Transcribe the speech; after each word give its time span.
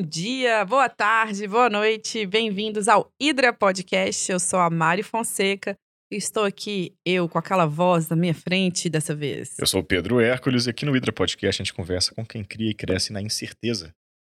Bom 0.00 0.06
dia, 0.06 0.64
boa 0.64 0.88
tarde, 0.88 1.46
boa 1.46 1.68
noite, 1.68 2.24
bem-vindos 2.24 2.88
ao 2.88 3.12
Hidra 3.20 3.52
Podcast. 3.52 4.32
Eu 4.32 4.40
sou 4.40 4.58
a 4.58 4.70
Mari 4.70 5.02
Fonseca 5.02 5.76
e 6.10 6.16
estou 6.16 6.44
aqui, 6.44 6.94
eu, 7.04 7.28
com 7.28 7.36
aquela 7.36 7.66
voz 7.66 8.08
na 8.08 8.16
minha 8.16 8.32
frente 8.32 8.88
dessa 8.88 9.14
vez. 9.14 9.58
Eu 9.58 9.66
sou 9.66 9.80
o 9.82 9.84
Pedro 9.84 10.18
Hércules 10.18 10.64
e 10.64 10.70
aqui 10.70 10.86
no 10.86 10.96
Hidra 10.96 11.12
Podcast 11.12 11.60
a 11.60 11.64
gente 11.64 11.74
conversa 11.74 12.14
com 12.14 12.24
quem 12.24 12.42
cria 12.42 12.70
e 12.70 12.74
cresce 12.74 13.12
na 13.12 13.20
incerteza. 13.20 13.92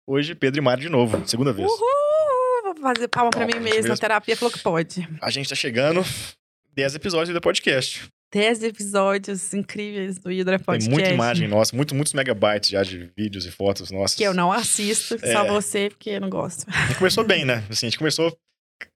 Hoje, 0.07 0.33
Pedro 0.33 0.59
e 0.59 0.63
Mari 0.63 0.81
de 0.81 0.89
novo, 0.89 1.21
segunda 1.27 1.53
vez. 1.53 1.69
Uhul! 1.69 2.73
Vou 2.73 2.75
fazer 2.81 3.07
palma 3.07 3.29
pra 3.29 3.41
Palma 3.41 3.45
mim 3.45 3.53
gente 3.53 3.63
mesma, 3.63 3.79
a 3.81 3.89
mesmo. 3.89 3.97
terapia 4.01 4.35
falou 4.35 4.51
que 4.51 4.59
pode. 4.63 5.07
A 5.21 5.29
gente 5.29 5.47
tá 5.47 5.53
chegando 5.55 6.03
10 6.73 6.95
episódios 6.95 7.27
do 7.29 7.33
Hidra 7.33 7.41
Podcast. 7.41 8.09
10 8.31 8.63
episódios 8.63 9.53
incríveis 9.53 10.17
do 10.17 10.31
Hidra 10.31 10.57
Podcast. 10.57 10.89
Tem 10.89 10.93
muita 10.93 11.13
imagem 11.13 11.47
nossa, 11.47 11.75
muito, 11.75 11.93
muitos 11.93 12.13
megabytes 12.13 12.69
já 12.69 12.81
de 12.81 13.11
vídeos 13.17 13.45
e 13.45 13.51
fotos 13.51 13.91
nossas. 13.91 14.15
Que 14.15 14.23
eu 14.23 14.33
não 14.33 14.51
assisto, 14.51 15.19
só 15.19 15.45
É. 15.45 15.47
você, 15.47 15.89
porque 15.89 16.11
eu 16.11 16.21
não 16.21 16.29
gosto. 16.29 16.65
A 16.69 16.87
gente 16.87 16.97
começou 16.97 17.23
bem, 17.25 17.43
né? 17.43 17.63
Assim, 17.69 17.87
a 17.87 17.89
gente 17.89 17.97
começou... 17.97 18.35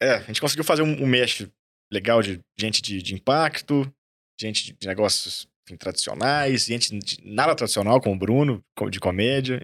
É, 0.02 0.16
a 0.16 0.22
gente 0.22 0.42
conseguiu 0.42 0.64
fazer 0.64 0.82
um, 0.82 1.04
um 1.04 1.06
mesh 1.06 1.48
legal 1.92 2.22
de 2.22 2.40
gente 2.58 2.82
de, 2.82 3.02
de 3.02 3.14
impacto, 3.14 3.92
gente 4.40 4.66
de, 4.66 4.74
de 4.74 4.88
negócios 4.88 5.48
enfim, 5.68 5.78
tradicionais, 5.78 6.66
gente 6.66 6.98
de 6.98 7.18
nada 7.24 7.54
tradicional, 7.56 8.00
como 8.00 8.16
o 8.16 8.20
Bruno, 8.20 8.64
de 8.90 9.00
comédia. 9.00 9.62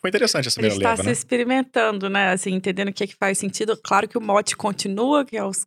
Foi 0.00 0.08
interessante 0.10 0.48
essa 0.48 0.60
A 0.60 0.62
gente 0.62 0.72
primeira 0.72 0.74
está 0.76 0.90
leva, 0.90 1.02
se 1.02 1.06
né? 1.06 1.12
experimentando, 1.12 2.10
né? 2.10 2.30
Assim, 2.30 2.52
entendendo 2.52 2.88
o 2.88 2.92
que, 2.92 3.04
é 3.04 3.06
que 3.06 3.14
faz 3.14 3.38
sentido. 3.38 3.76
Claro 3.76 4.08
que 4.08 4.18
o 4.18 4.20
mote 4.20 4.56
continua, 4.56 5.24
que 5.24 5.36
é 5.36 5.44
os 5.44 5.64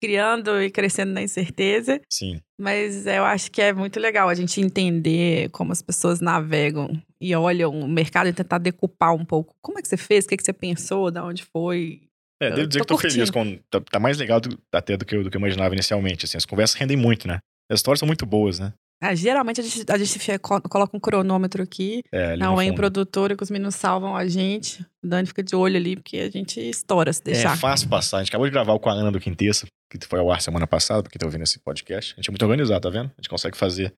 criando 0.00 0.62
e 0.62 0.70
crescendo 0.70 1.12
na 1.12 1.22
incerteza. 1.22 2.00
Sim. 2.10 2.40
Mas 2.58 3.06
eu 3.06 3.24
acho 3.24 3.50
que 3.50 3.60
é 3.60 3.72
muito 3.72 3.98
legal 4.00 4.28
a 4.28 4.34
gente 4.34 4.60
entender 4.60 5.48
como 5.50 5.72
as 5.72 5.82
pessoas 5.82 6.20
navegam 6.20 6.90
e 7.20 7.34
olham 7.34 7.70
o 7.70 7.86
mercado 7.88 8.28
e 8.28 8.32
tentar 8.32 8.58
decupar 8.58 9.14
um 9.14 9.24
pouco. 9.24 9.54
Como 9.62 9.78
é 9.78 9.82
que 9.82 9.88
você 9.88 9.96
fez? 9.96 10.24
O 10.24 10.28
que, 10.28 10.34
é 10.34 10.36
que 10.36 10.44
você 10.44 10.52
pensou? 10.52 11.10
Da 11.10 11.24
onde 11.24 11.44
foi? 11.44 12.02
É, 12.42 12.50
devo 12.50 12.66
dizer 12.68 12.80
tô 12.80 12.96
que 12.96 13.02
tô 13.04 13.08
feliz 13.10 13.30
curtindo. 13.30 13.58
com. 13.58 13.62
Tá, 13.70 13.80
tá 13.92 14.00
mais 14.00 14.16
legal 14.16 14.40
do- 14.40 14.58
até 14.72 14.96
do 14.96 15.04
que, 15.04 15.14
eu, 15.14 15.22
do 15.22 15.30
que 15.30 15.36
eu 15.36 15.40
imaginava 15.40 15.74
inicialmente. 15.74 16.24
Assim, 16.24 16.38
as 16.38 16.46
conversas 16.46 16.74
rendem 16.78 16.96
muito, 16.96 17.28
né? 17.28 17.38
As 17.70 17.80
histórias 17.80 17.98
são 18.00 18.06
muito 18.06 18.24
boas, 18.24 18.58
né? 18.58 18.72
Ah, 19.02 19.14
geralmente 19.14 19.60
a 19.60 19.64
gente, 19.64 19.90
a 19.90 19.96
gente 19.96 20.38
coloca 20.68 20.94
um 20.94 21.00
cronômetro 21.00 21.62
aqui. 21.62 22.02
É, 22.12 22.36
Não, 22.36 22.60
é 22.60 22.70
produtora 22.70 23.34
que 23.34 23.42
os 23.42 23.50
meninos 23.50 23.74
salvam 23.74 24.14
a 24.14 24.26
gente. 24.28 24.82
O 25.02 25.08
Dani 25.08 25.26
fica 25.26 25.42
de 25.42 25.56
olho 25.56 25.76
ali, 25.76 25.96
porque 25.96 26.18
a 26.18 26.30
gente 26.30 26.60
estoura 26.60 27.10
se 27.10 27.22
deixar. 27.24 27.54
É 27.54 27.56
fácil 27.56 27.88
passar. 27.88 28.18
A 28.18 28.20
gente 28.20 28.28
acabou 28.28 28.46
de 28.46 28.52
gravar 28.52 28.78
com 28.78 28.90
a 28.90 28.92
Ana 28.92 29.10
do 29.10 29.18
Quinteça, 29.18 29.66
que 29.98 30.06
foi 30.06 30.20
ao 30.20 30.30
ar 30.30 30.40
semana 30.40 30.66
passada, 30.66 31.02
pra 31.02 31.10
quem 31.10 31.18
tá 31.18 31.26
ouvindo 31.26 31.42
esse 31.42 31.58
podcast. 31.58 32.14
A 32.14 32.16
gente 32.16 32.28
é 32.28 32.30
muito 32.30 32.42
organizado, 32.42 32.80
tá 32.80 32.90
vendo? 32.90 33.10
A 33.10 33.20
gente 33.20 33.28
consegue 33.28 33.56
fazer 33.56 33.92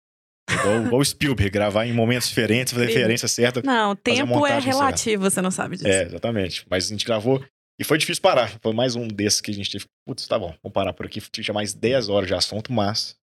igual, 0.50 0.86
igual 0.86 1.00
o 1.00 1.04
Spielberg, 1.04 1.50
gravar 1.50 1.86
em 1.86 1.92
momentos 1.92 2.28
diferentes, 2.28 2.72
fazer 2.72 2.86
a 2.86 2.88
referência 2.88 3.28
certa. 3.28 3.62
Não, 3.62 3.92
a 3.92 3.96
tempo 3.96 4.20
é 4.20 4.24
montagem 4.24 4.72
certa. 4.72 4.78
relativo, 4.78 5.22
você 5.22 5.42
não 5.42 5.50
sabe 5.50 5.76
disso. 5.76 5.88
É, 5.88 6.04
exatamente. 6.04 6.66
Mas 6.68 6.86
a 6.86 6.88
gente 6.88 7.04
gravou 7.04 7.44
e 7.78 7.84
foi 7.84 7.98
difícil 7.98 8.22
parar. 8.22 8.58
Foi 8.60 8.72
mais 8.72 8.96
um 8.96 9.06
desses 9.06 9.40
que 9.40 9.50
a 9.50 9.54
gente 9.54 9.70
teve. 9.70 9.84
Putz, 10.06 10.26
tá 10.26 10.38
bom, 10.38 10.54
vamos 10.62 10.72
parar 10.72 10.92
por 10.92 11.06
aqui. 11.06 11.20
Tinha 11.20 11.54
mais 11.54 11.74
10 11.74 12.08
horas 12.08 12.26
de 12.26 12.34
assunto, 12.34 12.72
mas 12.72 13.16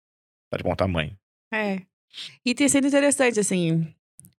tá 0.51 0.57
de 0.57 0.63
bom 0.63 0.75
tamanho. 0.75 1.15
É. 1.53 1.81
E 2.45 2.55
tem 2.55 2.67
sido 2.67 2.87
interessante, 2.87 3.39
assim. 3.39 3.93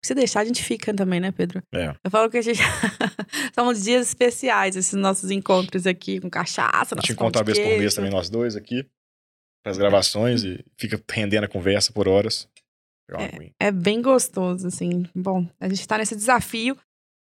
Se 0.05 0.15
deixar, 0.15 0.41
a 0.41 0.45
gente 0.45 0.63
fica 0.65 0.95
também, 0.95 1.21
né, 1.21 1.31
Pedro? 1.31 1.63
É. 1.75 1.95
Eu 2.03 2.11
falo 2.11 2.31
que 2.31 2.39
a 2.39 2.43
gente. 2.43 2.61
São 3.55 3.69
uns 3.69 3.85
dias 3.85 4.09
especiais, 4.09 4.75
esses 4.77 4.95
nossos 4.95 5.31
encontros 5.31 5.87
aqui 5.87 6.19
com 6.21 6.31
cachaça. 6.31 6.95
A 6.97 7.01
gente 7.01 7.13
encontra 7.13 7.41
uma 7.41 7.45
vez 7.45 7.59
por 7.59 7.79
mês 7.79 7.95
também, 7.95 8.11
nós 8.11 8.31
dois 8.31 8.57
aqui, 8.57 8.83
para 9.63 9.73
as 9.73 9.79
gravações 9.79 10.43
e 10.43 10.65
fica 10.79 11.01
rendendo 11.11 11.45
a 11.45 11.49
conversa 11.49 11.93
por 11.93 12.09
horas. 12.09 12.49
Uma 13.11 13.25
aguinha. 13.25 13.53
É 13.61 13.71
bem 13.71 14.01
gostoso, 14.01 14.67
assim. 14.69 15.05
Bom, 15.15 15.47
a 15.59 15.69
gente 15.69 15.87
tá 15.87 15.99
nesse 15.99 16.15
desafio. 16.17 16.77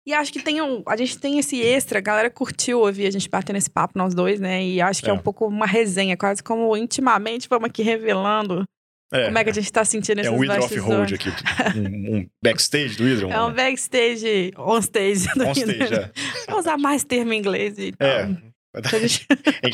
E 0.06 0.14
acho 0.14 0.32
que 0.32 0.42
tem 0.42 0.62
um, 0.62 0.82
a 0.86 0.96
gente 0.96 1.18
tem 1.18 1.38
esse 1.38 1.60
extra, 1.60 1.98
a 1.98 2.02
galera 2.02 2.30
curtiu 2.30 2.80
ouvir 2.80 3.06
a 3.06 3.10
gente 3.10 3.28
bater 3.28 3.52
nesse 3.52 3.68
papo, 3.68 3.98
nós 3.98 4.14
dois, 4.14 4.40
né? 4.40 4.64
E 4.64 4.80
acho 4.80 5.02
que 5.02 5.08
é, 5.08 5.10
É. 5.10 5.12
um 5.12 5.18
pouco 5.18 5.46
uma 5.46 5.66
resenha, 5.66 6.16
quase 6.16 6.42
como 6.42 6.74
intimamente 6.76 7.46
vamos 7.48 7.68
aqui 7.68 7.82
revelando 7.82 8.64
como 9.10 9.38
é 9.38 9.44
que 9.44 9.50
a 9.50 9.54
gente 9.54 9.72
tá 9.72 9.84
sentindo 9.84 10.18
É 10.18 10.22
esses 10.22 10.32
um 10.34 10.38
Hydra. 10.38 10.60
Off-Road 10.64 11.14
aqui. 11.14 11.30
Um, 11.76 12.16
um 12.18 12.28
backstage 12.42 12.96
do 12.96 13.04
Hydra. 13.04 13.28
É 13.34 13.40
um 13.42 13.52
backstage, 13.52 14.52
on 14.56 14.78
stage. 14.80 15.28
do 15.34 15.46
on 15.46 15.52
stage, 15.52 15.72
Hidra. 15.82 16.12
é. 16.14 16.50
Vou 16.50 16.60
usar 16.60 16.76
mais 16.76 17.04
termo 17.04 17.32
em 17.32 17.38
inglês 17.38 17.74
e 17.78 17.92
tal. 17.92 18.08
É. 18.08 18.28
A 18.78 18.98
gente- 18.98 19.26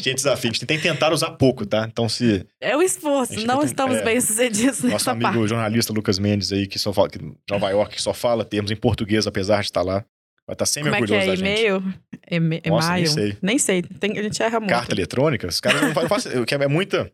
tem 0.02 0.14
desafio, 0.14 0.48
a 0.48 0.52
gente 0.52 0.64
tem 0.64 0.78
tentado 0.80 1.14
usar 1.14 1.32
pouco, 1.32 1.66
tá? 1.66 1.84
Então, 1.90 2.08
se 2.08 2.46
É 2.60 2.74
o 2.76 2.80
esforço, 2.80 3.44
não 3.44 3.58
tem- 3.58 3.66
estamos 3.66 3.96
é. 3.98 4.04
bem 4.04 4.20
sucedidos 4.20 4.78
nosso 4.82 4.86
nessa 4.86 5.10
amigo 5.10 5.32
parte. 5.32 5.48
jornalista 5.48 5.92
Lucas 5.92 6.18
Mendes 6.18 6.52
aí, 6.52 6.66
que 6.66 6.78
só 6.78 6.90
fala, 6.92 7.10
que 7.10 7.18
Nova 7.50 7.68
York, 7.70 7.96
que 7.96 8.00
só 8.00 8.14
fala 8.14 8.44
termos 8.44 8.70
em 8.70 8.76
português, 8.76 9.26
apesar 9.26 9.58
de 9.60 9.66
estar 9.66 9.82
lá, 9.82 10.04
vai 10.46 10.54
estar 10.54 10.64
sempre 10.64 10.90
Como 10.90 11.04
é 11.04 11.06
que 11.06 11.12
orgulhoso 11.12 11.26
é? 11.26 11.30
da 11.30 11.36
gente. 11.36 11.60
E-mail? 12.30 12.70
Nossa, 12.70 12.92
nem 12.92 13.02
e-mail? 13.04 13.12
sei. 13.12 13.36
Nem 13.42 13.58
sei. 13.58 13.82
Tem- 13.82 14.16
a 14.18 14.22
gente 14.22 14.42
erra 14.42 14.60
muito. 14.60 14.70
Carta 14.72 14.94
eletrônica, 14.94 15.48
os 15.48 15.60
caras 15.60 15.82
não 15.82 16.08
fazem, 16.08 16.44
que 16.44 16.54
é 16.54 16.68
muita 16.68 17.10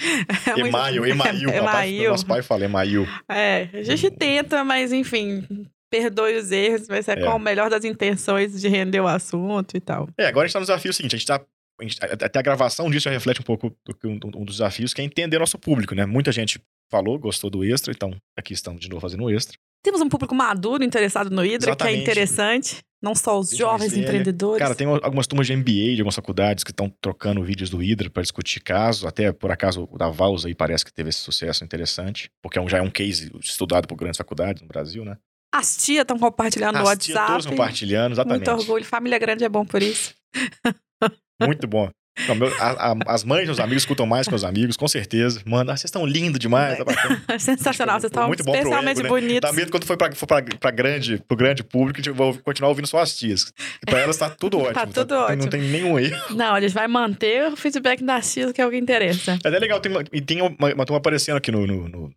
É 0.00 0.52
muito- 0.56 0.66
email, 0.68 1.06
email. 1.06 1.50
Meu 1.50 1.64
pai- 1.64 1.88
Email. 1.94 2.10
Nosso 2.10 2.26
pai 2.26 2.42
fala 2.42 2.64
email. 2.64 3.06
É, 3.28 3.68
a 3.72 3.82
gente 3.82 4.10
tenta, 4.10 4.64
mas 4.64 4.92
enfim, 4.92 5.46
perdoe 5.90 6.36
os 6.36 6.50
erros, 6.50 6.88
mas 6.88 7.06
é, 7.08 7.12
É. 7.12 7.16
com 7.20 7.30
o 7.36 7.38
melhor 7.38 7.70
das 7.70 7.84
intenções 7.84 8.60
de 8.60 8.68
render 8.68 9.00
o 9.00 9.06
assunto 9.06 9.76
e 9.76 9.80
tal. 9.80 10.08
É, 10.18 10.26
agora 10.26 10.44
a 10.44 10.46
gente 10.48 10.52
tá 10.54 10.60
no 10.60 10.66
desafio 10.66 10.92
seguinte, 10.92 11.14
a 11.14 11.18
gente 11.18 11.26
tá. 11.26 11.36
a 11.36 12.26
até 12.26 12.38
a 12.38 12.42
gravação 12.42 12.90
disso 12.90 13.04
já 13.04 13.10
reflete 13.10 13.40
um 13.40 13.44
pouco 13.44 13.74
um, 14.04 14.18
dos 14.44 14.56
desafios, 14.56 14.92
que 14.94 15.00
é 15.00 15.04
entender 15.04 15.38
nosso 15.38 15.58
público, 15.58 15.94
né? 15.94 16.04
Muita 16.06 16.30
gente 16.32 16.60
falou, 16.90 17.18
gostou 17.18 17.50
do 17.50 17.64
extra, 17.64 17.92
então 17.92 18.14
aqui 18.38 18.52
estamos 18.52 18.80
de 18.80 18.88
novo 18.88 19.00
fazendo 19.00 19.24
o 19.24 19.30
extra. 19.30 19.56
Temos 19.82 20.00
um 20.00 20.08
público 20.08 20.34
maduro 20.34 20.82
interessado 20.84 21.30
no 21.30 21.44
Hidra, 21.44 21.58
que 21.58 21.66
é 21.66 21.70
Exatamente. 21.72 22.02
interessante. 22.02 22.78
Não 23.04 23.14
só 23.14 23.38
os 23.38 23.50
jovens 23.50 23.78
mais 23.80 23.92
velha. 23.92 24.02
empreendedores. 24.04 24.58
Cara, 24.58 24.74
tem 24.74 24.86
algumas 24.86 25.26
turmas 25.26 25.46
de 25.46 25.52
MBA 25.54 25.94
de 25.94 26.00
algumas 26.00 26.14
faculdades 26.16 26.64
que 26.64 26.70
estão 26.70 26.88
trocando 27.00 27.42
vídeos 27.44 27.68
do 27.68 27.76
Hydra 27.78 28.08
para 28.08 28.22
discutir 28.22 28.60
casos. 28.60 29.04
Até, 29.04 29.30
por 29.32 29.50
acaso, 29.52 29.86
o 29.92 29.98
da 29.98 30.08
Vals 30.08 30.46
aí 30.46 30.54
parece 30.54 30.84
que 30.84 30.92
teve 30.92 31.10
esse 31.10 31.18
sucesso 31.18 31.62
interessante. 31.62 32.30
Porque 32.42 32.58
é 32.58 32.62
um- 32.62 32.68
já 32.68 32.78
é 32.78 32.82
um 32.82 32.90
case 32.90 33.30
estudado 33.40 33.86
por 33.86 33.96
grandes 33.96 34.16
faculdades 34.16 34.62
no 34.62 34.68
Brasil, 34.68 35.04
né? 35.04 35.18
As 35.54 35.76
tias 35.76 36.00
estão 36.02 36.18
compartilhando 36.18 36.78
no 36.78 36.88
As 36.88 36.98
tias 36.98 37.16
WhatsApp. 37.18 37.46
compartilhando, 37.48 38.12
exatamente. 38.14 38.48
Muito 38.48 38.60
orgulho. 38.60 38.84
Família 38.84 39.18
grande 39.18 39.44
é 39.44 39.48
bom 39.48 39.64
por 39.64 39.82
isso. 39.82 40.14
Muito 41.40 41.66
bom. 41.68 41.90
Não, 42.28 42.34
meu- 42.36 42.48
a- 42.60 42.92
a- 42.92 42.96
as 43.08 43.24
mães 43.24 43.48
dos 43.48 43.58
amigos 43.58 43.82
escutam 43.82 44.06
mais 44.06 44.28
que 44.28 44.34
os 44.34 44.44
amigos, 44.44 44.76
com 44.76 44.86
certeza. 44.86 45.42
Manda, 45.44 45.72
ah, 45.72 45.76
vocês 45.76 45.86
estão 45.88 46.06
lindos 46.06 46.38
demais. 46.38 46.78
Tá 46.78 46.84
bacana. 46.84 47.22
Sensacional. 47.38 47.98
Vocês 48.00 48.10
estão 48.10 48.28
Muito 48.28 48.44
bom 48.44 48.52
pro 48.52 48.60
especialmente 48.60 49.00
ego, 49.00 49.02
né? 49.02 49.08
bonitos. 49.08 49.40
Dá 49.40 49.52
medo 49.52 49.70
quando 49.70 49.84
for 49.84 49.96
pra, 49.96 50.12
for 50.12 50.26
pra, 50.26 50.42
pra 50.42 50.70
grande, 50.70 51.18
pro 51.26 51.36
grande 51.36 51.64
público, 51.64 52.00
a 52.00 52.02
gente 52.02 52.14
vai 52.16 52.32
continuar 52.42 52.68
ouvindo 52.68 52.86
só 52.86 52.98
as 53.00 53.16
tias. 53.16 53.52
Pra 53.84 53.98
elas 53.98 54.16
tá 54.16 54.30
tudo 54.30 54.58
ótimo. 54.62 54.92
tudo 54.92 55.06
tem- 55.08 55.16
ótimo. 55.16 55.42
Não 55.42 55.48
tem 55.48 55.60
nenhum 55.62 55.98
erro. 55.98 56.34
Não, 56.36 56.60
gente 56.60 56.72
vai 56.72 56.86
manter 56.86 57.50
o 57.52 57.56
feedback 57.56 58.02
das 58.04 58.32
tias, 58.32 58.52
que 58.52 58.60
é 58.60 58.66
o 58.66 58.70
que 58.70 58.76
interessa. 58.76 59.38
É 59.44 59.48
legal, 59.50 59.80
tem 59.80 59.92
e 60.12 60.20
tem 60.20 60.40
uma, 60.40 60.50
uma 60.74 60.84
turma 60.86 60.98
aparecendo 60.98 61.36
aqui 61.36 61.50
no, 61.50 61.66
no- 61.66 61.88
no- 61.88 62.12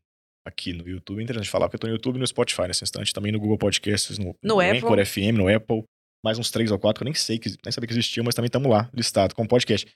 aqui 0.46 0.74
no 0.74 0.88
YouTube. 0.88 1.20
É 1.20 1.24
interessante 1.24 1.50
falar, 1.50 1.66
porque 1.68 1.76
eu 1.76 1.80
tô 1.80 1.88
no 1.88 1.94
YouTube 1.94 2.20
no 2.20 2.26
Spotify 2.28 2.68
nesse 2.68 2.84
instante, 2.84 3.12
também 3.12 3.32
no 3.32 3.40
Google 3.40 3.58
Podcasts, 3.58 4.18
no, 4.20 4.34
No 4.44 4.60
Apple. 4.62 4.78
Anchor 4.78 5.06
FM, 5.06 5.34
no 5.38 5.54
Apple. 5.54 5.84
Mais 6.28 6.38
uns 6.38 6.52
três 6.52 6.70
ou 6.72 6.78
quatro 6.78 7.00
que 7.00 7.04
eu 7.04 7.06
nem 7.06 7.14
sei, 7.14 7.40
que, 7.40 7.50
nem 7.64 7.72
sabia 7.72 7.88
que 7.88 7.94
existiam, 7.94 8.24
mas 8.26 8.36
também 8.36 8.48
estamos 8.48 8.70
lá, 8.70 8.90
listado 8.94 9.34
como 9.34 9.48
podcast. 9.48 9.88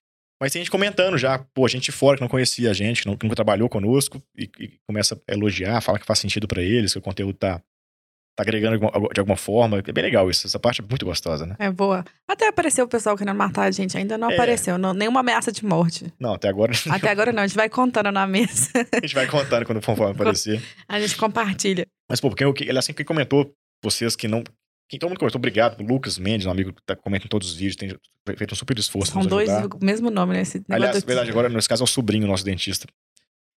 Mas 0.42 0.54
tem 0.54 0.62
gente 0.62 0.72
comentando 0.72 1.18
já, 1.18 1.38
pô, 1.54 1.68
gente 1.68 1.92
fora 1.92 2.16
que 2.16 2.22
não 2.22 2.30
conhecia 2.30 2.72
a 2.72 2.74
gente, 2.74 3.02
que, 3.02 3.08
não- 3.10 3.18
que 3.18 3.26
nunca 3.26 3.36
trabalhou 3.36 3.68
conosco, 3.68 4.24
e, 4.38 4.50
e 4.58 4.72
começa 4.88 5.20
a 5.30 5.34
elogiar, 5.34 5.82
fala 5.82 6.00
que 6.00 6.06
faz 6.06 6.20
sentido 6.20 6.48
pra 6.48 6.62
eles, 6.62 6.94
que 6.94 7.00
o 7.00 7.02
conteúdo 7.02 7.34
tá, 7.38 7.60
tá 7.60 8.44
agregando 8.44 8.78
de 8.80 8.86
alguma, 8.86 9.10
de 9.14 9.20
alguma 9.20 9.36
forma. 9.36 9.84
É 9.86 9.92
bem 9.92 10.04
legal 10.06 10.30
isso, 10.30 10.48
essa 10.48 10.58
parte 10.58 10.80
é 10.82 10.86
muito 10.88 11.06
gostosa, 11.06 11.46
né? 11.46 11.58
É 11.60 11.70
boa. 11.70 12.06
Até 12.28 12.48
apareceu 12.48 12.86
o 12.86 12.88
pessoal 12.88 13.18
querendo 13.18 13.36
matar 13.36 13.64
a 13.66 13.72
gente. 13.72 13.98
Ainda 13.98 14.18
não 14.18 14.32
É. 14.32 14.34
apareceu. 14.34 14.78
Não, 14.78 14.94
nenhuma 14.94 15.20
ameaça 15.20 15.52
de 15.52 15.66
morte. 15.66 16.12
Não, 16.18 16.34
até 16.36 16.48
agora 16.48 16.72
Até 16.90 17.10
agora 17.10 17.34
não. 17.34 17.44
A 17.44 17.48
gente 17.48 17.58
vai 17.58 17.68
contando 17.70 18.10
na 18.10 18.26
mesa. 18.26 18.72
a 18.96 19.06
gente 19.06 19.14
vai 19.16 19.28
contando 19.28 19.66
quando 19.66 19.82
for 19.82 20.02
aparecer. 20.10 20.62
A 20.88 20.98
gente 21.00 21.16
compartilha. 21.18 21.86
Mas, 22.10 22.20
pô, 22.22 22.30
porque 22.30 22.64
ele 22.64 22.80
assim 22.80 22.94
que 22.94 23.04
comentou, 23.04 23.54
vocês 23.84 24.16
que 24.16 24.28
não. 24.30 24.44
Quem 24.92 25.00
todo 25.00 25.10
mundo 25.10 25.20
comentou, 25.20 25.40
obrigado. 25.40 25.80
O 25.80 25.88
Lucas 25.88 26.18
Mendes, 26.18 26.46
um 26.46 26.52
amigo 26.52 26.74
que 26.74 26.82
tá 26.86 26.98
comentando 26.98 27.30
todos 27.30 27.48
os 27.50 27.56
vídeos, 27.56 27.78
tem 27.78 27.96
feito 28.36 28.52
um 28.52 28.58
super 28.58 28.78
esforço. 28.78 29.14
São 29.14 29.22
dois 29.26 29.48
do 29.50 29.80
mesmo 29.82 30.12
nome, 30.12 30.34
né? 30.34 30.42
Esse 30.42 30.62
Aliás, 30.70 31.02
do- 31.02 31.08
verdade, 31.08 31.30
agora, 31.32 31.48
nesse 31.48 31.70
caso, 31.70 31.82
é 31.82 31.86
o 31.86 31.88
sobrinho 31.88 32.28
nosso 32.28 32.44
dentista. 32.44 32.86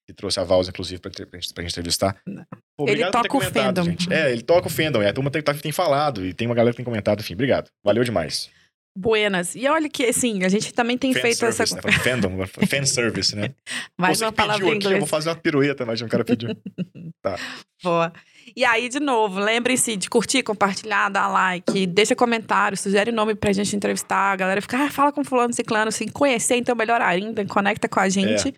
Que 0.06 0.14
trouxe 0.14 0.38
a 0.38 0.44
Vals, 0.44 0.68
inclusive, 0.68 1.00
pra, 1.00 1.10
pra, 1.10 1.24
gente, 1.40 1.52
pra 1.52 1.62
gente 1.64 1.72
entrevistar. 1.72 2.16
Pô, 2.76 2.88
Ele 2.88 3.04
toca 3.10 3.36
o 3.36 3.40
fandom. 3.40 3.82
gente. 3.82 4.12
É, 4.12 4.30
ele 4.30 4.42
toca 4.42 4.68
o 4.68 4.70
fandom. 4.70 5.02
É, 5.02 5.08
a 5.08 5.12
turma 5.12 5.28
tem, 5.28 5.42
tá- 5.42 5.54
tem 5.54 5.72
falado 5.72 6.24
e 6.24 6.32
tem 6.32 6.46
uma 6.46 6.54
galera 6.54 6.72
que 6.72 6.76
tem 6.76 6.84
comentado. 6.84 7.18
Enfim, 7.18 7.34
obrigado. 7.34 7.68
Valeu 7.82 8.04
demais. 8.04 8.48
Buenas. 8.96 9.56
E 9.56 9.66
olha 9.66 9.88
que, 9.88 10.04
assim, 10.04 10.44
a 10.44 10.48
gente 10.48 10.72
também 10.72 10.96
tem 10.96 11.12
Fan 11.12 11.20
feito 11.20 11.38
service, 11.38 11.62
essa. 11.62 11.74
né? 11.76 11.92
Fandom, 11.98 12.46
fan 12.46 12.84
service, 12.86 13.34
né? 13.34 13.52
Mais 13.98 14.18
Você 14.18 14.24
uma 14.24 14.32
palavra 14.32 14.64
pediu 14.64 14.78
aqui, 14.78 14.94
eu 14.94 14.98
vou 14.98 15.06
fazer 15.06 15.30
uma 15.30 15.36
pirueta, 15.36 15.84
mas 15.84 16.00
um 16.00 16.06
cara 16.06 16.24
pediu. 16.24 16.50
Boa. 17.82 18.12
E 18.54 18.64
aí, 18.64 18.88
de 18.88 19.00
novo, 19.00 19.40
lembrem-se 19.40 19.96
de 19.96 20.08
curtir, 20.08 20.42
compartilhar, 20.42 21.08
dar 21.08 21.28
like, 21.28 21.86
deixa 21.86 22.14
comentário, 22.14 22.76
sugere 22.76 23.10
nome 23.10 23.34
pra 23.34 23.52
gente 23.52 23.74
entrevistar. 23.74 24.32
A 24.32 24.36
galera 24.36 24.60
fica, 24.62 24.84
ah, 24.84 24.90
fala 24.90 25.10
com 25.10 25.24
fulano, 25.24 25.52
ciclano, 25.52 25.90
se 25.90 26.08
conhecer, 26.10 26.56
então 26.56 26.76
melhor 26.76 27.00
ainda, 27.00 27.44
conecta 27.46 27.88
com 27.88 27.98
a 27.98 28.08
gente. 28.08 28.54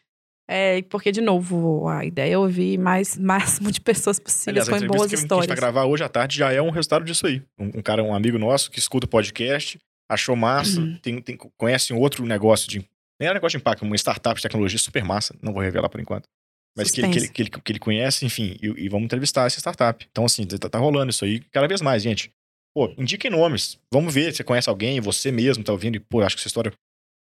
É, 0.49 0.83
porque, 0.83 1.11
de 1.11 1.21
novo, 1.21 1.89
a 1.89 2.05
ideia 2.05 2.35
é 2.35 2.39
ouvir 2.39 2.79
mais 2.79 3.19
máximo 3.19 3.71
de 3.73 3.81
pessoas 3.81 4.19
possíveis 4.19 4.69
Aliás, 4.69 4.83
com 4.83 4.87
boas 4.87 5.03
que, 5.03 5.09
que 5.09 5.15
a 5.15 5.19
gente 5.19 5.25
histórias. 5.25 5.47
vai 5.49 5.57
gravar 5.57 5.85
hoje 5.87 6.05
à 6.05 6.09
tarde 6.09 6.39
já 6.39 6.53
é 6.53 6.63
um 6.63 6.71
resultado 6.71 7.05
disso 7.05 7.27
aí. 7.27 7.43
Um, 7.59 7.79
um 7.79 7.83
cara, 7.83 8.03
um 8.03 8.15
amigo 8.15 8.39
nosso 8.39 8.71
que 8.71 8.79
escuta 8.79 9.07
o 9.07 9.09
podcast, 9.09 9.79
achou 10.09 10.37
massa, 10.37 10.81
Uhum. 10.81 10.99
tem, 10.99 11.21
tem- 11.21 11.39
conhece 11.57 11.93
um 11.93 11.99
outro 11.99 12.25
negócio 12.25 12.69
de. 12.69 12.79
Nem 13.19 13.29
era 13.29 13.35
negócio 13.35 13.59
de 13.59 13.63
impacto, 13.63 13.83
uma 13.83 13.97
startup 13.97 14.37
de 14.37 14.43
tecnologia 14.43 14.79
super 14.79 15.03
massa, 15.05 15.35
não 15.43 15.53
vou 15.53 15.63
revelar 15.63 15.89
por 15.89 16.01
enquanto. 16.01 16.29
Mas 16.77 16.91
que 16.91 17.01
ele, 17.01 17.09
que, 17.11 17.19
ele, 17.19 17.29
que, 17.29 17.43
ele, 17.43 17.51
que 17.51 17.73
ele 17.73 17.79
conhece, 17.79 18.27
enfim, 18.27 18.57
e, 18.63 18.67
e 18.85 18.89
vamos 18.91 19.07
entrevistar 19.07 19.47
essa 19.47 19.59
startup. 19.59 20.07
Então, 20.11 20.27
assim, 20.27 20.45
tá, 20.47 20.69
tá 20.69 20.79
rolando 20.79 21.11
isso 21.11 21.25
aí 21.25 21.41
cada 21.51 21.67
vez 21.67 21.81
mais, 21.81 22.03
gente. 22.03 22.31
Pô, 22.75 22.93
indiquem 22.99 23.31
nomes. 23.31 23.79
Vamos 23.91 24.13
ver 24.13 24.31
se 24.33 24.37
você 24.39 24.45
conhece 24.45 24.69
alguém, 24.69 25.01
você 25.01 25.33
mesmo 25.33 25.65
tá 25.65 25.73
ouvindo, 25.73 25.97
e, 25.97 26.01
pô, 26.01 26.21
acho 26.21 26.37
que 26.37 26.41
essa 26.41 26.49
história. 26.49 26.71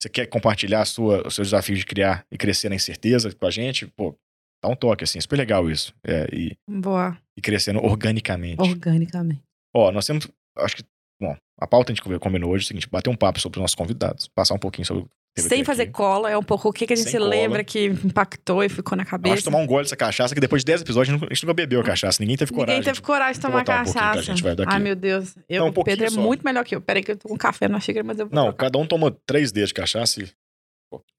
Você 0.01 0.09
quer 0.09 0.25
compartilhar 0.25 0.81
a 0.81 0.85
sua, 0.85 1.25
os 1.27 1.35
seus 1.35 1.47
desafios 1.49 1.79
de 1.79 1.85
criar 1.85 2.25
e 2.31 2.37
crescer 2.37 2.69
na 2.69 2.75
incerteza 2.75 3.31
com 3.33 3.45
a 3.45 3.51
gente? 3.51 3.85
Pô, 3.87 4.15
dá 4.63 4.69
um 4.69 4.75
toque, 4.75 5.03
assim, 5.03 5.19
é 5.19 5.21
super 5.21 5.37
legal 5.37 5.69
isso. 5.69 5.93
É, 6.03 6.27
e, 6.33 6.57
Boa, 6.67 7.15
e 7.37 7.41
crescendo 7.41 7.79
organicamente. 7.85 8.59
organicamente. 8.61 9.41
Ó, 9.75 9.91
nós 9.91 10.05
temos, 10.07 10.27
acho 10.57 10.77
que, 10.77 10.83
bom, 11.21 11.35
a 11.59 11.67
pauta 11.67 11.91
a 11.91 11.95
gente 11.95 12.19
combinou 12.19 12.51
hoje 12.51 12.63
é 12.63 12.65
o 12.65 12.67
seguinte, 12.67 12.89
bater 12.89 13.09
um 13.09 13.15
papo 13.15 13.39
sobre 13.39 13.57
os 13.59 13.61
nossos 13.61 13.75
convidados, 13.75 14.27
passar 14.35 14.53
um 14.53 14.59
pouquinho 14.59 14.85
sobre 14.85 15.05
Sem 15.37 15.59
aqui. 15.59 15.63
fazer 15.65 15.87
cola, 15.87 16.29
é 16.29 16.37
um 16.37 16.43
pouco 16.43 16.69
o 16.69 16.73
que, 16.73 16.85
que 16.87 16.93
a 16.93 16.95
gente 16.95 17.09
Sem 17.09 17.19
cola. 17.19 17.29
lembra 17.29 17.63
que 17.63 17.85
impactou 17.87 18.63
e 18.63 18.69
ficou 18.69 18.97
na 18.97 19.03
cabeça. 19.05 19.35
acho 19.35 19.43
tomar 19.43 19.57
um 19.59 19.65
gole 19.67 19.83
dessa 19.83 19.95
cachaça, 19.95 20.33
que 20.33 20.39
depois 20.41 20.61
de 20.61 20.65
10 20.67 20.81
episódios 20.81 21.09
a 21.13 21.17
gente 21.17 21.41
nunca- 21.45 21.53
bebeu 21.53 21.79
a 21.81 21.83
cachaça, 21.83 22.21
ninguém 22.21 22.37
teve 22.37 22.51
coragem. 22.51 22.79
Ninguém 22.79 22.93
teve 22.93 23.01
coragem 23.05 23.33
de 23.35 23.39
tomar 23.41 23.59
botar 23.59 23.81
um 23.81 23.85
cachaça. 23.85 24.21
gente, 24.21 24.41
vai, 24.43 24.55
daqui. 24.55 24.73
Ai, 24.73 24.79
meu 24.79 24.95
Deus. 24.95 25.35
Eu, 25.49 25.61
Não, 25.61 25.67
um 25.67 25.73
o 25.75 25.83
Pedro 25.83 26.05
é 26.05 26.09
só. 26.09 26.21
muito 26.21 26.41
melhor 26.43 26.63
que 26.63 26.75
eu. 26.75 26.81
Peraí 26.81 27.03
que 27.03 27.11
eu 27.11 27.17
tô 27.17 27.27
com 27.29 27.37
café 27.37 27.67
na 27.67 27.79
xícara, 27.79 28.03
mas 28.05 28.17
eu 28.19 28.27
vou 28.27 28.35
Não, 28.35 28.45
botar. 28.47 28.57
cada 28.65 28.77
um 28.77 28.85
toma 28.85 29.15
três 29.25 29.51
dedos 29.51 29.69
de 29.69 29.73
cachaça 29.73 30.21
e... 30.21 30.29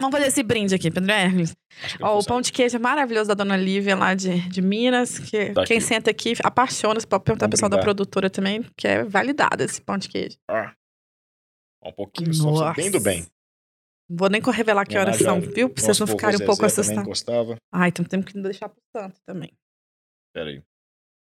Vamos 0.00 0.16
fazer 0.16 0.28
esse 0.28 0.42
brinde 0.42 0.74
aqui, 0.74 0.90
Pedro 0.90 1.10
Hermes. 1.10 1.54
Ó, 2.00 2.18
o 2.18 2.24
pão 2.24 2.40
de 2.40 2.50
queijo 2.52 2.76
é 2.76 2.78
maravilhoso 2.78 3.28
da 3.28 3.34
Dona 3.34 3.56
Lívia 3.56 3.94
lá 3.96 4.14
de, 4.14 4.48
de 4.48 4.62
Minas, 4.62 5.18
que 5.18 5.52
Tá 5.52 5.64
quem 5.64 5.78
aqui. 5.78 5.86
senta 5.86 6.10
aqui 6.10 6.32
apaixona, 6.42 6.98
você 7.00 7.06
pode 7.06 7.24
perguntar 7.24 7.46
ao 7.46 7.50
pessoal 7.50 7.68
da 7.68 7.78
produtora 7.78 8.30
também, 8.30 8.62
que 8.76 8.86
é 8.88 9.04
validado 9.04 9.62
esse 9.62 9.80
pão 9.80 9.98
de 9.98 10.08
queijo. 10.08 10.38
Ah, 10.48 10.74
um 11.84 11.92
pouquinho 11.92 12.32
só, 12.32 12.72
bem 12.72 12.90
do 12.90 13.00
bem. 13.00 13.26
Não 14.08 14.16
Vou 14.18 14.28
nem 14.30 14.40
revelar 14.40 14.86
que 14.86 14.96
horas 14.96 15.16
são, 15.18 15.40
viu? 15.40 15.68
Pra 15.68 15.82
vocês 15.82 15.98
não 15.98 16.06
ficarem 16.06 16.36
um 16.36 16.46
pouco 16.46 16.64
assustados. 16.64 17.56
Ai, 17.72 17.88
então 17.88 18.04
temos 18.04 18.26
que 18.32 18.40
deixar 18.40 18.68
pro 18.68 18.80
santo 18.96 19.20
também. 19.26 19.52
Pera 20.32 20.48
aí. 20.50 20.56
Não 20.56 20.62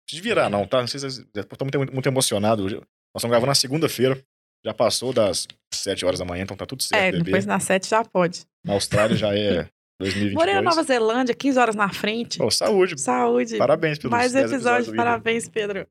precisa 0.07 0.23
virar 0.23 0.49
não, 0.49 0.67
tá? 0.67 0.81
Não 0.81 0.87
sei 0.89 1.01
se 1.01 1.11
vocês... 1.11 1.27
Estou 1.35 1.67
muito, 1.67 1.93
muito 1.93 2.09
emocionado. 2.09 2.65
Hoje- 2.65 2.77
Nós 2.77 2.87
estamos 3.17 3.31
gravando 3.33 3.49
na 3.49 3.55
segunda-feira. 3.57 4.25
Já 4.65 4.75
passou 4.75 5.13
das 5.13 5.47
7 5.73 6.05
horas 6.05 6.19
da 6.19 6.25
manhã, 6.25 6.43
então 6.43 6.57
tá 6.57 6.67
tudo 6.67 6.83
certo, 6.83 7.17
é, 7.17 7.23
depois 7.23 7.47
na 7.47 7.59
sete 7.59 7.89
já 7.89 8.05
pode. 8.05 8.45
Na 8.65 8.75
Austrália 8.75 9.17
já 9.17 9.35
é 9.35 9.69
2022. 9.99 10.35
Morei 10.35 10.55
na 10.55 10.63
Nova 10.63 10.83
Zelândia, 10.83 11.35
15 11.35 11.59
horas 11.59 11.75
na 11.75 11.91
frente. 11.93 12.39
Pô, 12.39 12.51
saúde. 12.51 13.01
Saúde. 13.01 13.57
Parabéns 13.57 13.99
pelos 13.99 14.11
Mais 14.11 14.33
10 14.33 14.53
episódios, 14.53 14.87
do 14.87 14.95
Ídolo. 14.95 14.97
parabéns, 15.09 15.49
Pedro. 15.49 15.87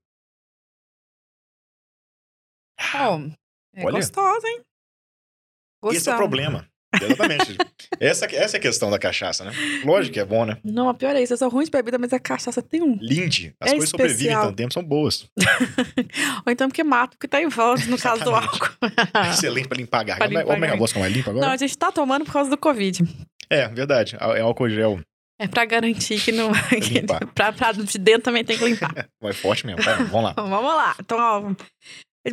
Bom, 2.93 3.31
é 3.73 3.85
Olha. 3.85 3.97
gostosa, 3.97 4.47
hein? 4.47 4.61
Esse 4.61 6.09
é 6.09 6.13
o 6.13 6.17
Gostamos. 6.17 6.19
problema. 6.19 6.69
Exatamente. 7.01 7.57
essa, 7.99 8.25
essa 8.25 8.57
é 8.57 8.59
a 8.59 8.61
questão 8.61 8.89
da 8.89 8.97
cachaça, 8.97 9.45
né? 9.45 9.51
Lógico 9.85 10.13
que 10.13 10.19
é 10.19 10.25
bom, 10.25 10.45
né? 10.45 10.57
Não, 10.63 10.89
a 10.89 10.93
pior 10.93 11.15
é 11.15 11.21
isso. 11.21 11.33
Eu 11.33 11.37
sou 11.37 11.49
ruim 11.49 11.65
de 11.65 11.71
bebida, 11.71 11.97
mas 11.97 12.11
a 12.13 12.19
cachaça 12.19 12.61
tem 12.61 12.81
um. 12.81 12.97
Linde. 12.99 13.53
As 13.59 13.69
É 13.69 13.71
coisas 13.73 13.89
sobrevivem 13.89 14.27
especial. 14.27 14.45
tanto 14.45 14.55
tempo, 14.55 14.73
são 14.73 14.83
boas. 14.83 15.27
Ou 16.45 16.51
então 16.51 16.67
porque 16.67 16.83
mata, 16.83 17.15
porque 17.15 17.27
tá 17.27 17.41
em 17.41 17.47
volta, 17.47 17.85
no 17.85 17.97
caso 17.97 18.23
do 18.23 18.31
álcool. 18.33 18.69
Excelente 19.31 19.67
pra 19.67 19.77
limpar 19.77 19.99
a 19.99 20.03
garganta. 20.03 20.45
Olha 20.45 20.53
a 20.53 20.59
minha 20.59 20.75
voz 20.77 20.91
como 20.91 21.05
é 21.05 21.09
limpa 21.09 21.29
agora. 21.31 21.45
Não, 21.45 21.53
a 21.53 21.57
gente 21.57 21.77
tá 21.77 21.91
tomando 21.91 22.25
por 22.25 22.33
causa 22.33 22.49
do 22.49 22.57
Covid. 22.57 23.03
É, 23.49 23.67
verdade. 23.67 24.17
É 24.19 24.41
álcool 24.41 24.69
gel. 24.69 24.99
É 25.41 25.47
pra 25.47 25.63
garantir 25.65 26.19
que 26.19 26.31
não. 26.33 26.51
limpar. 26.91 27.25
pra, 27.33 27.53
pra 27.53 27.71
de 27.71 27.97
dentro 27.97 28.23
também 28.23 28.43
tem 28.43 28.57
que 28.57 28.65
limpar. 28.65 29.07
Vai 29.21 29.31
forte 29.31 29.65
mesmo. 29.65 29.81
Tá, 29.81 29.95
vamos 29.95 30.23
lá. 30.23 30.33
Vamos 30.35 30.75
lá. 30.75 30.95
Então, 30.99 31.17
ó. 31.17 31.53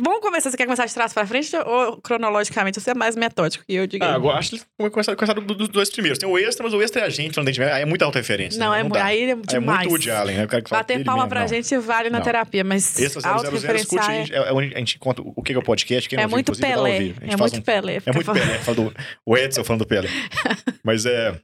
Vamos 0.03 0.19
começar. 0.19 0.51
Você 0.51 0.57
quer 0.57 0.65
começar 0.65 0.85
de 0.85 0.93
trás 0.93 1.13
pra 1.13 1.25
frente 1.25 1.55
ou 1.55 2.01
cronologicamente? 2.01 2.79
Você 2.79 2.91
é 2.91 2.93
mais 2.93 3.15
metódico 3.15 3.63
que 3.65 3.73
eu, 3.73 3.87
diga. 3.87 4.05
Ah, 4.05 4.15
agora 4.15 4.37
acho 4.37 4.51
que 4.51 4.61
vamos 4.77 4.93
começar, 4.93 5.15
começar 5.15 5.33
do- 5.33 5.55
dos 5.55 5.69
dois 5.69 5.89
primeiros. 5.89 6.19
Tem 6.19 6.27
o 6.29 6.37
extra, 6.37 6.63
mas 6.63 6.73
o 6.73 6.81
extra 6.81 7.03
é 7.03 7.05
a 7.05 7.09
gente 7.09 7.33
falando 7.33 7.51
de 7.51 7.63
Aí 7.63 7.81
é 7.81 7.85
muita 7.85 8.03
autorreferência. 8.03 8.59
não, 8.59 8.71
né? 8.71 8.81
é, 8.81 8.83
mu- 8.83 8.89
dá. 8.93 9.05
aí 9.05 9.21
é 9.21 9.23
Aí 9.23 9.31
é 9.31 9.35
demais. 9.35 9.79
muito 9.79 9.91
Woody 9.91 10.11
Allen, 10.11 10.37
né? 10.37 10.43
Eu 10.43 10.47
quero 10.49 10.63
que 10.63 10.69
Bater 10.71 11.03
palma 11.05 11.23
mesmo, 11.23 11.29
pra 11.29 11.41
não. 11.41 11.47
gente 11.47 11.77
vale 11.77 12.09
na 12.09 12.17
Não. 12.19 12.25
terapia, 12.25 12.63
mas 12.65 12.99
Extra 12.99 13.05
000 13.07 13.07
escute, 13.17 13.25
a 13.27 13.31
autorreferenciar 13.31 14.11
gente, 14.11 14.33
é 14.35 14.51
onde 14.51 14.75
a 14.75 14.79
gente 14.79 14.99
conta 14.99 15.21
o 15.23 15.41
que 15.41 15.53
é 15.53 15.57
o 15.57 15.63
podcast. 15.63 16.09
Quem 16.09 16.17
não 16.17 16.21
é, 16.21 16.23
é 16.23 16.27
ouviu, 16.27 16.35
muito 16.35 16.51
inclusive, 16.51 16.67
vai 16.67 16.75
Pelé. 16.75 17.33
É 17.33 17.37
muito 17.37 17.57
um- 17.57 17.61
Pelé. 17.61 18.01
É 18.05 18.11
muito 18.11 18.25
falando- 18.25 18.41
Pelé, 18.43 18.59
fala 18.59 18.75
do, 18.75 18.93
o 19.25 19.37
Edson 19.37 19.63
falando 19.63 19.79
do 19.83 19.87
Pelé. 19.87 20.09
Mas 20.83 21.05
é. 21.05 21.39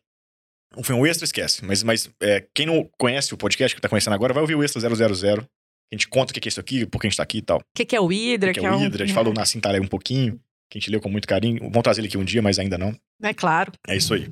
O 0.76 0.84
filme 0.84 1.08
extra 1.08 1.24
esquece. 1.24 1.64
Mas, 1.64 1.84
mas 1.84 2.10
é, 2.20 2.44
quem 2.54 2.66
não 2.66 2.90
conhece 2.98 3.32
o 3.32 3.38
podcast 3.38 3.76
que 3.76 3.82
tá 3.82 3.88
conhecendo 3.88 4.16
agora, 4.16 4.34
vai 4.34 4.42
ouvir 4.42 4.56
o 4.56 4.64
extra 4.64 4.82
000. 4.82 5.48
A 5.94 5.96
gente 5.96 6.08
conta 6.08 6.32
o 6.32 6.34
que 6.34 6.48
é 6.48 6.50
isso 6.50 6.60
aqui, 6.60 6.88
por 6.88 7.00
que 7.00 7.06
a 7.06 7.10
gente 7.10 7.18
tá 7.18 7.22
aqui 7.24 7.38
e 7.38 7.42
tal. 7.44 7.60
O 7.60 7.64
que, 7.76 7.86
que 7.86 7.96
é 7.96 8.02
o 8.02 8.12
Hidra? 8.12 8.50
O 8.50 8.54
que 8.54 8.66
é 8.66 8.72
o 8.72 8.76
um- 8.76 8.84
Hidra. 8.84 9.04
A 9.04 9.06
gente 9.06 9.14
falou 9.14 9.32
na 9.32 9.46
Cintalé 9.46 9.80
um 9.80 9.86
pouquinho, 9.88 10.40
que 10.70 10.78
a 10.78 10.80
gente 10.80 10.90
leu 10.90 11.00
com 11.00 11.08
muito 11.08 11.28
carinho. 11.28 11.60
Vamos 11.60 11.84
trazer 11.84 12.02
ele 12.02 12.08
aqui 12.08 12.18
um 12.18 12.24
dia, 12.26 12.42
mas 12.42 12.58
ainda 12.58 12.80
não. 12.80 12.96
É 13.22 13.32
claro. 13.32 13.72
É 13.88 13.96
isso 13.96 14.14
aí. 14.16 14.28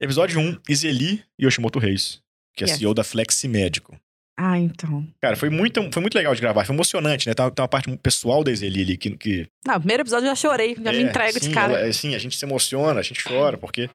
Episódio 0.00 0.40
1, 0.40 0.58
Izeli 0.68 1.22
Yoshimoto 1.40 1.78
Reis, 1.78 2.20
que 2.56 2.64
é 2.64 2.66
Yes. 2.66 2.78
CEO 2.78 2.92
da 2.92 3.04
Flexi 3.04 3.46
Médico. 3.46 3.96
Ah, 4.36 4.58
então. 4.58 5.06
Cara, 5.20 5.36
foi 5.36 5.48
muito, 5.50 5.80
foi 5.92 6.00
muito 6.00 6.14
legal 6.16 6.34
de 6.34 6.40
gravar, 6.40 6.64
foi 6.64 6.74
emocionante, 6.74 7.28
né? 7.28 7.34
Tem 7.34 7.44
uma, 7.44 7.50
tem 7.52 7.62
uma 7.62 7.68
parte 7.68 7.94
pessoal 7.98 8.42
da 8.42 8.50
Izeli 8.50 8.80
ali 8.82 8.96
que, 8.96 9.16
que 9.16 9.46
Não, 9.66 9.78
primeiro 9.78 10.02
episódio 10.02 10.24
eu 10.24 10.30
já 10.30 10.34
chorei, 10.34 10.74
já 10.74 10.90
me 10.92 10.98
É, 10.98 11.02
entrego 11.02 11.38
de 11.38 11.46
sim, 11.46 11.52
cara. 11.52 11.72
ela- 11.74 11.86
é, 11.86 11.92
sim, 11.92 12.14
a 12.14 12.18
gente 12.18 12.36
se 12.36 12.44
emociona, 12.44 12.98
a 12.98 13.02
gente 13.02 13.22
chora, 13.22 13.56
porque 13.58 13.88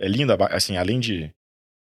é 0.00 0.06
linda, 0.06 0.36
assim, 0.50 0.76
além 0.76 1.00
de. 1.00 1.30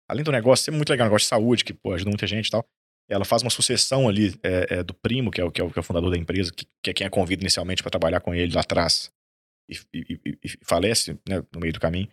Além 0.09 0.23
do 0.23 0.31
negócio 0.31 0.65
ser 0.65 0.71
muito 0.71 0.91
legal, 0.91 1.07
negócio 1.07 1.25
de 1.25 1.29
saúde, 1.31 1.65
que 1.65 1.73
pô, 1.75 1.93
ajuda 1.93 2.11
muita 2.11 2.27
gente 2.27 2.47
e 2.47 2.51
tal. 2.51 2.65
Ela 3.09 3.25
faz 3.25 3.43
uma 3.43 3.51
sucessão 3.51 4.09
ali 4.09 4.35
é, 4.43 4.77
é, 4.79 4.83
do 4.83 4.95
primo, 4.95 5.31
que 5.31 5.41
é, 5.41 5.45
o, 5.45 5.51
que, 5.51 5.61
é 5.61 5.65
o, 5.65 5.71
que 5.71 5.79
é 5.79 5.81
o 5.81 5.85
fundador 5.85 6.11
da 6.11 6.17
empresa, 6.17 6.51
que, 6.53 6.67
que 6.83 6.91
é 6.91 6.95
quem 6.95 7.07
a 7.07 7.11
convida 7.11 7.43
inicialmente 7.43 7.83
para 7.83 7.91
trabalhar 7.91 8.21
com 8.21 8.35
ele 8.35 8.55
lá 8.55 8.63
atrás. 8.63 9.11
E, 9.71 9.79
e- 9.95 10.21
e- 10.27 10.39
e 10.45 10.49
falece 10.63 11.19
né, 11.29 11.43
no 11.53 11.61
meio 11.61 11.73
do 11.73 11.81
caminho. 11.81 12.09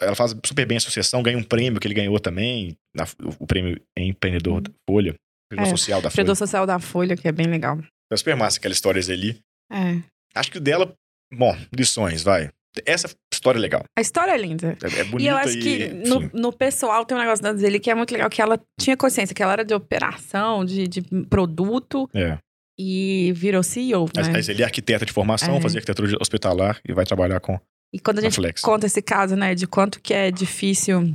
Ela 0.00 0.14
faz 0.14 0.34
super 0.44 0.64
bem 0.64 0.76
a 0.76 0.80
sucessão, 0.80 1.22
ganha 1.22 1.36
um 1.36 1.42
prêmio 1.42 1.80
que 1.80 1.86
ele 1.88 1.94
ganhou 1.94 2.18
também, 2.20 2.76
na- 2.94 3.04
o, 3.40 3.46
prêmio 3.46 3.80
é 3.98 4.02
empreendedor 4.04 4.60
da 4.60 4.70
Folha, 4.88 5.14
empreendedor 5.46 5.74
É, 5.74 5.76
social 5.76 6.00
da 6.00 6.08
Folha. 6.08 6.12
Empreendedor 6.14 6.36
social 6.36 6.66
da 6.66 6.78
Folha, 6.78 7.16
que 7.16 7.26
é 7.26 7.32
bem 7.32 7.46
legal. 7.46 7.78
É 8.12 8.16
super 8.16 8.36
massa 8.36 8.58
aquela 8.58 8.72
história 8.72 9.00
ali. 9.12 9.40
É. 9.72 10.00
Acho 10.36 10.52
que 10.52 10.58
o 10.58 10.60
dela, 10.60 10.94
bom, 11.32 11.56
lições, 11.76 12.22
vai. 12.22 12.50
Essa 12.84 13.08
história 13.32 13.58
é 13.58 13.60
legal. 13.60 13.82
A 13.96 14.00
história 14.00 14.32
é 14.32 14.36
linda. 14.36 14.76
É, 14.82 15.00
é 15.00 15.04
bonita 15.04 15.22
E 15.22 15.26
eu 15.32 15.36
acho 15.36 15.58
que 15.58 15.84
enfim. 15.86 16.02
no, 16.08 16.20
no 16.34 16.52
pessoal 16.52 17.04
tem 17.04 17.16
um 17.16 17.20
negócio 17.20 17.42
da 17.42 17.54
Zeli 17.54 17.78
que 17.80 17.90
é 17.90 17.94
muito 17.94 18.10
legal, 18.12 18.28
que 18.28 18.42
ela 18.42 18.60
tinha 18.80 18.96
consciência 18.96 19.34
que 19.34 19.42
ela 19.42 19.52
era 19.52 19.64
de 19.64 19.72
operação, 19.74 20.64
de, 20.64 20.86
de 20.88 21.02
produto 21.28 22.08
É. 22.14 22.38
e 22.78 23.32
virou 23.34 23.62
CEO, 23.62 24.06
né? 24.14 24.22
Mas 24.32 24.48
ele 24.48 24.62
é 24.62 24.64
arquiteta 24.64 25.06
de 25.06 25.12
formação, 25.12 25.56
É. 25.56 25.60
fazia 25.60 25.78
arquitetura 25.78 26.16
hospitalar 26.20 26.80
e 26.88 26.92
vai 26.92 27.04
trabalhar 27.04 27.40
com 27.40 27.58
E 27.94 27.98
quando 28.00 28.18
a 28.18 28.20
a 28.20 28.24
gente 28.24 28.34
Flex. 28.36 28.60
conta 28.60 28.86
esse 28.86 29.00
caso, 29.00 29.36
né, 29.36 29.54
de 29.54 29.66
quanto 29.66 30.00
que 30.00 30.12
é 30.12 30.30
difícil 30.30 31.14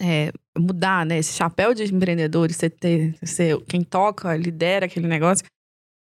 é, 0.00 0.30
mudar, 0.56 1.04
né, 1.04 1.18
esse 1.18 1.32
chapéu 1.34 1.74
de 1.74 1.82
empreendedor, 1.92 2.50
você 2.52 2.70
ter, 2.70 3.14
ser 3.24 3.60
quem 3.64 3.82
toca, 3.82 4.36
lidera 4.36 4.86
aquele 4.86 5.08
negócio, 5.08 5.44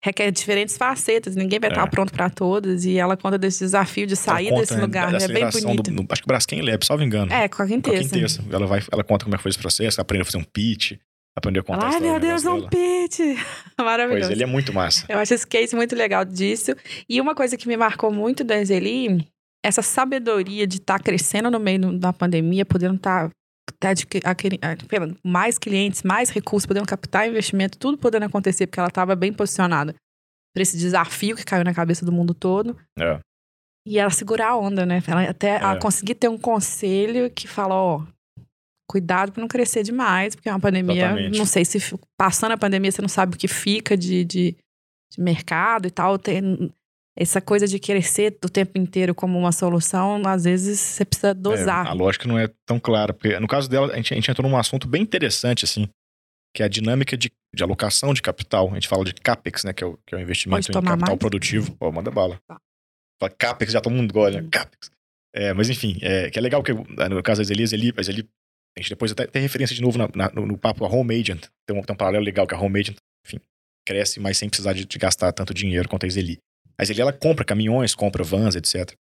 requer 0.03 0.29
diferentes 0.31 0.75
facetas, 0.77 1.33
ninguém 1.35 1.59
vai 1.59 1.69
É. 1.69 1.73
estar 1.73 1.87
pronto 1.89 2.11
para 2.11 2.29
todas, 2.29 2.83
e 2.83 2.97
ela 2.97 3.15
conta 3.15 3.37
desse 3.37 3.59
desafio 3.63 4.05
de 4.05 4.15
sair 4.17 4.49
conta, 4.49 4.61
desse 4.61 4.75
né, 4.75 4.81
lugar, 4.81 5.11
né, 5.11 5.17
é 5.21 5.27
bem 5.29 5.49
bonito. 5.49 5.83
Do, 5.83 5.91
no- 5.91 6.05
acho 6.09 6.21
que 6.21 6.27
Braskem 6.27 6.61
Lab, 6.61 6.85
salvo 6.85 7.03
engano. 7.03 7.31
É, 7.31 7.47
com 7.47 7.63
a 7.63 7.67
com 7.67 7.73
a. 7.73 8.55
Ela, 8.55 8.67
vai, 8.67 8.81
ela 8.91 9.03
conta 9.03 9.23
como 9.23 9.33
é 9.33 9.37
que 9.37 9.43
foi 9.43 9.49
esse 9.49 9.57
processo, 9.59 10.01
aprendeu 10.01 10.23
a 10.23 10.25
fazer 10.25 10.37
um 10.39 10.43
pitch, 10.43 10.93
aprendeu 11.37 11.61
a 11.61 11.63
contar 11.63 11.87
Ai, 11.93 11.99
meu 12.01 12.15
do 12.15 12.19
Deus, 12.19 12.43
um 12.45 12.57
dela. 12.57 12.69
pitch! 12.69 13.19
Maravilhoso. 13.79 14.27
Pois, 14.27 14.31
ele 14.31 14.43
é 14.43 14.45
muito 14.45 14.73
massa. 14.73 15.05
Eu 15.07 15.19
acho 15.19 15.33
esse 15.33 15.47
case 15.47 15.73
muito 15.75 15.95
legal 15.95 16.25
disso. 16.25 16.75
E 17.07 17.21
uma 17.21 17.33
coisa 17.33 17.55
que 17.55 17.67
me 17.67 17.77
marcou 17.77 18.11
muito 18.11 18.43
da 18.43 18.61
Zeli, 18.63 19.25
essa 19.65 19.81
sabedoria 19.81 20.67
de 20.67 20.77
estar 20.77 20.99
crescendo 21.01 21.49
no 21.49 21.59
meio 21.61 21.97
da 21.97 22.11
pandemia, 22.11 22.65
podendo 22.65 22.95
estar 22.95 23.29
mais 25.23 25.57
clientes, 25.57 26.03
mais 26.03 26.29
recursos, 26.29 26.65
podendo 26.65 26.85
captar 26.87 27.27
investimento, 27.27 27.77
tudo 27.77 27.97
podendo 27.97 28.25
acontecer, 28.25 28.67
porque 28.67 28.79
ela 28.79 28.89
estava 28.89 29.15
bem 29.15 29.33
posicionada 29.33 29.95
para 30.53 30.61
esse 30.61 30.77
desafio 30.77 31.35
que 31.35 31.43
caiu 31.45 31.63
na 31.63 31.73
cabeça 31.73 32.05
do 32.05 32.11
mundo 32.11 32.33
todo. 32.33 32.77
É. 32.99 33.19
E 33.85 33.99
ela 33.99 34.09
segurar 34.09 34.49
a 34.49 34.57
onda, 34.57 34.85
né? 34.85 35.01
Ela 35.07 35.29
até 35.29 35.55
É. 35.55 35.79
conseguir 35.79 36.15
ter 36.15 36.29
um 36.29 36.37
conselho 36.37 37.29
que 37.29 37.47
fala, 37.47 37.75
ó, 37.75 38.05
cuidado 38.89 39.31
para 39.31 39.41
não 39.41 39.47
crescer 39.47 39.83
demais, 39.83 40.35
porque 40.35 40.47
é 40.47 40.51
uma 40.51 40.59
pandemia. 40.59 41.29
Não 41.29 41.45
sei 41.45 41.65
se 41.65 41.79
passando 42.17 42.53
a 42.53 42.57
pandemia 42.57 42.91
você 42.91 43.01
não 43.01 43.09
sabe 43.09 43.35
o 43.35 43.37
que 43.37 43.47
fica 43.47 43.97
de, 43.97 44.23
de, 44.23 44.55
de 45.11 45.21
mercado 45.21 45.87
e 45.87 45.91
tal. 45.91 46.17
Tem 46.17 46.71
essa 47.15 47.39
coisa 47.39 47.67
de 47.67 47.79
crescer 47.79 48.37
o 48.43 48.49
tempo 48.49 48.77
inteiro 48.77 49.13
como 49.13 49.37
uma 49.37 49.51
solução, 49.51 50.21
às 50.25 50.45
vezes 50.45 50.79
você 50.79 51.05
precisa 51.05 51.29
É, 51.29 51.33
dosar. 51.33 51.87
a 51.87 51.93
lógica 51.93 52.27
não 52.27 52.39
é 52.39 52.49
tão 52.65 52.79
clara. 52.79 53.13
Porque 53.13 53.39
no 53.39 53.47
caso 53.47 53.69
dela, 53.69 53.93
a 53.93 53.95
gente, 53.97 54.13
a 54.13 54.15
gente 54.15 54.31
entrou 54.31 54.49
num 54.49 54.57
assunto 54.57 54.87
bem 54.87 55.01
interessante, 55.01 55.63
assim, 55.63 55.87
que 56.55 56.63
é 56.63 56.65
a 56.65 56.69
dinâmica 56.69 57.15
de, 57.15 57.31
de 57.55 57.63
alocação 57.63 58.13
de 58.13 58.21
capital. 58.21 58.69
A 58.71 58.73
gente 58.73 58.87
fala 58.87 59.05
de 59.05 59.13
CAPEX, 59.13 59.63
né? 59.63 59.73
Que 59.73 59.83
é 59.83 59.87
o, 59.87 59.97
que 60.05 60.15
é 60.15 60.17
o 60.17 60.21
investimento 60.21 60.71
em 60.71 60.73
capital 60.73 60.97
mais? 60.97 61.19
produtivo. 61.19 61.75
Pô, 61.75 61.91
manda 61.91 62.09
bala. 62.09 62.39
Tá. 62.47 62.57
Fala 63.19 63.31
CAPEX, 63.37 63.73
já 63.73 63.81
todo 63.81 63.93
mundo 63.93 64.11
gosta, 64.11 64.41
né? 64.41 64.49
CAPEX. 64.51 64.91
É, 65.35 65.53
mas 65.53 65.69
enfim, 65.69 65.97
é, 66.01 66.29
que 66.29 66.37
é 66.37 66.41
legal 66.41 66.61
que 66.61 66.73
no 66.73 67.23
caso 67.23 67.41
das 67.41 67.49
Elias, 67.49 67.73
ele, 67.73 67.91
ele, 68.07 68.29
a 68.77 68.81
gente 68.81 68.89
depois 68.89 69.11
até 69.11 69.25
tem 69.25 69.41
referência 69.41 69.75
de 69.75 69.81
novo 69.81 69.97
na, 69.97 70.07
na, 70.13 70.31
no, 70.31 70.45
no, 70.45 70.57
papo 70.57 70.85
a 70.85 70.87
Home 70.87 71.19
Agent. 71.19 71.47
Tem 71.67 71.75
um, 71.75 71.81
tem 71.81 71.93
um 71.93 71.97
paralelo 71.97 72.23
legal 72.23 72.45
que 72.45 72.53
a 72.53 72.59
Home 72.59 72.79
Agent, 72.79 72.97
enfim, 73.25 73.39
cresce, 73.87 74.19
mas 74.19 74.37
sem 74.37 74.47
precisar 74.47 74.73
de, 74.73 74.85
de 74.85 74.97
gastar 74.99 75.31
tanto 75.31 75.53
dinheiro 75.53 75.89
quanto 75.89 76.05
a 76.05 76.09
Zeli. 76.09 76.37
A 76.77 76.85
Zeli, 76.85 77.01
ela 77.01 77.13
compra 77.13 77.45
caminhões, 77.45 77.95
compra 77.95 78.23
vans, 78.23 78.55
etc. 78.55 78.93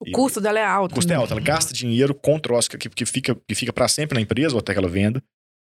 O 0.00 0.10
custo 0.12 0.40
dela 0.40 0.58
é 0.58 0.64
alto. 0.64 0.92
O 0.92 0.94
custo 0.94 1.10
é 1.10 1.16
né? 1.16 1.20
alto. 1.20 1.32
Ela 1.32 1.40
gasta 1.40 1.72
dinheiro 1.72 2.14
com 2.14 2.38
troço 2.38 2.70
que, 2.70 2.88
que 2.88 3.06
fica, 3.06 3.34
que 3.34 3.54
fica 3.54 3.72
para 3.72 3.88
sempre 3.88 4.14
na 4.14 4.20
empresa 4.20 4.54
ou 4.54 4.60
até 4.60 4.72
que 4.72 4.78
ela 4.78 4.88
venda. 4.88 5.22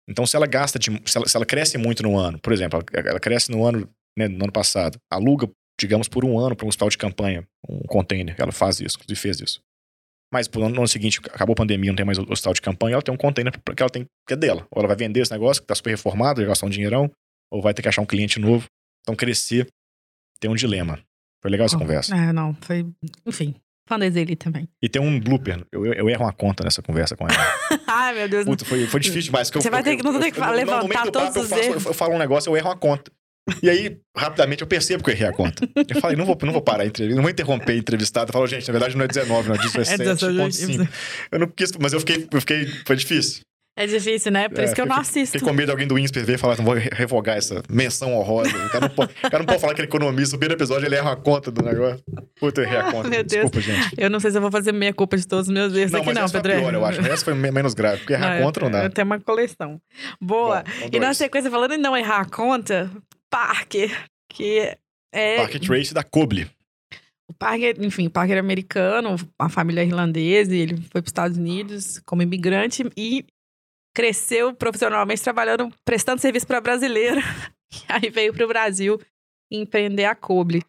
Então, 0.09 0.25
se 0.25 0.35
ela 0.35 0.47
gasta, 0.47 0.77
de, 0.79 0.89
se, 1.05 1.17
ela, 1.17 1.27
se 1.27 1.35
ela 1.35 1.45
cresce 1.45 1.77
muito 1.77 2.03
no 2.03 2.17
ano, 2.17 2.39
por 2.39 2.51
exemplo, 2.51 2.83
ela, 2.91 3.09
ela 3.09 3.19
cresce 3.19 3.51
no 3.51 3.63
ano, 3.65 3.87
né, 4.17 4.27
no 4.27 4.43
ano 4.43 4.51
passado, 4.51 4.97
aluga, 5.09 5.49
digamos, 5.79 6.07
por 6.07 6.25
um 6.25 6.37
ano 6.37 6.55
para 6.55 6.65
um 6.65 6.69
hospital 6.69 6.89
de 6.89 6.97
campanha, 6.97 7.47
um 7.69 7.81
container, 7.87 8.35
ela 8.37 8.51
faz 8.51 8.81
isso, 8.81 8.97
inclusive 8.97 9.19
fez 9.19 9.39
isso. 9.39 9.61
Mas 10.33 10.49
no 10.49 10.65
ano 10.65 10.87
seguinte, 10.87 11.19
acabou 11.31 11.53
a 11.53 11.57
pandemia, 11.57 11.91
não 11.91 11.95
tem 11.95 12.05
mais 12.05 12.17
hospital 12.17 12.53
de 12.53 12.61
campanha, 12.61 12.95
ela 12.95 13.03
tem 13.03 13.13
um 13.13 13.17
container 13.17 13.53
que 13.53 13.83
ela 13.83 13.89
tem, 13.89 14.05
que 14.27 14.33
é 14.33 14.35
dela. 14.35 14.67
Ou 14.71 14.79
ela 14.79 14.87
vai 14.87 14.97
vender 14.97 15.21
esse 15.21 15.31
negócio, 15.31 15.61
que 15.61 15.65
está 15.65 15.75
super 15.75 15.91
reformado, 15.91 16.41
vai 16.41 16.47
gastar 16.47 16.65
um 16.65 16.71
dinheirão, 16.71 17.09
ou 17.51 17.61
vai 17.61 17.71
ter 17.71 17.83
que 17.83 17.87
achar 17.87 18.01
um 18.01 18.05
cliente 18.05 18.39
novo. 18.39 18.65
Então, 19.01 19.15
crescer 19.15 19.67
tem 20.39 20.49
um 20.49 20.55
dilema. 20.55 20.99
Foi 21.43 21.51
legal 21.51 21.65
essa 21.65 21.75
oh, 21.75 21.79
conversa. 21.79 22.15
É, 22.15 22.31
não, 22.31 22.55
foi. 22.61 22.87
Enfim, 23.25 23.53
Fã 23.85 23.99
dele 23.99 24.35
também. 24.35 24.67
E 24.81 24.87
tem 24.87 25.01
um 25.01 25.19
blooper. 25.19 25.61
Eu, 25.69 25.85
eu 25.85 26.09
erro 26.09 26.23
uma 26.23 26.31
conta 26.31 26.63
nessa 26.63 26.81
conversa 26.81 27.17
com 27.17 27.27
ela. 27.27 27.35
Ai, 27.85 28.13
meu 28.13 28.29
Deus. 28.29 28.45
Puta, 28.45 28.63
foi, 28.63 28.87
foi 28.87 28.99
difícil 29.01 29.23
demais. 29.23 29.49
Você 29.49 29.67
eu, 29.67 29.71
vai 29.71 29.83
ter 29.83 29.97
que, 29.97 30.03
não 30.03 30.17
ter 30.21 30.31
que 30.31 30.39
eu, 30.39 30.51
levantar 30.51 31.11
todos 31.11 31.35
os 31.35 31.51
erros. 31.51 31.85
Eu, 31.85 31.93
falo 31.93 32.15
um 32.15 32.17
negócio, 32.17 32.49
eu 32.49 32.55
erro 32.55 32.69
uma 32.69 32.77
conta. 32.77 33.11
E 33.61 33.69
aí, 33.69 33.99
rapidamente, 34.15 34.61
eu 34.61 34.67
percebo 34.67 35.03
que 35.03 35.09
eu 35.09 35.13
errei 35.13 35.27
a 35.27 35.33
conta. 35.33 35.67
Eu 35.75 35.99
falei, 35.99 36.15
não 36.15 36.25
vou, 36.25 36.37
não 36.43 36.53
vou 36.53 36.61
parar 36.61 36.83
a 36.83 36.85
entrevista, 36.85 37.15
não 37.17 37.23
vou 37.23 37.29
interromper 37.29 37.73
a 37.73 37.75
entrevistada. 37.75 38.29
Eu 38.29 38.33
falo, 38.33 38.47
gente, 38.47 38.65
na 38.65 38.71
verdade 38.71 38.95
não 38.95 39.03
é 39.03 39.07
19, 39.09 39.49
não 39.49 39.55
é 39.55 39.59
17.5. 39.59 40.81
É 40.81 41.35
eu 41.35 41.39
não 41.39 41.47
quis, 41.47 41.73
mas 41.73 41.91
eu 41.91 41.99
fiquei, 41.99 42.25
eu 42.31 42.39
fiquei, 42.39 42.67
foi 42.85 42.95
difícil. 42.95 43.41
É 43.75 43.87
difícil, 43.87 44.31
né? 44.31 44.47
Por 44.49 44.59
é, 44.59 44.65
isso 44.65 44.75
que 44.75 44.81
eu 44.81 44.85
não 44.85 44.97
assisto. 44.97 45.33
Fiquei 45.33 45.47
com 45.47 45.53
medo 45.53 45.65
de 45.65 45.71
alguém 45.71 45.87
do 45.87 45.97
INSPER 45.97 46.23
ver 46.23 46.35
e 46.35 46.37
falar, 46.37 46.57
não 46.57 46.65
vou 46.65 46.75
revogar 46.75 47.37
essa 47.37 47.63
menção 47.67 48.13
honrosa. 48.13 48.55
O 48.55 48.69
cara 48.69 48.87
não 48.87 48.95
pode, 48.95 49.13
cara 49.15 49.39
não 49.39 49.45
pode 49.45 49.61
falar 49.61 49.73
que 49.73 49.81
ele 49.81 49.87
economiza. 49.87 50.33
No 50.33 50.39
primeiro 50.39 50.59
episódio 50.59 50.85
ele 50.85 50.95
erra 50.95 51.13
a 51.13 51.15
conta 51.15 51.49
do 51.49 51.63
negócio. 51.63 52.03
Puta, 52.39 52.61
eu 52.61 52.65
errei 52.65 52.77
a 52.77 52.91
conta. 52.91 53.09
Meu 53.09 53.23
Desculpa, 53.23 53.59
Deus. 53.59 53.65
gente. 53.65 53.95
Eu 53.97 54.11
não 54.11 54.19
sei 54.19 54.29
se 54.29 54.37
eu 54.37 54.41
vou 54.41 54.51
fazer 54.51 54.71
meia 54.71 54.93
culpa 54.93 55.17
de 55.17 55.27
todos 55.27 55.47
os 55.47 55.53
meus 55.53 55.73
erros 55.73 55.91
não, 55.91 56.01
aqui, 56.01 56.13
não, 56.13 56.29
Pedro. 56.29 56.53
Pior, 56.53 56.73
eu 56.73 56.85
acho. 56.85 57.01
Essa 57.01 57.25
foi 57.25 57.33
menos 57.33 57.73
grave, 57.73 57.97
porque 57.97 58.13
errar 58.13 58.29
não, 58.29 58.37
a 58.37 58.41
conta 58.41 58.59
não 58.59 58.71
dá. 58.71 58.83
Eu 58.83 58.89
tenho 58.91 59.05
uma 59.07 59.19
coleção. 59.19 59.81
Boa. 60.21 60.63
Bom, 60.63 60.89
e 60.91 60.99
na 60.99 61.13
sequência, 61.15 61.49
falando 61.49 61.73
em 61.73 61.79
não 61.79 61.97
errar 61.97 62.19
a 62.19 62.25
conta, 62.25 62.91
Parker, 63.31 63.91
que 64.29 64.77
é. 65.11 65.37
Parker 65.37 65.59
Trace 65.59 65.93
da 65.95 66.03
Coble. 66.03 66.47
O 67.27 67.33
Parker, 67.33 67.75
enfim, 67.79 68.05
o 68.05 68.11
Parker 68.11 68.35
é 68.35 68.39
americano, 68.39 69.15
a 69.39 69.49
família 69.49 69.81
é 69.81 69.85
irlandesa, 69.85 70.53
ele 70.53 70.75
foi 70.75 71.01
para 71.01 71.03
os 71.03 71.09
Estados 71.09 71.37
Unidos 71.37 71.99
como 72.05 72.21
imigrante 72.21 72.83
e 72.97 73.25
cresceu 73.93 74.53
profissionalmente 74.53 75.21
trabalhando, 75.21 75.71
prestando 75.85 76.21
serviço 76.21 76.47
para 76.47 76.59
brasileira. 76.59 77.21
aí 77.87 78.09
veio 78.09 78.33
para 78.33 78.45
o 78.45 78.47
Brasil 78.47 78.99
empreender 79.51 80.05
a 80.05 80.15
Coble. 80.15 80.63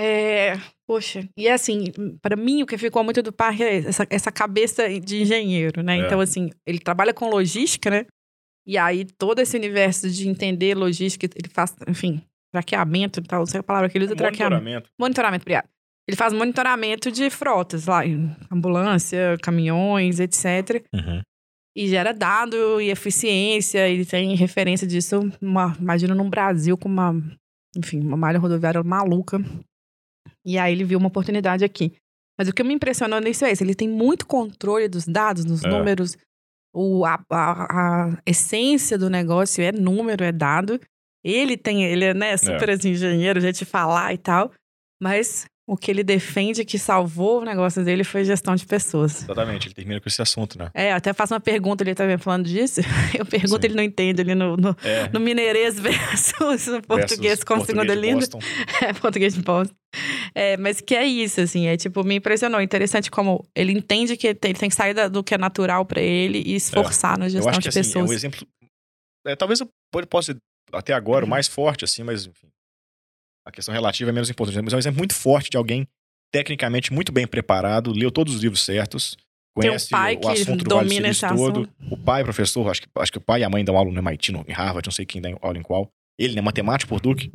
É, 0.00 0.56
poxa, 0.86 1.28
e 1.36 1.48
assim, 1.48 1.86
para 2.22 2.36
mim 2.36 2.62
o 2.62 2.66
que 2.66 2.78
ficou 2.78 3.02
muito 3.02 3.20
do 3.20 3.32
parque 3.32 3.64
é 3.64 3.78
essa, 3.78 4.06
essa 4.08 4.30
cabeça 4.30 4.88
de 5.00 5.22
engenheiro, 5.22 5.82
né? 5.82 5.98
É. 5.98 6.06
Então, 6.06 6.20
assim, 6.20 6.50
ele 6.64 6.78
trabalha 6.78 7.12
com 7.12 7.28
logística, 7.28 7.90
né? 7.90 8.06
E 8.64 8.78
aí 8.78 9.04
todo 9.04 9.40
esse 9.40 9.56
universo 9.56 10.08
de 10.08 10.28
entender 10.28 10.76
logística, 10.76 11.26
ele 11.26 11.48
faz, 11.48 11.74
enfim, 11.88 12.22
traqueamento 12.52 13.18
e 13.18 13.22
tal, 13.24 13.40
não 13.40 13.46
sei 13.46 13.58
a 13.58 13.62
palavra 13.62 13.88
que 13.88 13.98
ele 13.98 14.04
usa, 14.04 14.14
monitoramento. 14.14 14.38
traqueamento. 14.38 14.90
Monitoramento, 14.98 15.42
obrigado. 15.42 15.68
Ele 16.06 16.16
faz 16.16 16.32
monitoramento 16.32 17.10
de 17.10 17.28
frotas 17.28 17.86
lá, 17.86 18.02
ambulância, 18.50 19.36
caminhões, 19.42 20.20
etc. 20.20 20.84
Uhum 20.94 21.22
e 21.78 21.86
gera 21.86 22.12
dado 22.12 22.80
e 22.80 22.90
eficiência, 22.90 23.88
e 23.88 24.04
tem 24.04 24.34
referência 24.34 24.84
disso, 24.84 25.30
uma, 25.40 25.76
imagina 25.78 26.12
num 26.12 26.28
Brasil 26.28 26.76
com 26.76 26.88
uma, 26.88 27.14
enfim, 27.76 28.00
uma 28.00 28.16
malha 28.16 28.36
rodoviária 28.36 28.82
maluca. 28.82 29.38
E 30.44 30.58
aí 30.58 30.72
ele 30.72 30.82
viu 30.82 30.98
uma 30.98 31.06
oportunidade 31.06 31.64
aqui. 31.64 31.92
Mas 32.36 32.48
o 32.48 32.52
que 32.52 32.64
me 32.64 32.74
impressionou 32.74 33.20
nisso 33.20 33.44
é 33.44 33.52
isso, 33.52 33.62
ele 33.62 33.76
tem 33.76 33.88
muito 33.88 34.26
controle 34.26 34.88
dos 34.88 35.06
dados, 35.06 35.44
dos 35.44 35.62
é. 35.62 35.68
números, 35.68 36.16
o, 36.74 37.04
a, 37.04 37.24
a, 37.30 38.08
a, 38.10 38.22
essência 38.26 38.98
do 38.98 39.08
negócio 39.08 39.62
é 39.62 39.70
número, 39.70 40.24
é 40.24 40.32
dado. 40.32 40.80
Ele 41.22 41.56
tem, 41.56 41.84
ele 41.84 42.06
é 42.06 42.14
né, 42.14 42.36
super 42.36 42.70
é. 42.70 42.74
Engenheiro, 42.74 43.40
já 43.40 43.52
te 43.52 43.64
falar 43.64 44.12
e 44.12 44.18
tal, 44.18 44.50
mas 45.00 45.46
o 45.68 45.76
que 45.76 45.90
ele 45.90 46.02
defende 46.02 46.64
que 46.64 46.78
salvou 46.78 47.42
o 47.42 47.44
negócio 47.44 47.84
dele 47.84 48.02
foi 48.02 48.24
gestão 48.24 48.56
de 48.56 48.64
pessoas. 48.64 49.22
Exatamente, 49.22 49.68
ele 49.68 49.74
termina 49.74 50.00
com 50.00 50.08
esse 50.08 50.22
assunto, 50.22 50.58
né? 50.58 50.70
É, 50.72 50.94
até 50.94 51.12
faço 51.12 51.34
uma 51.34 51.40
pergunta 51.40 51.84
ele 51.84 51.94
também 51.94 52.16
falando 52.16 52.48
disso. 52.48 52.80
Eu 53.16 53.26
pergunto, 53.26 53.60
Sim. 53.60 53.66
ele 53.66 53.74
não 53.74 53.82
entende 53.82 54.22
ali 54.22 54.34
no, 54.34 54.56
no, 54.56 54.74
é. 54.82 55.10
no 55.12 55.20
mineirês 55.20 55.76
versus 55.78 56.66
no 56.68 56.80
português 56.80 57.44
com 57.44 57.62
segunda 57.64 57.94
língua. 57.94 58.26
É, 58.80 58.92
português 58.94 59.34
de 59.34 59.42
Boston. 59.42 59.74
É, 60.34 60.56
mas 60.56 60.80
que 60.80 60.94
é 60.94 61.04
isso, 61.04 61.40
assim, 61.40 61.66
é 61.66 61.76
tipo, 61.76 62.02
me 62.02 62.14
impressionou. 62.14 62.62
Interessante 62.62 63.10
como 63.10 63.44
ele 63.54 63.72
entende 63.72 64.16
que 64.16 64.28
ele 64.28 64.34
tem, 64.34 64.54
que 64.54 64.74
sair 64.74 64.94
do 65.10 65.22
que 65.22 65.34
é 65.34 65.38
natural 65.38 65.84
para 65.84 66.00
ele 66.00 66.42
e 66.46 66.54
esforçar 66.54 67.16
é. 67.16 67.18
na 67.18 67.28
gestão 67.28 67.50
eu 67.50 67.50
acho 67.50 67.60
que, 67.60 67.68
de 67.68 67.68
assim, 67.68 67.90
pessoas. 67.90 68.10
É 68.10 68.12
um 68.12 68.14
exemplo. 68.14 68.46
É, 69.26 69.36
talvez 69.36 69.60
eu 69.60 69.68
possa 70.08 70.34
até 70.72 70.94
agora 70.94 71.24
o 71.24 71.28
mais 71.28 71.46
forte, 71.46 71.84
assim, 71.84 72.02
mas 72.02 72.26
enfim, 72.26 72.47
a 73.48 73.52
questão 73.52 73.72
relativa 73.72 74.10
é 74.10 74.12
menos 74.12 74.28
importante. 74.28 74.60
Mas 74.62 74.72
é 74.72 74.76
um 74.76 74.78
exemplo 74.78 74.98
muito 74.98 75.14
forte 75.14 75.50
de 75.50 75.56
alguém 75.56 75.88
tecnicamente 76.30 76.92
muito 76.92 77.10
bem 77.10 77.26
preparado, 77.26 77.92
leu 77.92 78.10
todos 78.10 78.34
os 78.34 78.42
livros 78.42 78.62
certos, 78.62 79.16
conhece 79.56 79.94
o, 79.94 80.26
o 80.26 80.28
assunto 80.28 80.64
do 80.64 80.74
Vale 80.74 81.00
do 81.00 81.36
todo. 81.36 81.68
O 81.90 81.96
pai, 81.96 82.22
professor, 82.22 82.68
acho 82.70 82.82
que, 82.82 82.88
acho 82.96 83.10
que 83.10 83.18
o 83.18 83.20
pai 83.20 83.40
e 83.40 83.44
a 83.44 83.48
mãe 83.48 83.64
dão 83.64 83.76
aula 83.76 83.90
no 83.90 83.98
MIT, 83.98 84.32
no, 84.32 84.44
em 84.46 84.52
Harvard, 84.52 84.86
não 84.86 84.92
sei 84.92 85.06
quem 85.06 85.22
dá 85.22 85.30
aula 85.40 85.58
em 85.58 85.62
qual. 85.62 85.90
Ele 86.18 86.38
é 86.38 86.42
matemático 86.42 86.90
por 86.90 87.00
Duke 87.00 87.32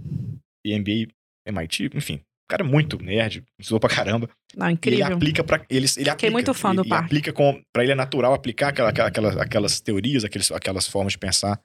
e 0.63 0.77
MBA 0.77 1.11
MIT, 1.47 1.89
enfim. 1.95 2.15
O 2.15 2.49
cara 2.49 2.61
é 2.61 2.67
muito 2.67 3.01
nerd, 3.01 3.43
estudou 3.57 3.79
pra 3.79 3.89
caramba. 3.89 4.29
Não, 4.55 4.69
incrível. 4.69 5.07
ele 5.07 5.13
aplica 5.15 5.43
para 5.43 5.65
ele, 5.67 5.87
ele 5.97 6.09
aplica, 6.09 6.31
muito 6.31 6.53
fã 6.53 6.75
do 6.75 6.87
pai. 6.87 6.99
aplica 6.99 7.33
com 7.33 7.59
para 7.73 7.81
ele 7.81 7.93
é 7.93 7.95
natural 7.95 8.33
aplicar 8.33 8.67
aquela, 8.67 8.89
aquela, 8.89 9.41
aquelas 9.41 9.81
teorias, 9.81 10.23
aqueles, 10.23 10.51
aquelas 10.51 10.87
formas 10.87 11.13
de 11.13 11.17
pensar 11.17 11.59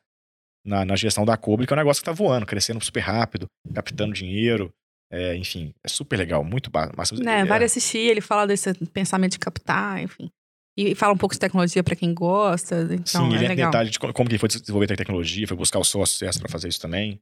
na, 0.68 0.84
na 0.84 0.94
gestão 0.94 1.25
da 1.25 1.37
Cobre, 1.37 1.66
que 1.66 1.72
é 1.72 1.76
um 1.76 1.78
negócio 1.78 2.02
que 2.02 2.04
tá 2.04 2.12
voando, 2.12 2.44
crescendo 2.44 2.84
super 2.84 3.00
rápido, 3.00 3.46
captando 3.75 4.12
dinheiro. 4.12 4.70
É, 5.10 5.34
enfim, 5.37 5.72
é 5.82 5.88
super 5.88 6.18
legal, 6.18 6.44
muito 6.44 6.70
massa. 6.94 7.16
Né, 7.16 7.40
é, 7.40 7.44
vale 7.44 7.64
assistir, 7.64 7.98
ele 7.98 8.20
fala 8.20 8.46
desse 8.46 8.75
pensamento 8.92 9.32
de 9.32 9.38
captar, 9.38 10.02
enfim. 10.02 10.30
E 10.76 10.94
fala 10.94 11.14
um 11.14 11.16
pouco 11.16 11.34
de 11.34 11.40
tecnologia 11.40 11.82
para 11.82 11.96
quem 11.96 12.12
gosta. 12.14 12.82
Então 12.90 13.28
Sim, 13.28 13.34
ele 13.34 13.46
é 13.46 13.48
legal. 13.48 13.70
detalhe 13.70 13.90
de 13.90 13.98
como 13.98 14.12
que 14.12 14.34
ele 14.34 14.38
foi 14.38 14.48
desenvolver 14.48 14.92
a 14.92 14.96
tecnologia, 14.96 15.48
foi 15.48 15.56
buscar 15.56 15.78
o 15.78 15.84
sócio 15.84 16.28
para 16.38 16.48
fazer 16.48 16.68
isso 16.68 16.80
também. 16.80 17.18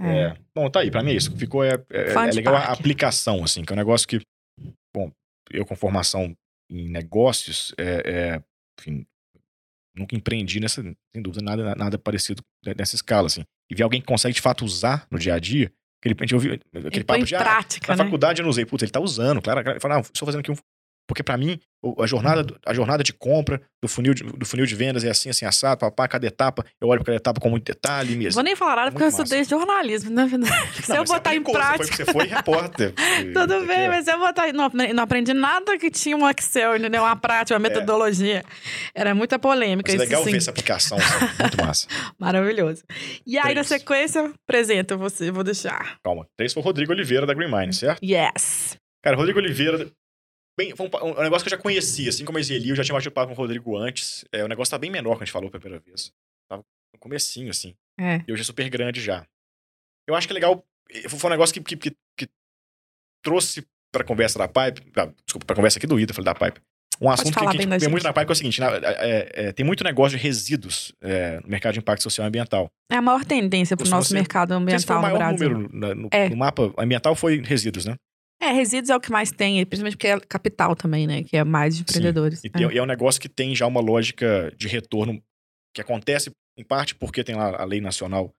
É. 0.00 0.18
é. 0.18 0.36
Bom, 0.54 0.68
tá 0.70 0.80
aí, 0.80 0.90
pra 0.90 1.02
mim 1.02 1.12
é 1.12 1.14
isso. 1.14 1.34
Ficou 1.36 1.64
é, 1.64 1.82
é, 1.90 2.12
é 2.12 2.30
legal 2.32 2.54
a 2.54 2.66
aplicação, 2.66 3.42
assim, 3.42 3.64
que 3.64 3.72
é 3.72 3.74
um 3.74 3.78
negócio 3.78 4.06
que, 4.06 4.20
bom, 4.94 5.10
eu 5.50 5.64
com 5.64 5.74
formação 5.74 6.36
em 6.70 6.88
negócios, 6.88 7.74
é, 7.78 8.02
é 8.04 8.42
enfim, 8.78 9.06
nunca 9.96 10.16
empreendi 10.16 10.60
nessa, 10.60 10.82
sem 10.82 11.22
dúvida, 11.22 11.42
nada, 11.42 11.74
nada 11.74 11.98
parecido 11.98 12.42
nessa 12.76 12.96
escala, 12.96 13.26
assim. 13.26 13.44
E 13.70 13.74
ver 13.74 13.82
alguém 13.82 14.00
que 14.00 14.06
consegue 14.06 14.34
de 14.34 14.40
fato 14.40 14.64
usar 14.64 15.06
no 15.10 15.18
dia 15.18 15.34
a 15.34 15.38
dia, 15.38 15.72
aquele, 16.00 16.14
a 16.18 16.22
gente 16.22 16.34
ouviu 16.34 16.58
aquele 16.86 17.04
papo 17.04 17.24
de, 17.24 17.34
ah, 17.34 17.38
prática, 17.38 17.92
ah, 17.92 17.96
na 17.96 18.02
né? 18.02 18.04
faculdade 18.04 18.40
eu 18.40 18.44
não 18.44 18.50
usei, 18.50 18.66
putz, 18.66 18.82
ele 18.82 18.92
tá 18.92 19.00
usando, 19.00 19.40
claro, 19.40 19.62
claro. 19.62 19.76
Ele 19.76 19.80
fala, 19.80 19.94
não, 19.94 20.02
estou 20.02 20.26
fazendo 20.26 20.40
aqui 20.40 20.50
um, 20.50 20.56
porque 21.06 21.22
para 21.22 21.36
mim, 21.36 21.58
a 21.98 22.06
jornada, 22.06 22.46
a 22.64 22.72
jornada 22.72 23.02
de 23.02 23.12
compra 23.12 23.60
do 23.82 23.88
funil 23.88 24.14
de, 24.14 24.22
do 24.22 24.46
funil 24.46 24.64
de 24.64 24.74
vendas 24.74 25.04
é 25.04 25.10
assim, 25.10 25.28
assim, 25.28 25.44
assado, 25.44 25.80
papá, 25.80 26.08
cada 26.08 26.26
etapa, 26.26 26.64
eu 26.80 26.88
olho 26.88 27.00
para 27.00 27.06
cada 27.06 27.16
etapa 27.16 27.40
com 27.40 27.50
muito 27.50 27.64
detalhe 27.64 28.16
mesmo. 28.16 28.34
Vou 28.34 28.42
nem 28.42 28.56
falar 28.56 28.76
nada 28.76 28.88
é 28.88 28.90
porque 28.90 29.04
eu 29.04 29.08
estudei 29.08 29.44
jornalismo, 29.44 30.10
né? 30.10 30.26
Se 30.82 30.88
não, 30.88 30.96
eu 30.96 31.04
botar 31.04 31.34
em 31.34 31.42
prática. 31.42 31.96
Você 31.96 32.04
foi, 32.06 32.26
repórter. 32.26 32.94
Tudo 33.34 33.66
bem, 33.66 33.88
mas 33.88 34.08
eu 34.08 34.18
botar. 34.18 34.52
Não, 34.52 34.70
não 34.94 35.02
aprendi 35.02 35.34
nada 35.34 35.76
que 35.78 35.90
tinha 35.90 36.16
um 36.16 36.28
Excel, 36.28 36.76
entendeu? 36.76 37.02
Uma 37.02 37.16
prática, 37.16 37.58
uma 37.58 37.66
é. 37.66 37.70
metodologia. 37.70 38.44
É. 38.94 39.02
Era 39.02 39.14
muita 39.14 39.38
polêmica. 39.38 39.92
Mas 39.92 40.00
é 40.00 40.04
legal 40.04 40.24
ver 40.24 40.36
essa 40.36 40.50
aplicação, 40.50 40.96
assim, 40.96 41.42
muito 41.42 41.64
massa. 41.64 41.86
Maravilhoso. 42.18 42.82
E 43.26 43.36
aí, 43.36 43.42
Três. 43.42 43.56
na 43.56 43.64
sequência, 43.64 44.32
apresento 44.46 44.96
você, 44.96 45.30
vou 45.30 45.44
deixar. 45.44 45.98
Calma. 46.02 46.26
Três 46.36 46.52
foi 46.52 46.62
o 46.62 46.64
Rodrigo 46.64 46.92
Oliveira 46.92 47.26
da 47.26 47.34
Green 47.34 47.50
Mine, 47.50 47.72
certo? 47.74 48.02
Yes. 48.02 48.78
Cara, 49.02 49.16
Rodrigo 49.16 49.38
Oliveira 49.38 49.90
Bem, 50.56 50.72
um, 50.78 50.84
um, 50.84 51.22
negócio 51.22 51.44
que 51.44 51.52
eu 51.52 51.56
já 51.56 51.62
conhecia, 51.62 52.08
assim 52.08 52.24
como 52.24 52.38
a 52.38 52.42
Zeli, 52.42 52.68
eu 52.68 52.76
já 52.76 52.84
tinha 52.84 52.94
batido 52.94 53.12
papo 53.12 53.28
com 53.28 53.34
o 53.34 53.36
Rodrigo 53.36 53.76
antes. 53.76 54.24
É, 54.30 54.44
o 54.44 54.48
negócio 54.48 54.70
tá 54.70 54.78
bem 54.78 54.90
menor 54.90 55.16
que 55.16 55.22
a 55.22 55.26
gente 55.26 55.32
falou 55.32 55.50
pela 55.50 55.60
primeira 55.60 55.84
vez. 55.84 56.12
Tava 56.48 56.64
no 56.92 57.00
comecinho, 57.00 57.50
assim. 57.50 57.74
É. 57.98 58.22
E 58.26 58.32
hoje 58.32 58.42
é 58.42 58.44
super 58.44 58.68
grande 58.70 59.00
já. 59.00 59.26
Eu 60.06 60.14
acho 60.14 60.28
que 60.28 60.32
é 60.32 60.34
legal. 60.34 60.64
Foi 61.08 61.28
um 61.28 61.32
negócio 61.32 61.52
que, 61.52 61.76
que, 61.76 61.96
que, 62.16 62.28
trouxe 63.22 63.66
pra 63.90 64.04
conversa 64.04 64.38
da 64.38 64.46
Pipe. 64.46 64.92
Ah, 64.96 65.10
desculpa, 65.24 65.46
pra 65.46 65.56
conversa 65.56 65.78
aqui 65.78 65.86
do 65.86 65.98
Ida, 65.98 66.14
falei 66.14 66.26
da 66.26 66.34
Pipe. 66.34 66.60
Um 67.00 67.06
Pode 67.06 67.20
assunto 67.20 67.34
que, 67.34 67.40
que 67.40 67.46
a 67.46 67.52
gente 67.52 67.80
vê 67.80 67.88
muito 67.88 68.04
na 68.04 68.12
Pipe 68.12 68.26
que 68.26 68.32
é 68.32 68.34
o 68.34 68.36
seguinte: 68.36 68.60
na, 68.60 68.76
é, 68.76 69.30
é, 69.32 69.52
tem 69.52 69.66
muito 69.66 69.82
negócio 69.82 70.16
de 70.16 70.22
resíduos 70.22 70.92
é, 71.00 71.40
no 71.40 71.48
mercado 71.48 71.72
de 71.72 71.80
impacto 71.80 72.02
social 72.02 72.24
e 72.24 72.28
ambiental. 72.28 72.70
É 72.92 72.96
a 72.96 73.02
maior 73.02 73.24
tendência 73.24 73.76
pro 73.76 73.88
nosso 73.88 74.14
mercado 74.14 74.52
ambiental. 74.52 74.76
Esse 74.76 74.86
foi 74.86 74.96
o 74.96 75.02
maior 75.02 75.18
no 75.18 75.18
Brasil. 75.18 75.50
número 75.50 75.94
no, 75.96 76.08
é. 76.12 76.28
no 76.28 76.36
mapa 76.36 76.72
ambiental 76.78 77.16
foi 77.16 77.42
resíduos, 77.42 77.84
né? 77.84 77.96
É, 78.40 78.52
resíduos 78.52 78.90
é 78.90 78.96
o 78.96 79.00
que 79.00 79.10
mais 79.10 79.30
tem, 79.30 79.64
principalmente 79.64 79.96
porque 79.96 80.08
é 80.08 80.20
capital 80.20 80.76
também, 80.76 81.06
né? 81.06 81.22
Que 81.22 81.36
é 81.36 81.44
mais 81.44 81.76
de 81.76 81.82
empreendedores. 81.82 82.42
E, 82.44 82.48
é. 82.48 82.78
é 82.78 82.82
um 82.82 82.86
negócio 82.86 83.20
que 83.20 83.28
tem 83.28 83.54
já 83.54 83.66
uma 83.66 83.80
lógica 83.80 84.52
de 84.56 84.68
retorno 84.68 85.22
que 85.74 85.80
acontece, 85.80 86.30
em 86.58 86.64
parte, 86.64 86.94
porque 86.94 87.24
tem 87.24 87.34
lá 87.34 87.60
a 87.60 87.64
lei 87.64 87.80
nacional, 87.80 88.32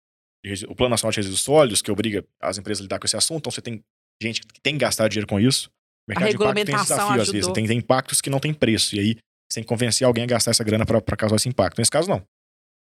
o 0.67 0.75
Plano 0.75 0.91
Nacional 0.91 1.11
de 1.11 1.17
Resíduos 1.17 1.41
Sólidos, 1.41 1.81
que 1.81 1.91
obriga 1.91 2.23
as 2.41 2.57
empresas 2.57 2.81
a 2.81 2.83
lidar 2.83 2.99
com 2.99 3.05
esse 3.05 3.17
assunto. 3.17 3.39
Então 3.39 3.51
você 3.51 3.61
tem 3.61 3.81
gente 4.21 4.41
que 4.41 4.61
tem 4.61 4.75
que 4.75 4.79
gastar 4.79 5.07
dinheiro 5.07 5.27
com 5.27 5.39
isso. 5.39 5.69
O 6.07 6.11
mercado 6.11 6.29
de 6.29 6.35
impacto 6.35 6.65
tem 6.65 6.75
esse 6.75 6.83
desafio, 6.83 7.05
às 7.05 7.15
vezes. 7.15 7.33
ajudou. 7.33 7.53
Tem, 7.53 7.65
tem 7.65 7.77
impactos 7.77 8.21
que 8.21 8.29
não 8.29 8.39
tem 8.39 8.53
preço. 8.53 8.95
E 8.95 8.99
aí 8.99 9.15
você 9.49 9.55
tem 9.55 9.63
que 9.63 9.67
convencer 9.67 10.05
alguém 10.05 10.23
a 10.23 10.27
gastar 10.27 10.51
essa 10.51 10.63
grana 10.63 10.85
para 10.85 11.17
causar 11.17 11.35
esse 11.35 11.49
impacto. 11.49 11.79
Nesse 11.79 11.91
caso, 11.91 12.09
não. 12.09 12.23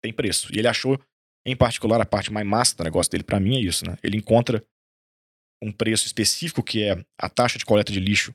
Tem 0.02 0.12
preço. 0.12 0.49
E 0.55 0.59
ele 0.59 0.69
achou, 0.69 0.99
em 1.47 1.55
particular, 1.55 2.00
a 2.00 2.07
parte 2.07 2.33
mais 2.33 2.47
massa 2.47 2.76
do 2.76 2.85
negócio 2.85 3.11
dele, 3.11 3.25
para 3.25 3.38
mim, 3.38 3.59
é 3.59 3.61
isso, 3.61 3.85
né? 3.87 3.97
Ele 4.02 4.17
encontra 4.17 4.64
um 5.62 5.71
preço 5.73 6.07
específico 6.07 6.62
que 6.62 6.83
é 6.85 7.02
a 7.21 7.29
taxa 7.29 7.59
de 7.59 7.64
coleta 7.64 7.93
de 7.93 8.00
lixo 8.00 8.33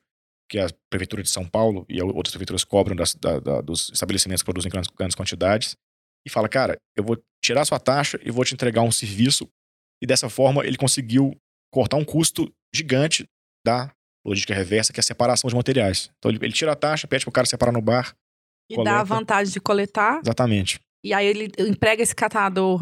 que 0.50 0.60
a 0.60 0.68
Prefeitura 0.92 1.24
de 1.24 1.30
São 1.30 1.44
Paulo 1.48 1.86
e 1.90 2.00
outras 2.02 2.32
prefeituras 2.32 2.64
cobram 2.64 2.96
das- 2.96 3.16
da- 3.16 3.40
da- 3.40 3.62
dos 3.62 3.90
estabelecimentos 3.90 4.44
que 4.44 4.46
produzem 4.46 4.70
grandes, 4.72 4.92
grandes 4.96 5.16
quantidades 5.16 5.76
e 6.26 6.30
fala, 6.30 6.48
cara, 6.48 6.78
eu 6.96 7.04
vou 7.04 7.18
tirar 7.44 7.62
a 7.62 7.66
sua 7.66 7.80
taxa 7.80 8.20
e 8.24 8.30
vou 8.30 8.46
te 8.46 8.54
entregar 8.54 8.82
um 8.84 8.92
serviço 8.92 9.50
e 10.04 10.06
dessa 10.06 10.30
forma 10.30 10.64
ele 10.66 10.78
conseguiu 10.78 11.36
cortar 11.74 11.98
um 11.98 12.06
custo 12.06 12.52
gigante 12.74 13.26
da 13.66 13.92
logística 14.26 14.54
reversa, 14.54 14.94
que 14.94 15.00
é 15.00 15.02
a 15.02 15.04
separação 15.04 15.48
de 15.50 15.56
materiais. 15.56 16.12
Então 16.20 16.30
ele, 16.32 16.40
ele 16.44 16.54
tira 16.54 16.72
a 16.72 16.76
taxa, 16.76 17.08
pede 17.08 17.26
pro 17.26 17.32
cara 17.32 17.48
separar 17.48 17.72
no 17.72 17.82
bar, 17.82 18.16
E 18.70 18.76
dá 18.76 18.82
a 18.82 18.84
coleta. 18.84 19.04
vantagem 19.06 19.52
de 19.54 19.60
coletar. 19.60 20.20
exatamente. 20.24 20.80
E 21.06 21.14
aí 21.14 21.28
ele 21.28 21.52
emprega 21.60 22.02
esse 22.02 22.16
catador 22.16 22.82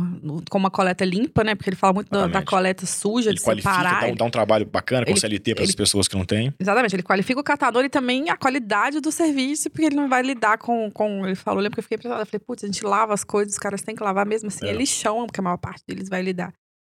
com 0.49 0.57
uma 0.57 0.71
coleta 0.71 1.03
limpa, 1.03 1.43
né? 1.43 1.55
Porque 1.55 1.69
ele 1.69 1.75
fala 1.75 1.91
muito 1.91 2.09
da, 2.09 2.25
da 2.25 2.41
coleta 2.41 2.85
suja, 2.85 3.29
Ele 3.31 3.37
de 3.37 3.43
qualifica, 3.43 3.73
separar. 3.73 3.99
dá, 3.99 4.07
um- 4.07 4.15
dá 4.15 4.23
um 4.23 4.29
trabalho 4.29 4.65
bacana 4.65 5.03
com 5.05 5.11
ele- 5.11 5.19
CLT 5.19 5.55
para 5.55 5.65
as 5.65 5.75
pessoas 5.75 6.07
que 6.07 6.15
não 6.15 6.23
têm. 6.23 6.53
Exatamente, 6.57 6.95
ele 6.95 7.03
qualifica 7.03 7.37
o 7.41 7.43
catador 7.43 7.83
e 7.83 7.89
também 7.89 8.29
a 8.29 8.37
qualidade 8.37 9.01
do 9.01 9.11
serviço, 9.11 9.69
porque 9.69 9.87
ele 9.87 9.97
não 9.97 10.07
vai 10.07 10.21
lidar 10.21 10.57
com. 10.57 10.89
com 10.89 11.25
ele 11.25 11.35
falou, 11.35 11.59
lembra 11.61 11.75
que 11.75 11.79
eu 11.79 11.83
fiquei 11.83 11.95
impressionada. 11.95 12.21
Eu 12.21 12.25
falei, 12.27 12.39
putz, 12.39 12.63
a 12.63 12.67
gente 12.67 12.85
lava 12.85 13.13
as 13.13 13.25
coisas, 13.25 13.53
os 13.55 13.59
caras 13.59 13.81
têm 13.81 13.93
que 13.93 14.01
lavar 14.01 14.25
mesmo 14.25 14.47
assim. 14.47 14.65
É. 14.67 14.69
Eles 14.69 14.87
chão, 14.87 15.25
porque 15.25 15.41
a 15.41 15.43
maior 15.43 15.57
parte 15.57 15.83
deles 15.85 16.07
vai 16.07 16.21
lidar. 16.21 16.53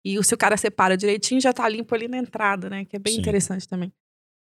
E 0.05 0.23
se 0.23 0.35
o 0.35 0.37
cara 0.37 0.59
separa 0.59 0.95
direitinho, 0.95 1.41
já 1.41 1.55
tá 1.55 1.67
limpo 1.67 1.95
ali 1.95 2.07
na 2.07 2.19
entrada, 2.19 2.69
né? 2.69 2.85
Que 2.85 2.97
é 2.97 2.99
bem 2.99 3.15
Sim. 3.15 3.21
interessante 3.21 3.67
também. 3.67 3.91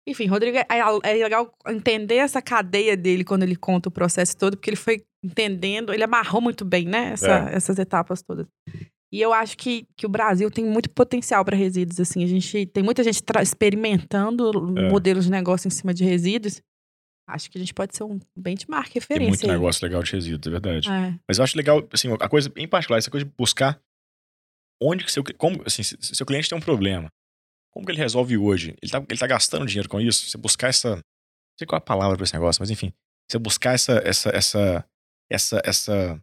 Enfim, 0.10 0.25
Rodrigo, 0.25 0.58
é, 0.58 0.66
é 1.04 1.13
legal 1.13 1.54
entender 1.68 2.16
essa 2.16 2.42
cadeia 2.42 2.98
dele 2.98 3.24
quando 3.24 3.44
ele 3.44 3.56
conta 3.56 3.89
o 3.89 3.92
processo 3.92 4.36
todo, 4.36 4.58
porque 4.58 4.70
ele 4.70 4.78
foi 4.78 5.04
entendendo, 5.24 5.94
ele 5.94 6.04
amarrou 6.04 6.42
muito 6.42 6.66
bem, 6.66 6.86
né? 6.86 7.12
essa- 7.13 7.50
É. 7.50 7.56
Essas 7.56 7.78
etapas 7.78 8.22
todas. 8.22 8.48
E 9.12 9.20
eu 9.22 9.34
acho 9.34 9.58
que, 9.58 9.88
que 9.98 10.06
o 10.06 10.10
Brasil 10.10 10.50
tem 10.51 10.63
muito 10.66 10.89
potencial 10.89 11.44
para 11.44 11.56
resíduos, 11.56 12.00
assim. 12.00 12.24
A 12.24 12.28
gente 12.28 12.66
tem 12.68 12.84
muita 12.84 13.04
gente 13.04 13.22
experimentando 13.42 14.51
É. 14.80 14.89
modelos 14.89 15.25
de 15.25 15.32
negócio 15.32 15.68
em 15.68 15.72
cima 15.72 15.94
de 15.94 16.04
resíduos. 16.04 16.62
Acho 17.28 17.50
que 17.51 17.58
a 17.58 17.62
gente 17.62 17.74
pode 17.74 17.96
ser 17.96 18.04
um 18.04 18.20
benchmark 18.36 18.88
Tem 18.88 18.94
referência. 19.01 19.30
muito 19.30 19.46
aí. 19.46 19.51
negócio 19.51 19.86
legal 19.86 20.01
de 20.04 20.12
resíduos, 20.12 20.48
é 20.48 20.50
verdade. 20.50 20.89
É. 20.89 21.20
Mas 21.28 21.38
eu 21.38 21.44
acho 21.44 21.56
legal, 21.58 21.88
assim, 21.92 22.08
a 22.20 22.30
coisa, 22.30 22.51
em 22.56 22.68
particular, 22.68 22.98
essa 22.98 23.12
coisa 23.12 23.25
de 23.25 23.32
buscar 23.38 23.80
onde 24.82 25.04
que 25.04 25.12
seu, 25.12 25.24
como, 25.38 25.62
assim, 25.66 25.84
se, 25.84 25.96
se 26.00 26.16
seu 26.16 26.25
cliente 26.25 26.50
tem 26.50 26.58
um 26.58 26.62
problema, 26.62 27.10
como 27.71 27.85
que 27.85 27.91
ele 27.91 27.99
resolve 27.99 28.38
hoje? 28.38 28.75
Ele 28.81 28.91
tá, 28.91 29.03
ele 29.09 29.19
tá 29.19 29.27
gastando 29.27 29.65
dinheiro 29.65 29.88
com 29.89 29.99
isso? 30.01 30.29
Você 30.29 30.38
buscar 30.38 30.67
essa, 30.69 30.95
não 30.95 31.03
sei 31.57 31.67
qual 31.67 31.77
é 31.77 31.81
a 31.81 31.81
palavra 31.81 32.15
para 32.17 32.23
esse 32.23 32.33
negócio, 32.33 32.61
mas 32.61 32.69
enfim, 32.69 32.91
você 33.29 33.38
buscar 33.38 33.73
essa, 33.73 34.01
essa, 34.05 34.29
essa, 34.29 34.85
essa, 35.31 35.61
essa, 35.63 36.21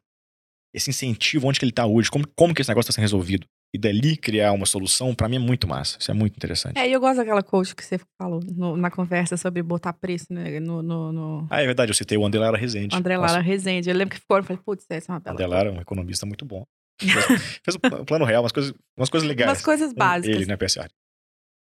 esse 0.75 0.91
incentivo, 0.91 1.47
onde 1.49 1.59
que 1.59 1.65
ele 1.65 1.73
tá 1.73 1.87
hoje, 1.87 2.11
como, 2.11 2.27
como 2.37 2.55
que 2.55 2.61
esse 2.63 2.71
negócio 2.71 2.91
está 2.91 2.95
sendo 2.97 3.03
resolvido? 3.05 3.47
E 3.75 3.79
dali 3.79 4.17
criar 4.17 4.53
uma 4.53 4.65
solução, 4.65 5.15
para 5.15 5.29
mim 5.29 5.37
é 5.37 5.41
muito 5.41 5.67
massa. 5.69 5.99
Isso 6.01 6.11
é 6.11 6.15
muito 6.15 6.37
interessante. 6.37 6.79
É, 6.79 6.89
e 6.89 6.93
eu 6.93 7.01
gosto 7.01 7.17
daquela 7.17 7.43
coach 7.43 7.75
que 7.75 7.85
você 7.85 7.99
falou 8.17 8.41
no- 8.55 8.77
na 8.77 8.91
conversa 8.91 9.37
sobre 9.37 9.61
botar 9.63 9.93
preço 9.93 10.27
né, 10.31 10.61
no, 10.61 10.83
no, 10.83 11.13
no 11.13 11.47
Ah, 11.51 11.61
é 11.63 11.67
verdade, 11.67 11.91
eu 11.91 11.95
citei 11.95 12.17
o 12.17 12.25
André 12.25 12.39
Lara 12.41 12.57
Rezende. 12.57 12.95
André 12.97 13.17
Nossa, 13.19 13.33
Lara 13.33 13.43
Rezende. 13.43 13.91
Eu 13.91 13.97
lembro 13.97 14.15
que 14.15 14.21
ficou, 14.21 14.37
eu 14.39 14.45
falei, 14.45 14.63
putz, 14.65 14.87
essa 14.89 15.11
é 15.11 15.13
uma 15.13 15.19
O 15.19 15.21
bela. 15.21 15.35
André 15.35 15.47
Lara 15.47 15.69
é 15.69 15.73
um 15.73 15.81
economista 15.81 16.25
muito 16.25 16.45
bom. 16.45 16.65
Fez, 16.99 17.27
fez 17.63 17.75
o 17.75 18.05
plano 18.07 18.25
real, 18.25 18.43
umas 18.43 18.53
coisas, 18.53 18.73
umas 18.97 19.11
coisas 19.11 19.29
legais. 19.29 19.51
Umas 19.51 19.63
coisas 19.63 19.93
básicas. 19.93 20.35
Ele, 20.37 20.47
né, 20.47 20.57
PSA? 20.57 20.89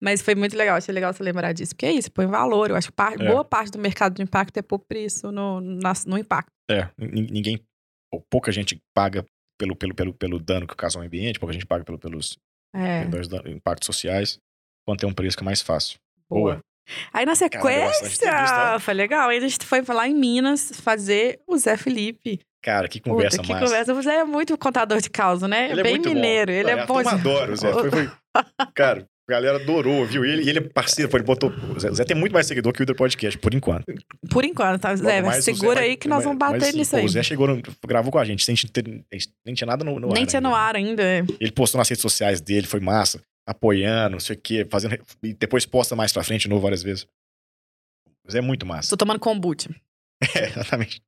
Mas 0.02 0.20
foi 0.22 0.34
muito 0.34 0.56
legal, 0.56 0.76
achei 0.76 0.92
legal 0.94 1.12
você 1.12 1.22
lembrar 1.22 1.52
disso. 1.52 1.74
Porque 1.74 1.86
é 1.86 1.92
isso, 1.92 2.10
põe 2.12 2.26
valor. 2.26 2.70
Eu 2.70 2.76
acho 2.76 2.88
que 2.88 2.92
par- 2.94 3.18
É. 3.20 3.26
boa 3.28 3.44
parte 3.44 3.72
do 3.72 3.78
mercado 3.78 4.14
de 4.14 4.22
impacto 4.22 4.56
é 4.58 4.62
pôr 4.62 4.78
preço 4.78 5.32
no, 5.32 5.60
nas- 5.60 6.04
no 6.04 6.18
impacto. 6.18 6.50
É, 6.70 6.88
nin- 6.98 7.28
ninguém, 7.30 7.60
ou 8.12 8.22
pouca 8.30 8.52
gente 8.52 8.78
paga 8.94 9.24
pelo, 9.58 9.74
pelo, 9.74 9.94
pelo, 9.94 10.12
pelo 10.12 10.38
dano 10.38 10.66
que 10.66 10.76
causa 10.76 10.98
ao 10.98 11.04
ambiente, 11.04 11.38
pouca 11.40 11.52
gente 11.52 11.64
paga 11.66 11.82
pelo, 11.84 11.98
pelos, 11.98 12.36
É, 12.74 13.06
pelos 13.06 13.28
impactos 13.46 13.86
sociais, 13.86 14.38
quando 14.86 14.98
tem 15.00 15.08
um 15.08 15.14
preço 15.14 15.36
que 15.36 15.42
é 15.42 15.46
mais 15.46 15.62
fácil. 15.62 15.98
boa. 16.28 16.54
Boa. 16.54 16.60
Aí 17.12 17.26
na 17.26 17.34
sequência, 17.34 18.30
ó. 18.76 18.78
foi 18.78 18.94
legal. 18.94 19.28
Aí 19.30 19.38
a 19.38 19.40
gente 19.40 19.64
foi 19.66 19.82
lá 19.88 20.06
em 20.06 20.14
Minas 20.14 20.70
fazer 20.82 21.40
o 21.44 21.56
Zé 21.58 21.76
Felipe. 21.76 22.38
Cara, 22.62 22.88
que 22.88 23.00
conversa 23.00 23.38
Puta, 23.38 23.46
que 23.46 23.52
massa. 23.54 23.64
conversa. 23.66 23.92
O 23.94 24.02
Zé 24.02 24.16
é 24.18 24.24
muito 24.24 24.56
contador 24.56 25.00
de 25.00 25.10
causa, 25.10 25.48
né? 25.48 25.70
Ele 25.70 25.80
é 25.80 25.82
bem 25.82 25.94
muito 25.94 26.08
mineiro. 26.10 26.52
bom. 26.52 26.58
Ele 26.58 26.74
Não, 26.74 26.82
é 26.82 26.86
bom. 26.86 26.98
A 26.98 27.02
turma 27.02 27.18
de- 27.18 27.20
adora 27.28 27.52
o 27.52 27.56
Zé. 27.56 27.72
Foi, 27.74 27.90
foi- 27.90 28.10
Cara, 28.74 29.04
a 29.28 29.32
galera 29.32 29.56
adorou, 29.62 30.06
viu? 30.06 30.24
Ele, 30.24 30.48
ele 30.48 30.58
é 30.58 30.62
parceiro, 30.62 31.10
ele 31.14 31.24
botou... 31.24 31.50
O 31.74 31.80
Zé, 31.80 31.90
o 31.90 31.94
Zé 31.94 32.04
tem 32.04 32.16
muito 32.16 32.32
mais 32.32 32.46
seguidor 32.46 32.72
que 32.72 32.80
o 32.80 32.84
Hidro 32.84 32.94
Podcast, 32.94 33.38
por 33.38 33.52
enquanto. 33.54 33.84
Por 34.30 34.44
enquanto, 34.44 34.80
tá? 34.80 34.94
Zé, 34.94 35.22
o 35.22 35.42
segura 35.42 35.80
Zé 35.80 35.86
aí 35.86 35.96
que 35.96 36.06
nós 36.08 36.22
vamos 36.24 36.38
bater 36.38 36.60
mas, 36.60 36.74
nisso 36.74 36.92
pô, 36.92 36.96
aí. 36.98 37.04
O 37.04 37.08
Zé 37.08 37.22
chegou, 37.22 37.46
no- 37.48 37.60
gravou 37.86 38.12
com 38.12 38.18
a 38.18 38.24
gente, 38.24 38.44
sem 38.44 38.54
ter- 38.54 38.84
nem 39.44 39.54
tinha 39.54 39.66
nada 39.66 39.84
no, 39.84 39.98
no 39.98 40.08
ar 40.08 40.14
Nem 40.14 40.24
tinha 40.26 40.40
no 40.40 40.54
ar 40.54 40.76
ainda. 40.76 41.02
é. 41.02 41.24
Ele 41.40 41.50
postou 41.50 41.78
nas 41.78 41.88
redes 41.88 42.02
sociais 42.02 42.40
dele, 42.40 42.66
foi 42.66 42.78
massa, 42.80 43.20
apoiando, 43.46 44.12
não 44.12 44.20
sei 44.20 44.36
o 44.36 44.40
quê, 44.40 44.66
fazendo. 44.70 44.96
E 45.22 45.32
depois 45.34 45.66
posta 45.66 45.96
mais 45.96 46.12
pra 46.12 46.22
frente 46.22 46.42
de 46.42 46.48
novo 46.48 46.62
várias 46.62 46.82
vezes. 46.82 47.06
Mas 48.24 48.34
é 48.34 48.40
muito 48.40 48.64
massa. 48.66 48.90
Tô 48.90 48.96
tomando 48.96 49.20
kombucha. 49.20 49.70
É, 50.34 50.46
exatamente. 50.48 51.00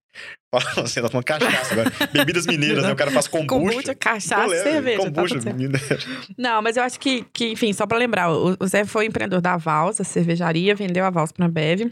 Assim, 0.77 1.01
tá 1.01 1.09
tomando 1.09 1.25
cachaça 1.25 1.73
agora. 1.73 1.91
Bebidas 2.13 2.47
mineiras, 2.47 2.83
né? 2.85 2.93
O 2.93 2.97
cara 2.97 3.11
faz 3.11 3.29
kombucha. 3.29 3.47
Kombucha, 3.71 3.95
cachaça, 3.95 4.49
cerveja. 4.63 4.99
tá 4.99 5.05
Kombucha, 5.05 5.41
certo. 5.41 5.57
mineira. 5.57 5.79
Não, 6.37 6.61
mas 6.63 6.77
eu 6.77 6.83
acho 6.83 6.99
que, 6.99 7.25
que 7.33 7.53
enfim, 7.53 7.73
só 7.73 7.87
pra 7.87 7.97
lembrar, 7.99 8.31
o, 8.33 8.57
o 8.59 8.67
Zé 8.67 8.85
foi 8.85 9.07
empreendedor 9.07 9.41
da 9.41 9.57
Vals, 9.57 10.01
a 10.01 10.05
cervejaria, 10.05 10.75
vendeu 10.75 11.05
a 11.05 11.11
Vals 11.11 11.33
pra 11.33 11.49
Bev. 11.49 11.91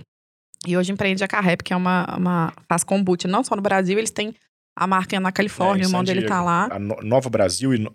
E 0.67 0.77
hoje 0.77 0.91
empreende 0.93 1.23
a 1.23 1.29
Carrep, 1.29 1.63
que 1.63 1.73
é 1.73 1.77
uma, 1.77 2.05
uma. 2.17 2.53
faz 2.69 2.83
kombucha, 2.83 3.29
não 3.29 3.45
só 3.45 3.55
no 3.55 3.63
Brasil, 3.63 3.97
eles 3.99 4.11
têm 4.11 4.35
a 4.77 4.87
marca 4.87 5.19
na 5.21 5.31
Califórnia, 5.33 5.85
É, 5.85 5.87
o 5.87 5.89
irmão 5.89 6.03
dele 6.05 6.23
tá 6.27 6.43
lá. 6.43 6.69
A 6.71 6.79
No- 6.79 7.01
Nova 7.03 7.31
Brasil, 7.31 7.73
e, 7.75 7.87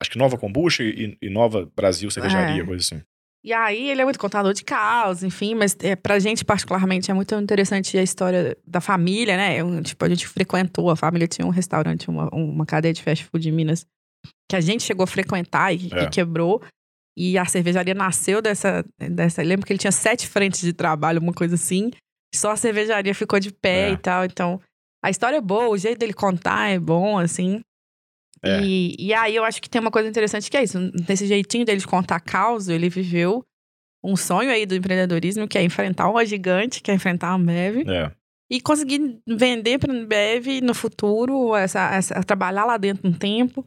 acho 0.00 0.10
que 0.10 0.18
Nova 0.18 0.36
Kombucha 0.38 0.82
e, 0.82 1.16
e 1.20 1.28
Nova 1.30 1.68
Brasil 1.76 2.10
Cervejaria, 2.10 2.62
É. 2.62 2.66
coisa 2.66 2.80
assim. 2.82 3.02
E 3.44 3.52
aí 3.52 3.90
ele 3.90 4.00
é 4.00 4.04
muito 4.04 4.18
contador 4.18 4.54
de 4.54 4.64
caos, 4.64 5.22
enfim, 5.22 5.54
mas 5.54 5.76
é, 5.82 5.94
pra 5.94 6.18
gente, 6.18 6.44
particularmente, 6.44 7.10
é 7.10 7.14
muito 7.14 7.34
interessante 7.34 7.98
a 7.98 8.02
história 8.02 8.56
da 8.66 8.80
família, 8.80 9.36
né? 9.36 9.60
Eu, 9.60 9.82
tipo, 9.82 10.02
a 10.02 10.08
gente 10.08 10.26
frequentou, 10.26 10.88
a 10.90 10.96
família 10.96 11.28
tinha 11.28 11.46
um 11.46 11.50
restaurante, 11.50 12.08
uma, 12.08 12.28
uma 12.32 12.64
cadeia 12.64 12.94
de 12.94 13.02
fast 13.02 13.24
food 13.26 13.46
em 13.46 13.52
Minas, 13.52 13.84
que 14.50 14.56
a 14.56 14.60
gente 14.62 14.82
chegou 14.82 15.04
a 15.04 15.06
frequentar 15.06 15.72
e, 15.74 15.90
É. 15.92 16.04
e 16.04 16.08
quebrou. 16.10 16.62
E 17.16 17.36
a 17.36 17.44
cervejaria 17.44 17.94
nasceu 17.94 18.40
dessa, 18.40 18.82
dessa. 18.98 19.42
Lembro 19.42 19.66
que 19.66 19.72
ele 19.72 19.78
tinha 19.78 19.92
sete 19.92 20.26
frentes 20.26 20.62
de 20.62 20.72
trabalho, 20.72 21.20
uma 21.20 21.32
coisa 21.34 21.54
assim. 21.54 21.90
Só 22.34 22.50
a 22.52 22.56
cervejaria 22.56 23.14
ficou 23.14 23.38
de 23.38 23.52
pé 23.52 23.90
É. 23.90 23.92
e 23.92 23.96
tal. 23.98 24.24
Então, 24.24 24.58
a 25.04 25.10
história 25.10 25.36
é 25.36 25.40
boa, 25.40 25.68
o 25.68 25.76
jeito 25.76 25.98
dele 25.98 26.14
contar 26.14 26.70
é 26.70 26.78
bom, 26.78 27.18
assim. 27.18 27.60
É. 28.44 28.60
E, 28.62 28.94
e 28.98 29.14
aí 29.14 29.34
eu 29.34 29.44
acho 29.44 29.60
que 29.62 29.68
tem 29.70 29.80
uma 29.80 29.90
coisa 29.90 30.08
interessante 30.08 30.50
que 30.50 30.56
é 30.56 30.62
isso. 30.62 30.78
Nesse 31.08 31.26
jeitinho 31.26 31.64
dele 31.64 31.80
de 31.80 31.86
contar 31.86 32.20
causa, 32.20 32.72
ele 32.74 32.88
viveu 32.88 33.44
um 34.02 34.16
sonho 34.16 34.50
aí 34.50 34.66
do 34.66 34.74
empreendedorismo, 34.74 35.48
que 35.48 35.56
é 35.58 35.62
enfrentar 35.62 36.08
uma 36.10 36.24
gigante, 36.26 36.82
que 36.82 36.90
é 36.90 36.94
enfrentar 36.94 37.28
a 37.28 37.34
Ambev, 37.34 37.88
É. 37.88 38.10
e 38.50 38.60
conseguir 38.60 39.18
vender 39.26 39.78
para 39.78 39.92
a 39.92 39.96
Ambev 39.96 40.60
no 40.62 40.74
futuro, 40.74 41.56
essa, 41.56 41.94
essa- 41.94 42.22
trabalhar 42.22 42.64
lá 42.66 42.76
dentro 42.76 43.08
um 43.08 43.12
tempo. 43.12 43.64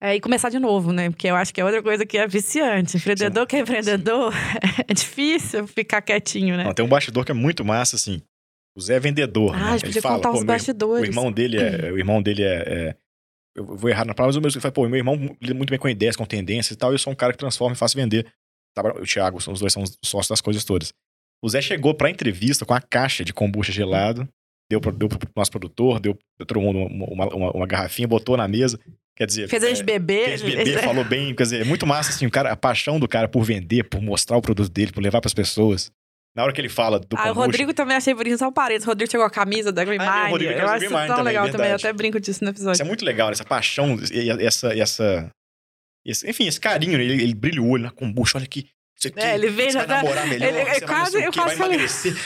é, 0.00 0.14
e 0.14 0.20
começar 0.20 0.48
de 0.48 0.60
novo, 0.60 0.92
né? 0.92 1.10
Porque 1.10 1.26
eu 1.26 1.34
acho 1.34 1.52
que 1.52 1.60
é 1.60 1.64
outra 1.64 1.82
coisa 1.82 2.06
que 2.06 2.16
é 2.16 2.24
viciante. 2.28 2.96
Empreendedor 2.96 3.44
que 3.48 3.56
é 3.56 3.60
empreendedor, 3.60 4.32
é 4.88 4.94
difícil 4.94 5.66
ficar 5.66 6.00
quietinho, 6.02 6.56
né? 6.56 6.62
Não, 6.62 6.72
tem 6.72 6.84
um 6.84 6.88
bastidor 6.88 7.24
que 7.24 7.32
é 7.32 7.34
muito 7.34 7.64
massa, 7.64 7.96
assim. 7.96 8.22
O 8.76 8.80
Zé 8.80 8.94
é 8.94 9.00
vendedor. 9.00 9.52
Ah, 9.56 9.58
né? 9.58 9.64
a 9.64 9.70
gente 9.72 9.86
Ele 9.86 9.92
podia 9.94 10.02
fala, 10.02 10.14
contar 10.16 10.30
os 10.30 10.36
meu- 10.38 10.46
bastidores. 10.46 11.02
O 11.08 11.10
irmão 11.10 11.32
dele 11.32 11.56
é. 11.56 11.90
O 11.92 11.98
irmão 11.98 12.22
dele 12.22 12.44
é. 12.44 12.54
é- 12.66 12.96
eu 13.58 13.64
vou 13.76 13.90
errar 13.90 14.04
na 14.04 14.14
palavra, 14.14 14.30
mas 14.30 14.36
o 14.36 14.40
meu 14.40 14.48
ele 14.48 14.60
fala, 14.60 14.72
pô, 14.72 14.88
meu 14.88 14.98
irmão 14.98 15.36
lida 15.40 15.54
muito 15.54 15.70
bem 15.70 15.78
com 15.78 15.88
ideias, 15.88 16.16
com 16.16 16.24
tendências 16.24 16.74
e 16.74 16.76
tal, 16.76 16.92
e 16.92 16.94
eu 16.94 16.98
sou 16.98 17.12
um 17.12 17.16
cara 17.16 17.32
que 17.32 17.38
transforma 17.38 17.74
e 17.74 17.78
faço 17.78 17.96
vender. 17.96 18.26
O 19.00 19.04
Thiago, 19.04 19.38
os 19.38 19.60
dois 19.60 19.72
são 19.72 19.82
os 19.82 19.98
sócios 20.04 20.28
das 20.28 20.40
coisas 20.40 20.64
todas. 20.64 20.92
O 21.42 21.48
Zé 21.48 21.60
chegou 21.60 21.94
pra 21.94 22.10
entrevista 22.10 22.64
com 22.64 22.74
a 22.74 22.80
caixa 22.80 23.24
de 23.24 23.32
kombucha 23.32 23.72
gelado, 23.72 24.28
deu, 24.70 24.80
pro, 24.80 24.92
deu 24.92 25.08
pro 25.08 25.18
nosso 25.36 25.50
produtor, 25.50 25.98
deu 25.98 26.14
pra 26.36 26.46
todo 26.46 26.60
mundo 26.60 26.78
uma, 26.80 27.26
uma, 27.26 27.50
uma- 27.52 27.66
garrafinha, 27.66 28.06
botou 28.06 28.36
na 28.36 28.46
mesa. 28.46 28.78
Quer 29.16 29.26
dizer. 29.26 29.48
Fez 29.48 29.62
é, 29.64 29.82
beber. 29.82 30.24
fez 30.26 30.42
beber, 30.42 30.78
falou 30.84 31.04
bem, 31.04 31.34
quer 31.34 31.42
dizer, 31.42 31.62
é 31.62 31.64
muito 31.64 31.86
massa, 31.86 32.10
assim, 32.10 32.26
o 32.26 32.30
cara, 32.30 32.52
a 32.52 32.56
paixão 32.56 33.00
do 33.00 33.08
cara 33.08 33.28
por 33.28 33.42
vender, 33.42 33.84
por 33.84 34.00
mostrar 34.00 34.36
o 34.36 34.42
produto 34.42 34.70
dele, 34.70 34.92
por 34.92 35.02
levar 35.02 35.20
pras 35.20 35.34
pessoas. 35.34 35.90
Na 36.36 36.44
hora 36.44 36.52
que 36.52 36.60
ele 36.60 36.68
fala 36.68 37.00
do 37.00 37.06
Ah, 37.16 37.30
o 37.30 37.34
Rodrigo 37.34 37.74
também 37.74 37.96
achei 37.96 38.14
bonito, 38.14 38.38
só 38.38 38.48
um 38.48 38.52
parênteses. 38.52 38.86
O 38.86 38.90
Rodrigo 38.90 39.10
chegou 39.10 39.26
a 39.26 39.30
camisa 39.30 39.72
da 39.72 39.84
Green 39.84 39.98
Ah, 40.00 40.28
é. 40.28 40.30
Rodrigo 40.30 40.52
Eu 40.52 40.68
acho 40.68 40.84
isso 40.84 40.94
tão 40.94 41.06
também, 41.08 41.24
legal 41.24 41.50
também. 41.50 41.70
Eu 41.70 41.76
até 41.76 41.92
brinco 41.92 42.20
disso 42.20 42.44
no 42.44 42.50
Isso 42.50 42.58
episódio. 42.60 42.82
é 42.82 42.84
muito 42.84 43.04
legal, 43.04 43.28
né? 43.28 43.32
essa 43.32 43.44
paixão, 43.44 43.98
e 44.12 44.30
essa, 44.44 44.72
essa, 44.78 45.30
esse- 46.06 46.28
enfim, 46.30 46.46
esse 46.46 46.60
carinho, 46.60 46.96
né? 46.96 47.04
ele, 47.04 47.22
ele 47.22 47.34
brilha 47.34 47.60
o 47.62 47.68
olho 47.68 47.82
na 47.84 47.90
kombucha, 47.90 48.38
olha 48.38 48.46
que 48.46 48.66
Sei 49.00 49.12
É, 49.14 49.36
ele 49.36 49.48
você 49.48 49.70
já 49.70 49.84
vai 49.86 50.02
namorar 50.02 50.26
melhor, 50.26 50.48
ele- 50.48 50.58
é 50.58 50.64
você 50.74 50.80
vai 50.80 50.88
quase- 50.88 51.16
o 51.16 51.20
eu 51.20 51.30
vai 51.30 51.32
quase 51.44 51.56
falei- 51.56 51.74
emagrecer. 51.76 52.16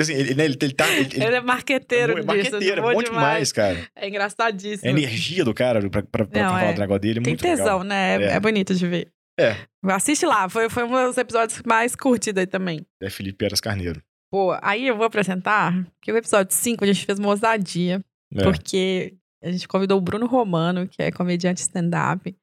Assim, 0.00 0.12
ele, 0.14 0.34
né, 0.34 0.44
ele, 0.46 0.56
ele 0.62 0.72
tá... 0.72 0.88
Ele, 0.88 1.08
ele- 1.14 1.24
é 1.36 1.40
marqueteiro 1.42 2.12
é 2.12 2.14
disso. 2.16 2.26
marqueteiro, 2.26 2.78
é 2.78 2.82
bom 2.82 2.92
bom 2.94 3.02
demais, 3.02 3.52
cara. 3.52 3.86
É 3.94 4.08
engraçadíssimo. 4.08 4.88
A 4.88 4.90
energia 4.90 5.44
do 5.44 5.52
cara 5.52 5.80
pra, 5.90 6.02
pra, 6.02 6.24
pra, 6.26 6.42
Não, 6.42 6.48
falar 6.50 6.64
é. 6.64 6.72
do 6.72 6.80
negócio 6.80 7.00
dele 7.00 7.18
é 7.18 7.22
Tem 7.22 7.30
muito 7.32 7.42
tesão, 7.42 7.64
legal. 7.64 7.84
né? 7.84 8.16
É, 8.16 8.24
É. 8.24 8.32
é 8.36 8.40
bonito 8.40 8.74
de 8.74 8.86
ver. 8.86 9.08
É. 9.38 9.56
Assiste 9.84 10.26
lá, 10.26 10.48
foi, 10.48 10.68
foi 10.68 10.84
um 10.84 10.90
dos 11.06 11.16
episódios 11.16 11.62
mais 11.64 11.94
curtidos 11.94 12.40
aí 12.40 12.46
também. 12.46 12.84
É 13.00 13.08
Felipe 13.08 13.38
Peras 13.38 13.60
Carneiro. 13.60 14.02
Pô, 14.30 14.56
aí 14.60 14.86
eu 14.86 14.96
vou 14.96 15.06
apresentar 15.06 15.72
que 16.02 16.12
o 16.12 16.16
episódio 16.16 16.52
5 16.54 16.82
a 16.84 16.86
gente 16.86 17.06
fez 17.06 17.18
uma 17.18 17.28
ousadia, 17.28 18.04
É. 18.34 18.42
porque 18.42 19.14
a 19.42 19.50
gente 19.50 19.66
convidou 19.68 19.96
o 19.96 20.00
Bruno 20.00 20.26
Romano, 20.26 20.86
que 20.88 21.00
é 21.02 21.10
comediante 21.12 21.60
stand-up. 21.60 22.36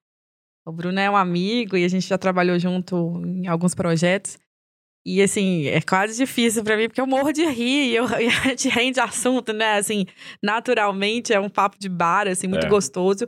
O 0.65 0.71
Bruno 0.71 0.99
é 0.99 1.09
um 1.09 1.15
amigo 1.15 1.77
e 1.77 1.83
a 1.85 1.87
gente 1.87 2.07
já 2.07 2.17
trabalhou 2.17 2.57
junto 2.57 3.21
em 3.25 3.45
alguns 3.47 3.75
projetos. 3.75 4.39
E 5.05 5.21
assim, 5.21 5.67
é 5.67 5.79
quase 5.81 6.17
difícil 6.17 6.63
pra 6.63 6.75
mim, 6.75 6.87
porque 6.87 6.99
eu 7.01 7.05
morro 7.05 7.31
de 7.31 7.45
rir 7.45 7.91
e, 7.91 7.95
eu, 7.95 8.05
e 8.19 8.25
a 8.49 8.49
gente 8.49 8.67
rende 8.69 8.99
assunto, 8.99 9.53
né? 9.53 9.73
Assim, 9.77 10.07
naturalmente 10.41 11.31
é 11.33 11.39
um 11.39 11.49
papo 11.49 11.77
de 11.77 11.87
bar, 11.89 12.27
assim, 12.27 12.47
muito 12.47 12.65
É. 12.65 12.69
gostoso. 12.69 13.27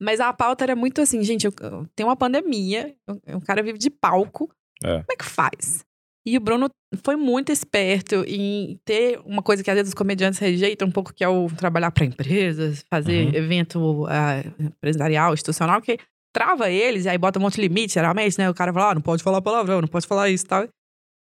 Mas 0.00 0.20
a 0.20 0.32
pauta 0.32 0.64
era 0.64 0.76
muito 0.76 1.00
assim, 1.00 1.22
gente, 1.22 1.46
eu, 1.46 1.52
eu- 1.60 1.86
tem 1.96 2.04
uma 2.04 2.16
pandemia, 2.16 2.94
o 3.34 3.40
cara 3.40 3.62
vive 3.62 3.78
de 3.78 3.88
palco. 3.90 4.50
É. 4.84 4.88
Como 5.00 5.06
é 5.12 5.16
que 5.16 5.24
faz? 5.24 5.84
E 6.26 6.36
o 6.36 6.40
Bruno 6.40 6.68
foi 7.04 7.14
muito 7.16 7.52
esperto 7.52 8.24
em 8.26 8.78
ter 8.84 9.20
uma 9.24 9.42
coisa 9.42 9.62
que 9.62 9.70
às 9.70 9.76
vezes 9.76 9.90
os 9.90 9.94
comediantes 9.94 10.38
rejeitam 10.40 10.88
um 10.88 10.90
pouco, 10.90 11.14
que 11.14 11.22
é 11.22 11.28
o 11.28 11.46
trabalhar 11.48 11.90
para 11.92 12.04
empresas, 12.04 12.84
fazer 12.90 13.28
Uhum. 13.28 13.34
evento 13.34 14.06
ah, 14.08 14.42
empresarial, 14.58 15.32
institucional, 15.32 15.80
que 15.80 15.98
trava 16.34 16.68
eles 16.68 17.04
e 17.04 17.08
aí 17.08 17.16
bota 17.16 17.38
um 17.38 17.42
monte 17.42 17.54
de 17.54 17.62
limite, 17.62 17.94
geralmente, 17.94 18.36
né? 18.38 18.50
O 18.50 18.54
cara 18.54 18.72
fala, 18.72 18.90
ah, 18.90 18.94
não 18.96 19.00
pode 19.02 19.22
falar 19.22 19.40
palavrão, 19.40 19.80
não 19.80 19.88
pode 19.88 20.06
falar 20.06 20.28
isso 20.28 20.44
e 20.44 20.48
tal. 20.48 20.68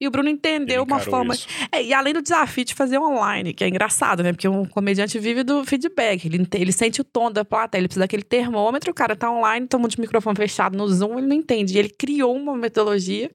E 0.02 0.08
o 0.08 0.12
Bruno 0.12 0.30
entendeu 0.30 0.84
uma 0.84 1.00
forma. 1.00 1.34
É, 1.72 1.84
e 1.84 1.94
além 1.94 2.14
do 2.14 2.22
desafio 2.22 2.64
de 2.64 2.74
fazer 2.74 2.98
online, 2.98 3.54
que 3.54 3.66
é 3.66 3.68
engraçado, 3.68 4.24
né? 4.24 4.32
Porque 4.32 4.48
um 4.48 4.66
comediante 4.66 5.20
vive 5.20 5.44
do 5.44 5.66
feedback. 5.66 6.26
Ele, 6.26 6.48
ele 6.54 6.72
sente 6.72 7.02
o 7.02 7.04
tom 7.04 7.30
da 7.30 7.44
plateia, 7.44 7.82
ele 7.82 7.88
precisa 7.90 8.06
daquele 8.06 8.24
termômetro, 8.24 8.92
o 8.92 8.94
cara 8.94 9.14
tá 9.16 9.30
online, 9.30 9.68
toma 9.68 9.90
de 9.90 10.00
microfone 10.00 10.38
fechado 10.38 10.78
no 10.78 10.88
Zoom, 10.88 11.20
ele 11.20 11.28
não 11.28 11.36
entende. 11.36 11.76
E 11.76 11.80
ele 11.80 11.90
criou 11.90 12.34
uma 12.34 12.56
metodologia 12.56 13.30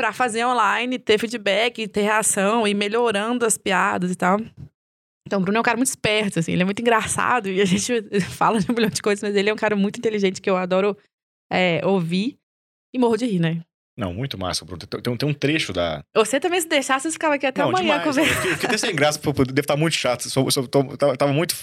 pra 0.00 0.14
fazer 0.14 0.46
online, 0.46 0.98
ter 0.98 1.18
feedback, 1.18 1.86
ter 1.86 2.00
reação, 2.00 2.66
e 2.66 2.72
melhorando 2.72 3.44
as 3.44 3.58
piadas 3.58 4.10
e 4.10 4.16
tal. 4.16 4.38
Então, 5.26 5.38
o 5.38 5.42
Bruno 5.42 5.58
é 5.58 5.60
um 5.60 5.64
cara 5.64 5.76
muito 5.76 5.88
esperto, 5.88 6.38
assim, 6.38 6.52
ele 6.52 6.62
é 6.62 6.64
muito 6.64 6.80
engraçado, 6.80 7.50
e 7.50 7.60
a 7.60 7.66
gente 7.66 7.92
fala 8.34 8.58
de 8.58 8.70
um 8.70 8.74
milhão 8.74 8.88
de 8.88 9.02
coisas, 9.02 9.22
mas 9.22 9.36
ele 9.36 9.50
é 9.50 9.52
um 9.52 9.56
cara 9.56 9.76
muito 9.76 9.98
inteligente 9.98 10.40
que 10.40 10.48
eu 10.48 10.56
adoro 10.56 10.96
é, 11.52 11.84
ouvir 11.84 12.38
e 12.94 12.98
morro 12.98 13.18
de 13.18 13.26
rir, 13.26 13.40
né? 13.40 13.62
Não, 13.98 14.14
muito 14.14 14.38
massa, 14.38 14.64
Bruno. 14.64 14.78
Tem, 14.86 15.16
tem- 15.16 15.28
um 15.28 15.34
trecho 15.34 15.72
da. 15.72 16.02
Você 16.16 16.40
também, 16.40 16.60
se 16.60 16.68
deixasse, 16.68 17.06
você 17.08 17.12
ficava 17.12 17.34
aqui 17.34 17.46
até 17.46 17.60
não, 17.60 17.68
amanhã. 17.68 17.96
Eu 17.96 18.02
conversando. 18.04 18.34
fiquei, 18.34 18.50
eu 18.50 18.54
fiquei 18.54 18.68
até 18.68 18.78
sem 18.78 18.94
graça, 18.94 19.18
porque 19.18 19.44
deve 19.44 19.60
estar 19.60 19.76
muito 19.76 19.94
chato. 19.94 20.28
Só, 20.30 20.48
só, 20.50 20.66
tô- 20.66 20.96
tava, 20.96 21.16
tava 21.16 21.32
muito. 21.32 21.54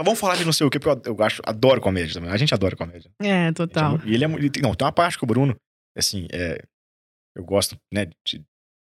Vamos 0.00 0.20
falar 0.20 0.36
de 0.36 0.44
não 0.44 0.52
sei 0.52 0.66
o 0.66 0.70
quê, 0.70 0.78
porque 0.78 1.08
eu, 1.08 1.14
eu 1.16 1.24
acho, 1.24 1.40
adoro 1.46 1.80
comédia 1.80 2.12
também. 2.14 2.30
A 2.30 2.36
gente 2.36 2.52
adora 2.52 2.76
comédia. 2.76 3.10
É, 3.22 3.46
gente 3.46 3.54
total. 3.54 3.92
mu- 3.92 4.00
E 4.04 4.14
ele 4.14 4.24
é 4.24 4.28
ele 4.28 4.50
tem- 4.50 4.62
Não, 4.62 4.74
tem 4.74 4.84
uma 4.84 4.92
parte 4.92 5.16
que 5.16 5.24
o 5.24 5.26
Bruno, 5.26 5.56
assim, 5.96 6.26
é, 6.32 6.62
eu 7.34 7.42
gosto, 7.44 7.76
né, 7.92 8.06
de 8.26 8.42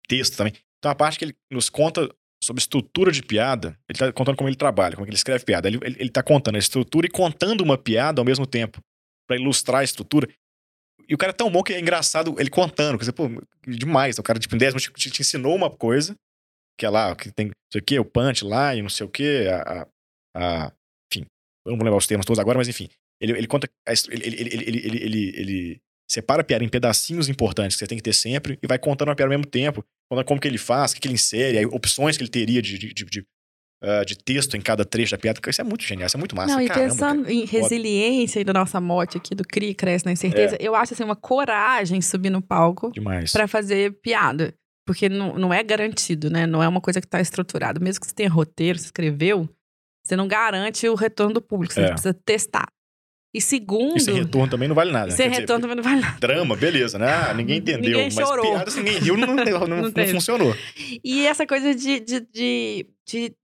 texto 0.08 0.38
também. 0.38 0.54
Tem 0.54 0.90
uma 0.90 0.96
parte 0.96 1.18
que 1.18 1.26
ele 1.26 1.36
nos 1.52 1.68
conta 1.70 2.08
sobre 2.44 2.62
estrutura 2.62 3.12
de 3.12 3.24
piada. 3.24 3.76
Ele 3.90 3.98
tá 3.98 4.14
contando 4.14 4.36
como 4.38 4.48
ele 4.50 4.56
trabalha, 4.56 4.96
como 4.96 5.04
é 5.04 5.08
que 5.08 5.10
ele 5.12 5.18
escreve 5.18 5.44
piada. 5.44 5.68
Ele, 5.68 5.80
ele, 5.82 5.96
ele 6.00 6.10
tá 6.10 6.22
contando 6.22 6.56
a 6.56 6.60
estrutura 6.60 7.08
e 7.08 7.10
contando 7.10 7.62
uma 7.62 7.78
piada 7.78 8.22
ao 8.22 8.26
mesmo 8.26 8.46
tempo, 8.46 8.80
pra 9.28 9.36
ilustrar 9.36 9.82
a 9.82 9.84
estrutura. 9.84 10.28
E 11.10 11.16
o 11.16 11.18
cara 11.18 11.32
é 11.32 11.34
tão 11.34 11.50
bom 11.52 11.64
que 11.64 11.74
é 11.74 11.80
engraçado 11.80 12.36
ele 12.40 12.50
contando. 12.50 12.94
Quer 12.98 13.02
dizer, 13.02 13.14
pô, 13.14 13.28
demais. 13.68 14.20
O 14.20 14.24
cara, 14.24 14.38
tipo, 14.38 14.56
em 14.56 14.60
10 14.60 14.74
minutos 14.76 15.02
te, 15.02 15.10
te 15.10 15.22
ensinou 15.22 15.56
uma 15.56 15.70
coisa, 15.70 16.16
que 16.78 16.86
é 16.86 16.90
lá, 16.90 17.16
que 17.16 17.32
tem, 17.32 17.48
não 17.48 17.54
sei 17.72 17.82
o 17.82 17.84
quê, 17.84 18.00
o 18.00 18.06
punch 18.06 18.46
lá 18.46 18.76
e 18.76 18.82
não 18.82 18.90
sei 18.90 19.06
o 19.06 19.10
quê, 19.10 19.48
a, 19.50 19.82
a- 19.82 19.88
a- 20.36 20.74
enfim, 21.12 21.26
eu 21.66 21.72
não 21.72 21.78
vou 21.78 21.84
lembrar 21.86 21.98
os 21.98 22.06
termos 22.08 22.26
todos 22.26 22.40
agora, 22.40 22.58
mas 22.60 22.68
enfim. 22.68 22.88
Ele, 23.20 23.34
ele 23.34 23.48
conta. 23.48 23.68
Ele, 23.88 24.24
ele, 24.26 24.36
ele, 24.42 24.64
ele, 24.64 24.98
ele, 25.04 25.34
ele, 25.36 25.82
separa 26.10 26.42
a 26.42 26.44
piada 26.44 26.64
em 26.64 26.70
pedacinhos 26.70 27.28
importantes 27.28 27.76
que 27.76 27.80
você 27.80 27.88
tem 27.88 27.98
que 27.98 28.04
ter 28.04 28.14
sempre 28.14 28.58
e 28.62 28.68
vai 28.68 28.80
contando 28.80 29.10
a 29.12 29.16
piada 29.16 29.34
ao 29.34 29.38
mesmo 29.38 29.50
tempo. 29.50 29.84
Contando 30.10 30.26
como 30.26 30.40
que 30.40 30.48
ele 30.48 30.58
faz, 30.58 30.92
o 30.92 30.96
que, 30.96 31.02
que 31.02 31.08
ele 31.08 31.16
insere, 31.16 31.66
opções 31.66 32.18
que 32.18 32.24
ele 32.24 32.32
teria 32.32 32.62
de, 32.62 32.78
de, 32.78 32.94
de, 32.94 33.26
de, 33.82 33.90
ah, 33.90 34.04
de 34.04 34.18
texto 34.18 34.56
em 34.56 34.62
cada 34.62 34.84
trecho 34.86 35.12
da 35.12 35.18
piada. 35.18 35.40
Isso 35.48 35.62
é 35.62 35.64
muito 35.64 35.84
genial, 35.84 36.08
isso 36.08 36.18
é 36.18 36.20
muito 36.20 36.36
massa. 36.36 36.54
Não, 36.54 36.62
e 36.62 36.68
Caramba, 36.68 36.90
pensando 36.90 37.22
cara. 37.24 37.34
em 37.34 37.46
resiliência 37.46 38.40
e 38.40 38.44
da 38.44 38.54
nossa 38.54 38.80
mote 38.82 39.18
aqui 39.18 39.34
do 39.36 39.44
CRI, 39.44 39.74
Cresce 39.74 40.06
na 40.06 40.12
Incerteza, 40.12 40.58
eu 40.60 40.76
acho 40.76 40.94
assim, 40.94 41.04
uma 41.04 41.16
coragem 41.16 42.02
subir 42.02 42.30
no 42.30 42.42
palco 42.42 42.92
pra 43.32 43.48
fazer 43.48 43.94
piada. 44.02 44.54
Porque 44.86 45.08
não, 45.08 45.36
não 45.38 45.54
é 45.54 45.62
garantido, 45.64 46.32
né? 46.32 46.48
Não 46.48 46.64
é 46.64 46.68
uma 46.68 46.82
coisa 46.82 47.00
que 47.00 47.06
tá 47.08 47.22
estruturada. 47.22 47.80
Mesmo 47.80 48.02
que 48.02 48.08
você 48.08 48.14
tenha 48.14 48.30
roteiro, 48.30 48.80
você 48.80 48.86
escreveu, 48.86 49.48
você 50.04 50.16
não 50.16 50.28
garante 50.28 50.88
o 50.90 50.96
retorno 50.96 51.36
do 51.36 51.42
público. 51.42 51.74
Você 51.76 51.82
É. 51.82 51.90
precisa 51.90 52.14
testar. 52.26 52.68
E 53.32 53.40
segundo, 53.40 53.96
E 53.98 54.00
sem 54.00 54.16
retorno 54.16 54.50
também 54.50 54.68
não 54.68 54.74
vale 54.74 54.92
nada. 54.92 55.06
né? 55.06 55.12
sem 55.12 55.26
Quer 55.26 55.30
dizer, 55.30 55.42
retorno 55.42 55.62
também 55.62 55.76
não 55.76 55.84
vale 55.84 56.02
nada. 56.02 56.18
Drama, 56.20 56.56
beleza, 56.56 56.98
né? 56.98 57.06
Ah, 57.08 57.32
ninguém 57.36 57.60
entendeu. 57.60 57.82
Ninguém 58.00 58.06
mas 58.06 58.16
chorou. 58.16 58.52
piada, 58.52 58.72
se 58.72 58.80
ninguém 58.80 58.98
riu, 59.00 59.16
não, 59.16 59.36
não, 59.36 59.36
não, 59.68 59.82
não 59.84 60.08
funcionou. 60.12 60.56
E 61.04 61.28
essa 61.28 61.46
coisa 61.46 61.76
de. 61.76 62.00
de, 62.00 62.20
de, 62.22 62.88
de- 63.08 63.36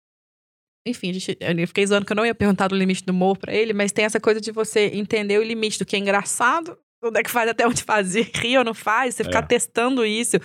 enfim, 0.86 1.12
de- 1.12 1.38
eu 1.39 1.67
fiquei 1.67 1.86
zoando 1.88 2.06
que 2.06 2.12
eu 2.12 2.15
não 2.15 2.26
ia 2.26 2.36
perguntar 2.36 2.67
do 2.67 2.76
limite 2.76 3.04
do 3.04 3.12
humor 3.12 3.38
pra 3.38 3.54
ele, 3.54 3.74
mas 3.74 3.91
tem 3.91 4.06
essa 4.06 4.19
coisa 4.19 4.39
de 4.39 4.52
você 4.52 4.91
entender 4.93 5.39
o 5.39 5.43
limite 5.43 5.80
do 5.80 5.86
que 5.86 5.95
é 5.95 6.00
engraçado, 6.00 6.78
onde 7.04 7.19
é 7.19 7.24
que 7.24 7.30
faz 7.32 7.50
até 7.50 7.67
onde 7.67 7.84
fazer, 7.84 8.30
ri 8.36 8.58
ou 8.58 8.63
não 8.63 8.74
faz, 8.74 9.15
você 9.15 9.24
ficar 9.24 9.39
É. 9.39 9.48
testando 9.48 10.06
isso. 10.06 10.38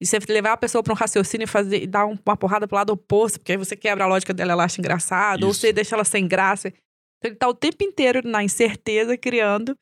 E 0.00 0.06
você 0.06 0.18
levar 0.28 0.52
a 0.52 0.56
pessoa 0.58 0.82
pra 0.82 0.92
um 0.92 0.96
raciocínio 0.96 1.44
e 1.44 1.48
fazer, 1.48 1.82
e 1.82 1.86
dar 1.86 2.04
um- 2.06 2.18
uma 2.26 2.36
porrada 2.36 2.68
pro 2.68 2.76
lado 2.76 2.90
oposto, 2.90 3.38
porque 3.38 3.52
aí 3.52 3.58
você 3.58 3.74
quebra 3.74 4.04
a 4.04 4.06
lógica 4.06 4.34
dela, 4.34 4.52
ela 4.52 4.64
acha 4.64 4.80
engraçado, 4.80 5.44
ou 5.44 5.50
Isso. 5.50 5.60
você 5.60 5.72
deixa 5.72 5.94
ela 5.96 6.04
sem 6.04 6.28
graça. 6.28 6.68
Então 6.68 7.30
ele 7.30 7.36
tá 7.36 7.48
o 7.48 7.54
tempo 7.54 7.82
inteiro 7.82 8.20
na 8.22 8.44
incerteza, 8.44 9.16
criando. 9.16 9.74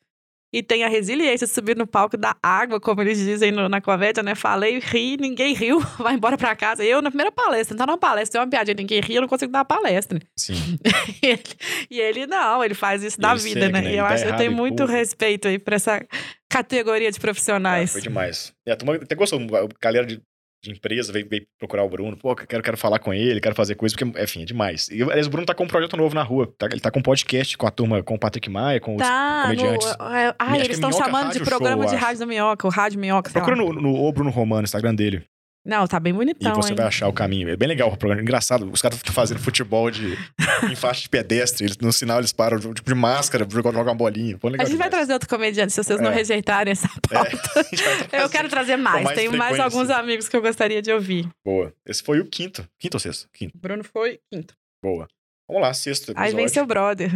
E 0.56 0.62
tem 0.62 0.84
a 0.84 0.88
resiliência 0.88 1.48
de 1.48 1.52
subir 1.52 1.76
no 1.76 1.84
palco 1.86 2.16
da 2.16 2.36
água, 2.40 2.78
como 2.80 3.02
eles 3.02 3.18
dizem 3.18 3.50
no- 3.50 3.68
na 3.68 3.80
comédia, 3.80 4.22
né? 4.22 4.36
Falei, 4.36 4.78
ri, 4.78 5.16
ninguém 5.18 5.52
riu, 5.52 5.80
vai 5.98 6.14
embora 6.14 6.38
pra 6.38 6.54
casa. 6.54 6.84
Eu, 6.84 7.02
na 7.02 7.10
primeira 7.10 7.32
palestra, 7.32 7.76
tá 7.76 7.84
numa 7.84 7.98
palestra, 7.98 8.32
tem 8.38 8.40
uma 8.40 8.48
piadinha, 8.50 8.76
ninguém 8.76 9.00
ri, 9.00 9.16
eu 9.16 9.22
não 9.22 9.28
consigo 9.28 9.50
dar 9.50 9.58
uma 9.58 9.64
palestra. 9.64 10.20
Sim. 10.38 10.54
E 11.22 11.26
ele, 11.26 11.42
e 11.90 12.00
ele 12.00 12.26
não, 12.26 12.62
ele 12.62 12.74
faz 12.74 13.02
isso 13.02 13.18
da 13.20 13.34
vida, 13.34 13.60
segue, 13.62 13.72
né? 13.72 13.80
né? 13.80 13.90
E 13.94 13.96
eu 13.98 14.04
dá 14.04 14.10
acho 14.14 14.24
que 14.24 14.30
eu 14.30 14.36
tenho 14.36 14.52
e 14.52 14.54
muito 14.54 14.84
pula. 14.84 14.92
respeito 14.96 15.48
aí 15.48 15.58
pra 15.58 15.74
essa 15.76 16.00
categoria 16.48 17.10
de 17.10 17.18
Ah, 17.18 17.20
profissionais. 17.20 17.92
foi 17.92 18.00
demais. 18.00 18.52
É, 18.66 18.72
a 18.72 18.76
turma 18.76 18.94
até 18.96 19.14
gostou. 19.14 19.40
A 19.40 19.68
galera 19.82 20.06
de, 20.06 20.20
de 20.64 20.70
empresa 20.70 21.12
veio, 21.12 21.28
veio 21.28 21.46
procurar 21.58 21.84
o 21.84 21.88
Bruno. 21.88 22.16
Pô, 22.16 22.34
quero, 22.34 22.62
quero 22.62 22.76
falar 22.76 22.98
com 22.98 23.12
ele, 23.12 23.40
quero 23.40 23.54
fazer 23.54 23.74
coisa, 23.74 23.94
porque, 23.96 24.20
enfim, 24.22 24.42
é 24.42 24.44
demais. 24.44 24.88
E 24.88 25.02
aliás, 25.02 25.26
o 25.26 25.30
Bruno 25.30 25.46
tá 25.46 25.54
com 25.54 25.64
um 25.64 25.68
projeto 25.68 25.96
novo 25.96 26.14
na 26.14 26.22
rua. 26.22 26.52
tá? 26.58 26.66
ele 26.70 26.80
tá 26.80 26.90
com 26.90 26.98
um 26.98 27.02
podcast 27.02 27.56
com 27.56 27.66
a 27.66 27.70
turma, 27.70 28.02
com 28.02 28.14
o 28.14 28.18
Patrick 28.18 28.48
Maia, 28.50 28.80
com 28.80 28.96
os 28.96 29.02
Tá, 29.02 29.48
no, 29.48 29.56
comediantes. 29.56 29.86
é, 29.88 30.34
ah, 30.38 30.58
eles 30.58 30.70
estão 30.70 30.92
chamando 30.92 31.32
de 31.32 31.40
programa 31.40 31.82
Show, 31.84 31.92
de 31.92 31.96
rádio 31.96 32.20
da 32.20 32.26
minhoca, 32.26 32.66
o 32.66 32.70
rádio 32.70 32.98
minhoca. 32.98 33.30
Procura 33.30 33.56
no, 33.56 33.72
no 33.72 33.94
O 33.94 34.12
Bruno 34.12 34.30
Romano, 34.30 34.62
no 34.62 34.64
Instagram 34.64 34.94
dele. 34.94 35.24
Não, 35.66 35.86
tá 35.86 35.98
bem 35.98 36.12
E 36.12 36.16
bonitão, 36.16 36.54
você 36.56 36.70
hein? 36.70 36.76
vai 36.76 36.86
achar 36.86 37.08
o 37.08 37.12
caminho. 37.12 37.48
É 37.48 37.56
bem 37.56 37.66
legal 37.66 37.90
o 37.90 37.96
programa. 37.96 38.20
Engraçado. 38.20 38.70
Os 38.70 38.82
caras 38.82 38.98
ficam 38.98 39.14
fazendo 39.14 39.40
futebol 39.40 39.90
de, 39.90 40.14
em 40.70 40.76
faixa 40.76 41.00
de 41.02 41.08
pedestre. 41.08 41.64
Eles, 41.64 41.78
no 41.78 41.90
sinal 41.92 42.18
eles 42.18 42.32
param, 42.34 42.58
tipo, 42.58 42.82
de 42.88 42.94
máscara, 42.94 43.46
jogam 43.48 43.72
jogam 43.72 43.92
uma 43.92 43.94
bolinha. 43.96 44.36
Pô, 44.36 44.48
A 44.48 44.50
gente 44.50 44.58
vai 44.58 44.66
demais. 44.68 44.90
trazer 44.90 45.12
outro 45.14 45.28
comediante, 45.28 45.72
se 45.72 45.82
vocês 45.82 45.98
não 46.00 46.10
É. 46.10 46.14
rejeitarem 46.14 46.72
essa 46.72 46.88
pauta. 47.08 47.30
A 47.58 47.62
gente 47.62 47.82
vai 47.82 47.96
trazer. 48.08 48.24
Eu 48.24 48.28
quero 48.28 48.48
trazer 48.50 48.76
mais. 48.76 49.04
mais 49.04 49.16
Tenho 49.16 49.30
mais 49.32 49.56
frequência. 49.56 49.78
alguns 49.78 49.90
amigos 49.90 50.28
que 50.28 50.36
eu 50.36 50.42
gostaria 50.42 50.82
de 50.82 50.92
ouvir. 50.92 51.28
Boa. 51.44 51.72
Esse 51.86 52.02
foi 52.02 52.20
o 52.20 52.26
quinto. 52.26 52.68
Quinto 52.78 52.96
ou 52.96 53.00
sexto? 53.00 53.26
Quinto. 53.32 53.56
O 53.56 53.60
Bruno 53.60 53.82
foi 53.84 54.20
quinto. 54.30 54.54
Boa. 54.82 55.08
Vamos 55.48 55.62
lá, 55.62 55.72
sexto 55.74 56.10
Aí 56.10 56.12
episódio. 56.14 56.36
vem 56.36 56.48
seu 56.48 56.66
brother. 56.66 57.10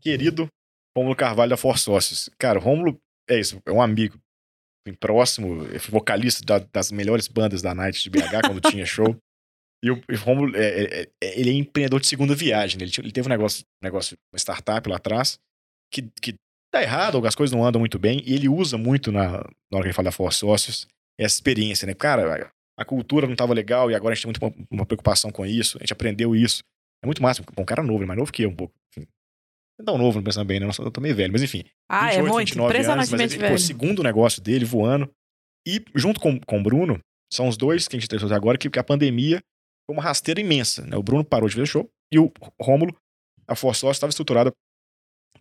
querido 0.00 0.48
Rômulo 0.96 1.14
Carvalho 1.16 1.50
da 1.50 1.56
Force 1.56 1.84
Sócios. 1.84 2.28
Cara, 2.38 2.58
o 2.58 2.62
Rômulo 2.62 2.98
é 3.28 3.38
isso, 3.38 3.60
é 3.64 3.70
um 3.72 3.80
amigo 3.80 4.18
próximo, 4.98 5.64
é 5.66 5.78
vocalista 5.78 6.44
da- 6.44 6.66
das 6.72 6.90
melhores 6.90 7.28
bandas 7.28 7.62
da 7.62 7.74
Night 7.74 8.02
de 8.02 8.10
BH 8.10 8.40
quando 8.46 8.60
tinha 8.70 8.84
show. 8.86 9.16
E 9.82 9.90
o, 9.90 9.94
o 9.96 10.16
Rômulo, 10.16 10.56
é, 10.56 10.60
é- 10.62 11.02
é- 11.22 11.40
ele 11.40 11.50
é 11.50 11.52
empreendedor 11.54 12.00
de 12.00 12.06
segunda 12.06 12.34
viagem. 12.34 12.78
né? 12.78 12.84
Ele, 12.84 12.92
ele 12.98 13.12
teve 13.12 13.26
um 13.28 13.30
negócio, 13.30 13.64
negócio, 13.82 14.16
uma 14.32 14.38
startup 14.38 14.88
lá 14.88 14.96
atrás, 14.96 15.38
que, 15.92 16.02
que 16.20 16.34
dá 16.72 16.82
errado, 16.82 17.16
ou 17.16 17.26
as 17.26 17.34
coisas 17.34 17.54
não 17.56 17.64
andam 17.64 17.80
muito 17.80 17.98
bem, 17.98 18.22
e 18.26 18.34
ele 18.34 18.48
usa 18.48 18.76
muito 18.78 19.10
na, 19.10 19.32
na 19.32 19.38
hora 19.72 19.82
que 19.82 19.86
ele 19.88 19.92
fala 19.92 20.06
da 20.06 20.12
Force 20.12 20.38
Sócios 20.38 20.86
essa 21.18 21.34
experiência, 21.34 21.86
né? 21.86 21.94
Cara, 21.94 22.52
a, 22.78 22.84
cultura 22.84 23.26
não 23.26 23.34
estava 23.34 23.52
legal 23.52 23.90
e 23.90 23.94
agora 23.94 24.12
a 24.12 24.14
gente 24.14 24.24
tem 24.24 24.28
muito 24.42 24.58
uma, 24.60 24.66
uma 24.70 24.86
preocupação 24.86 25.30
com 25.30 25.44
isso, 25.44 25.76
a 25.78 25.80
gente 25.80 25.92
aprendeu 25.92 26.34
isso. 26.34 26.62
É 27.02 27.06
muito 27.06 27.22
massa, 27.22 27.42
um 27.56 27.64
cara 27.64 27.82
novo, 27.82 28.02
é 28.02 28.06
mais 28.06 28.18
novo 28.18 28.32
que 28.32 28.42
eu 28.42 28.50
um 28.50 28.54
pouco. 28.56 28.74
Enfim. 28.90 29.06
É 29.80 29.82
tão 29.82 29.96
novo, 29.96 30.18
não 30.18 30.24
pensando 30.24 30.46
bem, 30.46 30.60
né? 30.60 30.68
Eu 30.78 30.90
tô 30.90 31.00
meio 31.00 31.16
velho, 31.16 31.32
mas 31.32 31.42
enfim. 31.42 31.64
Ah, 31.88 32.12
é 32.12 32.22
28, 32.22 32.28
muito. 32.28 32.46
29 32.46 32.76
anos, 32.76 32.86
mas 32.86 33.08
Impressionantemente 33.08 33.34
pô, 33.36 33.40
velho. 33.40 33.54
o 33.54 33.58
segundo 33.58 34.02
negócio 34.02 34.42
dele 34.42 34.64
voando. 34.64 35.10
E 35.66 35.82
junto 35.94 36.20
com, 36.20 36.38
com 36.38 36.60
o 36.60 36.62
Bruno, 36.62 37.00
são 37.32 37.48
os 37.48 37.56
dois 37.56 37.88
que 37.88 37.96
a 37.96 37.98
gente 37.98 38.08
testou 38.08 38.26
até 38.26 38.36
agora, 38.36 38.58
que, 38.58 38.68
que 38.68 38.78
a 38.78 38.84
pandemia 38.84 39.40
foi 39.86 39.96
uma 39.96 40.02
rasteira 40.02 40.40
imensa. 40.40 40.86
Né? 40.86 40.96
O 40.96 41.02
Bruno 41.02 41.24
parou 41.24 41.48
de 41.48 41.56
ver 41.56 41.66
show 41.66 41.88
e 42.12 42.18
o 42.18 42.30
Rômulo, 42.60 42.94
a 43.46 43.54
Sócio, 43.54 43.90
estava 43.90 44.10
estruturada 44.10 44.52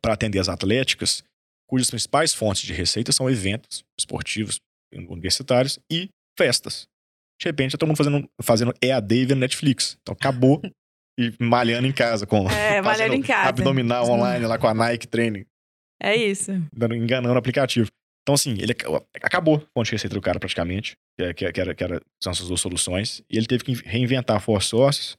para 0.01 0.13
atender 0.13 0.39
as 0.39 0.47
atléticas, 0.47 1.23
cujas 1.67 1.89
principais 1.89 2.33
fontes 2.33 2.63
de 2.63 2.73
receita 2.73 3.11
são 3.11 3.29
eventos 3.29 3.83
esportivos, 3.99 4.59
universitários 4.93 5.79
e 5.91 6.09
festas. 6.37 6.87
De 7.39 7.47
repente, 7.47 7.71
tá 7.71 7.77
todo 7.77 7.87
mundo 7.87 7.97
fazendo, 7.97 8.29
fazendo 8.41 8.73
EAD 8.81 9.15
e 9.15 9.25
vendo 9.25 9.39
Netflix. 9.39 9.97
Então, 10.01 10.13
acabou 10.13 10.61
e 11.19 11.33
malhando 11.43 11.85
em 11.87 11.91
casa 11.91 12.25
com 12.25 12.49
É, 12.49 12.81
malhando 12.81 13.13
em 13.15 13.21
casa. 13.21 13.49
abdominal 13.49 14.09
online 14.09 14.45
lá 14.45 14.57
com 14.57 14.67
a 14.67 14.73
Nike 14.73 15.07
Training, 15.07 15.45
É 16.01 16.15
isso. 16.15 16.51
enganando 16.93 17.35
o 17.35 17.37
aplicativo. 17.37 17.87
Então, 18.23 18.35
assim, 18.35 18.51
ele 18.59 18.71
ac- 18.73 18.85
acabou 19.23 19.55
a 19.57 19.59
fonte 19.73 19.87
de 19.87 19.91
receita 19.93 20.13
do 20.15 20.21
cara 20.21 20.39
praticamente, 20.39 20.95
que, 21.17 21.23
é- 21.25 21.49
é- 21.49 21.59
era, 21.59 21.73
que 21.75 21.83
era, 21.83 22.01
são 22.23 22.31
essas 22.31 22.47
duas 22.47 22.61
soluções, 22.61 23.21
e 23.29 23.37
ele 23.37 23.47
teve 23.47 23.63
que 23.63 23.73
reinventar 23.73 24.37
a 24.37 24.39
Force 24.39 24.67
Sources. 24.69 25.15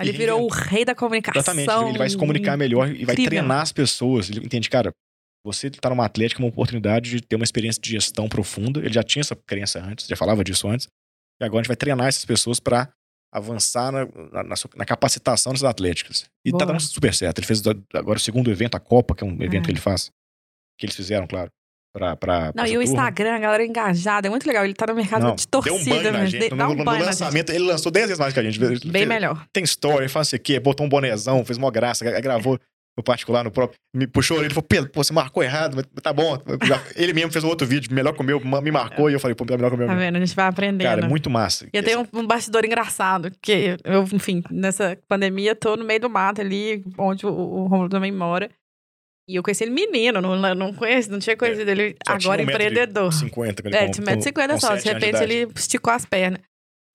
Ele 0.00 0.12
virou 0.12 0.44
o 0.44 0.48
rei 0.48 0.84
da 0.84 0.94
comunicação. 0.94 1.40
Exatamente, 1.40 1.88
ele 1.90 1.98
vai 1.98 2.08
se 2.08 2.16
comunicar 2.16 2.56
melhor 2.56 2.88
e 2.88 3.04
vai 3.04 3.14
incrível. 3.14 3.26
treinar 3.30 3.62
as 3.62 3.72
pessoas. 3.72 4.30
Ele 4.30 4.44
entende, 4.44 4.70
cara, 4.70 4.92
você 5.44 5.68
tá 5.70 5.90
numa 5.90 6.04
atlética, 6.04 6.40
uma 6.40 6.48
oportunidade 6.48 7.10
de 7.10 7.20
ter 7.20 7.34
uma 7.36 7.42
experiência 7.44 7.80
de 7.82 7.90
gestão 7.90 8.28
profunda. 8.28 8.78
Ele 8.80 8.92
já 8.92 9.02
tinha 9.02 9.20
essa 9.22 9.34
crença 9.34 9.80
antes, 9.82 10.06
já 10.06 10.14
falava 10.14 10.44
disso 10.44 10.68
antes. 10.68 10.86
E 11.40 11.44
agora 11.44 11.60
a 11.60 11.62
gente 11.64 11.68
vai 11.68 11.76
treinar 11.76 12.06
essas 12.06 12.24
pessoas 12.24 12.60
para 12.60 12.88
avançar 13.32 13.92
na, 13.92 14.04
na- 14.42 14.54
na 14.76 14.84
capacitação 14.84 15.52
das 15.52 15.62
atléticas. 15.64 16.24
E 16.44 16.50
tá 16.50 16.58
Boa. 16.58 16.66
dando 16.66 16.80
super 16.80 17.12
certo. 17.14 17.38
Ele 17.38 17.46
fez 17.46 17.62
agora 17.94 18.16
o 18.18 18.20
segundo 18.20 18.50
evento, 18.50 18.74
a 18.74 18.80
Copa, 18.80 19.14
que 19.14 19.22
é 19.22 19.26
um 19.26 19.32
evento 19.42 19.62
Ah. 19.62 19.64
que 19.66 19.70
ele 19.72 19.80
faz. 19.80 20.10
Que 20.78 20.86
eles 20.86 20.96
fizeram, 20.96 21.26
claro. 21.26 21.50
Pra, 21.92 22.14
pra, 22.16 22.52
Não, 22.54 22.64
e 22.64 22.68
o 22.68 22.80
turma. 22.80 22.84
Instagram, 22.84 23.34
a 23.34 23.38
galera 23.38 23.64
engajada. 23.64 24.28
É 24.28 24.30
muito 24.30 24.46
legal. 24.46 24.64
Ele 24.64 24.74
tá 24.74 24.86
no 24.86 24.94
mercado 24.94 25.22
Não, 25.22 25.34
de 25.34 25.44
deu 25.50 25.50
torcida. 25.62 25.74
um 25.74 25.84
banho 25.98 26.12
na 26.12 26.18
mesmo. 26.20 26.26
gente. 26.26 26.48
De- 26.50 26.54
No, 26.54 26.68
um 26.70 26.74
no 26.74 26.84
lançamento, 26.84 27.50
ele 27.50 27.64
lançou 27.64 27.90
10 27.90 28.06
vezes 28.06 28.20
mais 28.20 28.32
que 28.34 28.40
a 28.40 28.42
gente. 28.42 28.58
Bem 28.58 28.76
fez- 28.78 29.08
melhor. 29.08 29.46
tem 29.52 29.64
story, 29.64 30.08
faz 30.08 30.28
isso 30.28 30.36
aqui, 30.36 30.60
botou 30.60 30.84
um 30.86 30.88
bonezão, 30.88 31.44
fez 31.44 31.56
uma 31.58 31.70
graça, 31.70 32.04
gra- 32.04 32.20
gravou 32.20 32.58
no 32.98 33.02
particular, 33.04 33.44
no 33.44 33.50
próprio. 33.52 33.78
Me 33.94 34.08
puxou 34.08 34.40
ele 34.40 34.48
falou: 34.50 34.64
Pedro, 34.68 34.90
pô, 34.90 35.04
você 35.04 35.12
marcou 35.12 35.40
errado, 35.40 35.76
mas 35.76 35.86
tá 36.02 36.12
bom. 36.12 36.36
Ele 36.96 37.12
mesmo 37.12 37.30
fez 37.30 37.44
um 37.44 37.48
outro 37.48 37.64
vídeo, 37.64 37.94
melhor 37.94 38.12
que 38.12 38.20
o 38.20 38.24
meu, 38.24 38.40
me 38.40 38.70
marcou, 38.72 39.08
e 39.08 39.12
eu 39.12 39.20
falei, 39.20 39.36
pô, 39.36 39.46
tá 39.46 39.56
melhor 39.56 39.70
que 39.70 39.76
o 39.76 39.78
meu. 39.78 39.86
Tá 39.86 39.94
vendo? 39.94 40.16
A 40.16 40.20
gente 40.20 40.34
vai 40.34 40.46
aprendendo. 40.46 40.88
Cara, 40.88 41.04
é 41.04 41.08
muito 41.08 41.30
massa. 41.30 41.66
E 41.72 41.76
eu 41.76 41.82
tenho 41.82 42.00
um, 42.00 42.18
um 42.18 42.26
bastidor 42.26 42.64
engraçado, 42.64 43.30
que 43.40 43.76
eu, 43.84 44.02
enfim, 44.12 44.42
nessa 44.50 44.98
pandemia, 45.08 45.54
tô 45.54 45.76
no 45.76 45.84
meio 45.84 46.00
do 46.00 46.10
mato 46.10 46.40
ali, 46.40 46.84
onde 46.98 47.24
o, 47.24 47.30
o 47.30 47.66
Romulo 47.66 47.88
também 47.88 48.10
mora. 48.10 48.50
E 49.28 49.36
eu 49.36 49.42
conheci 49.42 49.62
ele 49.62 49.70
menino, 49.72 50.20
não, 50.20 50.54
não 50.54 50.72
conheço, 50.72 51.10
não 51.12 51.18
tinha 51.20 51.36
conhecido 51.36 51.70
ele 51.70 51.94
Só 52.04 52.14
agora 52.14 52.42
um 52.42 52.46
e 52.46 52.48
empreendedor. 52.50 53.12
50, 53.12 53.62
que 53.62 53.68
ele 53.68 53.76
É, 53.76 53.86
com- 53.86 53.92
1,50m 53.92 54.48
com 54.52 54.60
só. 54.60 54.74
De 54.74 54.82
repente 54.88 55.22
ele 55.22 55.48
esticou 55.54 55.92
as 55.92 56.04
pernas. 56.04 56.40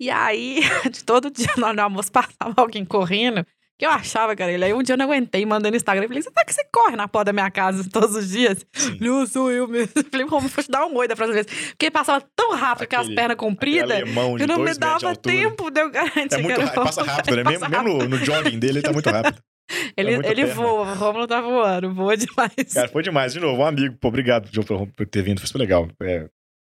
E 0.01 0.09
aí, 0.09 0.59
de 0.91 1.03
todo 1.03 1.31
dia 1.31 1.53
na 1.57 1.67
hora 1.67 1.75
do 1.75 1.81
almoço 1.81 2.11
passava 2.11 2.53
alguém 2.57 2.83
correndo, 2.83 3.45
eu 3.83 3.89
achava, 3.91 4.35
cara, 4.35 4.51
ele. 4.51 4.63
Aí 4.65 4.73
um 4.73 4.81
dia 4.81 4.93
eu 4.93 4.97
não 4.97 5.05
aguentei, 5.05 5.45
mandei 5.45 5.71
no 5.71 5.77
Instagram. 5.77 6.03
Eu 6.05 6.07
falei, 6.07 6.21
você 6.23 6.31
tá 6.31 6.45
que 6.45 6.53
você 6.53 6.63
corre 6.71 6.95
na 6.95 7.07
porta 7.07 7.25
da 7.25 7.33
minha 7.33 7.49
casa 7.51 7.87
todos 7.89 8.15
os 8.15 8.29
dias? 8.29 8.65
Não, 8.99 9.25
sou 9.25 9.51
eu 9.51 9.67
mesmo. 9.67 9.91
Falei, 10.11 10.27
como 10.27 10.47
vou 10.47 10.63
te 10.63 10.71
dar 10.71 10.85
um 10.85 10.95
oi 10.95 11.07
da 11.07 11.15
próxima 11.15 11.41
vez. 11.41 11.47
Porque 11.69 11.91
passava 11.91 12.25
tão 12.35 12.55
rápido 12.55 12.89
com 12.89 12.95
as 12.97 13.09
pernas 13.09 13.37
compridas. 13.37 14.03
Que 14.03 14.47
não 14.47 14.59
me 14.59 14.73
dava 14.73 15.15
tempo 15.15 15.69
de 15.69 15.81
eu 15.81 15.89
garantir 15.89 16.35
É 16.35 16.41
muito 16.41 16.61
rápido, 16.61 16.83
passa 16.83 17.03
rápido, 17.03 17.35
né? 17.35 17.43
Mesmo, 17.43 17.59
Passa 17.59 17.83
mesmo 17.83 17.99
no, 17.99 18.09
no 18.09 18.17
jogging 18.17 18.59
dele, 18.59 18.79
ele 18.79 18.81
tá 18.81 18.93
muito 18.93 19.09
rápido. 19.09 19.41
Ele, 19.95 20.11
É 20.15 20.31
ele 20.31 20.45
perna. 20.45 20.53
voa, 20.53 20.91
o 20.91 20.93
Romulo 20.93 21.25
tá 21.25 21.39
voando, 21.39 21.93
voa 21.93 22.17
demais. 22.17 22.73
Cara, 22.73 22.89
foi 22.89 23.01
demais. 23.01 23.31
De 23.31 23.39
novo, 23.39 23.61
um 23.61 23.65
amigo, 23.65 23.95
pô, 23.95 24.09
obrigado, 24.09 24.49
Joe, 24.51 24.65
por, 24.65 25.07
ter 25.07 25.21
vindo, 25.21 25.39
foi 25.39 25.47
super 25.47 25.59
legal. 25.59 25.87
É, 26.01 26.27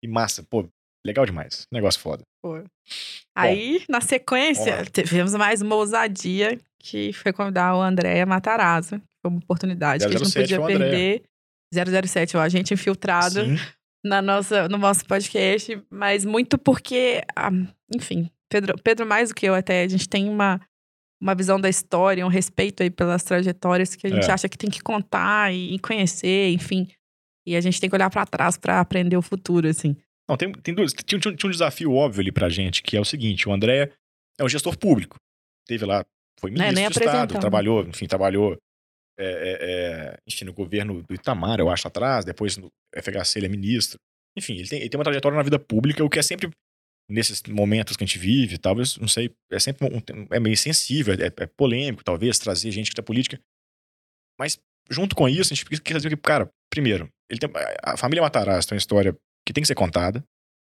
e 0.03 0.07
massa, 0.07 0.43
pô, 0.43 0.67
legal 1.07 1.25
demais. 1.25 1.65
Negócio 1.71 2.01
foda. 2.01 2.23
Aí, 3.35 3.83
na 3.87 4.01
sequência, 4.01 4.83
tivemos 4.91 5.33
mais 5.33 5.61
uma 5.61 5.75
ousadia, 5.75 6.59
que 6.83 7.13
foi 7.13 7.31
convidar 7.33 7.75
o 7.75 7.81
Andréa 7.81 8.25
Matarazzo. 8.25 9.01
Foi 9.21 9.31
uma 9.31 9.39
oportunidade 9.39 10.03
que 10.05 10.09
a 10.13 10.17
gente 10.17 10.19
não 10.23 10.29
007 10.29 10.55
podia 10.57 10.75
Andréa. 10.75 10.89
perder. 10.89 11.23
007, 12.07 12.37
o 12.37 12.39
agente 12.39 12.73
infiltrado 12.73 13.43
Sim. 13.45 13.55
na 14.05 14.21
nossa, 14.21 14.67
no 14.67 14.77
nosso 14.77 15.05
podcast, 15.05 15.81
mas 15.89 16.23
muito 16.25 16.57
porque, 16.57 17.21
ah, 17.35 17.49
enfim, 17.95 18.29
Pedro, 18.51 18.75
Pedro 18.83 19.05
mais 19.07 19.29
do 19.29 19.35
que 19.35 19.45
eu 19.47 19.55
até, 19.55 19.81
a 19.83 19.87
gente 19.87 20.07
tem 20.07 20.29
uma, 20.29 20.61
uma 21.19 21.33
visão 21.33 21.59
da 21.59 21.67
história, 21.69 22.23
um 22.25 22.29
respeito 22.29 22.83
aí 22.83 22.91
pelas 22.91 23.23
trajetórias 23.23 23.95
que 23.95 24.05
a 24.05 24.09
gente 24.09 24.29
É. 24.29 24.31
acha 24.31 24.47
que 24.47 24.57
tem 24.57 24.69
que 24.69 24.81
contar 24.81 25.51
e, 25.53 25.79
conhecer, 25.79 26.51
enfim. 26.51 26.87
E 27.47 27.55
a 27.55 27.61
gente 27.61 27.79
tem 27.81 27.89
que 27.89 27.95
olhar 27.95 28.09
pra 28.09 28.25
trás 28.25 28.55
pra 28.57 28.79
aprender 28.79 29.17
o 29.17 29.21
futuro, 29.21 29.67
assim. 29.67 29.95
Não, 30.29 30.37
tem, 30.37 30.51
tem 30.51 30.73
duas. 30.75 30.93
Tinha, 30.93 31.19
tinha- 31.19 31.35
tinha 31.35 31.47
um 31.47 31.51
desafio 31.51 31.91
óbvio 31.93 32.21
ali 32.21 32.31
pra 32.31 32.47
gente, 32.49 32.81
que 32.83 32.95
é 32.95 33.01
o 33.01 33.05
seguinte: 33.05 33.49
o 33.49 33.51
André 33.51 33.91
é 34.39 34.43
um 34.43 34.47
gestor 34.47 34.77
público. 34.77 35.17
Teve 35.67 35.85
lá, 35.85 36.05
foi 36.39 36.51
ministro 36.51 36.77
É, 36.77 36.89
do 36.89 36.89
Estado, 36.89 37.39
trabalhou, 37.39 37.83
enfim, 37.87 38.07
trabalhou, 38.07 38.57
é, 39.17 39.25
é, 39.25 40.17
enfim, 40.27 40.45
no 40.45 40.53
governo 40.53 41.03
do 41.03 41.13
Itamar, 41.13 41.59
eu 41.59 41.69
acho, 41.69 41.87
atrás, 41.87 42.25
depois 42.25 42.57
no 42.57 42.69
FHC 42.95 43.39
ele 43.39 43.45
é 43.45 43.49
ministro. 43.49 43.97
Enfim, 44.37 44.55
ele 44.55 44.67
tem, 44.67 44.79
ele 44.79 44.89
tem 44.89 44.97
uma 44.97 45.03
trajetória 45.03 45.35
na 45.35 45.43
vida 45.43 45.59
pública, 45.59 46.03
o 46.03 46.09
que 46.09 46.19
é 46.19 46.23
sempre, 46.23 46.49
nesses 47.09 47.43
momentos 47.43 47.95
que 47.95 48.03
a 48.03 48.07
gente 48.07 48.17
vive, 48.17 48.57
talvez, 48.57 48.97
não 48.97 49.07
sei, 49.07 49.31
é 49.51 49.59
sempre 49.59 49.87
um, 49.87 50.01
é 50.31 50.39
meio 50.39 50.57
sensível, 50.57 51.13
é, 51.13 51.27
é 51.27 51.47
polêmico, 51.47 52.03
talvez, 52.03 52.39
trazer 52.39 52.71
gente 52.71 52.93
da 52.93 53.03
política. 53.03 53.39
Mas, 54.39 54.59
junto 54.89 55.15
com 55.15 55.29
isso, 55.29 55.53
a 55.53 55.55
gente 55.55 55.81
quer 55.81 55.97
dizer 55.97 56.09
que, 56.09 56.17
cara, 56.17 56.49
primeiro, 56.69 57.07
ele 57.29 57.39
tem, 57.39 57.49
a 57.83 57.95
família 57.97 58.21
Matarazzo 58.23 58.67
tem 58.67 58.75
uma 58.75 58.79
história 58.79 59.15
que 59.45 59.53
tem 59.53 59.61
que 59.61 59.67
ser 59.67 59.75
contada. 59.75 60.23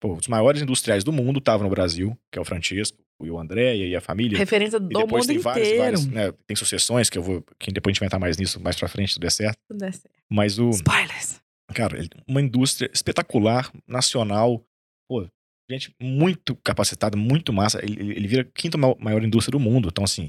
Pô, 0.05 0.13
os 0.13 0.29
maiores 0.29 0.61
industriais 0.61 1.03
do 1.03 1.11
mundo 1.11 1.39
estavam 1.39 1.65
no 1.65 1.71
Brasil, 1.71 2.15
que 2.31 2.39
é 2.39 2.43
o 2.43 2.45
Francisco, 2.45 2.99
o 3.19 3.39
André 3.39 3.75
e 3.75 3.97
a 3.97 4.03
família. 4.03 4.37
Referência 4.37 4.77
E 4.77 4.81
do 4.81 4.89
depois 4.89 5.27
mundo 5.27 5.27
tem 5.29 5.39
várias, 5.39 5.67
inteiro. 5.69 5.83
várias, 5.83 6.07
né, 6.07 6.31
tem 6.47 6.55
sucessões 6.55 7.09
que 7.09 7.17
eu 7.17 7.23
vou, 7.23 7.43
que 7.59 7.73
depois 7.73 7.93
a 7.93 7.95
gente 7.95 8.01
vai 8.01 8.07
entrar 8.09 8.19
mais 8.19 8.37
nisso 8.37 8.61
mais 8.61 8.77
pra 8.77 8.87
frente, 8.87 9.15
se 9.15 9.19
der 9.19 9.33
certo. 9.33 9.57
Tudo 9.67 9.83
é 9.83 9.91
certo. 9.91 10.11
Mas 10.31 10.59
o, 10.59 10.69
Spoilers. 10.69 11.41
cara, 11.75 11.99
uma 12.29 12.43
indústria 12.43 12.91
espetacular, 12.93 13.73
nacional, 13.89 14.63
pô, 15.09 15.27
gente 15.71 15.95
muito 15.99 16.55
capacitada, 16.57 17.17
muito 17.17 17.51
massa. 17.51 17.81
Ele, 17.83 18.13
ele- 18.13 18.29
vira 18.29 18.43
a 18.43 18.45
quinta 18.45 18.77
ma- 18.77 18.95
maior 18.99 19.23
indústria 19.25 19.53
do 19.53 19.61
mundo. 19.61 19.89
Então, 19.91 20.05
assim, 20.05 20.29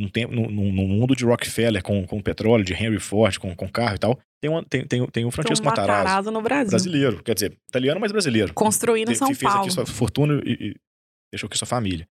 num, 0.00 0.08
tempo, 0.08 0.34
num, 0.34 0.48
num- 0.50 0.88
mundo 0.88 1.14
de 1.14 1.24
Rockefeller 1.24 1.82
com, 1.82 2.06
com 2.06 2.20
petróleo, 2.20 2.64
de 2.64 2.72
Henry 2.74 2.98
Ford, 2.98 3.38
com, 3.38 3.54
com 3.54 3.68
carro 3.68 3.94
e 3.94 3.98
tal, 3.98 4.18
tem, 4.40 4.50
uma, 4.50 4.64
tem, 4.64 4.84
tem, 4.86 5.06
tem 5.08 5.24
o 5.24 5.30
Francisco 5.30 5.62
Tem 5.62 5.68
um 5.68 5.70
Matarazzo, 5.70 6.02
Matarazzo 6.04 6.30
no 6.30 6.40
Brasil. 6.42 6.70
brasileiro. 6.70 7.22
Quer 7.22 7.34
dizer, 7.34 7.56
italiano, 7.68 8.00
mas 8.00 8.10
brasileiro. 8.12 8.54
Construindo 8.54 9.08
Te- 9.12 9.16
São 9.18 9.28
fez 9.28 9.38
Paulo. 9.40 9.60
aqui 9.60 9.70
sua 9.70 9.86
fortuna 9.86 10.40
e, 10.44 10.52
e 10.52 10.74
deixou 11.32 11.46
aqui 11.46 11.58
sua 11.58 11.66
família. 11.66 12.06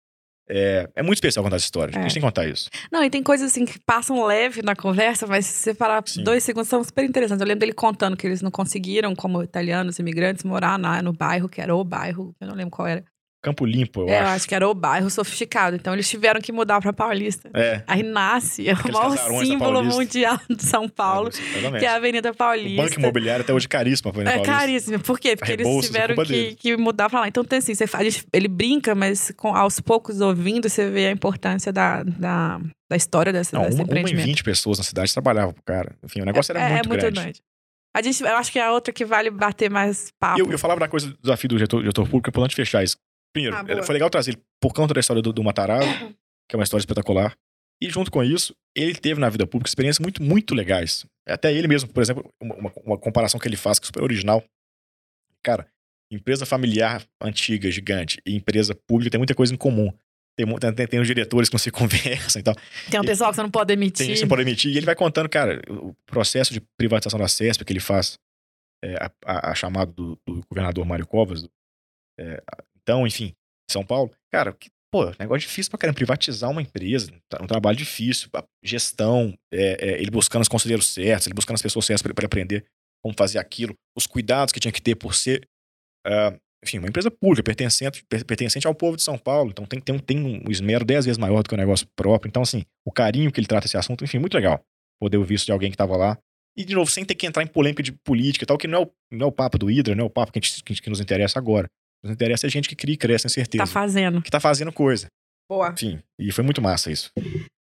É, 0.49 0.89
é 0.95 1.03
muito 1.03 1.17
especial 1.17 1.43
contar 1.43 1.57
essa 1.57 1.65
história. 1.65 1.93
A 1.93 1.99
É. 1.99 2.03
gente 2.03 2.13
tem 2.13 2.21
que 2.21 2.25
contar 2.27 2.47
isso. 2.47 2.69
Não, 2.89 3.03
e 3.03 3.09
tem 3.09 3.21
coisas 3.21 3.51
assim 3.51 3.65
que 3.65 3.77
passam 3.85 4.23
leve 4.25 4.61
na 4.61 4.75
conversa, 4.77 5.27
mas 5.27 5.45
se 5.45 5.53
você 5.59 5.73
parar 5.73 6.01
Sim. 6.05 6.23
dois 6.23 6.41
segundos, 6.41 6.69
são 6.69 6.81
super 6.83 7.03
interessantes. 7.03 7.41
Eu 7.41 7.47
lembro 7.47 7.59
dele 7.59 7.73
contando 7.73 8.15
que 8.15 8.25
eles 8.25 8.41
não 8.41 8.49
conseguiram, 8.49 9.13
como 9.13 9.43
italianos, 9.43 9.99
imigrantes, 9.99 10.45
morar 10.45 10.79
na, 10.79 11.01
no 11.01 11.11
bairro, 11.11 11.49
que 11.49 11.59
era 11.59 11.75
o 11.75 11.83
bairro, 11.83 12.33
eu 12.39 12.47
não 12.47 12.55
lembro 12.55 12.71
qual 12.71 12.87
era. 12.87 13.03
Campo 13.47 13.65
Limpo, 13.65 14.01
eu 14.01 14.09
É, 14.09 14.19
eu 14.19 14.23
acho. 14.23 14.31
acho 14.35 14.47
que 14.47 14.55
era 14.55 14.67
o 14.67 14.73
bairro 14.73 15.09
sofisticado. 15.09 15.75
Então 15.75 15.93
eles 15.93 16.09
tiveram 16.09 16.41
que 16.41 16.51
mudar 16.51 16.81
pra 16.81 16.91
Paulista. 16.91 17.49
É. 17.53 17.81
Aí 17.87 18.03
nasce 18.03 18.67
é 18.69 18.73
o 18.73 18.91
maior 18.91 19.17
símbolo 19.45 19.83
mundial 19.83 20.37
de 20.49 20.63
São 20.63 20.89
Paulo, 20.89 21.29
Exatamente. 21.29 21.79
que 21.79 21.85
é 21.85 21.89
a 21.89 21.95
Avenida 21.95 22.31
O 22.31 22.35
Paulista. 22.35 22.83
banco 22.83 22.99
imobiliário 22.99 23.43
até 23.43 23.53
hoje 23.53 23.67
caríssimo. 23.67 24.09
a 24.09 24.11
Avenida 24.11 24.29
É 24.31 24.33
Paulista. 24.35 24.57
caríssimo. 24.59 24.99
Por 24.99 25.19
quê? 25.19 25.35
Porque 25.35 25.51
eles 25.53 25.65
Rebouças, 25.65 25.89
é 25.89 25.93
tiveram 25.93 26.15
culpa 26.15 26.29
que, 26.29 26.55
que 26.55 26.77
mudar 26.77 27.09
pra 27.09 27.21
lá. 27.21 27.27
Então 27.27 27.43
tem 27.43 27.59
assim, 27.59 27.73
você 27.73 27.85
gente- 28.03 28.25
ele 28.33 28.47
brinca, 28.47 28.93
mas 28.93 29.31
com, 29.37 29.55
aos 29.55 29.79
poucos 29.79 30.19
ouvindo, 30.19 30.67
você 30.69 30.89
vê 30.89 31.07
a 31.07 31.11
importância 31.11 31.71
da, 31.71 32.03
da, 32.03 32.59
da 32.89 32.95
história 32.97 33.31
dessa, 33.31 33.55
Não, 33.57 33.63
desse 33.63 33.75
uma, 33.75 33.83
uma 33.83 33.87
em 33.87 33.99
empreendimento. 34.01 34.25
20 34.27 34.43
pessoas 34.43 34.77
na 34.77 34.83
cidade 34.83 35.13
trabalhavam 35.13 35.53
pro 35.53 35.63
cara. 35.63 35.95
Enfim, 36.03 36.21
o 36.21 36.25
negócio 36.25 36.51
era 36.51 36.59
é, 36.59 36.69
muito, 36.73 36.85
é 36.85 36.87
muito 36.89 36.99
grande. 37.01 37.19
grande. 37.21 37.41
A 37.95 38.01
gente, 38.01 38.21
eu 38.21 38.35
acho 38.35 38.51
que 38.51 38.59
é 38.59 38.63
a 38.63 38.71
outra 38.71 38.93
que 38.93 39.03
vale 39.03 39.31
bater 39.31 39.71
mais 39.71 40.11
papo. 40.19 40.39
Eu, 40.39 40.51
eu 40.51 40.59
falava 40.59 40.79
da 40.79 40.87
coisa 40.87 41.07
do 41.07 41.17
desafio 41.19 41.49
do 41.49 41.57
gestor, 41.57 41.83
gestor 41.83 42.07
público, 42.07 42.39
antes 42.41 42.49
de 42.49 42.55
fechar 42.55 42.83
isso. 42.83 42.95
Primeiro, 43.41 43.55
Ah, 43.55 43.63
boa. 43.63 43.83
foi 43.83 43.93
legal 43.93 44.09
trazer 44.09 44.31
ele 44.31 44.41
por 44.61 44.73
conta 44.73 44.93
da 44.93 44.99
história 44.99 45.21
do, 45.21 45.31
do 45.33 45.43
Matarazzo, 45.43 45.89
que 46.49 46.55
é 46.55 46.57
uma 46.57 46.63
história 46.63 46.81
espetacular. 46.81 47.35
E 47.81 47.89
junto 47.89 48.09
com 48.09 48.23
isso, 48.23 48.55
ele 48.75 48.95
teve 48.95 49.19
na 49.19 49.29
vida 49.29 49.45
pública 49.45 49.69
experiências 49.69 49.99
muito, 49.99 50.21
muito 50.23 50.55
legais. 50.55 51.05
Até 51.27 51.53
ele 51.53 51.67
mesmo, 51.67 51.91
por 51.93 52.01
exemplo, 52.01 52.27
uma, 52.41 52.71
uma- 52.83 52.97
comparação 52.97 53.39
que 53.39 53.47
ele 53.47 53.55
faz 53.57 53.77
que 53.79 53.85
é 53.85 53.87
super 53.87 54.01
original. 54.03 54.43
Cara, 55.43 55.67
empresa 56.11 56.45
familiar 56.45 57.05
antiga, 57.21 57.69
gigante, 57.69 58.19
e 58.25 58.35
empresa 58.35 58.73
pública 58.87 59.11
tem 59.11 59.19
muita 59.19 59.35
coisa 59.35 59.53
em 59.53 59.57
comum. 59.57 59.91
Tem, 60.35 60.45
tem, 60.75 60.87
tem 60.87 60.99
os 60.99 61.07
diretores 61.07 61.49
que 61.49 61.53
não 61.55 61.59
se 61.59 61.69
conversam 61.71 62.39
e 62.39 62.43
tal. 62.43 62.55
Tem 62.89 62.99
um 62.99 63.03
pessoal 63.03 63.29
que 63.31 63.35
você 63.35 63.41
não 63.43 63.51
pode 63.51 63.73
emitir. 63.73 64.05
Tem 64.05 64.13
isso 64.13 64.21
que 64.21 64.25
não 64.25 64.29
pode 64.29 64.41
emitir. 64.43 64.71
E 64.71 64.77
ele 64.77 64.85
vai 64.85 64.95
contando, 64.95 65.29
cara, 65.29 65.61
o 65.69 65.93
processo 66.05 66.53
de 66.53 66.61
privatização 66.77 67.19
da 67.19 67.27
CESP 67.27 67.63
que 67.65 67.73
ele 67.73 67.79
faz, 67.79 68.17
é, 68.83 68.95
a, 68.95 69.11
a- 69.25 69.51
a 69.51 69.55
chamado 69.55 69.91
do, 69.93 70.19
do 70.27 70.43
governador 70.49 70.85
Mário 70.85 71.05
Covas. 71.07 71.47
é, 72.19 72.41
então, 72.87 73.05
enfim, 73.05 73.33
São 73.69 73.83
Paulo. 73.85 74.11
Cara, 74.31 74.53
que, 74.53 74.69
pô, 74.89 75.05
negócio 75.19 75.41
difícil 75.47 75.69
pra 75.69 75.77
caramba. 75.77 75.95
Privatizar 75.97 76.49
uma 76.49 76.61
empresa, 76.61 77.11
um, 77.11 77.43
um 77.43 77.47
trabalho 77.47 77.77
difícil. 77.77 78.29
gestão, 78.63 79.33
é, 79.53 79.89
é, 79.89 80.01
ele 80.01 80.09
buscando 80.09 80.41
os 80.43 80.47
conselheiros 80.47 80.87
certos, 80.87 81.27
ele 81.27 81.33
buscando 81.33 81.55
as 81.55 81.61
pessoas 81.61 81.85
certas 81.85 82.01
para 82.13 82.25
aprender 82.25 82.65
como 83.03 83.13
fazer 83.17 83.39
aquilo, 83.39 83.73
os 83.95 84.07
cuidados 84.07 84.51
que 84.51 84.59
tinha 84.59 84.71
que 84.71 84.81
ter 84.81 84.95
por 84.95 85.13
ser, 85.13 85.47
ah, 86.05 86.33
enfim, 86.63 86.79
uma 86.79 86.87
empresa 86.87 87.11
pública, 87.11 87.43
pertencente, 87.43 88.03
per- 88.09 88.25
pertencente 88.25 88.65
ao 88.65 88.73
povo 88.73 88.95
de 88.97 89.03
São 89.03 89.17
Paulo. 89.17 89.51
Então 89.51 89.65
tem, 89.65 89.79
tem, 89.79 89.95
um- 89.95 89.99
tem 89.99 90.17
um 90.17 90.49
esmero 90.49 90.83
dez 90.85 91.05
vezes 91.05 91.17
maior 91.17 91.43
do 91.43 91.49
que 91.49 91.55
o 91.55 91.57
negócio 91.57 91.87
próprio. 91.95 92.29
Então, 92.29 92.41
assim, 92.41 92.63
o 92.85 92.91
carinho 92.91 93.31
que 93.31 93.39
ele 93.39 93.47
trata 93.47 93.67
esse 93.67 93.77
assunto, 93.77 94.03
enfim, 94.03 94.17
muito 94.19 94.33
legal. 94.33 94.63
Poder 94.99 95.17
ouvir 95.17 95.35
isso 95.35 95.45
de 95.45 95.51
alguém 95.51 95.69
que 95.69 95.75
estava 95.75 95.95
lá. 95.95 96.17
E, 96.57 96.65
de 96.65 96.73
novo, 96.73 96.89
sem 96.89 97.05
ter 97.05 97.13
que 97.13 97.27
entrar 97.27 97.43
em 97.43 97.47
polêmica 97.47 97.83
de 97.83 97.91
política 97.91 98.43
e 98.43 98.47
tal, 98.47 98.57
que 98.57 98.67
não 98.67 98.79
é 98.79 98.81
o, 98.85 98.91
não 99.11 99.25
é 99.25 99.29
o 99.29 99.31
papo 99.31 99.59
do 99.59 99.67
Hydra, 99.67 99.93
não 99.93 100.05
é 100.05 100.07
o 100.07 100.09
papo 100.09 100.31
que, 100.31 100.39
a 100.39 100.41
gente, 100.41 100.63
que, 100.63 100.81
que 100.81 100.89
nos 100.89 100.99
interessa 100.99 101.37
agora. 101.37 101.67
Nos 102.03 102.13
interessa 102.13 102.47
a 102.47 102.49
gente 102.49 102.69
que 102.69 102.75
cria 102.75 102.93
e 102.93 102.97
cresce, 102.97 103.23
sem 103.23 103.29
certeza. 103.29 103.63
Tá 103.63 103.67
fazendo. 103.67 104.21
Que 104.21 104.29
tá 104.31 104.39
fazendo 104.39 104.71
coisa. 104.71 105.07
Boa. 105.49 105.71
Enfim, 105.71 106.01
e 106.19 106.31
foi 106.31 106.43
muito 106.43 106.61
massa 106.61 106.91
isso. 106.91 107.11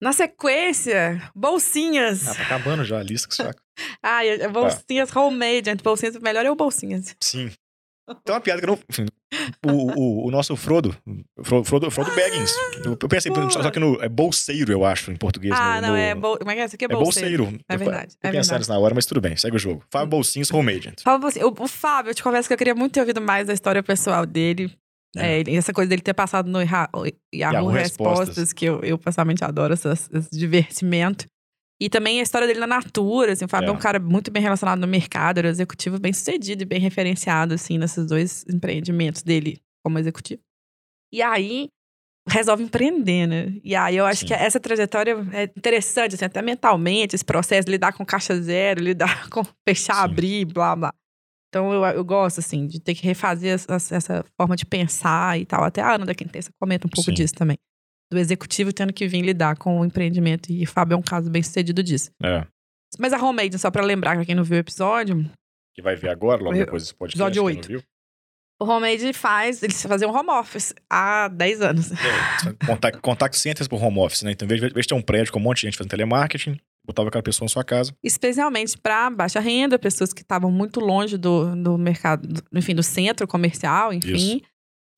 Na 0.03 0.13
sequência, 0.13 1.31
bolsinhas. 1.35 2.27
Ah, 2.29 2.35
tá 2.35 2.43
acabando 2.43 2.85
já 2.85 2.99
a 2.99 3.03
lista, 3.03 3.29
que 3.29 3.35
saco. 3.35 3.61
Ah, 4.03 4.25
é- 4.25 4.43
é 4.43 4.49
bolsinhas 4.49 5.15
homemade, 5.15 5.67
gente. 5.71 5.83
Bolsinhas, 5.83 6.17
o 6.17 6.21
melhor 6.23 6.45
é 6.45 6.51
o 6.51 6.57
bolsinhas. 6.57 7.15
Sim. 7.23 7.51
Tem 8.25 8.35
uma 8.35 8.41
piada 8.41 8.61
que 8.61 8.69
eu 8.69 8.77
não. 8.77 9.07
O, 9.65 10.01
o, 10.01 10.27
o 10.29 10.31
nosso 10.31 10.57
Frodo, 10.57 10.95
Frodo, 11.43 11.91
Frodo, 11.91 12.11
Baggins. 12.15 12.53
Eu 12.85 12.97
eu 13.01 13.09
pensei, 13.09 13.31
Boa. 13.33 13.49
só 13.51 13.71
que 13.71 13.79
no, 13.79 14.03
é 14.03 14.09
bolseiro, 14.09 14.73
eu 14.73 14.85
acho, 14.85 15.13
em 15.13 15.17
português. 15.17 15.55
Ah, 15.57 15.77
no- 15.77 15.83
não, 15.83 15.89
no- 15.91 15.97
é, 15.97 16.15
bol... 16.15 16.37
Como 16.39 16.51
é 16.51 16.55
que 16.57 16.61
é? 16.61 16.65
Isso 16.65 16.75
aqui 16.75 16.85
é 16.85 16.87
É 16.87 16.89
bolseiro. 16.97 17.45
bolseiro. 17.45 17.65
É 17.69 17.75
Eu 17.75 17.79
verdade, 17.79 18.17
Tô 18.21 18.29
é 18.29 18.33
na 18.69 18.79
hora, 18.79 18.95
mas 18.95 19.07
tudo 19.07 19.21
bem, 19.21 19.37
segue 19.37 19.57
o 19.57 19.59
jogo. 19.59 19.85
Fábio 19.91 20.09
Bolsinhos, 20.09 20.51
homemade, 20.53 20.85
gente. 20.85 21.03
Fala 21.03 21.29
assim, 21.29 21.43
o, 21.45 21.55
o 21.59 21.69
Fábio, 21.69 22.11
eu 22.11 22.15
te 22.15 22.23
confesso 22.23 22.49
que 22.49 22.55
eu 22.55 22.59
queria 22.59 22.75
muito 22.75 22.93
ter 22.93 23.01
ouvido 23.01 23.21
mais 23.21 23.47
da 23.47 23.53
história 23.55 23.83
pessoal 23.83 24.27
dele. 24.27 24.73
É. 25.17 25.41
É, 25.41 25.55
essa 25.55 25.73
coisa 25.73 25.89
dele 25.89 26.03
ter 26.03 26.15
passado 26.15 26.49
no 26.49 26.61
Yahoo 26.63 27.07
Yahoo 27.35 27.69
Respostas, 27.69 28.29
Respostas. 28.29 28.53
que 28.53 28.65
eu, 28.65 28.81
eu 28.83 28.97
pessoalmente 28.99 29.45
adoro 29.45 29.73
essas- 29.73 30.09
esse 30.13 30.31
divertimento. 30.37 31.27
E 31.81 31.89
também 31.89 32.21
a 32.21 32.23
história 32.23 32.47
dele 32.47 32.61
na 32.61 32.67
Natura, 32.67 33.33
assim, 33.33 33.47
o 33.47 33.49
Fábio 33.49 33.69
é. 33.69 33.71
É. 33.71 33.73
um 33.73 33.79
cara 33.79 33.99
muito 33.99 34.31
bem 34.31 34.43
relacionado 34.43 34.79
no 34.79 34.87
mercado, 34.87 35.39
era 35.39 35.49
um 35.49 35.51
executivo 35.51 35.99
bem 35.99 36.13
sucedido 36.13 36.63
e 36.63 36.67
bem 36.67 36.79
referenciado, 36.79 37.55
assim, 37.55 37.79
nesses 37.79 38.05
dois 38.07 38.45
empreendimentos 38.49 39.23
dele 39.23 39.59
como 39.83 39.99
executivo. 39.99 40.43
E 41.11 41.23
aí, 41.23 41.69
resolve 42.29 42.63
empreender, 42.63 43.27
né? 43.27 43.55
E 43.65 43.75
aí 43.75 43.97
eu 43.97 44.05
acho 44.05 44.21
Sim. 44.21 44.27
que 44.27 44.35
essa 44.35 44.61
trajetória 44.61 45.17
é 45.33 45.45
interessante, 45.45 46.17
assim, 46.17 46.25
até 46.27 46.43
mentalmente, 46.43 47.15
esse 47.15 47.25
processo, 47.25 47.71
lidar 47.71 47.93
com 47.93 48.05
caixa 48.05 48.41
zero, 48.41 48.81
lidar 48.85 49.31
com 49.31 49.43
fechar, 49.67 49.97
Sim. 49.97 50.13
abrir, 50.13 50.45
blá, 50.45 50.77
blá. 50.77 50.95
Então 51.49 51.73
eu, 51.73 51.83
eu 51.85 52.05
gosto, 52.05 52.39
assim, 52.39 52.67
de 52.67 52.79
ter 52.79 52.95
que 52.95 53.05
refazer 53.05 53.55
essa, 53.55 53.97
essa 53.97 54.25
forma 54.37 54.55
de 54.55 54.65
pensar 54.65 55.41
e 55.41 55.45
tal. 55.45 55.65
Até 55.65 55.81
a 55.81 55.95
Ana 55.95 56.07
da 56.07 56.15
Quintessa 56.15 56.51
comenta 56.61 56.87
um 56.87 56.91
pouco 56.91 57.11
Sim. 57.11 57.15
disso 57.15 57.35
também. 57.35 57.57
Do 58.11 58.19
executivo 58.19 58.73
tendo 58.73 58.93
que 58.93 59.07
vir 59.07 59.23
lidar 59.23 59.57
com 59.57 59.81
o 59.81 59.85
empreendimento. 59.85 60.51
E 60.51 60.65
o 60.65 60.67
Fábio 60.67 60.95
é 60.95 60.99
um 60.99 61.03
caso 61.03 61.31
bem 61.31 61.43
sucedido 61.43 61.83
disso. 61.83 62.11
É. 62.23 62.45
Mas 62.99 63.13
a 63.13 63.19
Homemade, 63.19 63.57
só 63.59 63.71
pra 63.71 63.83
lembrar, 63.85 64.17
pra 64.17 64.25
quem 64.25 64.35
não 64.35 64.43
viu 64.43 64.57
o 64.57 64.61
episódio, 64.61 65.31
Que 65.77 65.81
vai 65.83 65.95
ver 65.95 66.09
agora, 66.09 66.43
logo 66.43 66.57
depois 66.57 66.83
desse 66.83 66.95
podcast. 66.95 67.17
episódio 67.21 67.43
quem 67.45 67.55
não 67.55 67.57
oito. 67.61 67.69
viu. 67.69 67.83
o 68.61 68.65
Homemade 68.65 69.13
faz, 69.13 69.63
eles 69.63 69.81
faziam 69.83 70.13
home 70.13 70.31
office 70.31 70.75
há 70.91 71.29
10 71.29 71.61
anos. 71.63 71.93
É, 71.93 72.67
contact, 72.67 73.01
contact 73.01 73.39
centers 73.39 73.69
por 73.69 73.81
home 73.83 73.99
office, 74.01 74.23
né? 74.23 74.33
Então, 74.33 74.45
em 74.45 74.49
vez 74.49 74.61
de, 74.61 74.67
em 74.67 74.73
vez 74.73 74.85
de 74.85 74.89
ter 74.89 74.95
um 74.97 75.03
prédio 75.03 75.33
com 75.33 75.39
um 75.39 75.43
monte 75.43 75.59
de 75.61 75.67
gente 75.69 75.77
fazendo 75.79 75.91
telemarketing, 75.91 76.59
botava 76.85 77.09
aquela 77.09 77.23
pessoa 77.23 77.45
na 77.47 77.49
sua 77.51 77.63
casa. 77.63 77.95
especialmente 78.03 78.77
para 78.77 79.09
baixa 79.11 79.39
renda, 79.39 79.79
pessoas 79.79 80.13
que 80.13 80.23
estavam 80.23 80.51
muito 80.51 80.81
longe 80.81 81.17
do, 81.17 81.55
do 81.55 81.79
mercado, 81.79 82.27
do- 82.27 82.43
enfim, 82.59 82.75
do 82.75 82.83
centro 82.83 83.29
comercial, 83.29 83.93
enfim. 83.93 84.15
Isso. 84.39 84.41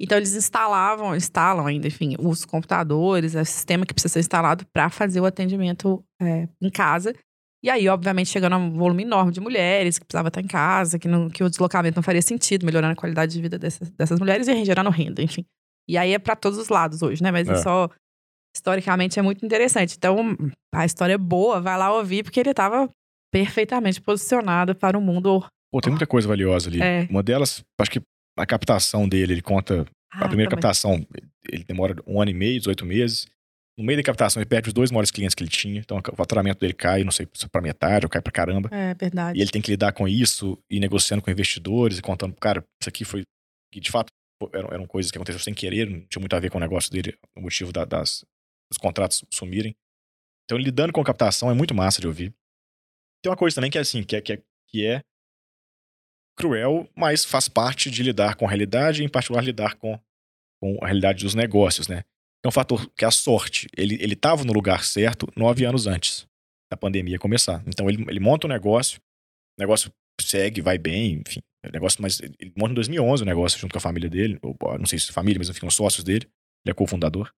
Então 0.02 0.18
eles 0.18 0.34
instalavam, 0.34 1.14
instalam 1.14 1.64
ainda, 1.64 1.86
enfim, 1.86 2.16
os 2.18 2.44
computadores, 2.44 3.36
o 3.36 3.44
sistema 3.44 3.86
que 3.86 3.94
precisa 3.94 4.14
ser 4.14 4.20
instalado 4.20 4.66
para 4.72 4.90
fazer 4.90 5.20
o 5.20 5.24
atendimento 5.24 6.02
é, 6.20 6.48
em 6.60 6.70
casa. 6.70 7.14
E 7.64 7.70
aí, 7.70 7.88
obviamente, 7.88 8.28
chegando 8.28 8.54
a 8.54 8.56
um 8.56 8.72
volume 8.72 9.04
enorme 9.04 9.30
de 9.30 9.40
mulheres 9.40 9.96
que 9.96 10.04
precisava 10.04 10.26
estar 10.26 10.40
em 10.40 10.48
casa, 10.48 10.98
que, 10.98 11.06
não, 11.06 11.30
que 11.30 11.44
o 11.44 11.48
deslocamento 11.48 11.94
não 11.94 12.02
faria 12.02 12.20
sentido, 12.20 12.66
melhorando 12.66 12.94
a 12.94 12.96
qualidade 12.96 13.32
de 13.32 13.40
vida 13.40 13.56
dessas, 13.56 13.88
dessas 13.92 14.18
mulheres 14.18 14.48
e 14.48 14.64
gerando 14.64 14.90
renda, 14.90 15.22
enfim. 15.22 15.44
E 15.88 15.96
aí 15.96 16.12
é 16.12 16.18
para 16.18 16.34
todos 16.34 16.58
os 16.58 16.68
lados 16.68 17.02
hoje, 17.02 17.22
né? 17.22 17.30
Mas 17.30 17.48
é 17.48 17.52
É. 17.52 17.56
só 17.56 17.88
historicamente 18.56 19.18
é 19.18 19.22
muito 19.22 19.46
interessante. 19.46 19.94
Então, 19.96 20.36
a 20.74 20.84
história 20.84 21.14
é 21.14 21.18
boa, 21.18 21.60
vai 21.60 21.78
lá 21.78 21.94
ouvir, 21.94 22.24
porque 22.24 22.40
ele 22.40 22.50
estava 22.50 22.88
perfeitamente 23.32 24.00
posicionado 24.00 24.74
para 24.74 24.98
o 24.98 25.00
mundo. 25.00 25.44
Pô, 25.72 25.80
tem 25.80 25.90
muita 25.92 26.06
coisa 26.06 26.26
valiosa 26.26 26.68
ali. 26.68 26.82
É. 26.82 27.06
Uma 27.08 27.22
delas, 27.22 27.62
acho 27.80 27.90
que 27.92 28.02
a 28.36 28.46
captação 28.46 29.08
dele, 29.08 29.34
ele 29.34 29.42
conta. 29.42 29.84
Ah, 30.12 30.24
a 30.24 30.28
primeira 30.28 30.50
também. 30.50 30.62
captação, 30.62 31.06
ele 31.50 31.64
demora 31.64 31.94
um 32.06 32.20
ano 32.20 32.30
e 32.30 32.34
meio, 32.34 32.58
18 32.58 32.84
meses. 32.84 33.26
No 33.78 33.84
meio 33.84 33.98
da 33.98 34.02
captação, 34.02 34.40
ele 34.42 34.48
perde 34.48 34.68
os 34.68 34.74
dois 34.74 34.90
maiores 34.90 35.10
clientes 35.10 35.34
que 35.34 35.42
ele 35.42 35.50
tinha. 35.50 35.80
Então, 35.80 35.96
o 35.98 36.16
faturamento 36.16 36.60
dele 36.60 36.74
cai, 36.74 37.02
não 37.02 37.10
sei, 37.10 37.26
pra 37.50 37.62
metade 37.62 38.04
ou 38.04 38.10
cai 38.10 38.20
pra 38.20 38.30
caramba. 38.30 38.68
É 38.70 38.92
verdade. 38.94 39.38
E 39.38 39.42
ele 39.42 39.50
tem 39.50 39.62
que 39.62 39.70
lidar 39.70 39.92
com 39.92 40.06
isso 40.06 40.58
e 40.70 40.78
negociando 40.78 41.22
com 41.22 41.30
investidores 41.30 41.98
e 41.98 42.02
contando, 42.02 42.34
cara, 42.36 42.62
isso 42.80 42.88
aqui 42.88 43.04
foi. 43.04 43.22
Que 43.72 43.80
de 43.80 43.90
fato 43.90 44.08
eram, 44.52 44.68
eram 44.70 44.86
coisas 44.86 45.10
que 45.10 45.16
aconteceram 45.16 45.42
sem 45.42 45.54
querer, 45.54 45.88
não 45.88 46.00
tinha 46.06 46.20
muito 46.20 46.36
a 46.36 46.40
ver 46.40 46.50
com 46.50 46.58
o 46.58 46.60
negócio 46.60 46.90
dele, 46.92 47.16
o 47.34 47.40
motivo 47.40 47.72
da- 47.72 47.86
das, 47.86 48.22
dos 48.70 48.76
contratos 48.78 49.24
sumirem. 49.32 49.74
Então, 50.44 50.58
lidando 50.58 50.92
com 50.92 51.02
captação 51.02 51.50
é 51.50 51.54
muito 51.54 51.74
massa 51.74 52.00
de 52.02 52.06
ouvir. 52.06 52.34
Tem 53.22 53.30
uma 53.30 53.36
coisa 53.36 53.54
também 53.54 53.70
que 53.70 53.78
é 53.78 53.80
assim, 53.80 54.02
que 54.02 54.16
é, 54.16 54.20
que 54.20 54.32
é, 54.34 54.42
que 54.68 54.84
é 54.84 55.00
cruel, 56.36 56.88
mas 56.96 57.24
faz 57.24 57.48
parte 57.48 57.90
de 57.90 58.02
lidar 58.02 58.36
com 58.36 58.46
a 58.46 58.48
realidade, 58.48 59.04
em 59.04 59.08
particular 59.08 59.42
lidar 59.42 59.74
com, 59.76 59.98
com 60.60 60.78
a 60.82 60.86
realidade 60.86 61.24
dos 61.24 61.34
negócios, 61.34 61.88
né? 61.88 62.04
É 62.44 62.48
um 62.48 62.52
fator 62.52 62.90
que 62.96 63.04
é 63.04 63.08
a 63.08 63.12
sorte. 63.12 63.68
Ele 63.76 64.12
estava 64.12 64.44
no 64.44 64.52
lugar 64.52 64.84
certo 64.84 65.28
nove 65.36 65.64
anos 65.64 65.86
antes 65.86 66.26
da 66.70 66.76
pandemia 66.76 67.18
começar. 67.18 67.62
Então 67.66 67.88
ele, 67.88 68.04
ele 68.08 68.18
monta 68.18 68.46
um 68.46 68.50
negócio, 68.50 68.98
o 69.58 69.62
negócio 69.62 69.92
segue, 70.20 70.60
vai 70.60 70.78
bem, 70.78 71.22
enfim. 71.26 71.40
O 71.64 71.70
negócio, 71.70 72.02
mas 72.02 72.20
ele 72.20 72.52
monta 72.56 72.72
em 72.72 72.74
2011 72.74 73.22
o 73.22 73.26
negócio 73.26 73.60
junto 73.60 73.72
com 73.72 73.78
a 73.78 73.80
família 73.80 74.10
dele, 74.10 74.38
ou 74.42 74.56
não 74.78 74.86
sei 74.86 74.98
se 74.98 75.12
família, 75.12 75.38
mas 75.38 75.48
enfim, 75.48 75.66
os 75.66 75.74
sócios 75.74 76.02
dele. 76.02 76.26
Ele 76.64 76.72
é 76.72 76.74
cofundador. 76.74 77.30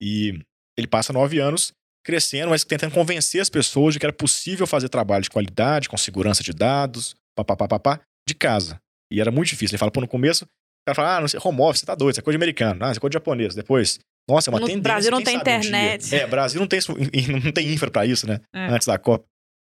E 0.00 0.38
ele 0.78 0.86
passa 0.86 1.12
nove 1.12 1.38
anos 1.38 1.72
crescendo, 2.04 2.50
mas 2.50 2.62
tentando 2.64 2.94
convencer 2.94 3.40
as 3.40 3.50
pessoas 3.50 3.92
de 3.92 3.98
que 3.98 4.06
era 4.06 4.12
possível 4.12 4.64
fazer 4.64 4.88
trabalho 4.88 5.24
de 5.24 5.30
qualidade, 5.30 5.88
com 5.88 5.96
segurança 5.96 6.40
de 6.40 6.52
dados, 6.52 7.16
papapá, 7.34 8.00
de 8.28 8.34
casa. 8.34 8.80
E 9.12 9.20
era 9.20 9.30
muito 9.30 9.48
difícil. 9.48 9.74
Ele 9.74 9.78
fala, 9.78 9.90
pô, 9.90 10.00
no 10.00 10.08
começo, 10.08 10.44
o 10.44 10.48
cara 10.86 10.94
fala, 10.96 11.16
ah, 11.16 11.20
não 11.20 11.28
sei, 11.28 11.38
home 11.42 11.60
office, 11.60 11.80
você 11.80 11.86
tá 11.86 11.94
doido, 11.94 12.12
isso 12.12 12.20
é 12.20 12.22
coisa 12.22 12.36
de 12.38 12.42
americano, 12.42 12.84
ah, 12.84 12.90
isso 12.90 12.98
é 12.98 13.00
coisa 13.00 13.10
de 13.10 13.14
japonês. 13.14 13.54
Depois, 13.54 13.98
nossa, 14.28 14.50
é 14.50 14.52
uma 14.52 14.60
No 14.60 14.66
tendência. 14.66 14.82
Brasil 14.82 15.10
não 15.10 15.22
tem 15.22 15.38
sabe 15.38 15.50
um 15.50 15.58
internet. 15.60 16.14
É, 16.14 16.26
Brasil 16.26 16.60
não 16.60 16.66
tem, 16.66 16.80
não 17.44 17.52
tem 17.52 17.72
infra 17.72 17.90
pra 17.90 18.04
isso, 18.06 18.26
né? 18.26 18.40
É. 18.54 18.66
Antes 18.68 18.86
da 18.86 18.98
Copa. 18.98 19.24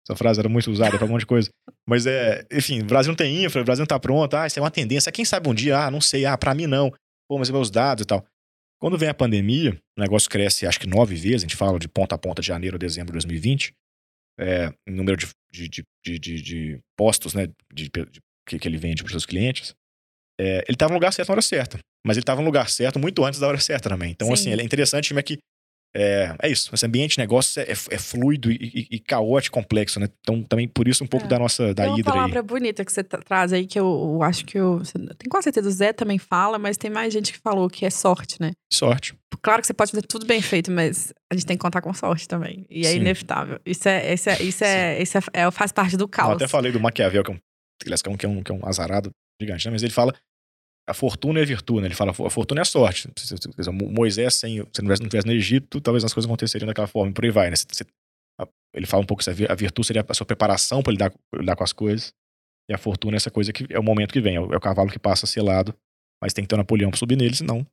Essa 0.07 0.17
frase 0.17 0.41
era 0.41 0.49
muito 0.49 0.71
usada 0.71 0.97
pra 0.97 1.05
um 1.07 1.11
monte 1.11 1.21
de 1.21 1.27
coisa. 1.27 1.51
Mas 1.87 2.07
é, 2.07 2.43
enfim, 2.51 2.81
o 2.81 2.85
Brasil 2.87 3.11
não 3.11 3.17
tem 3.17 3.45
infra, 3.45 3.61
o 3.61 3.65
Brasil 3.65 3.83
não 3.83 3.87
tá 3.87 3.99
pronto, 4.01 4.35
ah, 4.37 4.47
isso 4.47 4.59
é 4.59 4.63
uma 4.63 4.71
tendência. 4.71 5.13
Quem 5.13 5.25
sabe 5.25 5.49
um 5.51 5.55
dia, 5.55 5.79
ah, 5.85 5.91
não 5.91 6.01
sei, 6.01 6.25
ah, 6.25 6.37
pra 6.39 6.55
mim 6.55 6.67
não. 6.67 6.91
Pô, 7.29 7.39
mas 7.39 7.51
meus 7.51 7.71
dados 7.71 8.03
e 8.05 8.07
tal. 8.07 8.25
Quando 8.81 8.97
vem 8.97 9.09
a 9.11 9.15
pandemia, 9.15 9.79
o 9.99 10.01
negócio 10.01 10.31
cresce 10.31 10.67
acho 10.67 10.81
que 10.81 10.87
nove 10.87 11.15
vezes, 11.15 11.43
a 11.43 11.47
gente 11.47 11.57
fala 11.57 11.79
de 11.79 11.89
ponta 11.89 12.15
a 12.15 12.19
ponta 12.19 12.41
de 12.41 12.49
janeiro 12.49 12.77
a 12.77 12.79
dezembro 12.79 13.09
de 13.09 13.13
2020. 13.15 13.73
É, 14.41 14.73
número 14.89 15.17
de, 15.17 15.27
de, 15.53 15.69
de, 15.69 16.19
de, 16.19 16.41
de- 16.43 16.79
postos, 16.97 17.35
né, 17.35 17.49
de- 17.73 17.91
que, 18.49 18.59
que 18.59 18.67
ele 18.69 18.79
vende 18.79 19.03
para 19.03 19.07
os 19.07 19.13
seus 19.13 19.27
clientes. 19.27 19.75
É, 20.41 20.65
ele 20.69 20.75
estava 20.75 20.91
no 20.91 20.97
lugar 20.97 21.13
certo 21.13 21.29
na 21.29 21.35
hora 21.35 21.43
certa. 21.43 21.79
Mas 22.07 22.17
ele 22.17 22.23
estava 22.23 22.41
no 22.41 22.47
lugar 22.47 22.69
certo 22.69 22.99
muito 22.99 23.25
antes 23.25 23.39
da 23.41 23.47
hora 23.49 23.59
certa 23.61 23.89
também. 23.89 24.11
Então, 24.13 24.29
Sim. 24.29 24.33
assim, 24.35 24.51
ele 24.53 24.63
é 24.63 24.65
interessante 24.65 25.09
como 25.11 25.21
é 25.21 25.23
que. 25.23 25.39
É, 25.97 26.37
é 26.43 26.49
isso. 26.51 26.71
Esse 26.73 26.85
ambiente 26.85 27.13
de 27.13 27.19
negócio 27.19 27.61
é, 27.63 27.71
é 27.73 27.99
fluido 27.99 28.53
e, 28.53 28.57
e- 28.57 28.97
e 28.97 28.99
caótico, 29.01 29.55
complexo, 29.59 29.99
né? 29.99 30.07
Então, 30.21 30.43
também 30.43 30.69
por 30.69 30.87
isso 30.87 31.03
um 31.03 31.07
pouco 31.07 31.25
É. 31.25 31.29
da 31.31 31.39
nossa 31.39 31.73
da 31.75 31.85
Tem 31.85 31.93
uma 31.93 31.99
Hidra 31.99 32.13
aí. 32.13 32.17
palavra 32.19 32.43
bonita 32.43 32.85
que 32.85 32.93
você 32.93 33.03
tra- 33.03 33.23
traz 33.23 33.55
aí, 33.55 33.67
que 33.67 33.81
eu, 33.81 33.87
eu 33.87 34.23
acho 34.23 34.45
que 34.45 34.59
eu. 34.59 34.83
Tem 35.19 35.29
quase 35.31 35.45
certeza, 35.45 35.67
o 35.67 35.73
Zé 35.73 35.93
também 35.95 36.19
fala, 36.19 36.59
mas 36.59 36.77
tem 36.77 36.91
mais 36.91 37.11
gente 37.13 37.33
que 37.33 37.39
falou 37.39 37.69
que 37.71 37.87
é 37.87 37.91
sorte, 37.91 38.37
né? 38.41 38.53
Sorte. 38.71 39.15
Claro 39.43 39.63
que 39.63 39.67
você 39.67 39.73
pode 39.75 39.91
fazer 39.91 40.03
tudo 40.07 40.27
bem 40.27 40.43
feito, 40.43 40.71
mas 40.71 41.13
a 41.33 41.35
gente 41.35 41.47
tem 41.47 41.57
que 41.57 41.63
contar 41.63 41.81
com 41.81 41.93
sorte 41.95 42.29
também. 42.29 42.67
E 42.69 42.87
é 42.87 42.91
Sim. 42.91 42.97
inevitável. 42.99 43.59
Isso 43.65 43.89
é, 43.89 44.13
isso 44.13 44.29
é, 44.29 44.43
isso 44.43 44.65
é, 44.65 45.03
isso 45.03 45.19
é, 45.19 45.21
é- 45.33 45.51
faz 45.51 45.73
parte 45.73 45.97
do 45.97 46.05
Eu 46.05 46.09
caos. 46.09 46.35
até 46.35 46.47
falei 46.47 46.71
do 46.71 46.79
Maquiavel, 46.79 47.25
que 47.25 47.31
é 47.31 47.35
um, 47.35 47.39
aliás, 47.85 48.03
que 48.03 48.09
é 48.09 48.13
um, 48.13 48.17
que 48.17 48.27
é 48.27 48.29
um, 48.29 48.43
que 48.43 48.53
é 48.53 48.55
um 48.55 48.67
azarado 48.67 49.11
gigante, 49.41 49.65
né? 49.67 49.73
Mas 49.73 49.83
ele 49.83 49.93
fala. 49.93 50.15
A 50.89 50.95
fortuna 50.95 51.39
é 51.39 51.45
virtude, 51.45 51.83
né? 51.83 51.89
Ele 51.89 51.95
fala, 51.95 52.13
a 52.13 52.31
fortuna 52.31 52.61
é 52.61 52.63
a 52.63 52.65
sorte. 52.65 53.11
Se- 53.19 53.37
se- 53.37 53.71
Moisés, 53.71 54.37
sem, 54.37 54.53
se 54.57 54.59
não 54.59 54.71
tivesse, 54.73 55.03
não 55.03 55.09
tivesse 55.11 55.27
no 55.27 55.35
Egito, 55.35 55.83
talvez 55.83 56.03
as 56.03 56.15
coisas 56.15 56.27
aconteceriam 56.27 56.67
daquela 56.67 56.87
forma, 56.87 57.11
e 57.11 57.13
por 57.13 57.25
aí 57.27 57.31
vai, 57.31 57.51
né? 57.51 57.57
A- 58.41 58.49
ele 58.75 58.87
fala 58.87 59.03
um 59.03 59.07
pouco 59.07 59.23
que 59.23 59.29
a 59.29 59.55
virtude 59.55 59.87
seria 59.87 60.03
a 60.09 60.15
sua 60.15 60.25
preparação 60.25 60.83
para 60.83 60.91
lidar, 60.93 61.11
pra 61.11 61.41
lidar 61.43 61.57
com 61.57 61.63
as 61.65 61.75
coisas, 61.75 62.15
e 62.71 62.75
a 62.75 62.79
fortuna 62.79 63.17
é 63.17 63.19
essa 63.19 63.31
coisa 63.31 63.53
que 63.53 63.67
é 63.69 63.79
o 63.79 63.83
momento 63.83 64.15
que 64.15 64.21
vem, 64.23 64.37
é 64.37 64.41
o, 64.41 64.51
é 64.51 64.57
o 64.57 64.61
cavalo 64.61 64.91
que 64.91 64.99
passa 64.99 65.27
selado, 65.27 65.75
mas 66.23 66.33
tem 66.33 66.43
que 66.43 66.49
ter 66.49 66.55
um 66.55 66.59
Napoleão 66.59 66.89
para 66.91 66.99
subir 66.99 67.17
nele, 67.17 67.35
senão 67.35 67.67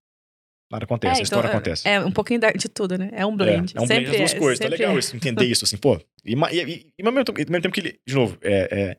nada 0.69 0.83
acontece, 0.83 1.21
a 1.21 1.23
história 1.23 1.47
é, 1.47 1.51
acontece. 1.51 1.87
É 1.87 1.99
um 2.01 2.11
pouquinho 2.11 2.41
de 2.57 2.67
tudo, 2.67 2.97
né? 2.97 3.11
É 3.13 3.25
um 3.25 3.37
blend. 3.37 3.73
É, 3.75 3.79
é 3.79 3.81
um 3.81 3.87
blend 3.87 4.07
das 4.07 4.17
duas 4.17 4.33
é, 4.33 4.39
coisas. 4.39 4.59
Tá 4.59 4.67
legal 4.67 4.93
é. 4.93 4.99
isso, 4.99 5.15
entender 5.15 5.45
isso, 5.45 5.63
assim, 5.63 5.77
pô. 5.77 6.01
E, 6.25 6.33
e, 6.33 6.63
e, 6.63 6.93
e 6.99 7.05
ao, 7.05 7.13
mesmo, 7.13 7.23
tempo- 7.23 7.71
que 7.71 7.79
ele, 7.79 7.97
de 8.05 8.13
novo, 8.13 8.37
é, 8.41 8.67
é, 8.91 8.97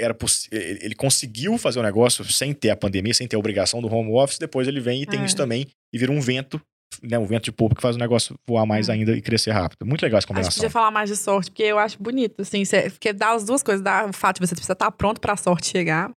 era 0.00 0.16
ele 0.52 0.94
conseguiu 0.94 1.58
fazer 1.58 1.78
o 1.80 1.82
negócio 1.82 2.24
sem 2.24 2.52
ter 2.52 2.70
a 2.70 2.76
pandemia, 2.76 3.12
sem 3.14 3.26
ter 3.26 3.36
a 3.36 3.38
obrigação 3.38 3.80
do 3.82 3.92
home 3.92 4.12
office, 4.12 4.38
depois 4.38 4.68
ele 4.68 4.80
vem 4.80 5.02
e 5.02 5.06
tem 5.06 5.20
É. 5.20 5.24
isso 5.24 5.36
também, 5.36 5.66
e 5.92 5.98
vira 5.98 6.12
um 6.12 6.20
vento, 6.20 6.60
né, 7.02 7.18
um 7.18 7.26
vento 7.26 7.44
de 7.44 7.52
público 7.52 7.76
que 7.76 7.82
faz 7.82 7.96
o 7.96 7.98
negócio 7.98 8.36
voar 8.48 8.64
mais 8.64 8.88
É. 8.88 8.92
ainda 8.92 9.12
e 9.16 9.20
crescer 9.20 9.50
rápido. 9.50 9.84
Muito 9.84 10.02
legal 10.02 10.18
essa 10.18 10.24
Acho 10.24 10.26
que 10.26 10.34
combinação. 10.34 10.56
podia 10.60 10.70
falar 10.70 10.90
mais 10.90 11.10
de 11.10 11.16
sorte, 11.16 11.50
porque 11.50 11.62
eu 11.64 11.78
acho 11.78 12.00
bonito, 12.02 12.40
assim, 12.42 12.64
cê- 12.64 12.90
porque 12.90 13.12
dá 13.12 13.32
as 13.32 13.44
duas 13.44 13.62
coisas, 13.62 13.82
dá 13.82 14.06
o 14.06 14.12
fato 14.12 14.40
de 14.40 14.46
você 14.46 14.54
precisa 14.54 14.72
estar 14.72 14.90
pronto 14.92 15.20
pra 15.20 15.36
sorte 15.36 15.66
chegar, 15.68 16.10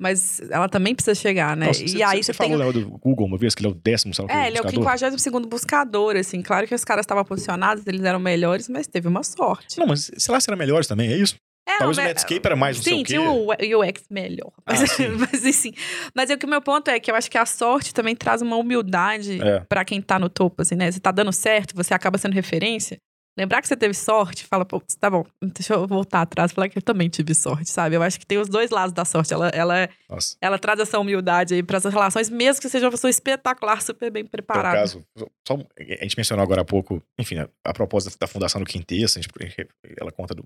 mas 0.00 0.40
ela 0.50 0.68
também 0.68 0.94
precisa 0.94 1.14
chegar, 1.14 1.56
né? 1.56 1.66
Nossa, 1.66 1.82
e 1.82 1.88
você, 1.88 2.02
aí 2.02 2.22
você 2.22 2.32
você 2.32 2.38
tem. 2.38 2.50
falou 2.50 2.66
né, 2.66 2.72
do 2.72 2.88
Google 2.98 3.26
uma 3.26 3.36
vez, 3.36 3.54
que 3.54 3.60
ele 3.62 3.68
é 3.68 3.72
o 3.72 3.74
décimo, 3.74 4.14
lá, 4.20 4.24
É, 4.44 4.46
ele 4.46 4.56
é 4.56 4.60
o 4.60 4.64
buscador. 4.64 4.98
52 4.98 5.46
buscador, 5.46 6.16
assim. 6.16 6.40
Claro 6.40 6.66
que 6.68 6.74
os 6.74 6.84
caras 6.84 7.02
estavam 7.02 7.24
posicionados, 7.24 7.84
eles 7.86 8.02
eram 8.04 8.18
melhores, 8.20 8.68
mas 8.68 8.86
teve 8.86 9.08
uma 9.08 9.22
sorte. 9.24 9.78
Não, 9.78 9.86
mas 9.86 10.10
sei 10.16 10.32
lá 10.32 10.40
se 10.40 10.48
era 10.48 10.56
melhores 10.56 10.86
também, 10.86 11.12
é 11.12 11.16
isso? 11.16 11.34
É, 11.68 11.78
Talvez 11.78 11.98
o 11.98 12.02
Netscape 12.02 12.40
era 12.46 12.56
mais 12.56 12.76
não 12.78 12.82
sei 12.84 12.92
Sim, 12.94 13.00
o 13.00 13.04
quê. 13.04 13.12
tinha 13.14 13.20
um 13.30 13.46
UX 13.80 14.04
melhor. 14.10 14.50
Ah, 14.64 14.72
Mas, 14.72 14.90
sim. 14.92 15.08
mas 15.08 15.44
assim, 15.44 15.72
mas 16.14 16.30
é 16.30 16.36
que 16.36 16.46
o 16.46 16.48
meu 16.48 16.62
ponto 16.62 16.88
é 16.88 16.98
que 16.98 17.10
eu 17.10 17.14
acho 17.14 17.30
que 17.30 17.36
a 17.36 17.44
sorte 17.46 17.92
também 17.92 18.16
traz 18.16 18.40
uma 18.40 18.56
humildade 18.56 19.40
É. 19.42 19.60
pra 19.68 19.84
quem 19.84 20.00
tá 20.00 20.18
no 20.18 20.28
topo, 20.30 20.62
assim, 20.62 20.74
né? 20.76 20.90
Você 20.90 20.98
tá 21.00 21.10
dando 21.10 21.32
certo, 21.32 21.74
você 21.76 21.92
acaba 21.92 22.16
sendo 22.16 22.32
referência. 22.32 22.98
Lembrar 23.36 23.62
que 23.62 23.68
você 23.68 23.76
teve 23.76 23.94
sorte, 23.94 24.44
fala, 24.44 24.64
pô, 24.64 24.82
tá 24.98 25.08
bom, 25.08 25.24
deixa 25.40 25.72
eu 25.74 25.86
voltar 25.86 26.22
atrás 26.22 26.50
e 26.50 26.54
falar 26.56 26.68
que 26.68 26.76
eu 26.76 26.82
também 26.82 27.08
tive 27.08 27.32
sorte, 27.36 27.70
sabe? 27.70 27.94
Eu 27.94 28.02
acho 28.02 28.18
que 28.18 28.26
tem 28.26 28.36
os 28.36 28.48
dois 28.48 28.70
lados 28.70 28.92
da 28.92 29.04
sorte. 29.04 29.32
Ela, 29.32 29.48
ela, 29.50 29.88
Nossa. 30.10 30.36
ela 30.40 30.58
traz 30.58 30.80
essa 30.80 30.98
humildade 30.98 31.54
aí 31.54 31.62
pras 31.62 31.84
relações, 31.84 32.28
mesmo 32.28 32.60
que 32.60 32.68
seja 32.68 32.86
uma 32.86 32.90
pessoa 32.90 33.08
espetacular, 33.08 33.80
super 33.80 34.10
bem 34.10 34.24
preparada. 34.26 34.76
caso, 34.78 35.04
só, 35.46 35.54
a 35.78 36.02
gente 36.02 36.16
mencionou 36.16 36.42
agora 36.42 36.62
há 36.62 36.64
pouco, 36.64 37.00
enfim, 37.16 37.36
a, 37.38 37.48
a 37.64 37.72
proposta 37.72 38.10
da 38.18 38.26
fundação 38.26 38.60
do 38.60 38.66
Quintessa, 38.66 39.20
a 39.20 39.22
gente, 39.22 39.68
ela 40.00 40.10
conta 40.10 40.34
do, 40.34 40.44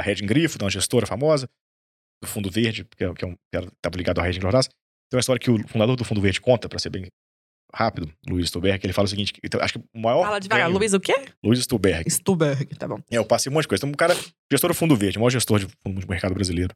da 0.00 0.04
Reding 0.04 0.26
Grifo, 0.26 0.58
de 0.58 0.64
uma 0.64 0.70
gestora 0.70 1.06
famosa, 1.06 1.48
do 2.22 2.28
Fundo 2.28 2.50
Verde, 2.50 2.84
que, 2.84 3.04
é, 3.04 3.12
que 3.14 3.24
é 3.24 3.28
um, 3.28 3.32
que 3.34 3.58
estava 3.58 3.96
ligado 3.96 4.18
ao 4.18 4.24
Reding 4.24 4.40
Lordaz. 4.40 4.66
Tem 4.68 5.16
uma 5.16 5.20
história 5.20 5.38
que 5.40 5.50
o 5.50 5.68
fundador 5.68 5.96
do 5.96 6.04
Fundo 6.04 6.20
Verde 6.20 6.40
conta, 6.40 6.68
para 6.68 6.78
ser 6.78 6.90
bem 6.90 7.06
rápido, 7.74 8.12
Luiz 8.28 8.48
Stuberg, 8.48 8.78
que 8.80 8.86
ele 8.86 8.92
fala 8.92 9.06
o 9.06 9.08
seguinte, 9.08 9.32
então, 9.44 9.60
acho 9.60 9.74
que 9.74 9.78
o 9.94 10.00
maior 10.00 10.24
Fala 10.24 10.40
devagar. 10.40 10.66
ganho- 10.66 10.78
Luiz 10.78 10.92
o 10.92 10.98
quê? 11.00 11.14
Luiz 11.44 11.60
Stuberg, 11.60 12.10
Stuberg, 12.10 12.66
tá 12.76 12.88
bom. 12.88 12.98
É, 13.10 13.18
eu 13.18 13.24
passei 13.24 13.50
um 13.50 13.54
monte 13.54 13.62
de 13.62 13.68
coisa. 13.68 13.80
Então, 13.80 13.90
um 13.90 13.94
cara, 13.94 14.14
gestor 14.50 14.70
do 14.70 14.74
Fundo 14.74 14.96
Verde, 14.96 15.18
o 15.18 15.20
maior 15.20 15.30
gestor 15.30 15.58
de 15.60 15.66
fundo 15.82 16.00
de 16.00 16.08
mercado 16.08 16.34
brasileiro 16.34 16.74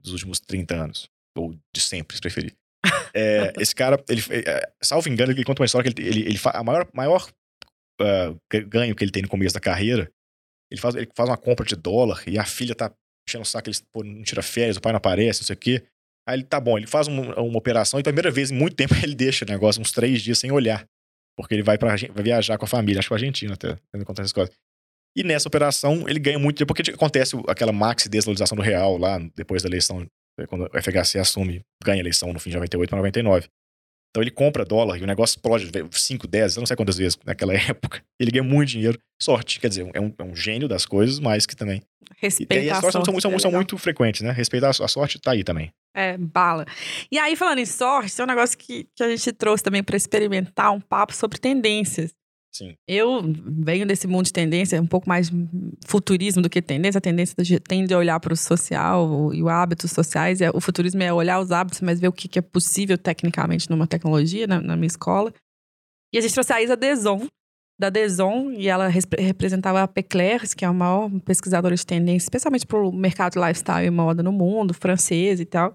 dos 0.00 0.12
últimos 0.12 0.40
30 0.40 0.74
anos. 0.74 1.08
Ou 1.36 1.54
de 1.74 1.80
sempre, 1.80 2.16
se 2.16 2.20
preferir. 2.22 2.54
É, 3.16 3.52
esse 3.60 3.72
cara, 3.72 4.02
ele, 4.08 4.20
é, 4.44 4.72
salvo 4.82 5.08
engano, 5.08 5.30
ele 5.30 5.44
conta 5.44 5.62
uma 5.62 5.66
história 5.66 5.88
que 5.92 6.00
ele, 6.02 6.08
ele, 6.08 6.20
ele 6.30 6.38
a 6.46 6.64
maior, 6.64 6.88
maior 6.92 7.24
ah, 8.00 8.34
ganho 8.66 8.92
que 8.96 9.04
ele 9.04 9.12
tem 9.12 9.22
no 9.22 9.28
começo 9.28 9.54
da 9.54 9.60
carreira, 9.60 10.10
ele 10.70 10.80
faz, 10.80 10.94
ele 10.94 11.08
faz 11.14 11.28
uma 11.28 11.36
compra 11.36 11.64
de 11.64 11.76
dólar 11.76 12.22
e 12.26 12.38
a 12.38 12.44
filha 12.44 12.74
tá 12.74 12.92
enchendo 13.28 13.42
o 13.42 13.46
saco, 13.46 13.68
ele 13.68 13.76
pô, 13.92 14.02
não 14.04 14.22
tira 14.22 14.42
férias, 14.42 14.76
o 14.76 14.80
pai 14.80 14.92
não 14.92 14.98
aparece, 14.98 15.40
não 15.40 15.46
sei 15.46 15.54
o 15.54 15.58
quê. 15.58 15.82
Aí 16.28 16.36
ele 16.36 16.44
tá 16.44 16.58
bom, 16.60 16.76
ele 16.78 16.86
faz 16.86 17.06
um- 17.06 17.32
uma 17.32 17.58
operação 17.58 18.00
e 18.00 18.02
pela 18.02 18.12
primeira 18.14 18.30
vez 18.30 18.50
em 18.50 18.54
muito 18.54 18.74
tempo 18.76 18.94
ele 19.04 19.14
deixa 19.14 19.44
o 19.44 19.48
negócio 19.48 19.80
uns 19.80 19.92
três 19.92 20.22
dias 20.22 20.38
sem 20.38 20.50
olhar. 20.52 20.86
Porque 21.36 21.54
ele 21.54 21.62
vai, 21.62 21.76
Argen- 21.80 22.10
vai 22.12 22.22
viajar 22.22 22.56
com 22.58 22.64
a 22.64 22.68
família, 22.68 23.00
acho 23.00 23.08
que 23.08 23.14
a 23.14 23.16
Argentina 23.16 23.54
até, 23.54 23.76
quando 23.90 24.02
acontece 24.02 24.22
essas 24.26 24.32
coisas. 24.32 24.54
E 25.16 25.22
nessa 25.22 25.48
operação 25.48 26.08
ele 26.08 26.18
ganha 26.18 26.38
muito, 26.38 26.64
porque 26.66 26.90
acontece 26.90 27.36
aquela 27.48 27.72
maxi 27.72 28.08
desvalorização 28.08 28.56
do 28.56 28.62
real 28.62 28.96
lá 28.98 29.18
depois 29.36 29.62
da 29.62 29.68
eleição, 29.68 30.06
quando 30.48 30.64
o 30.66 30.78
FHC 30.82 31.18
assume, 31.18 31.60
ganha 31.82 31.98
a 31.98 32.00
eleição 32.00 32.32
no 32.32 32.38
fim 32.40 32.50
de 32.50 32.56
98 32.56 32.88
para 32.90 32.98
99. 32.98 33.48
Então 34.14 34.22
ele 34.22 34.30
compra 34.30 34.64
dólar 34.64 34.96
e 34.96 35.02
o 35.02 35.06
negócio 35.08 35.34
explode 35.34 35.72
5, 35.90 36.28
10, 36.28 36.54
eu 36.54 36.60
não 36.60 36.66
sei 36.66 36.76
quantas 36.76 36.96
vezes 36.96 37.18
naquela 37.26 37.52
época. 37.58 38.00
Ele 38.16 38.30
ganha 38.30 38.44
muito 38.44 38.68
dinheiro. 38.68 38.96
Sorte, 39.20 39.58
quer 39.58 39.68
dizer, 39.68 39.90
é 39.92 40.00
um, 40.00 40.14
é 40.16 40.22
um 40.22 40.36
gênio 40.36 40.68
das 40.68 40.86
coisas, 40.86 41.18
mas 41.18 41.46
que 41.46 41.56
também. 41.56 41.82
E, 42.00 42.14
e 42.14 42.16
Respeita 42.22 42.72
as 42.72 42.78
a 42.78 42.80
sortes 42.80 42.92
sorte. 42.92 43.06
são, 43.06 43.20
são, 43.20 43.32
é 43.34 43.38
são 43.40 43.50
muito 43.50 43.76
frequentes, 43.76 44.20
né? 44.20 44.30
Respeitar 44.30 44.68
a 44.68 44.88
sorte 44.88 45.18
tá 45.18 45.32
aí 45.32 45.42
também. 45.42 45.72
É, 45.96 46.16
bala. 46.16 46.64
E 47.10 47.18
aí, 47.18 47.34
falando 47.34 47.58
em 47.58 47.66
sorte, 47.66 48.14
tem 48.14 48.24
um 48.24 48.28
negócio 48.28 48.56
que, 48.56 48.86
que 48.94 49.02
a 49.02 49.08
gente 49.08 49.32
trouxe 49.32 49.64
também 49.64 49.82
pra 49.82 49.96
experimentar 49.96 50.70
um 50.72 50.80
papo 50.80 51.12
sobre 51.12 51.38
tendências. 51.38 52.14
Sim. 52.56 52.76
Eu 52.86 53.20
venho 53.44 53.84
desse 53.84 54.06
mundo 54.06 54.26
de 54.26 54.32
tendência, 54.32 54.80
um 54.80 54.86
pouco 54.86 55.08
mais 55.08 55.28
futurismo 55.86 56.40
do 56.40 56.48
que 56.48 56.62
tendência. 56.62 56.98
A 56.98 57.00
tendência 57.02 57.34
de- 57.42 57.58
tende 57.58 57.92
a 57.92 57.98
olhar 57.98 58.20
para 58.20 58.32
o 58.32 58.36
social 58.36 59.34
e 59.34 59.42
os 59.42 59.48
hábitos 59.48 59.90
sociais. 59.90 60.40
e 60.40 60.48
O 60.50 60.60
futurismo 60.60 61.02
é 61.02 61.12
olhar 61.12 61.40
os 61.40 61.50
hábitos, 61.50 61.80
mas 61.80 61.98
ver 61.98 62.06
o 62.08 62.12
que 62.12 62.38
é 62.38 62.42
possível 62.42 62.96
tecnicamente 62.96 63.68
numa 63.68 63.86
tecnologia, 63.88 64.46
na, 64.46 64.60
minha 64.76 64.86
escola. 64.86 65.32
E 66.12 66.18
a 66.18 66.20
gente 66.20 66.32
trouxe 66.32 66.52
a 66.52 66.62
Isa 66.62 66.76
Deson, 66.76 67.26
da 67.76 67.90
Deson, 67.90 68.52
e 68.52 68.68
ela 68.68 68.86
res- 68.86 69.08
representava 69.18 69.82
a 69.82 69.88
Peclers, 69.88 70.54
que 70.54 70.64
é 70.64 70.68
a 70.68 70.72
maior 70.72 71.10
pesquisadora 71.22 71.74
de 71.74 71.84
tendência, 71.84 72.26
especialmente 72.26 72.64
para 72.64 72.78
o 72.78 72.92
mercado 72.92 73.32
de 73.32 73.40
lifestyle 73.40 73.84
e 73.84 73.90
moda 73.90 74.22
no 74.22 74.30
mundo, 74.30 74.72
francês 74.72 75.40
e 75.40 75.44
tal, 75.44 75.74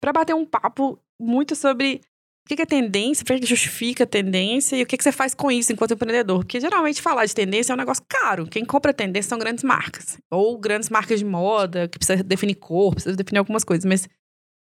para 0.00 0.12
bater 0.12 0.36
um 0.36 0.46
papo 0.46 1.00
muito 1.20 1.56
sobre 1.56 2.00
o 2.46 2.56
que 2.56 2.62
é 2.62 2.66
tendência, 2.66 3.24
para 3.24 3.40
que 3.40 3.44
justifica 3.46 4.04
a 4.04 4.06
tendência 4.06 4.76
e 4.76 4.82
o 4.82 4.86
que 4.86 4.96
você 4.96 5.10
faz 5.10 5.34
com 5.34 5.50
isso 5.50 5.72
enquanto 5.72 5.94
empreendedor. 5.94 6.38
Porque 6.38 6.60
geralmente 6.60 7.02
falar 7.02 7.26
de 7.26 7.34
tendência 7.34 7.72
é 7.72 7.74
um 7.74 7.78
negócio 7.78 8.04
caro. 8.08 8.46
Quem 8.46 8.64
compra 8.64 8.94
tendência 8.94 9.30
são 9.30 9.38
grandes 9.38 9.64
marcas. 9.64 10.16
Ou 10.30 10.56
grandes 10.56 10.88
marcas 10.88 11.18
de 11.18 11.24
moda, 11.24 11.88
que 11.88 11.98
precisa 11.98 12.22
definir 12.22 12.54
cor, 12.54 12.94
precisa 12.94 13.16
definir 13.16 13.40
algumas 13.40 13.64
coisas. 13.64 13.84
Mas 13.84 14.08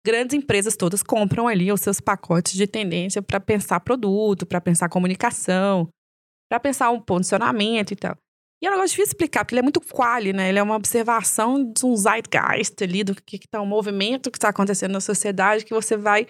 grandes 0.04 0.36
empresas 0.36 0.76
todas 0.76 1.04
compram 1.04 1.48
ali 1.48 1.72
os 1.72 1.82
seus 1.82 2.02
pacotes 2.02 2.54
de 2.54 2.66
tendência 2.66 3.22
para 3.22 3.40
pensar 3.40 3.80
produto, 3.82 4.48
para 4.48 4.60
pensar 4.60 4.90
comunicação, 4.90 5.88
para 6.50 6.60
pensar 6.60 6.90
um 6.90 7.00
posicionamento 7.00 7.92
e 7.92 7.96
tal. 7.96 8.18
E 8.62 8.66
é 8.66 8.70
um 8.70 8.74
negócio 8.74 8.90
difícil 8.90 9.12
explicar, 9.12 9.46
porque 9.46 9.54
ele 9.54 9.60
é 9.60 9.64
muito 9.64 9.80
quali, 9.80 10.34
né? 10.34 10.50
Ele 10.50 10.60
é 10.60 10.64
uma 10.64 10.76
observação 10.76 11.72
de 11.72 11.86
um 11.86 11.96
zeitgeist 11.96 12.84
ali, 12.84 13.04
do 13.06 13.16
que 13.16 13.38
está 13.38 13.62
um 13.62 13.66
movimento 13.66 14.32
que 14.32 14.38
está 14.38 14.50
acontecendo 14.50 14.92
na 14.92 15.00
sociedade, 15.00 15.64
que 15.64 15.74
você 15.74 15.96
vai 15.96 16.28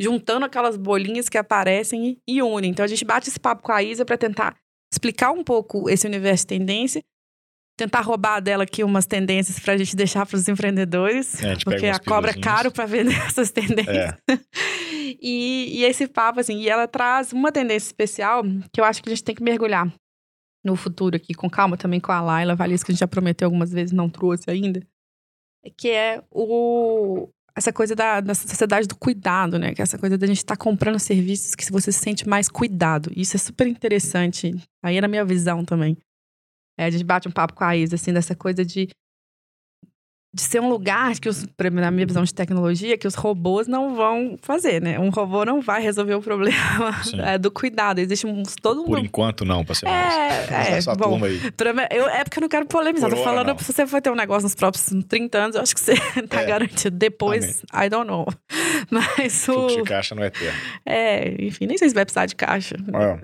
juntando 0.00 0.46
aquelas 0.46 0.76
bolinhas 0.76 1.28
que 1.28 1.36
aparecem 1.36 2.18
e, 2.26 2.36
e 2.36 2.42
unem. 2.42 2.70
Então 2.70 2.84
a 2.84 2.88
gente 2.88 3.04
bate 3.04 3.28
esse 3.28 3.38
papo 3.38 3.62
com 3.62 3.72
a 3.72 3.82
Isa 3.82 4.04
para 4.04 4.16
tentar 4.16 4.56
explicar 4.92 5.30
um 5.30 5.44
pouco 5.44 5.88
esse 5.90 6.06
universo 6.06 6.44
de 6.44 6.48
tendência, 6.48 7.02
tentar 7.76 8.00
roubar 8.00 8.40
dela 8.40 8.64
aqui 8.64 8.82
umas 8.82 9.06
tendências 9.06 9.58
para 9.58 9.74
a 9.74 9.76
gente 9.76 9.94
deixar 9.94 10.26
para 10.26 10.36
os 10.36 10.48
empreendedores, 10.48 11.42
É, 11.42 11.52
a 11.52 11.56
porque 11.62 11.86
a 11.86 11.98
cobra 11.98 12.30
é 12.30 12.40
caro 12.40 12.72
para 12.72 12.86
vender 12.86 13.14
essas 13.26 13.50
tendências. 13.50 13.96
É. 13.96 14.16
E, 15.20 15.80
e 15.80 15.84
esse 15.84 16.06
papo, 16.06 16.38
assim, 16.38 16.60
e 16.60 16.68
ela 16.68 16.86
traz 16.86 17.32
uma 17.32 17.50
tendência 17.50 17.88
especial 17.88 18.42
que 18.72 18.80
eu 18.80 18.84
acho 18.84 19.02
que 19.02 19.08
a 19.08 19.14
gente 19.14 19.24
tem 19.24 19.34
que 19.34 19.42
mergulhar 19.42 19.92
no 20.64 20.76
futuro 20.76 21.16
aqui, 21.16 21.34
com 21.34 21.50
calma 21.50 21.76
também 21.76 21.98
com 21.98 22.12
a 22.12 22.20
Laila 22.20 22.54
Valise, 22.54 22.84
que 22.84 22.92
a 22.92 22.94
gente 22.94 23.00
já 23.00 23.08
prometeu 23.08 23.46
algumas 23.46 23.72
vezes, 23.72 23.92
não 23.92 24.08
trouxe 24.08 24.48
ainda. 24.48 24.86
Que 25.76 25.90
é 25.90 26.22
o, 26.30 27.28
essa 27.60 27.72
coisa 27.72 27.94
da, 27.94 28.20
da 28.20 28.34
sociedade 28.34 28.88
do 28.88 28.96
cuidado, 28.96 29.58
né? 29.58 29.74
Que 29.74 29.82
é 29.82 29.84
essa 29.84 29.98
coisa 29.98 30.16
da 30.16 30.26
gente 30.26 30.38
estar 30.38 30.56
comprando 30.56 30.98
serviços 30.98 31.54
que 31.54 31.70
você 31.70 31.92
se 31.92 32.00
sente 32.00 32.28
mais 32.28 32.48
cuidado. 32.48 33.12
Isso 33.14 33.36
é 33.36 33.38
super 33.38 33.66
interessante. 33.66 34.54
Aí 34.82 34.96
é 34.96 35.00
na 35.00 35.08
minha 35.08 35.24
visão 35.24 35.64
também. 35.64 35.96
É, 36.78 36.86
a 36.86 36.90
gente 36.90 37.04
bate 37.04 37.28
um 37.28 37.30
papo 37.30 37.54
com 37.54 37.62
a 37.62 37.76
Isa, 37.76 37.96
assim, 37.96 38.12
dessa 38.12 38.34
coisa 38.34 38.64
de 38.64 38.88
de 40.32 40.42
ser 40.42 40.60
um 40.60 40.68
lugar 40.68 41.18
que, 41.18 41.28
os, 41.28 41.44
na 41.72 41.90
minha 41.90 42.06
visão 42.06 42.22
de 42.22 42.32
tecnologia, 42.32 42.96
que 42.96 43.06
os 43.06 43.16
robôs 43.16 43.66
não 43.66 43.96
vão 43.96 44.38
fazer, 44.40 44.80
né? 44.80 44.96
Um 44.98 45.10
robô 45.10 45.44
não 45.44 45.60
vai 45.60 45.82
resolver 45.82 46.14
o 46.14 46.22
problema 46.22 46.94
é, 47.26 47.36
do 47.36 47.50
cuidado. 47.50 47.98
Existe 47.98 48.26
um, 48.28 48.42
todo 48.62 48.84
Por 48.84 48.98
enquanto, 49.00 49.44
não, 49.44 49.64
pra 49.64 49.74
ser. 49.74 49.86
É, 49.88 50.46
é, 50.50 50.76
Essa 50.78 50.94
bom. 50.94 51.18
turma 51.18 51.26
aí. 51.26 51.40
eu, 51.90 52.08
é 52.08 52.22
porque 52.22 52.38
eu 52.38 52.42
não 52.42 52.48
quero 52.48 52.64
polemizar. 52.66 53.10
Por 53.10 53.16
Tô 53.16 53.24
falando, 53.24 53.58
se 53.60 53.72
você 53.72 53.84
for 53.86 54.00
ter 54.00 54.10
um 54.10 54.14
negócio 54.14 54.44
nos 54.44 54.54
próximos 54.54 55.04
30 55.06 55.38
anos, 55.38 55.56
eu 55.56 55.62
acho 55.62 55.74
que 55.74 55.80
você 55.80 55.94
tá 56.28 56.42
É. 56.42 56.46
garantido. 56.46 56.96
Depois, 56.96 57.62
I 57.74 57.88
don't 57.88 58.06
know. 58.06 58.26
Mas 58.88 59.48
o. 59.48 59.52
Fluxo 59.54 59.76
de 59.78 59.82
caixa 59.82 60.14
não 60.14 60.22
é 60.22 60.26
eterno. 60.28 60.58
É, 60.86 61.34
enfim, 61.44 61.66
nem 61.66 61.76
sei 61.76 61.88
se 61.88 61.94
vai 61.94 62.04
precisar 62.04 62.26
de 62.26 62.36
caixa. 62.36 62.76
É, 62.76 63.18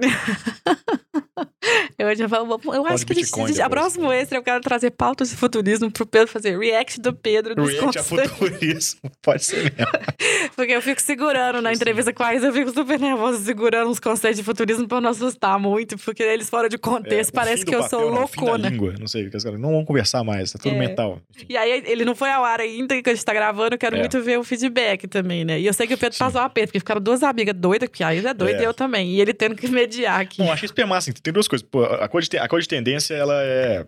Eu, 1.99 2.15
já 2.15 2.27
vou- 2.27 2.61
eu 2.75 2.87
acho 2.87 3.05
de 3.05 3.15
que 3.15 3.21
a, 3.21 3.47
gente- 3.47 3.61
a 3.63 3.69
próximo 3.69 4.13
extra 4.13 4.39
eu 4.39 4.43
quero 4.43 4.61
trazer 4.61 4.91
pautas 4.91 5.31
de 5.31 5.37
futurismo 5.37 5.91
pro 5.91 6.07
Pedro 6.07 6.29
fazer 6.29 6.57
react 6.59 6.96
do 7.01 7.13
Pedro 7.15 7.55
dos 7.55 7.71
React 7.73 7.99
a 7.99 8.03
futurismo. 8.03 9.01
Pode 9.23 9.45
ser 9.45 9.65
mesmo. 9.75 10.51
Porque 10.55 10.73
eu 10.73 10.83
fico 10.83 11.01
segurando 11.01 11.61
na 11.61 11.73
entrevista 11.73 12.13
com 12.13 12.23
a 12.23 12.35
Isa, 12.35 12.47
eu 12.47 12.53
fico 12.53 12.71
super 12.73 12.99
nervosa 12.99 13.39
segurando 13.39 13.91
os 13.91 14.01
conceitos 14.01 14.39
de 14.39 14.45
futurismo 14.45 14.87
pra 14.89 15.01
não 15.01 15.11
assustar 15.11 15.59
muito, 15.59 15.97
porque 15.99 16.23
eles 16.23 16.49
fora 16.49 16.69
de 16.69 16.77
É, 16.77 16.79
contexto 16.79 17.31
o 17.31 17.33
parece 17.35 17.65
que 17.65 17.75
eu 17.75 17.83
papel, 17.83 18.01
sou 18.01 18.11
não, 18.15 18.25
o 18.25 18.27
fim 18.27 18.41
da 18.41 18.47
loucona. 18.47 18.69
língua. 18.69 18.95
Não 18.99 19.07
sei, 19.07 19.29
que 19.29 19.37
os 19.37 19.45
caras 19.45 19.61
não 19.61 19.71
vão 19.73 19.85
conversar 19.85 20.25
mais, 20.25 20.55
é 20.55 20.59
tudo 20.59 20.75
É. 20.75 20.79
mental. 20.79 21.21
Enfim. 21.35 21.47
E 21.49 21.57
aí, 21.57 21.83
ele 21.87 22.05
não 22.05 22.15
foi 22.15 22.31
ao 22.31 22.45
ar 22.45 22.61
ainda, 22.61 23.01
que 23.03 23.11
a 23.11 23.15
gente 23.15 23.25
tá 23.25 23.35
gravando, 23.35 23.75
eu 23.75 23.79
quero 23.79 23.97
É. 23.97 23.99
muito 24.01 24.21
ver 24.23 24.39
o 24.39 24.45
feedback 24.45 25.07
também, 25.07 25.45
né? 25.45 25.61
E 25.61 25.67
eu 25.67 25.73
sei 25.75 25.87
que 25.87 25.95
o 25.95 25.99
Pedro 25.99 26.15
Sim. 26.17 26.25
passou 26.25 26.41
um 26.41 26.45
aperto, 26.45 26.69
porque 26.69 26.79
ficaram 26.81 27.01
duas 27.01 27.23
amigas 27.23 27.55
doidas, 27.55 27.89
que 27.89 28.03
a 28.03 28.15
Isa 28.15 28.31
é 28.31 28.35
doida 28.35 28.59
É. 28.59 28.63
e 28.63 28.65
eu 28.65 28.73
também. 28.75 29.11
E 29.11 29.21
ele 29.21 29.35
tendo 29.35 29.55
que 29.57 29.69
mediar 29.69 30.21
aqui. 30.21 30.39
Bom, 30.39 30.51
acho 30.53 30.61
que 30.63 30.67
isso 30.67 30.81
é 30.81 30.85
massa. 30.85 31.13
Tem 31.13 31.33
duas 31.33 31.47
coisas. 31.49 31.67
Pô, 31.71 31.85
a 31.85 32.09
coisa 32.09 32.29
de, 32.29 32.39
a 32.39 32.47
de 32.47 32.69
tendência, 32.69 33.15
ela 33.15 33.35
é. 33.43 33.85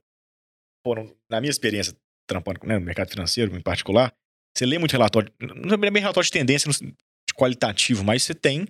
Pô, 0.84 0.94
não- 0.94 1.10
na 1.30 1.40
minha 1.40 1.50
experiência, 1.50 1.94
trampando 2.28 2.60
né, 2.64 2.78
no 2.78 2.84
mercado 2.84 3.10
financeiro 3.10 3.56
em 3.56 3.60
particular, 3.60 4.12
você 4.56 4.66
lê 4.66 4.78
muito 4.78 4.92
relatório. 4.92 5.32
Não 5.40 5.74
é 5.74 5.90
bem 5.90 6.02
relatório 6.02 6.26
de 6.26 6.32
tendência 6.32 6.70
de 6.70 7.34
qualitativo, 7.34 8.04
mas 8.04 8.22
você 8.22 8.34
tem 8.34 8.66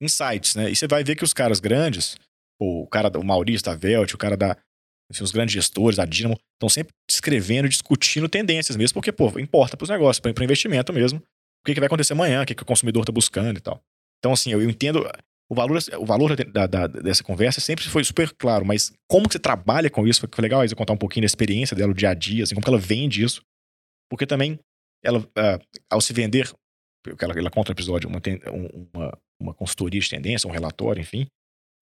insights, 0.00 0.56
né? 0.56 0.70
E 0.70 0.74
você 0.76 0.88
vai 0.88 1.04
ver 1.04 1.14
que 1.14 1.24
os 1.24 1.32
caras 1.32 1.60
grandes, 1.60 2.16
o 2.60 2.86
cara, 2.88 3.16
o 3.18 3.24
Maurício 3.24 3.64
da 3.64 3.74
Velt, 3.74 4.12
o 4.14 4.18
cara 4.18 4.36
da. 4.36 4.56
Enfim, 5.10 5.24
os 5.24 5.30
grandes 5.30 5.52
gestores, 5.52 5.98
a 5.98 6.06
Dinamo, 6.06 6.38
estão 6.54 6.68
sempre 6.68 6.92
escrevendo, 7.10 7.68
discutindo 7.68 8.28
tendências 8.28 8.76
mesmo, 8.76 8.94
porque, 8.94 9.12
pô, 9.12 9.38
importa 9.38 9.76
para 9.76 9.84
os 9.84 9.90
negócios, 9.90 10.20
para 10.20 10.44
investimento 10.44 10.92
mesmo. 10.92 11.18
O 11.18 11.64
que, 11.66 11.74
que 11.74 11.80
vai 11.80 11.86
acontecer 11.86 12.14
amanhã, 12.14 12.42
o 12.42 12.46
que, 12.46 12.54
que 12.54 12.62
o 12.62 12.66
consumidor 12.66 13.02
está 13.02 13.12
buscando 13.12 13.58
e 13.58 13.60
tal. 13.60 13.80
Então, 14.18 14.32
assim, 14.32 14.52
eu 14.52 14.62
entendo 14.62 15.06
o 15.52 15.54
valor, 15.54 15.78
o 15.98 16.06
valor 16.06 16.34
da- 16.46 16.66
da- 16.66 16.86
dessa 16.86 17.22
conversa 17.22 17.60
sempre 17.60 17.84
foi 17.84 18.02
super 18.02 18.32
claro, 18.32 18.64
mas 18.64 18.90
como 19.06 19.28
que 19.28 19.34
você 19.34 19.38
trabalha 19.38 19.90
com 19.90 20.06
isso? 20.06 20.20
Foi, 20.20 20.42
legal 20.42 20.62
a 20.62 20.64
Isa 20.64 20.74
contar 20.74 20.94
um 20.94 20.96
pouquinho 20.96 21.22
da 21.22 21.26
experiência 21.26 21.76
dela, 21.76 21.92
o 21.92 21.94
dia 21.94 22.08
a 22.08 22.14
dia, 22.14 22.42
assim, 22.42 22.54
como 22.54 22.64
que 22.64 22.70
ela 22.70 22.78
vende 22.78 23.22
isso. 23.22 23.42
Porque 24.10 24.26
também, 24.26 24.58
ela, 25.04 25.28
ah, 25.36 25.58
ao 25.90 26.00
se 26.00 26.14
vender, 26.14 26.50
ela, 27.20 27.38
ela 27.38 27.50
conta 27.50 27.70
no 27.70 27.74
episódio 27.74 28.08
uma, 28.08 28.18
um- 28.50 28.88
uma, 28.94 29.18
uma 29.38 29.54
consultoria 29.54 30.00
de 30.00 30.08
tendência, 30.08 30.48
um 30.48 30.52
relatório, 30.52 31.02
enfim, 31.02 31.26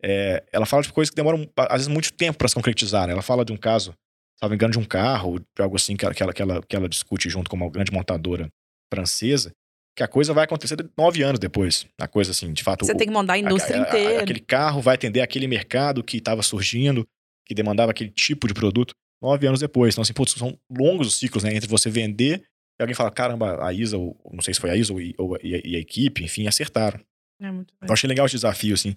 é, 0.03 0.43
ela 0.53 0.67
fala 0.67 0.83
de 0.83 0.93
coisas 0.93 1.11
que 1.11 1.17
demoram, 1.17 1.49
às 1.57 1.73
vezes, 1.83 1.89
muito 1.89 2.13
tempo 2.13 2.39
para 2.39 2.49
se 2.49 2.55
concretizar. 2.57 3.07
Né? 3.07 3.13
Ela 3.13 3.23
fala 3.23 3.45
de 3.45 3.53
um 3.53 3.57
caso, 3.57 3.95
me 4.43 4.55
engano, 4.57 4.73
de 4.73 4.79
um 4.81 4.85
carro, 4.85 5.39
de 5.39 5.63
algo 5.63 5.77
assim 5.77 5.95
que 5.97 6.05
ela, 6.05 6.13
que, 6.15 6.23
ela, 6.25 6.33
que, 6.33 6.43
ela, 6.43 6.61
que 6.63 6.75
ela 6.75 6.89
discute 6.89 7.29
junto 7.31 7.49
com 7.49 7.57
uma 7.57 7.71
grande 7.71 7.93
montadora 7.93 8.49
francesa, 8.93 9.53
que 9.97 10.03
a 10.03 10.09
coisa 10.09 10.33
vai 10.33 10.45
acontecer 10.45 10.77
nove 10.97 11.23
anos 11.23 11.39
depois. 11.39 11.87
A 11.99 12.09
coisa 12.09 12.31
assim, 12.31 12.53
de 12.53 12.63
fato. 12.63 12.85
Você 12.85 12.93
o, 12.93 12.97
tem 12.97 13.07
que 13.07 13.13
mandar 13.13 13.35
a 13.35 13.39
indústria 13.39 13.79
a, 13.79 13.85
a, 13.85 13.89
inteira. 13.89 14.23
Aquele 14.23 14.41
carro 14.41 14.81
vai 14.81 14.95
atender 14.95 15.21
aquele 15.21 15.47
mercado 15.47 16.03
que 16.03 16.19
estava 16.19 16.43
surgindo, 16.43 17.07
que 17.47 17.55
demandava 17.55 17.91
aquele 17.91 18.11
tipo 18.11 18.47
de 18.47 18.55
produto, 18.55 18.95
nove 19.23 19.47
anos 19.47 19.61
depois. 19.61 19.95
Então, 19.95 20.03
assim, 20.03 20.13
putz, 20.13 20.33
são 20.33 20.59
longos 20.71 21.09
os 21.09 21.17
ciclos, 21.17 21.45
né? 21.45 21.55
Entre 21.55 21.69
você 21.69 21.91
vender 21.91 22.45
e 22.81 22.83
alguém 22.83 22.95
fala, 22.95 23.11
caramba, 23.11 23.63
a 23.63 23.75
Isa, 23.75 23.99
ou 23.99 24.19
não 24.33 24.41
sei 24.41 24.55
se 24.55 24.61
foi 24.61 24.71
a 24.71 24.77
Isa 24.77 24.95
ou, 24.95 24.99
ou 25.19 25.39
e, 25.43 25.55
a, 25.55 25.61
e, 25.63 25.77
a, 25.77 25.79
equipe, 25.79 26.25
enfim, 26.25 26.47
acertaram. 26.47 26.99
É 27.39 27.51
muito 27.51 27.75
Eu 27.83 27.93
achei 27.93 28.09
legal 28.09 28.25
esse 28.25 28.37
desafio, 28.37 28.73
assim, 28.73 28.97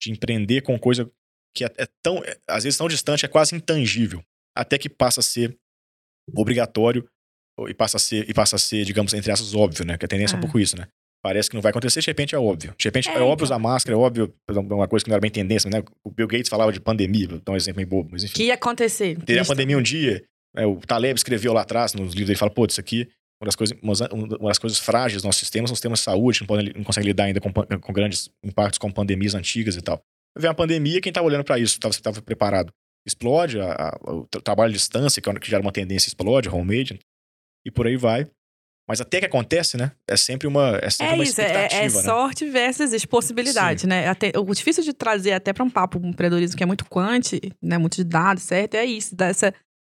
de 0.00 0.10
empreender 0.10 0.62
com 0.62 0.78
coisa 0.78 1.10
que 1.54 1.62
é, 1.62 1.70
é 1.76 1.86
tão, 2.02 2.24
é, 2.24 2.38
às 2.48 2.64
vezes 2.64 2.78
tão 2.78 2.88
distante, 2.88 3.26
é 3.26 3.28
quase 3.28 3.54
intangível, 3.54 4.24
até 4.56 4.78
que 4.78 4.88
passa 4.88 5.20
a 5.20 5.22
ser 5.22 5.54
obrigatório 6.34 7.06
e 7.66 7.74
passa 7.74 7.96
a 7.96 8.00
ser, 8.00 8.28
e 8.28 8.34
passa 8.34 8.56
a 8.56 8.58
ser 8.58 8.84
digamos, 8.84 9.14
entre 9.14 9.32
aspas, 9.32 9.54
óbvio, 9.54 9.84
né? 9.84 9.96
Que 9.96 10.04
a 10.04 10.08
tendência 10.08 10.34
é, 10.34 10.36
é 10.36 10.38
um 10.38 10.40
pouco 10.42 10.58
isso, 10.60 10.76
né? 10.76 10.86
Parece 11.22 11.50
que 11.50 11.56
não 11.56 11.62
vai 11.62 11.70
acontecer, 11.70 12.00
de 12.00 12.06
repente 12.06 12.34
é 12.34 12.38
óbvio. 12.38 12.74
De 12.78 12.84
repente 12.84 13.08
é, 13.08 13.12
é 13.12 13.16
óbvio 13.16 13.32
então. 13.32 13.44
usar 13.44 13.58
máscara, 13.58 13.96
é 13.96 13.98
óbvio, 13.98 14.32
uma 14.48 14.86
coisa 14.86 15.04
que 15.04 15.10
não 15.10 15.14
era 15.14 15.20
bem 15.20 15.30
tendência, 15.30 15.68
né? 15.68 15.82
O 16.04 16.10
Bill 16.10 16.28
Gates 16.28 16.48
falava 16.48 16.72
de 16.72 16.80
pandemia, 16.80 17.26
vou 17.28 17.40
dar 17.40 17.52
um 17.52 17.56
exemplo 17.56 17.78
meio 17.78 17.88
bobo, 17.88 18.10
mas 18.12 18.22
enfim. 18.22 18.34
Que 18.34 18.44
ia 18.44 18.54
acontecer. 18.54 19.18
Teria 19.24 19.42
a 19.42 19.46
pandemia 19.46 19.76
um 19.76 19.82
dia, 19.82 20.22
né? 20.54 20.66
o 20.66 20.76
Taleb 20.76 21.16
escreveu 21.16 21.52
lá 21.52 21.62
atrás, 21.62 21.94
nos 21.94 22.14
livros, 22.14 22.30
ele 22.30 22.38
fala, 22.38 22.50
pô, 22.50 22.66
isso 22.66 22.80
aqui, 22.80 23.08
uma 23.40 23.46
das 23.46 23.56
coisas, 23.56 23.76
uma 23.82 24.48
das 24.48 24.58
coisas 24.58 24.78
frágeis 24.78 25.22
do 25.22 25.26
nosso 25.26 25.38
sistema 25.38 25.66
são 25.66 25.72
os 25.72 25.78
sistemas 25.78 26.00
de 26.00 26.04
saúde, 26.04 26.40
não, 26.40 26.46
podem, 26.46 26.72
não 26.74 26.84
consegue 26.84 27.06
lidar 27.06 27.24
ainda 27.24 27.40
com, 27.40 27.52
com 27.52 27.92
grandes 27.92 28.30
impactos 28.44 28.78
com 28.78 28.90
pandemias 28.90 29.34
antigas 29.34 29.76
e 29.76 29.80
tal. 29.80 30.00
Vem 30.36 30.50
a 30.50 30.54
pandemia, 30.54 31.00
quem 31.00 31.10
estava 31.10 31.26
olhando 31.26 31.44
para 31.44 31.58
isso, 31.58 31.78
estava 31.84 32.20
preparado. 32.22 32.72
Explode, 33.06 33.60
a, 33.60 33.72
a, 33.72 34.12
o 34.12 34.26
trabalho 34.26 34.70
à 34.70 34.72
distância, 34.72 35.22
que, 35.22 35.30
é, 35.30 35.34
que 35.34 35.50
já 35.50 35.56
era 35.56 35.62
uma 35.62 35.72
tendência, 35.72 36.08
explode, 36.08 36.48
homemade, 36.48 36.98
e 37.68 37.70
por 37.70 37.86
aí 37.86 37.96
vai. 37.96 38.26
Mas 38.88 39.02
até 39.02 39.20
que 39.20 39.26
acontece, 39.26 39.76
né? 39.76 39.92
É 40.08 40.16
sempre 40.16 40.48
uma, 40.48 40.78
é 40.82 40.88
sempre 40.88 41.12
é 41.12 41.14
uma 41.14 41.22
isso, 41.22 41.38
é, 41.42 41.68
é 41.70 41.82
né? 41.82 41.88
sorte 41.90 42.48
versus 42.48 43.04
possibilidade, 43.04 43.82
Sim. 43.82 43.88
né? 43.88 44.08
Até, 44.08 44.32
o 44.34 44.44
difícil 44.54 44.82
de 44.82 44.94
trazer 44.94 45.32
até 45.32 45.52
para 45.52 45.62
um 45.62 45.68
papo 45.68 45.98
um 45.98 46.08
empreendedorismo 46.08 46.56
que 46.56 46.62
é 46.62 46.66
muito 46.66 46.86
quant, 46.86 47.34
né? 47.62 47.76
Muito 47.76 47.96
de 47.96 48.04
dados, 48.04 48.44
certo? 48.44 48.76
É 48.76 48.86
isso, 48.86 49.14
dessa, 49.14 49.52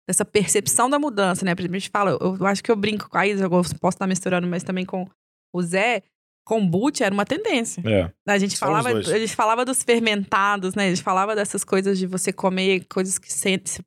dessa 0.05 0.25
percepção 0.25 0.89
da 0.89 0.99
mudança, 0.99 1.45
né? 1.45 1.55
A 1.57 1.61
gente 1.61 1.89
fala, 1.89 2.11
eu, 2.19 2.35
eu 2.37 2.45
acho 2.45 2.61
que 2.61 2.69
eu 2.69 2.75
brinco 2.75 3.09
com 3.09 3.17
a 3.17 3.25
Isa, 3.25 3.45
eu 3.45 3.49
posso 3.49 3.95
estar 3.95 4.07
misturando, 4.07 4.45
mas 4.45 4.61
também 4.61 4.85
com 4.85 5.07
o 5.55 5.61
Zé, 5.61 6.03
kombucha 6.45 7.05
era 7.05 7.13
uma 7.13 7.25
tendência. 7.25 7.81
É. 7.85 8.11
A 8.27 8.37
gente 8.37 8.57
falava, 8.57 8.89
a 8.89 9.19
gente 9.19 9.35
falava 9.35 9.63
dos 9.63 9.83
fermentados, 9.83 10.75
né? 10.75 10.87
A 10.87 10.89
gente 10.89 11.03
falava 11.03 11.33
dessas 11.33 11.63
coisas 11.63 11.97
de 11.97 12.07
você 12.07 12.33
comer 12.33 12.85
coisas 12.89 13.17
que 13.17 13.29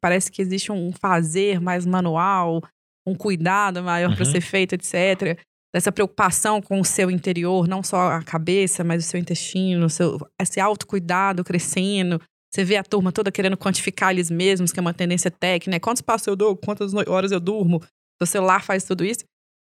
parece 0.01 0.33
que 0.33 0.41
existe 0.41 0.73
um 0.73 0.93
fazer 0.93 1.61
mais 1.61 1.85
manual, 1.85 2.63
um 3.07 3.15
cuidado 3.15 3.83
maior 3.83 4.11
uhum. 4.11 4.17
para 4.17 4.25
ser 4.25 4.41
feito, 4.41 4.75
etc. 4.75 5.39
Dessa 5.75 5.91
preocupação 5.91 6.63
com 6.63 6.81
o 6.81 6.85
seu 6.85 7.11
interior, 7.11 7.67
não 7.67 7.83
só 7.83 8.13
a 8.13 8.23
cabeça, 8.23 8.85
mas 8.85 9.05
o 9.05 9.09
seu 9.09 9.19
intestino, 9.19 9.87
o 9.87 9.91
seu, 9.91 10.19
esse 10.41 10.61
autocuidado 10.61 11.43
crescendo. 11.43 12.21
Você 12.53 12.63
vê 12.63 12.77
a 12.77 12.85
turma 12.85 13.11
toda 13.11 13.33
querendo 13.33 13.57
quantificar 13.57 14.13
eles 14.13 14.31
mesmos, 14.31 14.71
que 14.71 14.79
é 14.79 14.83
uma 14.83 14.95
tendência 14.95 15.31
técnica, 15.31 15.73
né? 15.73 15.81
Quantos 15.81 16.03
passos 16.03 16.29
eu 16.29 16.37
dou, 16.37 16.57
quantas 16.57 16.95
horas 16.95 17.33
eu 17.33 17.41
durmo, 17.41 17.83
o 18.23 18.27
celular 18.27 18.63
faz 18.63 18.85
tudo 18.85 19.05
isso. 19.05 19.25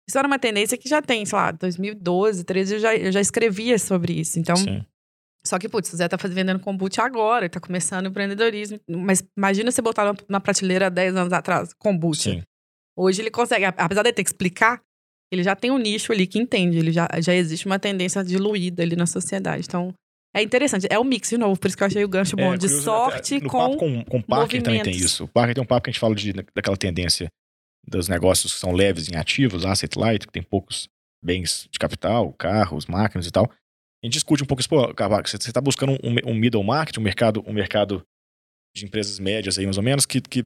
Isso 0.08 0.18
era 0.18 0.28
uma 0.28 0.38
tendência 0.38 0.76
que 0.76 0.88
já 0.88 1.00
tem, 1.02 1.24
sei 1.24 1.36
lá, 1.36 1.50
2012, 1.50 2.44
2013, 2.44 2.74
eu 2.74 2.78
já, 2.78 2.94
eu 2.94 3.12
já 3.12 3.20
escrevia 3.20 3.78
sobre 3.78 4.12
isso. 4.12 4.38
Então, 4.38 4.56
Sim. 4.56 4.84
Só 5.46 5.58
que, 5.58 5.68
putz, 5.68 5.92
o 5.92 5.96
Zé 5.96 6.08
tá 6.08 6.16
vendendo 6.16 6.58
kombucha 6.58 7.02
agora, 7.02 7.48
tá 7.48 7.60
começando 7.60 8.06
o 8.06 8.08
empreendedorismo. 8.08 8.80
Mas 8.88 9.22
imagina 9.36 9.70
você 9.70 9.80
botar 9.80 10.14
na 10.28 10.40
prateleira 10.40 10.90
10 10.90 11.16
anos 11.16 11.32
atrás, 11.32 11.72
kombucha. 11.72 12.32
Sim. 12.32 12.42
Hoje 12.96 13.22
ele 13.22 13.30
consegue, 13.30 13.64
apesar 13.64 14.02
de 14.02 14.12
ter 14.12 14.24
que 14.24 14.30
explicar, 14.30 14.80
ele 15.30 15.42
já 15.42 15.54
tem 15.54 15.70
um 15.70 15.78
nicho 15.78 16.12
ali 16.12 16.26
que 16.26 16.38
entende, 16.38 16.78
ele 16.78 16.92
já, 16.92 17.08
já 17.20 17.34
existe 17.34 17.66
uma 17.66 17.78
tendência 17.78 18.22
diluída 18.24 18.82
ali 18.82 18.96
na 18.96 19.06
sociedade. 19.06 19.64
Então, 19.66 19.92
é 20.34 20.42
interessante. 20.42 20.86
É 20.90 20.98
um 20.98 21.04
mix 21.04 21.30
de 21.30 21.38
novo, 21.38 21.58
por 21.58 21.66
isso 21.66 21.76
que 21.76 21.82
eu 21.82 21.86
achei 21.86 22.04
o 22.04 22.08
gancho 22.08 22.36
bom. 22.36 22.54
É, 22.54 22.56
de 22.56 22.68
sorte 22.68 23.40
no 23.40 23.48
com. 23.48 23.58
Papo 23.58 23.76
com, 23.76 24.04
com 24.04 24.18
o 24.18 24.22
Parker 24.22 24.62
também 24.62 24.82
tem 24.82 24.94
isso. 24.94 25.24
O 25.24 25.28
Parker 25.28 25.54
tem 25.54 25.62
um 25.64 25.66
papo 25.66 25.84
que 25.84 25.90
a 25.90 25.92
gente 25.92 26.00
fala 26.00 26.14
de, 26.14 26.32
daquela 26.54 26.76
tendência 26.76 27.28
dos 27.86 28.08
negócios 28.08 28.52
que 28.52 28.60
são 28.60 28.72
leves 28.72 29.08
em 29.08 29.16
ativos, 29.16 29.64
asset 29.64 29.98
light, 29.98 30.26
que 30.26 30.32
tem 30.32 30.42
poucos 30.42 30.88
bens 31.24 31.68
de 31.70 31.78
capital, 31.78 32.32
carros, 32.32 32.86
máquinas 32.86 33.26
e 33.26 33.30
tal. 33.30 33.50
A 34.02 34.06
gente 34.06 34.14
discute 34.14 34.42
um 34.42 34.46
pouco 34.46 34.60
isso, 34.60 34.68
pô, 34.68 34.92
você 35.24 35.36
está 35.36 35.60
buscando 35.60 35.92
um, 35.92 36.30
um, 36.30 36.34
middle 36.34 36.62
market, 36.62 36.98
um 36.98 37.02
mercado, 37.02 37.42
um 37.46 37.52
mercado 37.52 38.04
de 38.76 38.84
empresas 38.84 39.18
médias 39.18 39.58
aí, 39.58 39.64
mais 39.64 39.78
ou 39.78 39.82
menos, 39.82 40.04
que, 40.04 40.20
que, 40.20 40.44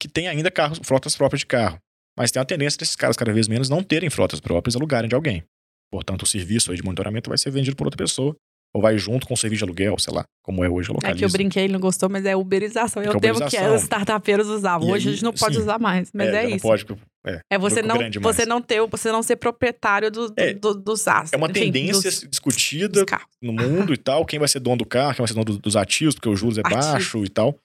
que 0.00 0.08
tem 0.08 0.28
ainda 0.28 0.50
carros, 0.50 0.80
frotas 0.84 1.16
próprias 1.16 1.40
de 1.40 1.46
carro. 1.46 1.78
Mas 2.16 2.30
tem 2.30 2.40
a 2.40 2.44
tendência 2.44 2.78
desses 2.78 2.96
caras 2.96 3.16
cada 3.16 3.32
vez 3.32 3.48
menos 3.48 3.68
não 3.68 3.82
terem 3.82 4.10
frotas 4.10 4.40
próprias, 4.40 4.76
alugarem 4.76 5.08
de 5.08 5.14
alguém. 5.14 5.42
Portanto, 5.90 6.22
o 6.22 6.26
serviço 6.26 6.74
de 6.74 6.82
monitoramento 6.82 7.28
vai 7.28 7.38
ser 7.38 7.50
vendido 7.50 7.76
por 7.76 7.86
outra 7.86 7.98
pessoa 7.98 8.34
ou 8.74 8.80
vai 8.80 8.96
junto 8.96 9.26
com 9.26 9.34
o 9.34 9.36
serviço 9.36 9.58
de 9.58 9.64
aluguel, 9.64 9.98
sei 9.98 10.14
lá, 10.14 10.24
como 10.42 10.64
é 10.64 10.68
hoje 10.68 10.90
a 10.90 10.94
localiza. 10.94 11.16
É 11.16 11.18
que 11.18 11.24
eu 11.24 11.30
brinquei, 11.30 11.64
ele 11.64 11.74
não 11.74 11.80
gostou, 11.80 12.08
mas 12.08 12.24
é 12.24 12.34
uberização. 12.34 13.02
É 13.02 13.06
eu 13.06 13.20
tenho 13.20 13.34
que 13.34 13.60
os 13.60 13.82
startupeiros 13.82 14.48
usavam. 14.48 14.88
Hoje 14.88 15.08
aí, 15.08 15.12
a 15.12 15.16
gente 15.16 15.24
não 15.24 15.32
pode 15.32 15.56
sim, 15.56 15.60
usar 15.60 15.78
mais, 15.78 16.10
mas 16.14 16.28
é, 16.28 16.44
é 16.44 16.46
isso. 16.46 16.52
Não 16.52 16.58
pode, 16.58 16.86
é, 17.26 17.40
é 17.50 17.58
você 17.58 17.82
não, 17.82 17.96
você 18.20 18.46
não 18.46 18.62
ter, 18.62 18.80
você 18.86 19.12
não 19.12 19.22
ser 19.22 19.36
proprietário 19.36 20.10
do, 20.10 20.32
é, 20.36 20.54
do, 20.54 20.74
dos 20.74 21.06
aços. 21.06 21.32
É 21.34 21.36
uma 21.36 21.50
Enfim, 21.50 21.70
tendência 21.70 22.10
dos, 22.10 22.26
discutida 22.28 23.04
dos 23.04 23.20
no 23.42 23.52
mundo 23.52 23.92
e 23.92 23.96
tal, 23.98 24.24
quem 24.24 24.38
vai 24.38 24.48
ser 24.48 24.60
dono 24.60 24.78
do 24.78 24.86
carro, 24.86 25.14
quem 25.14 25.22
vai 25.24 25.28
ser 25.28 25.34
dono 25.34 25.58
dos 25.58 25.76
ativos, 25.76 26.14
porque 26.14 26.28
o 26.28 26.34
juros 26.34 26.56
é 26.56 26.62
baixo 26.62 27.22
e 27.24 27.28
tal. 27.28 27.56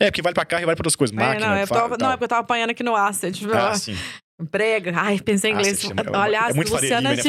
É, 0.00 0.06
porque 0.06 0.22
vale 0.22 0.34
pra 0.34 0.44
carro 0.44 0.62
e 0.62 0.66
vale 0.66 0.76
pra 0.76 0.82
outras 0.82 0.96
coisas. 0.96 1.14
Máquina, 1.14 1.46
é, 1.46 1.48
não, 1.48 1.56
eu 1.58 1.66
tava, 1.66 1.96
não, 1.98 2.08
é 2.08 2.12
porque 2.12 2.24
eu 2.24 2.28
tava 2.28 2.40
apanhando 2.40 2.70
aqui 2.70 2.82
no 2.82 2.94
Asset. 2.94 3.46
Ah, 3.52 3.74
sim. 3.74 3.96
Emprego. 4.40 4.90
Ai, 4.94 5.20
pensei 5.20 5.50
em 5.50 5.54
inglês. 5.54 5.84
Asset, 5.84 5.94
é 5.98 6.16
Aliás, 6.16 6.56
é 6.56 6.60
Luciana, 6.60 7.16
G... 7.16 7.22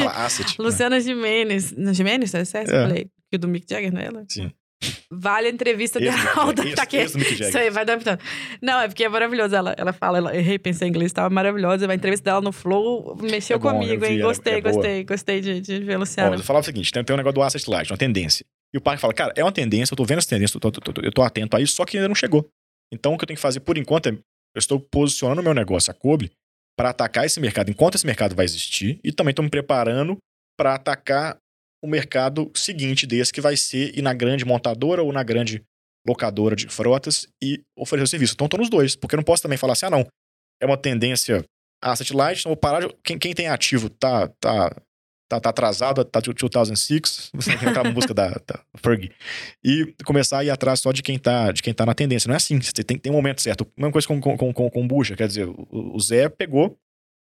Luciana 0.58 0.96
né? 0.96 1.00
Gimenez. 1.00 1.74
Gimenez, 1.92 2.34
é 2.34 2.44
certo? 2.44 2.70
É. 2.70 2.82
Falei. 2.82 3.06
Que 3.30 3.38
do 3.38 3.48
Mick 3.48 3.66
Jagger, 3.68 3.92
não 3.92 4.00
é 4.00 4.06
ela? 4.06 4.24
Sim. 4.28 4.52
Vale 5.10 5.48
a 5.48 5.50
entrevista 5.50 6.00
dela. 6.00 6.14
Tá 6.74 6.84
aqui. 6.84 6.98
Isso 6.98 7.58
aí, 7.58 7.68
vai 7.70 7.82
adaptando. 7.82 8.18
Não, 8.62 8.80
é 8.80 8.88
porque 8.88 9.04
é 9.04 9.08
maravilhoso. 9.08 9.54
Ela, 9.54 9.74
ela 9.76 9.92
fala, 9.92 10.18
ela, 10.18 10.36
errei, 10.36 10.58
pensei 10.58 10.88
em 10.88 10.90
inglês, 10.90 11.12
tava 11.12 11.28
maravilhosa. 11.28 11.90
A 11.90 11.94
entrevista 11.94 12.24
dela 12.24 12.40
no 12.40 12.50
Flow 12.50 13.16
mexeu 13.20 13.56
é 13.56 13.58
bom, 13.58 13.72
comigo, 13.72 14.04
hein? 14.04 14.20
Gostei, 14.20 14.54
é 14.54 14.60
gostei, 14.60 15.04
gostei 15.04 15.40
de, 15.40 15.60
de 15.60 15.80
ver 15.80 15.94
a 15.94 15.98
Luciana. 15.98 16.30
Ó, 16.30 16.34
eu 16.34 16.42
falava 16.42 16.62
o 16.62 16.64
seguinte: 16.64 16.90
tem, 16.90 17.04
tem 17.04 17.14
um 17.14 17.16
negócio 17.18 17.34
do 17.34 17.42
Asset 17.42 17.68
Light, 17.68 17.90
uma 17.90 17.98
tendência. 17.98 18.44
E 18.74 18.78
o 18.78 18.80
pai 18.80 18.96
fala, 18.96 19.12
cara, 19.12 19.32
é 19.36 19.42
uma 19.42 19.52
tendência, 19.52 19.92
eu 19.92 19.96
tô 19.96 20.04
vendo 20.04 20.18
essa 20.18 20.28
tendência, 20.28 20.56
eu 20.56 20.60
tô, 20.60 20.70
tô, 20.70 20.92
tô, 20.92 21.00
eu 21.02 21.12
tô 21.12 21.22
atento 21.22 21.56
a 21.56 21.60
isso, 21.60 21.74
só 21.74 21.84
que 21.84 21.96
ainda 21.96 22.08
não 22.08 22.14
chegou. 22.14 22.48
Então 22.92 23.14
o 23.14 23.18
que 23.18 23.24
eu 23.24 23.26
tenho 23.26 23.36
que 23.36 23.42
fazer 23.42 23.60
por 23.60 23.76
enquanto 23.76 24.08
é, 24.08 24.12
eu 24.12 24.58
estou 24.58 24.80
posicionando 24.80 25.40
o 25.40 25.44
meu 25.44 25.54
negócio, 25.54 25.90
a 25.90 25.94
Kobe, 25.94 26.30
para 26.76 26.90
atacar 26.90 27.26
esse 27.26 27.40
mercado 27.40 27.70
enquanto 27.70 27.96
esse 27.96 28.06
mercado 28.06 28.34
vai 28.34 28.44
existir 28.44 29.00
e 29.04 29.12
também 29.12 29.30
estou 29.30 29.44
me 29.44 29.50
preparando 29.50 30.16
para 30.56 30.74
atacar 30.74 31.36
o 31.82 31.86
mercado 31.86 32.50
seguinte 32.54 33.06
desse 33.06 33.32
que 33.32 33.40
vai 33.40 33.56
ser 33.56 33.96
ir 33.96 34.02
na 34.02 34.12
grande 34.12 34.44
montadora 34.44 35.02
ou 35.02 35.12
na 35.12 35.22
grande 35.22 35.62
locadora 36.06 36.56
de 36.56 36.68
frotas 36.68 37.26
e 37.42 37.62
oferecer 37.76 38.04
o 38.04 38.08
serviço. 38.08 38.34
Então, 38.34 38.46
estou 38.46 38.60
nos 38.60 38.70
dois, 38.70 38.96
porque 38.96 39.14
eu 39.14 39.18
não 39.18 39.24
posso 39.24 39.42
também 39.42 39.58
falar 39.58 39.74
assim, 39.74 39.86
ah, 39.86 39.90
não, 39.90 40.06
é 40.60 40.66
uma 40.66 40.76
tendência 40.76 41.44
asset 41.82 42.12
light, 42.14 42.40
então 42.40 42.50
vou 42.50 42.56
parar 42.56 42.86
de... 42.86 42.94
Quem, 43.02 43.18
quem 43.18 43.34
tem 43.34 43.48
ativo 43.48 43.88
tá, 43.88 44.28
tá, 44.40 44.74
tá, 45.30 45.38
tá 45.38 45.50
atrasado, 45.50 46.04
tá 46.04 46.20
2006, 46.20 47.30
você 47.32 47.56
tem 47.56 47.72
que 47.72 47.90
busca 47.92 48.12
da, 48.12 48.30
da 48.30 48.60
Ferg, 48.76 49.12
e 49.62 49.94
começar 50.04 50.38
a 50.38 50.44
ir 50.44 50.50
atrás 50.50 50.80
só 50.80 50.90
de 50.90 51.02
quem 51.02 51.16
tá, 51.16 51.52
de 51.52 51.62
quem 51.62 51.72
tá 51.72 51.86
na 51.86 51.94
tendência. 51.94 52.26
Não 52.26 52.34
é 52.34 52.36
assim, 52.36 52.60
você 52.60 52.82
tem, 52.82 52.98
tem 52.98 53.12
um 53.12 53.14
momento 53.14 53.40
certo. 53.40 53.64
Mesma 53.76 53.92
coisa 53.92 54.08
com, 54.08 54.20
com, 54.20 54.52
com, 54.52 54.70
com 54.70 54.88
bucha, 54.88 55.14
quer 55.14 55.28
dizer, 55.28 55.46
o, 55.46 55.94
o 55.94 56.00
Zé 56.00 56.28
pegou, 56.28 56.76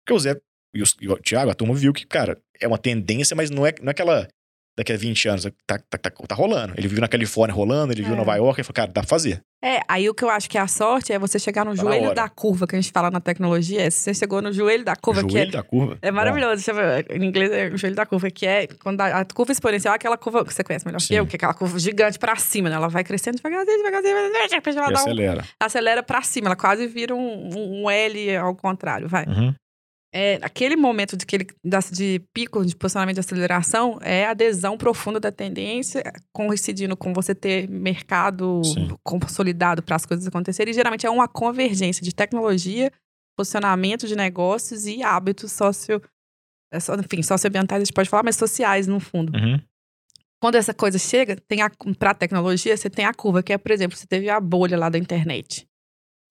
porque 0.04 0.14
o 0.14 0.20
Zé 0.20 0.36
e 0.74 0.82
o, 0.82 0.86
e 1.00 1.10
o 1.10 1.18
Thiago, 1.18 1.52
a 1.52 1.54
turma 1.54 1.76
viu 1.76 1.94
que, 1.94 2.08
cara, 2.08 2.42
é 2.60 2.68
uma 2.68 2.78
tendência, 2.78 3.36
mas 3.36 3.52
não 3.52 3.68
é, 3.68 3.74
não 3.80 3.90
é 3.90 3.92
aquela 3.92 4.28
daqui 4.78 4.94
a 4.94 4.98
20 4.98 5.28
anos 5.30 5.44
tá, 5.66 5.80
tá, 5.90 5.98
tá, 5.98 6.10
tá 6.10 6.36
rolando. 6.36 6.74
Ele 6.78 6.88
viu 6.88 7.00
na 7.00 7.08
Califórnia 7.08 7.56
rolando, 7.56 7.94
ele 7.94 8.02
é. 8.02 8.06
viu 8.06 8.16
Nova 8.16 8.36
York 8.36 8.62
e 8.62 8.64
falou, 8.64 8.74
cara, 8.74 8.92
dá 8.92 9.02
pra 9.02 9.10
fazer. 9.10 9.42
É, 9.64 9.80
aí 9.88 10.10
o 10.10 10.14
que 10.14 10.24
eu 10.24 10.30
acho 10.30 10.50
que 10.50 10.58
é 10.58 10.62
a 10.62 10.68
sorte 10.68 11.14
é 11.14 11.20
você 11.20 11.38
chegar 11.38 11.64
no 11.64 11.76
tá 11.76 11.82
joelho 11.82 12.16
da 12.16 12.28
curva, 12.28 12.66
que 12.66 12.76
a 12.76 12.82
gente 12.82 12.92
fala 12.92 13.12
na 13.12 13.20
tecnologia. 13.20 13.82
É, 13.82 13.90
você 13.92 14.12
chegou 14.12 14.42
no 14.42 14.52
joelho 14.52 14.84
da 14.84 14.96
curva. 14.96 15.22
Joelho 15.22 15.50
é, 15.50 15.52
da 15.52 15.62
curva. 15.62 16.00
É 16.02 16.10
maravilhoso. 16.10 16.64
Em 17.12 17.24
inglês 17.24 17.52
é 17.52 17.68
o 17.68 17.78
joelho 17.78 17.96
da 17.96 18.06
curva, 18.06 18.32
que 18.32 18.48
é 18.48 18.68
quando 18.82 19.02
a, 19.02 19.20
a 19.20 19.26
curva 19.26 19.52
exponencial 19.52 19.94
é 19.94 19.98
aquela 19.98 20.18
curva 20.18 20.44
que 20.44 20.52
você 20.52 20.64
conhece 20.64 20.84
melhor 20.86 21.00
Sim. 21.00 21.08
que 21.08 21.14
eu, 21.14 21.28
que 21.28 21.36
é 21.36 21.38
aquela 21.38 21.54
curva 21.54 21.78
gigante 21.78 22.18
pra 22.18 22.36
cima, 22.38 22.70
né? 22.70 22.76
Ela 22.76 22.88
vai 22.88 23.04
crescendo 23.04 23.38
devagarzinho, 23.38 23.78
devagarzinho, 23.78 24.16
devagarzinho, 24.16 24.80
ela 24.80 24.90
e 24.90 24.94
dá 24.94 25.00
acelera. 25.00 25.42
Um, 25.42 25.46
acelera 25.66 26.04
pra 26.04 26.22
cima, 26.24 26.48
ela 26.48 26.56
quase 26.56 26.88
vira 26.88 27.14
um, 27.14 27.84
um 27.84 27.90
L 27.90 28.36
ao 28.38 28.56
contrário, 28.56 29.08
vai. 29.08 29.26
Uhum 29.26 29.54
é, 30.14 30.40
aquele 30.42 30.76
momento 30.76 31.16
de, 31.16 31.24
aquele, 31.24 31.48
de 31.92 32.22
pico 32.34 32.66
de 32.66 32.76
posicionamento 32.76 33.16
de 33.16 33.22
aceleração 33.22 33.98
é 34.02 34.26
a 34.26 34.32
adesão 34.32 34.78
profunda 34.78 35.22
da 35.22 35.32
tendência, 35.32 36.04
coincidindo 36.34 36.98
com 36.98 37.14
você 37.14 37.34
ter 37.34 37.70
mercado 37.70 38.62
Sim. 38.64 38.90
consolidado 39.04 39.82
para 39.82 39.96
as 39.96 40.06
coisas 40.06 40.28
acontecerem. 40.28 40.72
E 40.72 40.76
geralmente 40.76 41.06
é 41.06 41.10
uma 41.10 41.30
convergência 41.30 42.04
de 42.04 42.14
tecnologia, 42.14 42.92
posicionamento 43.38 44.06
de 44.06 44.16
negócios 44.16 44.86
e 44.86 45.02
hábitos 45.02 45.54
socio, 45.54 46.02
é 46.74 46.78
enfim, 46.78 47.24
socioambientais, 47.24 47.82
a 47.82 47.86
gente 47.86 47.94
pode 47.94 48.10
falar, 48.10 48.24
mas 48.24 48.36
sociais 48.36 48.88
no 48.88 49.00
fundo. 49.00 49.34
Uhum. 49.34 49.62
Quando 50.42 50.56
essa 50.56 50.74
coisa 50.74 50.98
chega, 50.98 51.36
tem 51.36 51.60
para 51.98 52.12
a 52.12 52.16
tecnologia, 52.16 52.76
você 52.76 52.90
tem 52.90 53.06
a 53.06 53.14
curva, 53.14 53.44
que 53.44 53.54
é, 53.54 53.58
por 53.58 53.72
exemplo, 53.72 53.98
você 53.98 54.08
teve 54.08 54.30
a 54.30 54.42
bolha 54.42 54.78
lá 54.78 54.90
da 54.90 54.98
internet. 54.98 55.68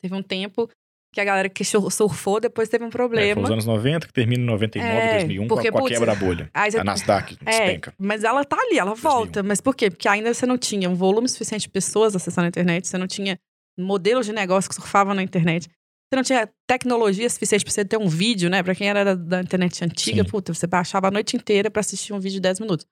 Teve 0.03 0.15
um 0.15 0.23
tempo 0.23 0.69
que 1.13 1.21
a 1.21 1.25
galera 1.25 1.49
que 1.49 1.65
surfou 1.65 2.39
depois 2.41 2.69
teve 2.69 2.85
um 2.85 2.89
É, 2.89 2.91
problema. 2.91 3.35
foi 3.35 3.43
os 3.45 3.51
anos 3.51 3.67
90, 3.67 4.07
que 4.07 4.13
termina 4.13 4.43
em 4.43 4.47
99, 4.47 4.93
É, 4.97 5.11
2001, 5.19 5.49
porque, 5.49 5.63
com 5.65 5.69
a, 5.69 5.73
com 5.73 5.79
a 5.79 5.81
putz, 5.89 5.99
quebra 5.99 6.15
da 6.15 6.21
bolha. 6.21 6.51
aí 6.55 6.71
A 6.77 6.85
Nasdaq 6.85 7.37
É, 7.45 7.51
despenca. 7.51 7.95
mas 7.99 8.23
ela 8.25 8.45
tá 8.45 8.57
ali, 8.61 8.79
ela 8.79 8.95
volta. 8.95 9.43
Mas 9.43 9.61
por 9.61 9.75
quê? 9.75 9.91
Porque 9.91 10.09
ainda 10.09 10.33
você 10.33 10.47
não 10.47 10.57
tinha 10.57 10.89
um 10.89 10.95
volume 10.95 11.29
suficiente 11.29 11.63
de 11.63 11.69
pessoas 11.71 12.15
acessando 12.15 12.47
a 12.47 12.49
internet, 12.49 12.87
você 12.87 12.97
não 12.97 13.07
tinha 13.09 13.37
modelos 13.79 14.27
de 14.27 14.33
negócio 14.33 14.69
que 14.69 14.75
surfavam 14.77 15.15
na 15.15 15.23
internet. 15.23 15.67
Você 15.69 16.17
não 16.17 16.23
tinha 16.25 16.49
tecnologia 16.69 17.29
suficiente 17.31 17.65
pra 17.65 17.73
você 17.73 17.85
ter 17.85 17.97
um 17.97 18.09
vídeo, 18.09 18.51
né? 18.51 18.63
Pra 18.63 18.75
quem 18.75 18.89
era 18.89 19.05
da, 19.05 19.15
da 19.15 19.41
internet 19.41 19.85
antiga, 19.85 20.25
Sim. 20.25 20.29
puta, 20.29 20.53
você 20.53 20.67
baixava 20.67 21.07
a 21.09 21.11
noite 21.11 21.37
inteira 21.37 21.71
pra 21.71 21.81
assistir 21.81 22.13
um 22.13 22.19
vídeo 22.19 22.35
de 22.35 22.41
10 22.41 22.59
minutos. 22.61 22.85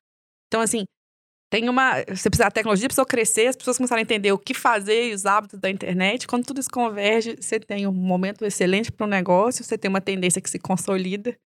Então, 0.46 0.60
assim, 0.60 0.84
tem 1.51 1.68
uma. 1.68 1.94
Você 2.09 2.28
precisa, 2.28 2.46
a 2.46 2.51
tecnologia 2.51 2.88
precisou 2.88 3.07
crescer, 3.07 3.46
as 3.46 3.57
pessoas 3.57 3.76
começaram 3.78 3.99
a 4.01 4.03
entender 4.03 4.32
o 4.32 4.38
que 4.38 4.53
fazer 4.55 5.11
e 5.11 5.14
os 5.14 5.24
hábitos 5.26 5.59
da 5.59 5.70
internet. 5.70 6.26
Quando 6.26 6.44
tudo 6.44 6.61
isso 6.61 6.70
converge, 6.70 7.36
você 7.40 7.59
tem 7.59 7.86
um 7.86 7.92
momento 7.92 8.44
excelente 8.44 8.92
para 8.92 9.07
um 9.07 9.11
negócio, 9.11 9.64
você 9.64 9.76
tem 9.78 9.88
uma 9.88 10.01
tendência 10.01 10.40
que 10.42 10.51
se 10.51 10.59
consolida. 10.59 11.36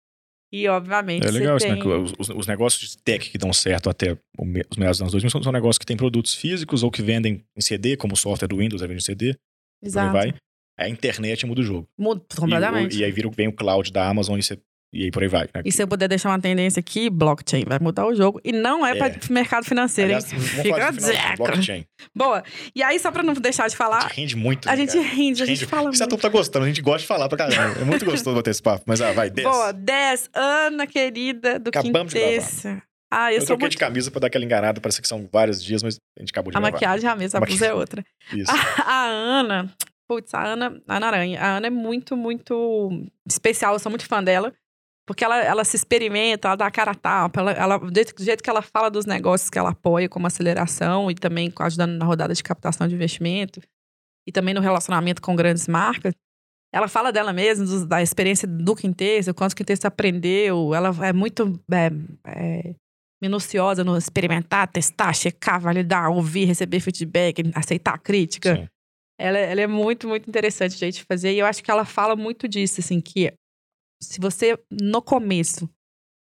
E, 0.54 0.68
obviamente, 0.68 1.26
É 1.26 1.30
legal 1.30 1.56
isso, 1.56 1.66
tem... 1.66 1.76
né? 1.78 1.94
Os, 2.18 2.28
os 2.28 2.46
negócios 2.46 2.90
de 2.90 2.98
tech 2.98 3.30
que 3.30 3.38
dão 3.38 3.52
certo 3.54 3.88
até 3.88 4.12
o 4.36 4.42
os 4.70 4.76
meados 4.76 4.98
dos 4.98 5.00
anos 5.00 5.12
2000 5.12 5.30
são, 5.30 5.42
são 5.42 5.52
negócios 5.52 5.78
que 5.78 5.86
têm 5.86 5.96
produtos 5.96 6.34
físicos 6.34 6.82
ou 6.82 6.90
que 6.90 7.00
vendem 7.00 7.42
em 7.56 7.60
CD, 7.62 7.96
como 7.96 8.12
o 8.12 8.16
software 8.16 8.48
do 8.48 8.58
Windows, 8.58 8.82
aí 8.82 8.88
vende 8.88 9.00
em 9.00 9.04
CD, 9.04 9.34
Exato. 9.82 10.12
vai. 10.12 10.34
A 10.78 10.88
internet 10.90 11.46
muda 11.46 11.60
o 11.62 11.64
jogo. 11.64 11.88
Muda 11.98 12.22
E, 12.30 12.36
completamente. 12.36 12.96
o- 12.96 13.00
e 13.00 13.04
aí 13.04 13.10
vira, 13.12 13.28
o- 13.28 13.30
vem 13.30 13.48
o 13.48 13.52
cloud 13.52 13.90
da 13.90 14.06
Amazon 14.06 14.38
e, 14.38 14.42
você- 14.42 14.58
e 14.92 15.04
aí 15.04 15.10
por 15.10 15.22
aí 15.22 15.28
vai. 15.28 15.42
Né? 15.54 15.62
E 15.64 15.72
se 15.72 15.82
eu 15.82 15.88
puder 15.88 16.08
deixar 16.08 16.28
uma 16.28 16.38
tendência 16.40 16.80
aqui, 16.80 17.08
blockchain 17.08 17.64
vai 17.66 17.78
mudar 17.80 18.06
o 18.06 18.14
jogo. 18.14 18.40
E 18.44 18.52
não 18.52 18.84
é, 18.86 18.92
É. 18.92 18.94
para 18.96 19.14
mercado 19.30 19.64
financeiro, 19.64 20.10
Aliás, 20.14 20.32
hein? 20.32 20.38
Fica 20.40 20.88
a 20.88 20.92
final, 20.92 21.36
blockchain. 21.36 21.84
Boa. 22.14 22.42
E 22.74 22.82
aí, 22.82 22.98
só 22.98 23.10
pra 23.10 23.22
não 23.22 23.32
deixar 23.34 23.68
de 23.68 23.74
A 23.74 23.76
falar, 23.78 24.02
gente 24.02 24.16
rende 24.16 24.36
muito. 24.36 24.68
a 24.68 24.72
né, 24.72 24.76
gente 24.78 24.92
cara? 24.92 25.02
rende, 25.06 25.42
a 25.42 25.46
gente 25.46 25.58
Rende- 25.60 25.70
fala 25.70 25.90
Essa 25.90 26.04
muito. 26.06 26.20
tá 26.20 26.28
gostando, 26.28 26.64
a 26.64 26.68
gente 26.68 26.82
gosta 26.82 27.00
de 27.00 27.06
falar 27.06 27.28
pra 27.28 27.38
caramba. 27.38 27.80
É 27.80 27.84
muito 27.84 28.04
gostoso 28.04 28.36
bater 28.36 28.50
esse 28.50 28.62
papo. 28.62 28.84
Mas 28.86 29.00
ah, 29.00 29.12
vai, 29.12 29.30
desce. 29.30 29.48
Boa, 29.48 29.72
10, 29.72 30.30
Ana 30.34 30.86
querida 30.86 31.58
do 31.58 31.68
Acabamos 31.68 32.12
de 32.12 32.18
Quinteça. 32.18 32.82
Ah, 33.14 33.30
eu, 33.32 33.40
eu 33.40 33.44
troquei 33.46 33.64
muito... 33.64 33.72
de 33.72 33.78
camisa 33.78 34.10
pra 34.10 34.20
dar 34.20 34.26
aquela 34.28 34.42
enganada, 34.44 34.80
parece 34.80 35.02
que 35.02 35.06
são 35.06 35.28
vários 35.30 35.62
dias, 35.62 35.82
mas 35.82 35.96
a 36.18 36.22
gente 36.22 36.30
acabou 36.30 36.50
de 36.50 36.56
A 36.56 36.60
gravar. 36.60 36.72
maquiagem 36.72 37.06
é 37.08 37.12
a 37.12 37.16
mesma, 37.16 37.38
a 37.38 37.42
blusa 37.44 37.66
é 37.66 37.74
outra. 37.74 38.02
Isso. 38.32 38.50
A 38.86 39.04
Ana, 39.06 39.70
putz, 40.08 40.32
a 40.34 40.42
Ana, 40.42 40.80
a 40.88 40.96
Ana 40.96 41.06
Aranha. 41.08 41.40
A 41.40 41.56
Ana 41.58 41.66
é 41.66 41.70
muito, 41.70 42.16
muito 42.16 42.90
especial. 43.28 43.74
Eu 43.74 43.78
sou 43.78 43.90
muito 43.90 44.06
fã 44.06 44.22
dela. 44.24 44.52
Porque 45.06 45.24
ela, 45.24 45.36
ela 45.42 45.64
se 45.64 45.76
experimenta, 45.76 46.48
ela 46.48 46.56
dá 46.56 46.66
a 46.66 46.70
cara 46.70 46.92
a 46.92 46.94
tapa. 46.94 47.40
Ela, 47.40 47.52
ela, 47.52 47.78
do 47.78 47.92
jeito- 48.24 48.42
que 48.42 48.50
ela 48.50 48.62
fala 48.62 48.88
dos 48.90 49.04
negócios 49.04 49.50
que 49.50 49.58
ela 49.58 49.70
apoia, 49.70 50.08
como 50.08 50.26
aceleração 50.26 51.10
e 51.10 51.14
também 51.14 51.52
ajudando 51.58 51.92
na 51.98 52.04
rodada 52.04 52.32
de 52.32 52.42
captação 52.42 52.86
de 52.86 52.94
investimento. 52.94 53.60
E 54.26 54.30
também 54.30 54.54
no 54.54 54.60
relacionamento 54.60 55.20
com 55.20 55.34
grandes 55.34 55.66
marcas. 55.66 56.14
Ela 56.72 56.88
fala 56.88 57.12
dela 57.12 57.32
mesma, 57.32 57.64
dos- 57.64 57.84
da 57.84 58.00
experiência 58.00 58.46
do 58.46 58.74
Quinteça, 58.76 59.32
o 59.32 59.34
quanto 59.34 59.52
o 59.52 59.56
Quinteça 59.56 59.88
aprendeu. 59.88 60.72
Ela 60.74 60.94
é 61.06 61.12
muito 61.12 61.60
é, 61.70 61.90
é, 62.28 62.74
minuciosa 63.20 63.82
no 63.84 63.96
experimentar, 63.98 64.68
testar, 64.68 65.12
checar, 65.12 65.60
validar, 65.60 66.10
ouvir, 66.10 66.44
receber 66.44 66.80
feedback, 66.80 67.42
aceitar 67.54 67.98
crítica. 67.98 68.70
Ela, 69.18 69.38
ela 69.38 69.60
é 69.60 69.66
muito, 69.66 70.08
muito 70.08 70.28
interessante 70.28 70.76
de 70.78 70.84
a 70.84 70.90
gente 70.90 71.04
fazer. 71.04 71.32
E 71.34 71.38
eu 71.40 71.46
acho 71.46 71.62
que 71.62 71.70
ela 71.70 71.84
fala 71.84 72.16
muito 72.16 72.48
disso, 72.48 72.80
assim, 72.80 73.00
que 73.00 73.32
se 74.02 74.20
você, 74.20 74.58
no 74.70 75.00
começo, 75.00 75.68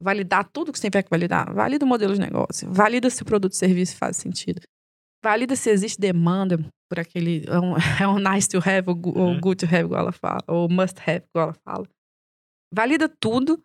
validar 0.01 0.47
tudo 0.51 0.71
que 0.71 0.79
você 0.79 0.89
tiver 0.89 1.03
que 1.03 1.09
validar, 1.09 1.53
valida 1.53 1.85
o 1.85 1.87
modelo 1.87 2.13
de 2.13 2.19
negócio, 2.19 2.69
valida 2.71 3.09
se 3.09 3.21
o 3.21 3.25
produto 3.25 3.53
ou 3.53 3.57
serviço 3.57 3.95
faz 3.95 4.17
sentido, 4.17 4.61
valida 5.23 5.55
se 5.55 5.69
existe 5.69 5.99
demanda 5.99 6.57
por 6.89 6.99
aquele. 6.99 7.45
É 7.47 7.59
um, 7.59 7.73
é 8.03 8.07
um 8.07 8.19
nice 8.19 8.47
to 8.49 8.57
have 8.57 8.83
ou, 8.89 8.95
gu- 8.95 9.17
ou 9.17 9.27
Uhum. 9.29 9.39
good 9.39 9.65
to 9.65 9.65
have, 9.65 9.85
igual 9.85 10.01
ela 10.01 10.11
fala, 10.11 10.43
ou 10.47 10.69
must 10.69 10.99
have, 10.99 11.23
igual 11.29 11.47
ela 11.49 11.57
fala. 11.65 11.87
Valida 12.73 13.07
tudo 13.07 13.63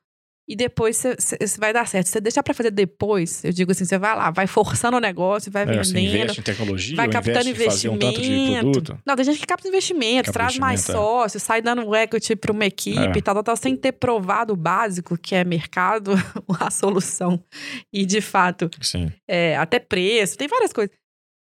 e 0.49 0.57
depois 0.57 0.97
você- 0.97 1.59
vai 1.59 1.73
dar 1.73 1.87
certo. 1.87 2.07
Você 2.07 2.21
deixar 2.21 2.43
pra 2.43 2.55
fazer 2.55 2.71
depois, 2.71 3.45
eu 3.45 3.53
digo 3.53 3.71
assim, 3.71 3.85
você 3.85 3.99
vai 3.99 4.17
lá, 4.17 4.31
vai 4.31 4.47
forçando 4.47 4.97
o 4.97 5.01
negócio, 5.01 5.53
vai 5.53 5.65
É, 5.65 5.85
você 5.85 5.93
vendendo 5.93 6.15
investe 6.23 6.41
em 6.41 6.43
tecnologia, 6.43 6.97
vai 6.97 7.09
captando 7.09 7.55
fazer 7.55 7.89
um 7.91 7.99
tanto 7.99 8.21
de 8.21 8.27
investimento. 8.33 8.61
produto. 8.61 8.99
Não, 9.05 9.15
tem 9.17 9.25
gente 9.27 9.39
que 9.39 9.47
capta 9.47 9.69
investimento, 9.69 10.25
Capta 10.27 10.33
traz 10.33 10.59
mais 10.59 10.81
investimento, 10.81 10.99
é. 10.99 11.05
sócios, 11.23 11.43
sai 11.43 11.61
dando 11.61 11.95
equity 11.95 12.35
para 12.35 12.51
uma 12.51 12.65
equipe 12.65 13.19
É. 13.19 13.23
tal, 13.23 13.35
tal, 13.35 13.45
tal, 13.45 13.57
sem 13.57 13.77
ter 13.77 13.93
provado 13.93 14.55
o 14.55 14.57
básico, 14.57 15.19
que 15.19 15.35
é 15.35 15.45
mercado, 15.45 16.13
a 16.61 16.71
solução. 16.71 17.43
E, 17.93 18.07
de 18.07 18.21
fato, 18.23 18.71
Sim. 18.81 19.13
é, 19.29 19.57
até 19.57 19.79
preço, 19.79 20.39
tem 20.39 20.49
várias 20.49 20.73
coisas. 20.73 20.95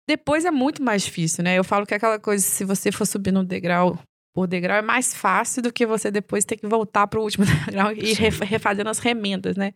Depois 0.09 0.45
é 0.45 0.51
muito 0.51 0.83
mais 0.83 1.05
difícil, 1.05 1.43
né? 1.45 1.57
Eu 1.59 1.65
falo 1.65 1.85
que 1.87 1.95
é 1.95 1.97
aquela 1.97 2.19
coisa, 2.19 2.43
se 2.45 2.65
você 2.65 2.93
for 2.93 3.05
subindo 3.07 3.41
um 3.41 3.45
degrau 3.45 3.99
por 4.37 4.47
degrau, 4.47 4.77
é 4.77 4.83
mais 4.83 5.15
fácil 5.15 5.63
do 5.63 5.73
que 5.73 5.87
você 5.87 6.11
depois 6.11 6.45
ter 6.45 6.59
que 6.59 6.67
voltar 6.67 7.07
para 7.07 7.19
o 7.19 7.23
último 7.23 7.47
degrau 7.65 7.91
e 7.91 8.13
ref- 8.13 8.41
refazendo 8.43 8.91
as 8.91 8.99
remendas, 8.99 9.57
né? 9.57 9.73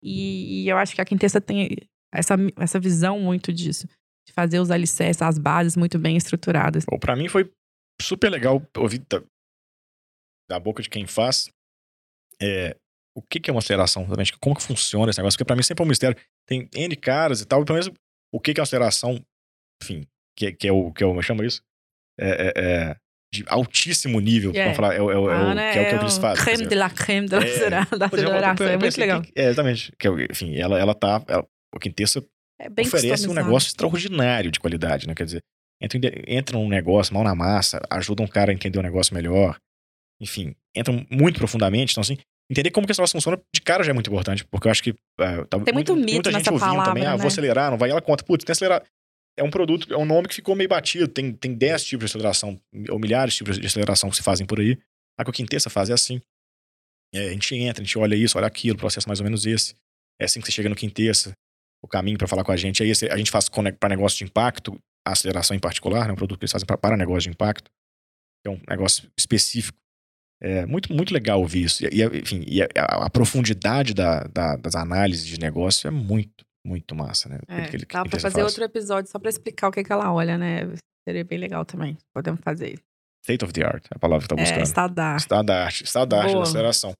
E, 0.00 0.62
e 0.62 0.68
eu 0.68 0.76
acho 0.78 0.94
que 0.94 1.00
a 1.00 1.04
Quintessa 1.04 1.40
tem 1.40 1.76
essa, 2.14 2.34
essa 2.56 2.78
visão 2.78 3.18
muito 3.18 3.52
disso. 3.52 3.88
De 4.28 4.32
fazer 4.32 4.60
os 4.60 4.70
alicerces, 4.70 5.20
as 5.22 5.38
bases 5.38 5.76
muito 5.76 5.98
bem 5.98 6.16
estruturadas. 6.16 6.84
Bom, 6.88 6.98
pra 7.00 7.16
mim 7.16 7.28
foi 7.28 7.50
super 8.00 8.28
legal 8.30 8.62
ouvir 8.76 8.98
da, 9.08 9.20
da 10.48 10.60
boca 10.60 10.82
de 10.82 10.88
quem 10.88 11.04
faz 11.06 11.48
é, 12.40 12.76
o 13.16 13.22
que, 13.22 13.40
que 13.40 13.50
é 13.50 13.52
uma 13.52 13.58
aceleração, 13.58 14.06
como 14.40 14.54
que 14.56 14.62
funciona 14.62 15.10
esse 15.10 15.18
negócio, 15.18 15.36
porque 15.36 15.46
pra 15.46 15.56
mim 15.56 15.62
sempre 15.62 15.82
é 15.82 15.84
um 15.84 15.88
mistério. 15.88 16.16
Tem 16.48 16.68
N 16.74 16.94
caras 16.96 17.40
e 17.40 17.44
tal, 17.46 17.62
e 17.62 17.64
pelo 17.64 17.78
menos 17.78 17.92
o 18.32 18.38
que, 18.40 18.54
que 18.54 18.60
é 18.60 18.62
uma 18.62 18.64
aceleração, 18.66 19.20
enfim, 19.82 20.06
que, 20.36 20.46
é- 20.46 20.52
que 20.52 20.68
é 20.68 20.72
o 20.72 20.92
que 20.92 21.02
eu 21.02 21.20
chamo 21.22 21.42
isso, 21.42 21.60
é, 22.20 22.28
é- 22.48 22.52
é 22.56 22.96
de 23.32 23.44
altíssimo 23.48 24.20
nível, 24.20 24.52
É. 24.54 24.62
vamos 24.64 24.76
falar, 24.76 24.94
é, 24.94 25.00
o- 25.02 25.10
é 25.10 25.16
o- 25.18 25.30
é 25.30 25.36
o- 25.36 25.48
Ah, 25.48 25.54
né? 25.54 25.72
que 25.72 25.78
é 25.78 25.82
o 25.82 25.88
que 25.98 26.04
eles 26.04 26.18
fazem. 26.18 26.44
creme 26.44 26.66
de 26.66 26.74
la 26.74 26.90
creme 26.90 27.28
da 27.28 27.38
É, 27.38 27.40
da 27.98 28.06
aceleração. 28.06 28.66
É 28.66 28.70
muito 28.70 28.80
pensei 28.80 29.00
legal. 29.04 29.22
que- 29.22 29.32
é, 29.36 29.44
exatamente. 29.46 29.92
Que, 29.98 30.08
é- 30.08 30.26
enfim, 30.30 30.56
ela, 30.56 30.78
ela 30.78 30.94
tá. 30.94 31.22
Ela, 31.28 31.44
o 31.74 31.78
Quintessa 31.78 32.24
É 32.60 32.68
oferece 32.80 33.28
um 33.28 33.34
negócio 33.34 33.68
extraordinário 33.68 34.50
de 34.50 34.58
qualidade, 34.60 35.06
né? 35.06 35.14
Quer 35.14 35.24
dizer, 35.24 35.40
entra, 35.82 35.98
entra 36.26 36.56
um 36.56 36.68
negócio 36.68 37.12
mal 37.12 37.22
na 37.24 37.34
massa, 37.34 37.80
ajuda 37.90 38.22
um 38.22 38.26
cara 38.26 38.50
a 38.50 38.54
entender 38.54 38.78
o 38.78 38.82
negócio 38.82 39.12
melhor. 39.14 39.58
Enfim, 40.20 40.54
entram 40.74 41.04
muito 41.10 41.38
profundamente. 41.38 41.92
Então, 41.92 42.00
assim, 42.00 42.16
entender 42.50 42.70
como 42.70 42.86
que 42.86 42.92
esse 42.92 43.00
negócio 43.00 43.12
funciona 43.12 43.38
de 43.54 43.60
cara 43.60 43.82
já 43.84 43.90
é 43.90 43.92
muito 43.92 44.08
importante, 44.08 44.44
porque 44.46 44.66
eu 44.68 44.70
acho 44.72 44.82
que. 44.82 44.94
é, 45.20 45.44
tá- 45.44 45.58
Tem 45.60 45.74
muito 45.74 45.94
mito 45.94 46.12
muita 46.14 46.30
gente 46.30 46.38
nessa 46.38 46.52
ouvindo 46.52 46.68
também, 46.70 46.82
palavra, 46.84 47.08
ah, 47.08 47.12
né? 47.12 47.18
vou 47.18 47.26
acelerar, 47.26 47.70
não 47.70 47.76
vai. 47.76 47.90
E 47.90 47.92
ela 47.92 48.00
conta, 48.00 48.24
putz, 48.24 48.42
tem 48.42 48.46
que 48.46 48.52
acelerar. 48.52 48.82
É 49.38 49.42
um 49.42 49.50
produto, 49.50 49.92
é 49.92 49.96
um 49.96 50.04
nome 50.06 50.28
que 50.28 50.34
ficou 50.34 50.56
meio 50.56 50.68
batido. 50.68 51.06
Tem, 51.06 51.32
tem 51.32 51.54
10 51.54 51.84
tipos 51.84 52.06
de 52.06 52.12
aceleração, 52.12 52.60
ou 52.90 52.98
milhares 52.98 53.34
de 53.34 53.38
tipos 53.38 53.58
de 53.60 53.66
aceleração 53.66 54.08
que 54.08 54.16
se 54.16 54.22
fazem 54.22 54.46
por 54.46 54.58
aí. 54.60 54.78
A 55.18 55.24
Quintessa 55.30 55.68
faz 55.68 55.90
é 55.90 55.92
assim. 55.92 56.20
É, 57.14 57.28
a 57.28 57.32
gente 57.32 57.54
entra, 57.54 57.82
a 57.82 57.84
gente 57.84 57.98
olha 57.98 58.14
isso, 58.14 58.36
olha 58.38 58.46
aquilo, 58.46 58.76
o 58.76 58.78
processo 58.78 59.06
é 59.06 59.10
mais 59.10 59.20
ou 59.20 59.24
menos 59.24 59.44
esse. 59.46 59.74
É 60.20 60.24
assim 60.24 60.40
que 60.40 60.46
você 60.46 60.52
chega 60.52 60.68
no 60.68 60.74
Quintessa. 60.74 61.32
O 61.82 61.88
caminho 61.88 62.16
para 62.18 62.26
falar 62.26 62.44
com 62.44 62.52
a 62.52 62.56
gente 62.56 62.82
é 62.82 62.86
esse. 62.86 63.08
A 63.08 63.16
gente 63.16 63.30
faz 63.30 63.48
para 63.48 63.88
negócio 63.88 64.18
de 64.18 64.24
impacto, 64.24 64.78
a 65.06 65.12
aceleração 65.12 65.54
em 65.54 65.60
particular, 65.60 66.06
né? 66.06 66.12
Um 66.12 66.16
produto 66.16 66.38
que 66.38 66.44
eles 66.44 66.52
fazem 66.52 66.66
para 66.66 66.96
negócio 66.96 67.22
de 67.22 67.30
impacto. 67.30 67.70
É 68.46 68.50
um 68.50 68.60
negócio 68.68 69.10
específico. 69.18 69.78
É 70.40 70.64
muito, 70.66 70.92
muito 70.92 71.12
legal 71.12 71.40
ouvir 71.40 71.64
isso. 71.64 71.84
E, 71.84 72.02
enfim, 72.02 72.44
e 72.46 72.62
a, 72.62 72.66
a- 72.78 73.06
a 73.06 73.10
profundidade 73.10 73.92
da, 73.94 74.24
da- 74.24 74.56
das 74.56 74.74
análises 74.74 75.26
de 75.26 75.38
negócio 75.38 75.86
é 75.86 75.90
muito, 75.90 76.44
muito 76.66 76.94
massa, 76.94 77.28
né? 77.28 77.38
É, 77.48 77.66
que 77.68 77.78
dá 77.78 78.04
pra 78.04 78.18
fazer 78.18 78.40
faz. 78.40 78.46
outro 78.46 78.64
episódio 78.64 79.10
só 79.10 79.18
pra 79.18 79.30
explicar 79.30 79.68
o 79.68 79.72
que, 79.72 79.82
que 79.84 79.92
ela 79.92 80.12
olha, 80.12 80.36
né? 80.36 80.68
Seria 81.08 81.24
bem 81.24 81.38
legal 81.38 81.64
também. 81.64 81.96
Podemos 82.12 82.40
fazer. 82.42 82.78
State 83.22 83.44
of 83.44 83.52
the 83.52 83.64
art, 83.64 83.84
é 83.86 83.96
a 83.96 83.98
palavra 83.98 84.22
que 84.26 84.34
tá 84.34 84.40
É, 84.40 84.44
buscando. 84.44 84.62
estado 84.64 84.94
da 84.94 85.04
arte. 85.12 85.20
Estado 85.22 85.46
da 85.46 85.64
arte. 85.64 85.84
Estado 85.84 86.08
da 86.08 86.22
arte 86.22 86.34
da 86.34 86.42
aceleração. 86.42 86.92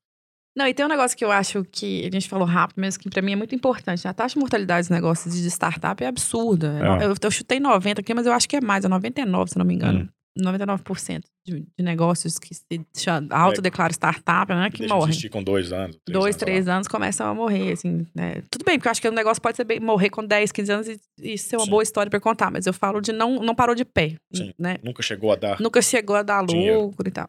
Não, 0.57 0.67
e 0.67 0.73
tem 0.73 0.87
um 0.87 0.89
negócio 0.89 1.17
que 1.17 1.25
eu 1.25 1.31
acho 1.31 1.65
que 1.65 2.07
a 2.07 2.11
gente 2.11 2.29
falou 2.29 2.47
rápido, 2.47 2.81
mas 2.81 2.97
que 2.97 3.11
pra 3.11 3.21
mim 3.21 3.33
é 3.33 3.37
muito 3.37 3.55
importante. 3.55 4.09
A 4.09 4.15
taxa 4.15 4.35
de 4.35 4.41
mortalidade 4.41 4.89
dos 4.89 4.91
negócios 4.91 5.35
de 5.35 5.47
startup 5.51 6.03
é 6.03 6.07
absurda. 6.07 6.79
É. 7.03 7.05
Eu, 7.05 7.15
eu 7.21 7.31
chutei 7.31 7.61
90 7.61 8.01
aqui, 8.01 8.15
mas 8.15 8.25
eu 8.27 8.33
acho 8.33 8.49
que 8.49 8.57
é 8.57 8.61
mais, 8.61 8.85
é 8.85 8.89
99, 8.89 9.51
se 9.51 9.59
não 9.59 9.67
me 9.67 9.75
engano. 9.75 10.09
Hum. 10.39 10.43
99% 10.43 11.23
de, 11.47 11.61
de 11.79 11.85
negócios 11.85 12.39
que 12.39 12.53
se 12.55 12.65
chama- 12.97 13.29
autodeclaram 13.35 13.93
startup, 13.93 14.53
né? 14.53 14.69
Que 14.71 14.87
Deixa 14.87 15.11
de 15.21 15.29
com 15.29 15.43
dois 15.43 15.73
anos. 15.73 15.97
Três 16.05 16.19
Dois, 16.19 16.25
anos, 16.35 16.35
lá. 16.37 16.41
três 16.47 16.69
anos 16.69 16.89
começam 16.89 17.29
a 17.31 17.35
morrer, 17.35 17.73
assim, 17.73 18.05
né? 18.15 18.43
Tudo 18.51 18.65
bem, 18.65 18.77
porque 18.79 18.89
eu 18.89 18.91
acho 18.91 19.01
que 19.01 19.09
o 19.09 19.13
negócio 19.13 19.41
pode 19.41 19.57
ser 19.57 19.65
bem- 19.65 19.79
morrer 19.81 20.11
com 20.11 20.25
10, 20.25 20.51
15 20.51 20.73
anos 20.73 20.89
e, 20.89 21.01
e 21.23 21.39
ser 21.39 21.57
uma 21.57 21.65
Sim. 21.65 21.71
boa 21.71 21.83
história 21.83 22.11
pra 22.11 22.19
contar, 22.21 22.51
mas 22.51 22.67
eu 22.67 22.73
falo 22.75 23.01
de 23.01 23.13
não, 23.13 23.37
não 23.37 23.55
parou 23.55 23.75
de 23.75 23.85
pé, 23.85 24.17
Sim. 24.35 24.53
né? 24.59 24.77
Nunca 24.83 25.03
chegou 25.03 25.33
a 25.33 25.37
dar. 25.37 25.61
Nunca 25.61 25.81
chegou 25.81 26.17
a 26.17 26.23
dar 26.23 26.45
Dinheiro. 26.45 26.83
lucro 26.83 27.09
e 27.09 27.13
tal. 27.13 27.29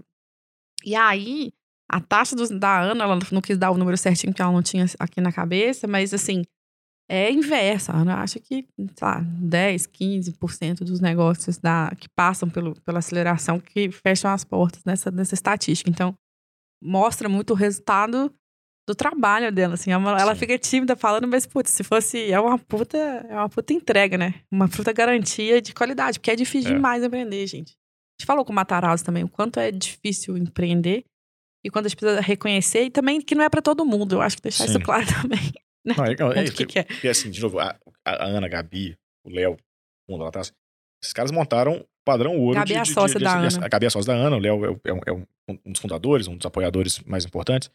E 0.84 0.96
aí, 0.96 1.52
a 1.90 2.00
taxa 2.00 2.36
dos- 2.36 2.50
da 2.50 2.82
Ana, 2.82 3.04
ela 3.04 3.20
não 3.32 3.42
quis 3.42 3.58
dar 3.58 3.72
o 3.72 3.78
número 3.78 3.98
certinho, 3.98 4.32
porque 4.34 4.42
ela 4.42 4.52
não 4.52 4.64
tinha 4.64 4.86
aqui 5.00 5.22
na 5.22 5.32
cabeça, 5.32 5.88
mas 5.88 6.14
assim, 6.14 6.44
é 7.10 7.32
inversa. 7.32 7.94
A 7.94 7.98
Ana 7.98 8.22
acha 8.22 8.40
que, 8.40 8.68
sei 8.78 8.88
lá, 9.02 9.22
10, 9.22 9.88
15% 9.88 10.80
dos 10.80 11.00
negócios 11.00 11.58
da, 11.58 11.94
que 11.98 12.08
passam 12.10 12.50
pelo, 12.50 12.74
pela 12.82 13.00
aceleração 13.00 13.60
que 13.60 13.90
fecham 13.92 14.32
as 14.32 14.44
portas 14.44 14.84
nessa, 14.84 15.10
nessa 15.12 15.34
estatística. 15.34 15.90
Então, 15.90 16.14
mostra 16.84 17.30
muito 17.30 17.52
o 17.52 17.56
resultado 17.56 18.34
do 18.88 18.96
trabalho 18.96 19.52
dela, 19.52 19.74
assim. 19.74 19.92
Ela, 19.92 20.20
ela 20.20 20.36
fica 20.36 20.58
tímida 20.58 20.96
falando, 20.96 21.28
mas, 21.28 21.46
putz, 21.46 21.72
se 21.72 21.84
fosse... 21.84 22.32
É 22.32 22.40
uma 22.40 22.58
puta, 22.58 22.98
é 22.98 23.34
uma 23.34 23.50
puta 23.50 23.74
entrega, 23.74 24.18
né? 24.18 24.36
Uma 24.52 24.68
puta 24.70 24.94
garantia 24.94 25.62
de 25.62 25.74
qualidade, 25.74 26.20
porque 26.20 26.32
é 26.32 26.36
difícil 26.36 26.72
É. 26.72 26.74
demais 26.74 27.04
aprender, 27.04 27.46
gente. 27.48 27.74
gente 28.20 28.26
falou 28.26 28.46
com 28.46 28.52
o 28.52 28.56
Matarazzo 28.56 29.04
também, 29.04 29.24
o 29.24 29.30
quanto 29.30 29.60
é 29.60 29.72
difícil 29.72 30.38
empreender 30.38 31.04
e 31.66 31.70
quanto 31.70 31.86
a 31.86 31.90
gente 31.90 31.98
precisa 31.98 32.22
reconhecer 32.22 32.84
e 32.84 32.90
também 32.90 33.20
que 33.20 33.36
não 33.36 33.44
é 33.44 33.50
para 33.50 33.62
todo 33.62 33.86
mundo. 33.86 34.16
Eu 34.16 34.22
acho 34.22 34.38
que 34.38 34.44
deixar 34.44 34.66
Sim. 34.66 34.70
isso 34.72 34.80
claro 34.80 35.06
também. 35.22 35.52
Não, 35.88 36.06
é, 36.06 36.16
não, 36.20 36.32
é 36.32 36.36
Ponto 36.36 36.44
isso. 36.44 36.56
que 36.58 36.66
que 36.66 36.80
é. 36.80 36.84
Porque, 36.84 37.08
assim, 37.08 37.30
de 37.32 37.42
novo, 37.42 37.60
a, 37.60 37.78
a 38.06 38.26
Ana, 38.26 38.46
a 38.48 38.50
Gabi, 38.50 38.98
o 39.26 39.30
Léo, 39.30 39.54
o 40.08 40.12
mundo 40.12 40.22
lá 40.24 40.30
atrás, 40.30 40.52
esses 41.02 41.14
caras 41.14 41.32
montaram 41.32 41.78
o 41.78 41.86
padrão 42.06 42.38
ouro 42.38 42.56
Gabi 42.56 42.68
de, 42.72 42.74
é 42.76 42.80
a 42.80 42.86
sócia 42.86 43.18
de- 43.18 43.24
da 43.26 43.48
de- 43.48 43.56
Ana. 43.56 43.66
A 43.66 43.70
Gabi 43.70 43.86
é 43.86 43.88
a 43.88 43.92
sócia 43.92 44.14
da 44.14 44.20
Ana, 44.20 44.36
o 44.36 44.40
Léo 44.40 44.66
é, 44.66 44.90
é 44.90 44.94
um- 44.94 45.00
é 45.08 45.12
um, 45.14 45.26
dos 45.72 45.80
fundadores, 45.82 46.28
um 46.28 46.36
dos 46.38 46.46
apoiadores 46.46 47.00
mais 47.06 47.26
importantes. 47.26 47.70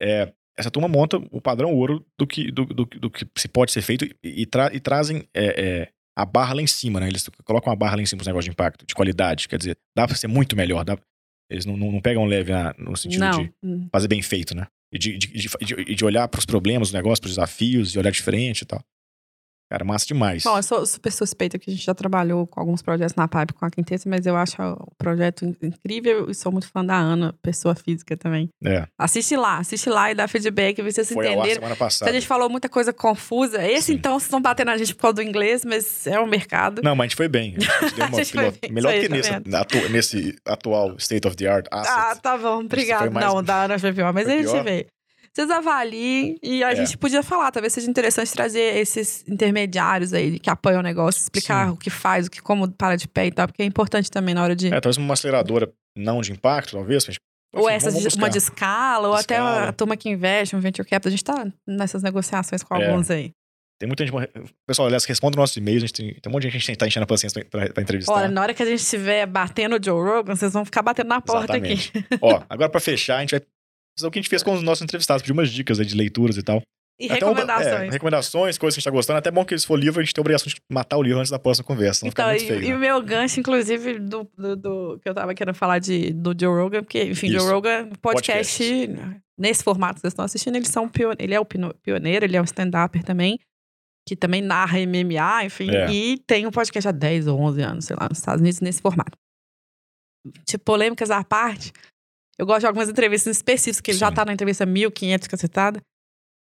É, 0.00 0.32
essa 0.58 0.70
turma 0.70 0.88
monta 0.88 1.16
o 1.30 1.40
padrão 1.40 1.72
ouro 1.72 2.04
do 2.18 2.26
que, 2.26 2.50
do, 2.50 2.64
do, 2.66 2.84
do 2.84 3.10
que 3.10 3.24
se 3.38 3.48
pode 3.48 3.72
ser 3.72 3.82
feito 3.82 4.04
e, 4.04 4.42
e 4.42 4.46
tra- 4.46 4.70
e 4.74 4.80
trazem 4.80 5.28
é, 5.34 5.62
é, 5.82 5.88
a 6.18 6.26
barra 6.26 6.54
lá 6.54 6.62
em 6.62 6.66
cima, 6.66 6.98
né? 7.00 7.08
Eles 7.08 7.28
colocam 7.44 7.72
a 7.72 7.76
barra 7.76 7.96
lá 7.96 8.02
em 8.02 8.06
cima 8.06 8.18
dos 8.18 8.26
negócios 8.26 8.44
de 8.46 8.50
impacto, 8.50 8.84
de 8.84 8.94
qualidade. 8.94 9.48
Quer 9.48 9.56
dizer, 9.58 9.78
dá 9.96 10.06
pra 10.06 10.16
ser 10.16 10.26
muito 10.26 10.56
melhor. 10.56 10.84
dá- 10.84 10.98
eles 11.50 11.64
não, 11.66 11.76
não, 11.76 11.92
não 11.92 12.00
pegam 12.00 12.24
leve 12.24 12.50
na- 12.52 12.74
no 12.78 12.96
sentido 12.96 13.20
Não. 13.20 13.44
de 13.44 13.52
Hum. 13.62 13.88
fazer 13.92 14.08
bem 14.08 14.20
feito, 14.22 14.54
né? 14.54 14.66
E 14.92 14.98
de, 14.98 15.16
de, 15.16 15.26
de, 15.28 15.48
de- 15.84 15.94
de 15.94 16.04
olhar 16.04 16.28
pros 16.28 16.44
problemas 16.44 16.90
do 16.90 16.94
negócio, 16.96 17.22
pros 17.22 17.34
desafios, 17.36 17.94
e 17.94 17.98
olhar 17.98 18.10
diferente 18.12 18.62
e 18.62 18.66
tal. 18.66 18.82
Cara, 19.72 19.86
massa 19.86 20.04
demais. 20.06 20.42
Bom, 20.42 20.58
eu 20.58 20.62
sou 20.62 20.84
super 20.84 21.10
suspeita 21.10 21.58
que 21.58 21.70
a 21.70 21.72
gente 21.72 21.82
já 21.82 21.94
trabalhou 21.94 22.46
com 22.46 22.60
alguns 22.60 22.82
projetos 22.82 23.14
na 23.14 23.26
Pipe 23.26 23.54
com 23.54 23.64
a 23.64 23.70
Quintessa, 23.70 24.06
mas 24.06 24.26
eu 24.26 24.36
acho 24.36 24.60
o 24.62 24.92
projeto 24.98 25.46
in- 25.46 25.56
incrível 25.62 26.28
e 26.30 26.34
sou 26.34 26.52
muito 26.52 26.68
fã 26.68 26.84
da 26.84 26.94
Ana, 26.94 27.34
pessoa 27.40 27.74
física 27.74 28.14
também. 28.14 28.50
É, 28.62 28.86
Assiste 28.98 29.34
lá, 29.34 29.56
assiste 29.56 29.88
lá 29.88 30.10
e 30.10 30.14
dá 30.14 30.28
feedback, 30.28 30.82
vê 30.82 30.90
se 30.90 30.96
vocês 31.02 31.10
entenderam. 31.12 31.54
semana 31.54 31.72
Se 31.74 31.78
passada. 31.78 32.10
a 32.10 32.12
gente 32.12 32.26
falou 32.26 32.50
muita 32.50 32.68
coisa 32.68 32.92
confusa, 32.92 33.66
esse 33.66 33.86
Sim. 33.86 33.94
então 33.94 34.12
vocês 34.12 34.24
estão 34.24 34.42
batendo 34.42 34.72
a 34.72 34.76
gente 34.76 34.94
por 34.94 35.00
causa 35.00 35.14
do 35.14 35.22
inglês, 35.22 35.64
mas 35.64 36.06
é 36.06 36.20
o 36.20 36.26
mercado. 36.26 36.82
Não, 36.84 36.94
mas 36.94 37.06
a 37.06 37.08
gente 37.08 37.16
foi 37.16 37.28
bem. 37.28 37.56
A 37.56 37.60
gente 37.86 37.94
deu 37.96 38.06
uma 38.08 38.18
A 38.18 38.22
gente 38.22 38.32
foi 38.32 38.40
pilota- 38.42 38.58
bem, 38.60 38.72
melhor 38.72 38.92
que 38.92 39.08
tá 39.08 39.14
nesse, 39.16 39.30
vendo? 39.30 39.54
atu- 39.54 39.88
nesse 39.88 40.36
atual 40.46 40.96
state 40.98 41.26
of 41.26 41.34
the 41.34 41.46
art 41.46 41.66
asset. 41.70 41.94
Ah, 41.98 42.14
tá 42.16 42.36
bom, 42.36 42.58
obrigada. 42.60 43.04
foi 43.04 43.10
mais- 43.10 43.26
Não, 43.26 43.42
da 43.42 43.64
Ana 43.64 43.78
foi 43.78 43.92
pior, 43.94 44.12
mas 44.12 44.24
Foi 44.24 44.34
a 44.34 44.36
gente 44.36 44.50
pior? 44.50 44.64
vê. 44.64 44.86
Vocês 45.34 45.50
avaliem 45.50 46.38
e 46.42 46.62
a 46.62 46.72
É. 46.72 46.76
gente 46.76 46.98
podia 46.98 47.22
falar, 47.22 47.50
talvez 47.50 47.72
seja 47.72 47.88
interessante 47.88 48.30
trazer 48.32 48.76
esses 48.76 49.24
intermediários 49.26 50.12
aí 50.12 50.38
que 50.38 50.50
apoiam 50.50 50.80
o 50.80 50.82
negócio, 50.82 51.20
explicar 51.20 51.66
Sim. 51.68 51.72
o 51.72 51.76
que 51.76 51.88
faz, 51.88 52.26
o 52.26 52.30
que 52.30 52.40
como 52.42 52.70
para 52.70 52.96
de 52.96 53.08
pé 53.08 53.26
e 53.26 53.32
tal, 53.32 53.46
porque 53.46 53.62
é 53.62 53.66
importante 53.66 54.10
também 54.10 54.34
na 54.34 54.42
hora 54.42 54.54
de. 54.54 54.66
É, 54.68 54.80
talvez 54.80 54.96
uma 54.98 55.14
aceleradora 55.14 55.72
não 55.96 56.20
de 56.20 56.32
impacto, 56.32 56.72
talvez. 56.72 57.04
gente- 57.04 57.18
ou 57.54 57.62
enfim, 57.68 57.74
essa 57.76 57.92
de, 57.92 58.16
uma 58.16 58.30
de 58.30 58.38
escala, 58.38 59.08
ou 59.08 59.14
até 59.14 59.34
Escala. 59.34 59.68
a 59.68 59.72
turma 59.72 59.94
que 59.96 60.08
investe, 60.08 60.56
um 60.56 60.60
venture 60.60 60.88
capital. 60.88 61.08
A 61.08 61.10
gente 61.10 61.24
tá 61.24 61.46
nessas 61.66 62.02
negociações 62.02 62.62
com 62.62 62.74
É. 62.76 62.86
alguns 62.86 63.10
aí. 63.10 63.30
Tem 63.78 63.86
muita 63.86 64.06
gente. 64.06 64.14
Pessoal, 64.66 64.86
aliás, 64.86 65.04
responda 65.04 65.36
nossos 65.36 65.56
e-mails. 65.56 65.82
A 65.82 65.86
gente 65.86 65.92
tem, 65.92 66.14
tem 66.14 66.30
um 66.30 66.32
monte 66.32 66.44
de 66.44 66.50
gente 66.50 66.64
que 66.64 66.70
a 66.70 66.72
gente 66.72 66.78
tá 66.78 66.86
enchendo 66.86 67.04
a 67.04 67.06
paciência 67.06 67.44
pra, 67.50 67.68
pra 67.68 67.82
entrevistar. 67.82 68.12
Olha, 68.14 68.28
na 68.28 68.40
hora 68.40 68.54
que 68.54 68.62
a 68.62 68.66
gente 68.66 68.78
estiver 68.80 69.26
batendo 69.26 69.76
o 69.76 69.84
Joe 69.84 70.00
Rogan, 70.02 70.34
vocês 70.36 70.52
vão 70.52 70.64
ficar 70.64 70.80
batendo 70.82 71.08
na 71.08 71.20
porta 71.20 71.56
aqui. 71.56 71.72
Exatamente. 71.72 72.06
Ó, 72.22 72.42
agora 72.48 72.68
pra 72.70 72.80
fechar, 72.80 73.16
a 73.16 73.20
gente 73.20 73.32
vai 73.32 73.42
fazer 73.98 74.06
o 74.08 74.10
que 74.10 74.18
a 74.18 74.22
gente 74.22 74.28
fez 74.30 74.42
com 74.42 74.52
os 74.52 74.62
nossos 74.62 74.82
entrevistados, 74.82 75.22
pedir 75.22 75.32
umas 75.32 75.50
dicas 75.50 75.78
aí 75.80 75.86
de 75.86 75.94
leituras 75.94 76.36
e 76.36 76.42
tal. 76.42 76.62
E 77.00 77.06
Até 77.10 77.24
uma- 77.24 77.34
recomendações. 77.34 77.88
é, 77.88 77.90
recomendações, 77.90 78.58
coisas 78.58 78.74
que 78.76 78.78
a 78.78 78.80
gente 78.80 78.84
tá 78.84 78.90
gostando. 78.90 79.18
Até 79.18 79.30
bom 79.30 79.44
que 79.44 79.58
se 79.58 79.66
for 79.66 79.76
livro, 79.76 80.00
a 80.00 80.04
gente 80.04 80.14
tem 80.14 80.20
a 80.20 80.22
obrigação 80.22 80.48
de 80.48 80.56
matar 80.70 80.98
o 80.98 81.02
livro 81.02 81.18
antes 81.18 81.30
da 81.32 81.38
próxima 81.38 81.64
conversa. 81.66 82.06
Então, 82.06 82.28
e, 82.28 82.34
muito 82.34 82.46
feio. 82.46 82.62
e 82.62 82.66
o 82.66 82.78
né? 82.78 82.86
meu 82.86 83.02
gancho, 83.02 83.40
inclusive, 83.40 83.98
do, 83.98 84.30
do, 84.36 84.56
do- 84.56 84.98
que 85.00 85.08
eu 85.08 85.14
tava 85.14 85.34
querendo 85.34 85.54
falar 85.54 85.78
de, 85.80 86.12
do 86.12 86.32
Joe 86.38 86.54
Rogan, 86.54 86.82
porque, 86.84 87.02
enfim, 87.04 87.28
Isso. 87.28 87.40
Joe 87.40 87.50
Rogan, 87.52 87.88
podcast, 88.00 88.62
nesse 89.36 89.64
formato 89.64 89.94
que 89.94 90.00
vocês 90.02 90.12
estão 90.12 90.24
assistindo, 90.24 90.54
eles 90.56 90.68
são 90.68 90.88
ele 91.18 91.34
é 91.34 91.40
o 91.40 91.44
pioneiro, 91.44 92.24
ele 92.24 92.36
é 92.36 92.40
um 92.40 92.44
stand-upper 92.44 93.02
também, 93.02 93.38
que 94.06 94.14
também 94.14 94.40
narra 94.42 94.78
MMA, 94.78 95.44
enfim, 95.46 95.70
É. 95.70 95.90
e 95.90 96.18
tem 96.18 96.46
um 96.46 96.50
podcast 96.52 96.86
há 96.88 96.92
10 96.92 97.26
ou 97.26 97.40
11 97.40 97.62
anos, 97.62 97.84
sei 97.86 97.96
lá, 97.98 98.06
nos 98.08 98.18
Estados 98.18 98.40
Unidos, 98.40 98.60
nesse 98.60 98.80
formato. 98.82 99.16
Tipo, 100.46 100.64
polêmicas 100.64 101.10
à 101.10 101.24
parte, 101.24 101.72
eu 102.42 102.46
gosto 102.46 102.60
de 102.60 102.66
algumas 102.66 102.88
entrevistas 102.88 103.36
específicas, 103.36 103.80
que 103.80 103.90
ele 103.92 103.98
já 103.98 104.08
Sim. 104.08 104.14
tá 104.14 104.24
na 104.24 104.32
entrevista 104.32 104.66
1500 104.66 105.28
cacetada. 105.28 105.80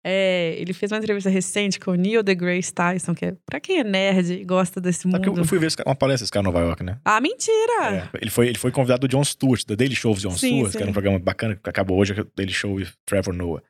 É, 0.06 0.56
ele 0.60 0.72
fez 0.74 0.92
uma 0.92 1.00
entrevista 1.00 1.30
recente 1.30 1.80
com 1.80 1.92
o 1.92 1.96
Neil 1.96 2.22
deGrasse 2.24 2.72
Tyson, 2.72 3.14
que 3.14 3.26
é, 3.26 3.36
pra 3.46 3.60
quem 3.60 3.80
é 3.80 3.84
nerd 3.84 4.32
e 4.32 4.46
gosta 4.46 4.80
desse 4.80 5.02
que 5.02 5.08
mundo. 5.08 5.26
eu, 5.28 5.36
eu 5.38 5.44
fui 5.44 5.58
ver 5.60 5.70
uma 5.86 5.96
palestra 5.96 6.24
desse 6.24 6.32
cara 6.32 6.44
em 6.44 6.46
Nova 6.54 6.60
York, 6.64 6.84
né? 6.84 7.00
Ah, 7.04 7.20
mentira! 7.20 7.84
É, 7.92 8.10
ele, 8.22 8.30
foi, 8.30 8.48
ele 8.48 8.58
foi 8.58 8.72
convidado 8.72 9.08
do 9.08 9.12
Jon 9.12 9.24
Stewart, 9.24 9.66
da 9.66 9.76
Daily 9.76 9.96
Show 9.96 10.12
of 10.12 10.22
Jon 10.22 10.32
Sim, 10.32 10.38
Stewart, 10.38 10.66
que 10.72 10.78
sim. 10.78 10.82
era 10.84 10.90
um 10.90 10.94
programa 10.94 11.20
bacana 11.20 11.56
que 11.56 11.70
acabou 11.70 11.98
hoje, 11.98 12.14
que 12.14 12.20
é 12.20 12.24
o 12.24 12.32
Daily 12.36 12.54
Show 12.54 12.74
with 12.76 12.90
Trevor 13.06 13.34
Noah. 13.34 13.62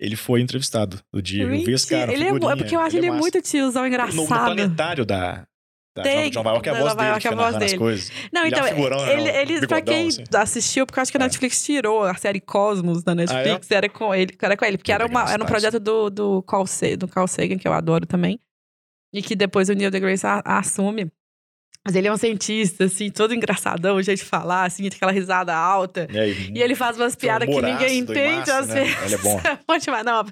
Ele 0.00 0.16
foi 0.16 0.40
entrevistado 0.40 1.00
no 1.12 1.20
dia. 1.20 1.42
Eu 1.44 1.50
vi 1.50 1.72
esse 1.72 1.92
Mentira. 1.92 2.00
cara. 2.00 2.12
Ele 2.12 2.24
é, 2.24 2.28
é 2.28 2.56
porque 2.56 2.74
eu 2.74 2.80
acho 2.80 2.96
ele, 2.96 3.08
massa. 3.08 3.20
muito 3.20 3.42
tiozão 3.42 3.82
No, 3.82 3.88
no 3.88 3.94
engraçado. 3.94 4.26
planetário 4.26 5.04
da, 5.04 5.44
da 6.02 6.10
Tem, 6.10 6.30
John 6.30 6.42
Nova 6.42 6.50
York, 6.56 6.68
é 6.68 6.72
a 6.72 6.74
voz 6.74 6.84
Nova 6.94 7.02
dele 7.04 7.20
que 7.20 7.28
é 7.28 7.30
a 7.30 7.34
voz 7.34 7.54
as 7.54 7.58
dele. 7.60 7.78
coisas. 7.78 8.12
Não, 8.32 8.44
Ele 8.44 8.54
é 8.54 8.58
então, 8.58 8.64
um 8.64 8.74
figurão, 8.74 9.06
né, 9.06 9.12
ele, 9.12 9.28
ele, 9.30 9.66
pra 9.66 9.76
bigodão, 9.80 9.94
quem 9.94 10.08
assim. 10.08 10.24
assistiu, 10.34 10.86
porque 10.86 10.98
eu 10.98 11.02
acho 11.02 11.12
que 11.12 11.18
a 11.18 11.20
É. 11.20 11.24
Netflix 11.24 11.62
tirou 11.64 12.02
a 12.04 12.14
série 12.14 12.40
Cosmos 12.40 13.02
da 13.02 13.14
Netflix, 13.14 13.70
era 13.70 13.88
com 13.88 14.14
ele, 14.14 14.34
era 14.40 14.56
com 14.56 14.64
ele, 14.64 14.78
porque 14.78 14.92
era, 14.92 15.06
uma, 15.06 15.30
era 15.32 15.42
um 15.42 15.46
projeto 15.46 15.78
do, 15.78 16.10
do, 16.10 16.42
Carl 16.42 16.66
Sa- 16.66 16.96
do 16.96 17.06
Carl 17.08 17.26
Sagan, 17.26 17.58
que 17.58 17.66
eu 17.68 17.72
adoro 17.72 18.06
também, 18.06 18.38
e 19.12 19.22
que 19.22 19.34
depois 19.36 19.68
o 19.68 19.72
Neil 19.74 19.90
deGrasse 19.90 20.24
assume. 20.44 21.10
Mas 21.86 21.94
ele 21.94 22.06
é 22.08 22.12
um 22.12 22.18
cientista, 22.18 22.84
assim, 22.84 23.08
todo 23.08 23.32
engraçadão, 23.32 23.96
o 23.96 24.02
jeito 24.02 24.18
de 24.18 24.24
falar, 24.24 24.64
assim, 24.64 24.88
aquela 24.88 25.10
risada 25.10 25.54
alta. 25.54 26.06
E, 26.12 26.18
aí, 26.18 26.52
E 26.54 26.60
ele 26.60 26.74
faz 26.74 26.98
umas 26.98 27.14
piadas 27.14 27.48
que 27.48 27.62
ninguém 27.62 27.98
entende, 28.00 28.50
às 28.50 28.66
né? 28.66 28.84
vezes. 28.84 29.02
Ele 29.04 29.14
é 29.14 29.18
bom. 29.18 29.40
bom 29.66 29.78
demais. 29.78 30.04
Não, 30.04 30.26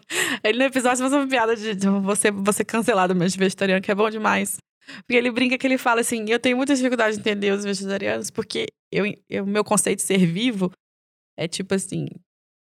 ele 0.44 0.58
no 0.58 0.64
episódio 0.64 0.98
faz 0.98 1.12
uma 1.14 1.26
piada 1.26 1.56
de, 1.56 1.74
de 1.74 1.88
você, 1.88 2.30
você 2.30 2.62
cancelado 2.62 3.14
mesmo 3.14 3.30
de 3.30 3.38
vegetariano, 3.38 3.80
que 3.80 3.90
é 3.90 3.94
bom 3.94 4.10
demais. 4.10 4.58
Porque 4.98 5.14
ele 5.14 5.30
brinca 5.30 5.56
que 5.58 5.66
ele 5.66 5.78
fala 5.78 6.00
assim: 6.00 6.24
eu 6.28 6.38
tenho 6.38 6.56
muita 6.56 6.74
dificuldade 6.74 7.16
de 7.16 7.20
entender 7.20 7.50
os 7.52 7.64
vegetarianos, 7.64 8.30
porque 8.30 8.66
eu, 8.92 9.04
eu, 9.28 9.44
meu 9.46 9.64
conceito 9.64 9.98
de 9.98 10.04
ser 10.04 10.18
vivo 10.26 10.70
é 11.38 11.46
tipo 11.48 11.74
assim: 11.74 12.06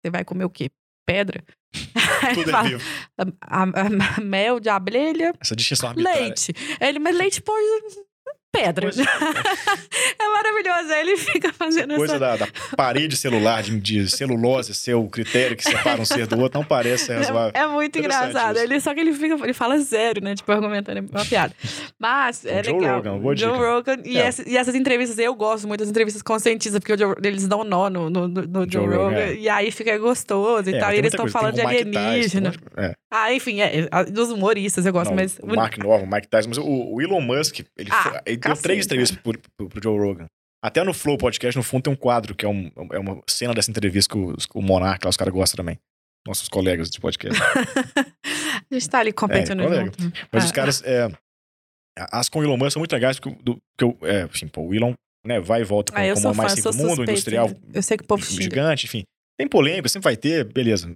você 0.01 0.09
vai 0.11 0.23
comer 0.23 0.45
o 0.45 0.49
quê? 0.49 0.69
Pedra? 1.05 1.43
Tudo 2.33 2.49
é 2.55 2.63
vivo. 2.63 2.83
"A- 3.17 3.63
a- 3.63 4.17
a- 4.17 4.21
mel 4.21 4.59
de 4.59 4.69
abelha, 4.69 5.33
Essa 5.39 5.55
distinção 5.55 5.89
arbitrária. 5.89 6.21
leite. 6.21 6.53
Ele, 6.81 6.99
mas 6.99 7.15
leite 7.15 7.41
pode. 7.41 7.65
Pedra. 8.51 8.83
Coisa- 8.91 9.03
é 10.19 10.27
maravilhoso. 10.29 10.93
Aí 10.93 11.01
ele 11.01 11.17
fica 11.17 11.53
fazendo 11.53 11.95
Coisa 11.95 12.15
essa. 12.15 12.19
da, 12.19 12.35
da 12.37 12.47
parede 12.75 13.15
celular 13.17 13.61
de, 13.61 13.79
de 13.79 14.09
celulose 14.09 14.73
ser 14.73 14.95
o 14.95 15.07
critério 15.07 15.55
que 15.55 15.63
separa 15.63 16.01
um 16.01 16.05
ser 16.05 16.25
do 16.27 16.39
outro 16.39 16.59
não 16.59 16.65
parece 16.65 17.13
razoável. 17.13 17.51
É, 17.57 17.59
é 17.61 17.67
muito 17.67 17.97
engraçado. 17.99 18.55
isso. 18.55 18.63
Ele, 18.63 18.79
só 18.79 18.93
que 18.93 18.99
ele 18.99 19.13
fica, 19.13 19.35
ele 19.43 19.53
fala 19.53 19.77
zero, 19.79 20.23
né? 20.23 20.35
Tipo, 20.35 20.51
argumentando 20.51 20.99
uma 21.11 21.25
piada. 21.25 21.53
Mas 21.99 22.45
é 22.45 22.63
Joe 22.63 22.79
legal. 22.79 22.95
Rogan, 22.97 23.17
boa 23.19 23.35
Joe 23.35 23.51
dica. 23.53 23.63
Rogan. 23.71 23.97
E, 24.05 24.17
É. 24.17 24.21
essa- 24.21 24.49
e 24.49 24.57
essas 24.57 24.75
entrevistas, 24.75 25.17
eu 25.19 25.33
gosto 25.35 25.67
muito 25.67 25.81
das 25.81 25.89
entrevistas 25.89 26.21
conscientistas, 26.21 26.79
porque 26.79 26.93
o 26.93 26.97
Joe- 26.97 27.15
eles 27.23 27.47
dão 27.47 27.63
nó 27.63 27.89
no, 27.89 28.09
no, 28.09 28.27
no- 28.27 28.41
no 28.43 28.59
Joe, 28.61 28.69
Joe 28.69 28.85
Rogan, 28.87 29.03
Rogan. 29.03 29.17
é. 29.19 29.35
E 29.35 29.49
aí 29.49 29.71
fica 29.71 29.97
gostoso 29.97 30.69
e 30.69 30.75
É, 30.75 30.79
tal. 30.79 30.93
E 30.93 30.97
eles 30.97 31.13
estão 31.13 31.27
falando 31.27 31.53
de 31.55 31.61
alienígena. 31.61 32.53
é. 32.77 32.95
Ah, 33.11 33.33
enfim, 33.33 33.61
é, 33.61 33.87
é, 33.91 34.03
dos 34.05 34.29
humoristas 34.31 34.85
eu 34.85 34.91
gosto, 34.91 35.09
Não, 35.11 35.15
mas. 35.15 35.39
o 35.41 35.47
Mark 35.47 35.77
Nova, 35.77 36.03
o 36.03 36.07
Mike 36.11 36.27
Tyson, 36.27 36.49
mas 36.49 36.57
o, 36.57 36.65
o 36.65 37.01
Elon 37.01 37.21
Musk, 37.21 37.59
ele, 37.77 37.89
Ah, 37.91 38.03
foi- 38.03 38.11
ele 38.25 38.37
deu 38.37 38.39
cacete, 38.41 38.63
três 38.63 38.85
entrevistas 38.85 39.17
pro, 39.17 39.39
pro, 39.57 39.69
pro 39.69 39.81
Joe 39.83 39.97
Rogan. 39.97 40.25
Até 40.63 40.83
no 40.83 40.93
Flow 40.93 41.17
Podcast, 41.17 41.55
no 41.55 41.63
fundo, 41.63 41.83
tem 41.83 41.93
um 41.93 41.95
quadro 41.95 42.35
que 42.35 42.45
é, 42.45 42.49
um- 42.49 42.69
é 42.91 42.99
uma 42.99 43.21
cena 43.29 43.53
dessa 43.53 43.71
entrevista 43.71 44.13
que 44.13 44.19
o, 44.19 44.35
o 44.55 44.61
Monark, 44.61 45.05
lá, 45.05 45.09
os 45.09 45.15
caras 45.17 45.33
gostam 45.33 45.55
também. 45.57 45.77
Nossos 46.27 46.49
colegas 46.49 46.89
de 46.89 46.99
podcast. 46.99 47.39
a 48.69 48.73
gente 48.73 48.89
tá 48.89 48.99
ali 48.99 49.13
competindo 49.13 49.61
É, 49.63 49.85
junto. 49.85 49.97
Mas 50.31 50.43
Ah. 50.43 50.45
os 50.45 50.51
caras. 50.51 50.83
É, 50.83 51.07
as 52.11 52.27
com 52.29 52.39
o 52.39 52.43
Elon 52.43 52.57
Musk 52.57 52.73
são 52.73 52.79
muito 52.81 52.91
legais, 52.91 53.19
porque, 53.19 53.29
o- 53.39 53.43
do, 53.43 53.57
porque 53.77 54.05
é, 54.05 54.23
assim, 54.23 54.47
pô, 54.47 54.61
o 54.61 54.73
Elon 54.75 54.93
né, 55.25 55.39
vai 55.39 55.61
e 55.61 55.63
volta 55.63 55.93
com, 55.93 55.99
Ah, 55.99 56.13
como 56.13 56.21
fã, 56.21 56.33
mais 56.33 56.53
rico 56.55 56.71
do 56.71 56.77
mundo, 56.77 56.87
suspeita. 56.89 57.11
industrial 57.11 57.51
Eu 57.73 57.81
sei 57.83 57.97
que 57.97 58.03
o 58.03 58.07
povo 58.07 58.23
gigante, 58.25 58.85
enfim. 58.85 59.03
Tem 59.39 59.47
polêmica, 59.47 59.87
sempre 59.89 60.03
vai 60.03 60.17
ter, 60.17 60.43
beleza. 60.51 60.93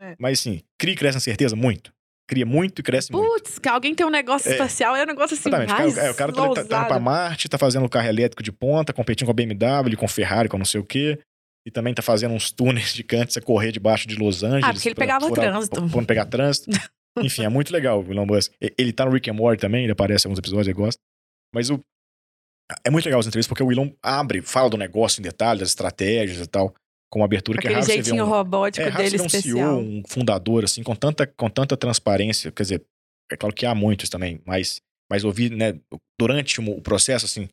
É. 0.00 0.16
Mas 0.18 0.40
assim, 0.40 0.62
cria 0.78 0.94
e 0.94 0.96
cresce 0.96 1.16
na 1.16 1.20
certeza? 1.20 1.54
Muito. 1.54 1.92
Cria 2.28 2.46
muito 2.46 2.78
e 2.78 2.82
cresce 2.82 3.10
muito. 3.12 3.26
Putz, 3.28 3.58
que 3.58 3.68
alguém 3.68 3.94
tem 3.94 4.06
um 4.06 4.10
negócio 4.10 4.48
É. 4.48 4.52
espacial, 4.52 4.94
é 4.94 5.02
um 5.02 5.06
negócio 5.06 5.34
assim, 5.36 5.48
Exatamente. 5.48 5.72
O 5.72 5.76
cara, 5.76 5.82
mais 5.82 5.98
é, 5.98 6.10
o 6.10 6.14
cara 6.14 6.32
tá, 6.32 6.42
tá, 6.42 6.54
tá 6.64 6.78
indo 6.80 6.86
pra. 6.88 7.00
Marte, 7.00 7.48
tá 7.48 7.58
fazendo 7.58 7.88
carro 7.88 8.06
elétrico 8.08 8.42
de 8.42 8.52
ponta, 8.52 8.92
competindo 8.92 9.26
com 9.26 9.32
a 9.32 9.34
BMW, 9.34 9.96
com 9.96 10.04
a 10.04 10.08
Ferrari, 10.08 10.48
com 10.48 10.56
não 10.56 10.64
sei 10.64 10.80
o 10.80 10.84
quê. 10.84 11.18
E 11.66 11.70
também 11.70 11.92
tá 11.92 12.02
fazendo 12.02 12.32
uns 12.32 12.50
túneis 12.52 12.90
gigantes 12.94 13.36
a 13.36 13.40
correr 13.40 13.72
debaixo 13.72 14.06
de 14.08 14.14
Los 14.16 14.42
Angeles. 14.44 14.64
Ah, 14.64 14.72
porque 14.72 14.88
ele 14.88 14.94
pra 14.94 15.02
pegava 15.04 15.28
furar- 15.28 15.50
trânsito. 15.50 15.76
Pra, 15.80 15.88
pra 15.88 15.96
não 16.00 16.04
pegar 16.06 16.24
trânsito. 16.26 16.70
Enfim, 17.20 17.44
é 17.44 17.48
muito 17.48 17.72
legal 17.72 18.00
o 18.02 18.12
Elon 18.12 18.24
Musk. 18.24 18.52
Ele 18.78 18.92
tá 18.92 19.04
no 19.04 19.10
Rick 19.10 19.28
and 19.28 19.34
Morty 19.34 19.60
também, 19.60 19.82
ele 19.82 19.92
aparece 19.92 20.26
em 20.26 20.28
alguns 20.28 20.38
episódios, 20.38 20.68
eu 20.68 20.74
gosto. 20.74 20.98
Mas 21.52 21.68
o... 21.68 21.80
É 22.86 22.90
muito 22.90 23.04
legal 23.04 23.18
as 23.18 23.26
entrevistas, 23.26 23.48
porque 23.48 23.64
o 23.64 23.72
Elon 23.72 23.90
abre, 24.00 24.40
fala 24.40 24.70
do 24.70 24.76
negócio 24.78 25.20
em 25.20 25.24
detalhes, 25.24 25.58
das 25.60 25.70
estratégias 25.70 26.38
e 26.38 26.46
tal, 26.46 26.72
com 27.10 27.18
uma 27.18 27.24
abertura 27.24 27.58
que 27.60 27.66
é 27.66 27.70
Aquele 27.70 27.74
raro 27.80 27.86
você 27.86 27.96
ver 27.98 28.04
jeitinho 28.04 28.24
um, 28.24 28.28
robótico 28.28 28.86
é 28.86 28.88
raro 28.90 29.02
dele 29.04 29.10
você 29.10 29.16
ver 29.18 29.22
um 29.22 29.26
especial. 29.26 29.56
CEO, 29.58 29.78
um 29.80 30.02
fundador, 30.08 30.64
assim, 30.64 30.82
com 30.82 30.94
tanta, 30.94 31.26
com 31.26 31.50
tanta 31.50 31.76
transparência. 31.76 32.50
Quer 32.52 32.62
dizer, 32.62 32.82
é 33.30 33.36
claro 33.36 33.54
que 33.54 33.66
há 33.66 33.74
muitos 33.74 34.08
também, 34.08 34.40
mas, 34.46 34.80
mas 35.10 35.24
ouvir, 35.24 35.50
né, 35.50 35.74
durante 36.18 36.60
o 36.60 36.80
processo, 36.80 37.26
assim, 37.26 37.48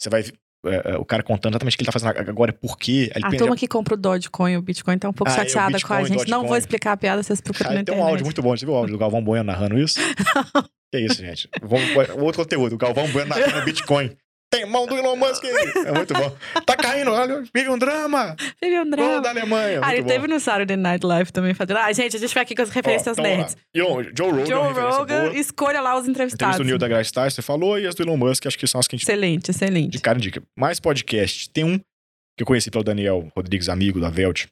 você 0.00 0.10
vai. 0.10 0.22
é, 0.66 0.92
é, 0.92 0.96
o 0.96 1.04
cara 1.04 1.22
contando 1.22 1.52
exatamente 1.52 1.74
o 1.74 1.78
que 1.78 1.82
ele 1.84 1.86
tá 1.86 1.92
fazendo 1.92 2.10
agora, 2.30 2.52
por 2.52 2.76
quê. 2.76 3.10
A 3.14 3.20
pensa- 3.30 3.36
turma 3.38 3.56
que 3.56 3.68
compra 3.68 3.94
o 3.94 3.96
Dogecoin, 3.96 4.56
o 4.56 4.62
Bitcoin, 4.62 4.98
tá 4.98 5.08
um 5.08 5.12
pouco 5.12 5.30
Ah, 5.30 5.34
é, 5.34 5.36
chateada 5.38 5.78
com 5.80 5.92
a 5.94 5.98
Bitcoin, 5.98 6.18
gente. 6.18 6.28
Não 6.30 6.38
vou 6.38 6.48
Dogecoin. 6.48 6.58
explicar 6.58 6.92
a 6.92 6.96
piada, 6.96 7.22
vocês 7.22 7.40
procuram 7.40 7.70
na 7.70 7.74
Ah, 7.74 7.74
tem 7.76 7.82
internet. 7.82 8.04
um 8.04 8.08
áudio 8.08 8.24
muito 8.24 8.42
bom. 8.42 8.56
Você 8.56 8.64
viu 8.66 8.74
o 8.74 8.76
áudio 8.78 8.94
do 8.94 8.98
Galvão 8.98 9.22
Bueno 9.22 9.44
narrando 9.44 9.78
isso? 9.78 9.98
que 10.92 10.98
isso, 10.98 11.16
gente? 11.22 11.48
Vamos, 11.62 11.88
outro 12.20 12.42
conteúdo. 12.42 12.74
O 12.74 12.78
Galvão 12.78 13.06
Bueno 13.12 13.28
narrando 13.28 13.64
Bitcoin. 13.64 14.10
Tem 14.50 14.64
mão 14.64 14.86
do 14.86 14.96
Elon 14.96 15.14
Musk 15.16 15.44
aí. 15.44 15.84
É 15.86 15.92
muito 15.92 16.14
bom. 16.14 16.34
Tá 16.64 16.74
caindo, 16.74 17.10
olha, 17.10 17.42
vive 17.54 17.68
um 17.68 17.76
drama. 17.78 18.34
Vive 18.62 18.80
um 18.80 18.88
drama. 18.88 19.20
da 19.20 19.28
Alemanha. 19.30 19.78
Ah, 19.82 19.86
muito 19.86 19.92
ele 19.94 20.02
bom. 20.02 20.08
teve 20.08 20.26
no 20.26 20.40
Saturday 20.40 20.76
Night 20.76 21.04
Live 21.04 21.30
também 21.32 21.52
fazendo. 21.52 21.76
Ah, 21.76 21.92
gente, 21.92 22.16
a 22.16 22.18
gente 22.18 22.32
vai 22.32 22.42
aqui 22.44 22.54
com 22.54 22.62
as 22.62 22.70
referências 22.70 23.18
Ó, 23.18 23.20
então, 23.20 23.36
nerds. 23.36 23.56
o 23.74 24.02
Joe 24.16 24.30
Rogan, 24.30 24.46
Joe 24.46 24.72
Rogan, 24.72 25.20
boa. 25.28 25.36
escolha 25.38 25.80
lá 25.82 25.96
os 25.98 26.08
Entrevista 26.08 26.36
entrevistados. 26.36 26.56
do 26.58 26.64
Neil 26.64 26.78
deGrasse 26.78 27.12
Tyson, 27.12 27.36
você 27.36 27.42
falou, 27.42 27.78
e 27.78 27.86
as 27.86 27.94
do 27.94 28.02
Elon 28.02 28.16
Musk, 28.16 28.46
acho 28.46 28.58
que 28.58 28.66
são 28.66 28.78
as 28.80 28.88
que 28.88 28.96
a 28.96 28.98
gente 28.98 29.04
Excelente, 29.04 29.50
excelente. 29.50 29.90
de 29.90 30.00
cara 30.00 30.16
indica. 30.16 30.42
Mais 30.58 30.80
podcast. 30.80 31.50
Tem 31.50 31.64
um 31.64 31.78
que 31.78 32.42
eu 32.42 32.46
conheci 32.46 32.70
pelo 32.70 32.84
Daniel 32.84 33.30
Rodrigues, 33.36 33.68
amigo 33.68 34.00
da 34.00 34.08
Velt. 34.08 34.46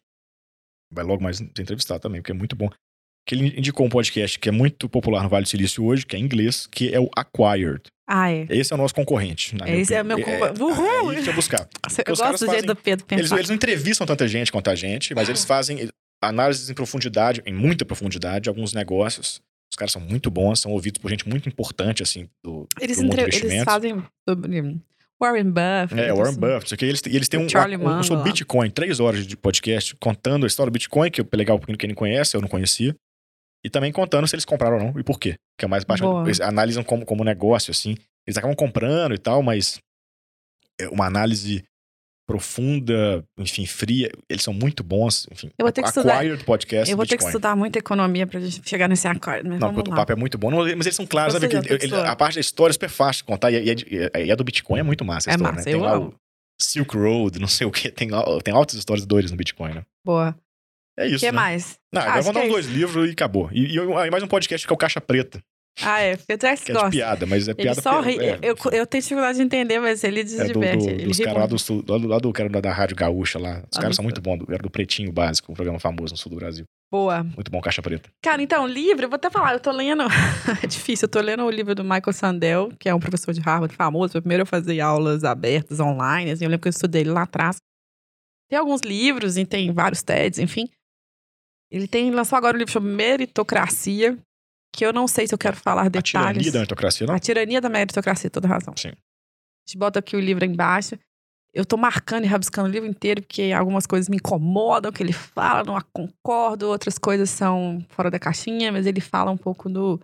Vai 0.92 1.04
logo 1.04 1.22
mais 1.22 1.38
ser 1.38 1.44
entrevistado 1.58 2.00
também, 2.00 2.20
porque 2.20 2.32
é 2.32 2.34
muito 2.34 2.54
bom. 2.54 2.68
Que 3.26 3.34
ele 3.34 3.58
indicou 3.58 3.84
um 3.84 3.88
podcast 3.88 4.38
que 4.38 4.48
é 4.48 4.52
muito 4.52 4.88
popular 4.88 5.22
no 5.22 5.28
Vale 5.28 5.42
do 5.42 5.48
Silício 5.48 5.84
hoje, 5.84 6.06
que 6.06 6.14
é 6.14 6.18
em 6.18 6.22
inglês, 6.22 6.68
que 6.70 6.94
é 6.94 7.00
o 7.00 7.10
Acquired. 7.16 7.82
Ah, 8.08 8.30
é. 8.30 8.46
Esse 8.48 8.72
é 8.72 8.76
o 8.76 8.78
nosso 8.78 8.94
concorrente. 8.94 9.56
Esse 9.66 9.94
é 9.94 10.00
opinião. 10.00 10.18
meu 10.18 10.24
concorrente. 10.24 10.62
Uhul! 10.62 11.12
É, 11.12 11.20
isso 11.20 11.30
é 11.30 11.32
buscar. 11.32 11.68
Eu 12.06 12.12
os 12.12 12.20
gosto 12.20 12.46
do 12.46 12.52
jeito 12.52 12.66
do 12.66 12.76
Pedro 12.76 13.04
Eles, 13.10 13.24
pensar. 13.24 13.36
eles 13.36 13.48
não 13.48 13.56
entrevistam 13.56 14.06
tanta 14.06 14.28
gente 14.28 14.52
quanto 14.52 14.70
a 14.70 14.76
gente, 14.76 15.12
mas 15.12 15.28
eles 15.28 15.44
fazem 15.44 15.90
análises 16.22 16.70
em 16.70 16.74
profundidade, 16.74 17.42
em 17.44 17.52
muita 17.52 17.84
profundidade, 17.84 18.44
de 18.44 18.48
alguns 18.48 18.72
negócios. 18.72 19.42
Os 19.72 19.76
caras 19.76 19.92
são 19.92 20.00
muito 20.00 20.30
bons, 20.30 20.60
são 20.60 20.70
ouvidos 20.70 21.00
por 21.00 21.10
gente 21.10 21.28
muito 21.28 21.48
importante, 21.48 22.02
assim, 22.02 22.28
do, 22.44 22.68
Eles, 22.80 22.98
do 22.98 23.02
mundo 23.02 23.20
entre... 23.20 23.44
eles 23.44 23.64
fazem 23.64 24.02
sobre 24.28 24.80
Warren 25.20 25.50
Buffett. 25.50 26.00
É, 26.00 26.12
Warren 26.12 26.30
assim. 26.30 26.40
Buffett. 26.40 26.74
isso 26.74 26.84
eles, 26.84 27.02
eles 27.06 27.28
têm 27.28 27.40
O 27.40 27.44
um, 27.44 27.48
Charlie 27.48 27.76
um, 27.76 27.80
Munger 27.80 28.04
sobre. 28.04 28.24
Bitcoin, 28.24 28.70
três 28.70 29.00
horas 29.00 29.26
de 29.26 29.36
podcast 29.36 29.96
contando 29.96 30.44
a 30.44 30.46
história 30.46 30.70
do 30.70 30.72
Bitcoin, 30.72 31.10
que 31.10 31.20
é 31.20 31.26
legal 31.34 31.58
porque 31.58 31.76
quem 31.76 31.88
não 31.88 31.96
conhece, 31.96 32.36
eu 32.36 32.40
não 32.40 32.48
conhecia. 32.48 32.94
E 33.66 33.70
também 33.70 33.90
contando 33.92 34.28
se 34.28 34.34
eles 34.36 34.44
compraram 34.44 34.76
ou 34.78 34.82
não 34.92 35.00
e 35.00 35.02
por 35.02 35.18
quê. 35.18 35.34
Que 35.58 35.64
é 35.64 35.68
mais 35.68 35.82
parte. 35.82 36.04
Eles 36.24 36.40
analisam 36.40 36.84
como, 36.84 37.04
como 37.04 37.24
negócio, 37.24 37.72
assim. 37.72 37.96
Eles 38.24 38.36
acabam 38.38 38.54
comprando 38.54 39.12
e 39.14 39.18
tal, 39.18 39.42
mas 39.42 39.80
é 40.80 40.88
uma 40.88 41.04
análise 41.06 41.64
profunda, 42.26 43.24
enfim, 43.38 43.66
fria. 43.66 44.10
Eles 44.28 44.42
são 44.42 44.52
muito 44.52 44.82
bons. 44.82 45.26
Enfim, 45.30 45.50
Eu 45.58 45.64
vou 45.64 45.72
ter 45.72 45.82
que 45.82 45.88
estudar- 45.88 46.22
podcast 46.44 46.90
Eu 46.90 46.96
vou 46.96 47.06
ter 47.06 47.16
que 47.16 47.24
estudar 47.24 47.54
muita 47.56 47.78
economia 47.78 48.26
pra 48.26 48.40
gente 48.40 48.68
chegar 48.68 48.88
nesse 48.88 49.06
acordo, 49.06 49.48
mas 49.48 49.60
Não, 49.60 49.72
porque 49.72 49.90
o 49.90 49.94
papo 49.94 50.12
é 50.12 50.16
muito 50.16 50.36
bom. 50.36 50.50
Não, 50.50 50.58
mas 50.58 50.86
eles 50.86 50.96
são 50.96 51.06
claros, 51.06 51.34
Você 51.34 51.40
sabe? 51.48 51.66
Que 51.78 51.84
ele- 51.86 51.94
a 51.96 52.16
parte 52.16 52.34
da 52.34 52.40
história 52.40 52.72
é 52.72 52.74
super 52.74 52.88
fácil 52.88 53.22
de 53.22 53.24
contar. 53.24 53.50
E, 53.52 53.56
e, 53.56 53.72
e- 53.72 54.24
e 54.26 54.32
a 54.32 54.34
do 54.34 54.44
Bitcoin 54.44 54.80
é 54.80 54.82
muito 54.82 55.04
massa 55.04 55.30
a 55.30 55.32
É 55.32 55.34
história, 55.36 55.54
massa, 55.54 55.68
né? 55.68 55.72
Tem 55.72 55.80
eu 55.80 55.86
lá 55.86 55.94
amo. 55.94 56.08
o 56.08 56.14
Silk 56.62 56.96
Road, 56.96 57.38
não 57.38 57.48
sei 57.48 57.66
o 57.66 57.70
quê. 57.70 57.90
Tem, 57.90 58.08
tem 58.42 58.54
altas 58.54 58.76
histórias 58.76 59.06
doidas 59.06 59.30
no 59.30 59.36
Bitcoin, 59.36 59.74
né? 59.74 59.82
Boa. 60.04 60.36
É 60.98 61.04
O 61.04 61.08
isso, 61.08 61.18
que 61.20 61.26
né? 61.26 61.32
mais? 61.32 61.78
Não, 61.92 62.00
agora 62.02 62.18
Acho 62.18 62.22
vamos 62.32 62.34
dar 62.34 62.40
que 62.40 62.46
uns 62.46 62.50
é 62.50 62.52
dois 62.52 62.66
livros 62.66 63.08
e 63.08 63.12
acabou. 63.12 63.48
E, 63.52 63.74
e 63.74 63.80
aí 63.98 64.10
mais 64.10 64.22
um 64.22 64.28
podcast 64.28 64.66
que 64.66 64.72
é 64.72 64.74
o 64.74 64.78
Caixa 64.78 65.00
Preta, 65.00 65.40
Ah, 65.82 66.00
é, 66.00 66.16
porque 66.16 66.32
o 66.32 66.38
que 66.64 66.72
é 66.72 66.74
de 66.74 66.80
gosta. 66.80 66.90
piada, 66.90 67.26
mas 67.26 67.48
é 67.48 67.50
Ele 67.50 67.62
piada 67.62 67.80
só 67.82 68.00
ri. 68.00 68.18
é, 68.18 68.38
eu, 68.42 68.56
enfim, 68.56 68.68
eu 68.72 68.86
tenho 68.86 69.02
dificuldade 69.02 69.36
de 69.38 69.44
entender, 69.44 69.78
mas 69.78 70.02
ele 70.02 70.26
se 70.26 70.40
é 70.40 70.44
do, 70.48 70.54
do, 70.54 71.04
dos 71.08 71.18
caras 71.18 71.38
lá 71.40 71.46
do 71.46 71.58
sul, 71.58 71.84
lá 71.86 71.98
do, 71.98 72.08
lá 72.08 72.18
do, 72.18 72.32
era 72.38 72.48
da, 72.62 72.72
Rádio 72.72 72.96
Gaúcha 72.96 73.38
lá. 73.38 73.62
Os 73.70 73.78
Ah, 73.78 73.82
caras 73.82 73.96
são 73.96 74.02
muito 74.02 74.22
bons, 74.22 74.38
era 74.48 74.62
do 74.62 74.70
Pretinho 74.70 75.12
Básico, 75.12 75.52
um 75.52 75.54
programa 75.54 75.78
famoso 75.78 76.14
no 76.14 76.18
sul 76.18 76.30
do 76.30 76.36
Brasil. 76.36 76.64
Boa. 76.90 77.22
Muito 77.24 77.50
bom, 77.50 77.60
Caixa 77.60 77.82
Preta. 77.82 78.08
Cara, 78.22 78.40
então, 78.40 78.66
livro, 78.66 79.04
eu 79.04 79.08
vou 79.10 79.16
até 79.16 79.28
falar, 79.28 79.52
eu 79.52 79.60
tô 79.60 79.72
lendo. 79.72 80.04
é 80.62 80.66
difícil, 80.66 81.04
eu 81.06 81.10
tô 81.10 81.20
lendo 81.20 81.44
o 81.44 81.50
livro 81.50 81.74
do 81.74 81.82
Michael 81.84 82.12
Sandel, 82.12 82.68
que 82.78 82.88
é 82.88 82.94
um 82.94 83.00
professor 83.00 83.34
de 83.34 83.40
Harvard 83.40 83.74
famoso. 83.74 84.12
Foi 84.12 84.20
o 84.20 84.22
primeiro 84.22 84.42
eu 84.42 84.46
fazer 84.46 84.80
aulas 84.80 85.24
abertas 85.24 85.78
online, 85.78 86.30
assim, 86.30 86.44
eu 86.44 86.48
lembro 86.50 86.62
que 86.62 86.68
eu 86.68 86.70
estudei 86.70 87.02
ele 87.02 87.10
lá 87.10 87.22
atrás. 87.24 87.56
Tem 88.48 88.58
alguns 88.58 88.80
livros 88.82 89.36
e 89.36 89.44
tem 89.44 89.72
vários 89.72 90.02
TEDs, 90.02 90.38
enfim. 90.38 90.68
Ele 91.70 91.88
tem 91.88 92.10
lançou 92.10 92.36
agora 92.36 92.56
um 92.56 92.58
livro 92.58 92.72
chamado 92.72 92.94
Meritocracia, 92.94 94.18
que 94.74 94.84
eu 94.84 94.92
não 94.92 95.08
sei 95.08 95.26
se 95.26 95.34
eu 95.34 95.38
quero 95.38 95.56
falar 95.56 95.86
A 95.86 95.88
detalhes. 95.88 96.42
tirania 96.42 96.52
da 96.52 96.58
meritocracia, 96.58 97.06
não? 97.06 97.14
A 97.14 97.18
tirania 97.18 97.60
da 97.60 97.68
meritocracia, 97.68 98.30
toda 98.30 98.46
razão. 98.46 98.74
Sim. 98.76 98.88
A 98.88 99.68
gente 99.68 99.78
bota 99.78 99.98
aqui 99.98 100.16
o 100.16 100.20
livro 100.20 100.44
embaixo. 100.44 100.98
Eu 101.52 101.64
tô 101.64 101.76
marcando 101.78 102.24
e 102.24 102.26
rabiscando 102.26 102.68
o 102.68 102.70
livro 102.70 102.88
inteiro, 102.88 103.22
porque 103.22 103.50
algumas 103.52 103.86
coisas 103.86 104.08
me 104.08 104.16
incomodam, 104.18 104.92
que 104.92 105.02
ele 105.02 105.12
fala, 105.12 105.64
não 105.64 105.80
concordo, 105.92 106.68
outras 106.68 106.98
coisas 106.98 107.30
são 107.30 107.84
fora 107.88 108.10
da 108.10 108.18
caixinha, 108.18 108.70
mas 108.70 108.84
ele 108.86 109.00
fala 109.00 109.30
um 109.30 109.38
pouco 109.38 109.68
do, 109.70 109.98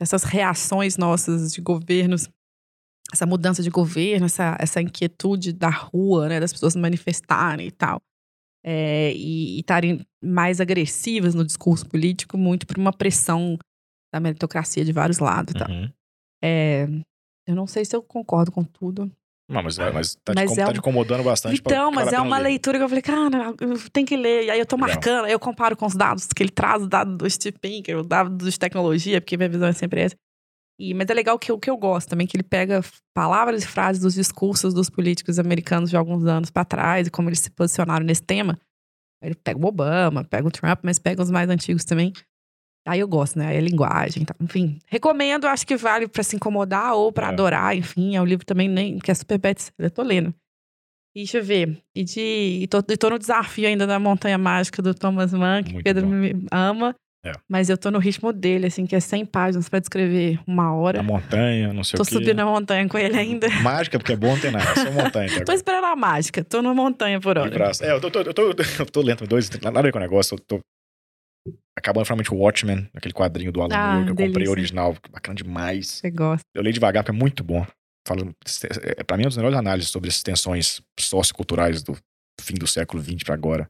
dessas 0.00 0.24
reações 0.24 0.96
nossas 0.96 1.52
de 1.52 1.60
governos, 1.60 2.28
essa 3.12 3.24
mudança 3.24 3.62
de 3.62 3.70
governo, 3.70 4.26
essa, 4.26 4.56
essa 4.58 4.82
inquietude 4.82 5.52
da 5.52 5.70
rua, 5.70 6.28
né, 6.28 6.40
das 6.40 6.52
pessoas 6.52 6.74
manifestarem 6.74 7.68
e 7.68 7.70
tal. 7.70 8.02
É, 8.64 9.12
e 9.14 9.60
estarem 9.60 10.06
mais 10.22 10.60
agressivas 10.60 11.34
no 11.34 11.44
discurso 11.44 11.86
político, 11.88 12.36
muito 12.36 12.66
por 12.66 12.76
uma 12.78 12.92
pressão 12.92 13.58
da 14.12 14.20
meritocracia 14.20 14.84
de 14.84 14.92
vários 14.92 15.18
lados. 15.18 15.54
tal. 15.54 15.70
Uhum. 15.70 15.90
É, 16.42 16.86
eu 17.46 17.54
não 17.54 17.66
sei 17.66 17.84
se 17.84 17.96
eu 17.96 18.02
concordo 18.02 18.52
com 18.52 18.62
tudo. 18.62 19.10
Não, 19.48 19.62
mas, 19.64 19.78
mas, 19.78 20.14
tá, 20.24 20.32
Mas 20.34 20.52
te, 20.52 20.60
é 20.60 20.64
tá 20.64 20.70
um- 20.70 20.74
te 20.74 20.78
incomodando 20.78 21.24
bastante. 21.24 21.58
Então, 21.58 21.90
mas 21.90 22.12
é 22.12 22.20
uma 22.20 22.38
leitura 22.38 22.78
que 22.78 22.84
eu 22.84 22.88
falei, 22.88 23.02
cara, 23.02 23.52
eu 23.60 23.90
tenho 23.90 24.06
que 24.06 24.16
ler. 24.16 24.44
E 24.44 24.50
aí 24.50 24.60
eu 24.60 24.66
tô 24.66 24.76
Legal. 24.76 24.90
marcando, 24.90 25.24
aí 25.24 25.32
eu 25.32 25.40
comparo 25.40 25.76
com 25.76 25.86
os 25.86 25.96
dados 25.96 26.28
que 26.28 26.40
ele 26.40 26.50
traz, 26.50 26.82
os 26.82 26.88
dados 26.88 27.16
do 27.16 27.28
Steve 27.28 27.58
Pinker, 27.58 27.98
os 27.98 28.06
dados 28.06 28.52
de 28.52 28.58
tecnologia, 28.58 29.20
porque 29.20 29.36
minha 29.36 29.48
visão 29.48 29.66
é 29.66 29.72
sempre 29.72 30.02
essa. 30.02 30.14
E, 30.80 30.94
mas 30.94 31.06
é 31.10 31.14
legal 31.14 31.38
que 31.38 31.52
o 31.52 31.58
que 31.58 31.68
eu 31.68 31.76
gosto 31.76 32.08
também, 32.08 32.26
que 32.26 32.34
ele 32.36 32.42
pega 32.42 32.80
palavras 33.14 33.62
e 33.62 33.66
frases 33.66 34.00
dos 34.00 34.14
discursos 34.14 34.72
dos 34.72 34.88
políticos 34.88 35.38
americanos 35.38 35.90
de 35.90 35.96
alguns 35.96 36.24
anos 36.24 36.50
pra 36.50 36.64
trás 36.64 37.06
e 37.06 37.10
como 37.10 37.28
eles 37.28 37.40
se 37.40 37.50
posicionaram 37.50 38.04
nesse 38.06 38.22
tema. 38.22 38.58
Ele 39.22 39.34
pega 39.34 39.58
o 39.60 39.66
Obama, 39.66 40.24
pega 40.24 40.48
o 40.48 40.50
Trump, 40.50 40.80
mas 40.82 40.98
pega 40.98 41.22
os 41.22 41.30
mais 41.30 41.50
antigos 41.50 41.84
também. 41.84 42.14
Aí 42.88 42.98
eu 43.00 43.06
gosto, 43.06 43.38
né? 43.38 43.48
Aí 43.48 43.58
a 43.58 43.60
linguagem, 43.60 44.24
tá? 44.24 44.34
enfim. 44.40 44.78
Recomendo, 44.86 45.44
acho 45.46 45.66
que 45.66 45.76
vale 45.76 46.08
pra 46.08 46.22
se 46.22 46.34
incomodar 46.36 46.94
ou 46.94 47.12
pra 47.12 47.26
É. 47.26 47.28
adorar, 47.28 47.76
enfim. 47.76 48.16
É 48.16 48.22
um 48.22 48.24
livro 48.24 48.46
também 48.46 48.66
nem, 48.66 48.98
que 48.98 49.10
é 49.10 49.14
super 49.14 49.36
best 49.38 49.70
eu 49.78 49.90
tô 49.90 50.02
lendo. 50.02 50.34
E 51.14 51.20
deixa 51.20 51.36
eu 51.38 51.44
ver. 51.44 51.82
E, 51.94 52.02
de, 52.04 52.60
e 52.62 52.66
tô, 52.68 52.78
e 52.78 52.96
tô 52.96 53.10
no 53.10 53.18
desafio 53.18 53.68
ainda 53.68 53.86
da 53.86 53.98
Montanha 53.98 54.38
Mágica 54.38 54.80
do 54.80 54.94
Thomas 54.94 55.34
Mann, 55.34 55.62
que 55.62 55.74
Muito 55.74 55.84
Pedro 55.84 56.06
bom. 56.06 56.12
me 56.14 56.46
ama. 56.50 56.94
É. 57.24 57.32
Mas 57.48 57.68
eu 57.68 57.76
tô 57.76 57.90
no 57.90 57.98
ritmo 57.98 58.32
dele, 58.32 58.66
assim, 58.66 58.86
que 58.86 58.96
é 58.96 59.00
100 59.00 59.26
páginas 59.26 59.68
pra 59.68 59.78
descrever 59.78 60.40
uma 60.46 60.74
hora. 60.74 60.98
Na 60.98 61.02
montanha, 61.02 61.70
não 61.72 61.84
sei 61.84 61.98
Tô 61.98 62.02
o 62.02 62.06
quê. 62.06 62.14
subindo 62.14 62.40
a 62.40 62.46
montanha 62.46 62.88
com 62.88 62.96
ele 62.96 63.14
ainda. 63.18 63.46
Mágica, 63.62 63.98
porque 63.98 64.12
é 64.12 64.16
bom, 64.16 64.32
não 64.34 64.40
tem 64.40 64.50
nada. 64.50 64.70
É 64.70 64.74
só 64.74 64.90
montanha. 64.90 65.30
até 65.36 65.44
Tô 65.44 65.52
esperando 65.52 65.84
a 65.84 65.94
mágica. 65.96 66.42
Tô 66.42 66.62
na 66.62 66.72
montanha 66.72 67.20
por 67.20 67.36
hora. 67.36 67.72
É, 67.82 67.92
eu 67.92 68.00
tô, 68.00 68.10
tô- 68.10 68.20
eu 68.22 68.32
tô, 68.32 68.42
eu 68.50 68.86
tô 68.86 69.02
lento, 69.02 69.26
dois, 69.26 69.50
nada 69.60 69.78
a 69.78 69.82
ver 69.82 69.92
com 69.92 69.98
o 69.98 70.00
negócio. 70.00 70.34
Eu 70.34 70.38
tô 70.38 70.60
acabando 71.78 72.04
finalmente 72.06 72.32
o 72.32 72.36
Watchmen, 72.38 72.88
aquele 72.94 73.12
quadrinho 73.14 73.52
do 73.52 73.60
Alan 73.60 73.74
Ah, 73.74 73.92
Moore, 73.92 74.04
que 74.06 74.10
eu 74.10 74.14
comprei 74.14 74.32
delícia. 74.32 74.50
original, 74.52 74.96
bacana 75.10 75.34
demais. 75.34 75.86
Você 75.88 76.10
gosta. 76.10 76.42
Eu 76.54 76.62
leio 76.62 76.72
devagar, 76.72 77.02
porque 77.04 77.14
é 77.14 77.18
muito 77.18 77.44
bom. 77.44 77.66
Falo, 78.08 78.34
é, 78.96 79.04
pra 79.04 79.16
mim, 79.18 79.24
é 79.24 79.26
uma 79.26 79.30
das 79.30 79.36
melhores 79.36 79.58
análises 79.58 79.90
sobre 79.90 80.08
essas 80.08 80.22
tensões 80.22 80.80
socioculturais 80.98 81.82
do 81.82 81.94
fim 82.40 82.54
do 82.54 82.66
século 82.66 83.02
XX 83.02 83.22
pra 83.24 83.34
agora. 83.34 83.68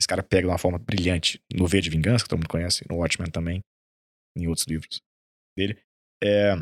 Esse 0.00 0.08
cara 0.08 0.22
pega 0.22 0.42
de 0.42 0.52
uma 0.52 0.58
forma 0.58 0.78
brilhante 0.78 1.40
no 1.52 1.66
V 1.66 1.80
de 1.80 1.90
Vingança, 1.90 2.24
que 2.24 2.28
todo 2.28 2.38
mundo 2.38 2.48
conhece, 2.48 2.84
no 2.88 2.96
Watchmen 2.96 3.30
também, 3.30 3.60
em 4.36 4.46
outros 4.46 4.66
livros 4.66 5.00
dele. 5.56 5.78
É, 6.22 6.54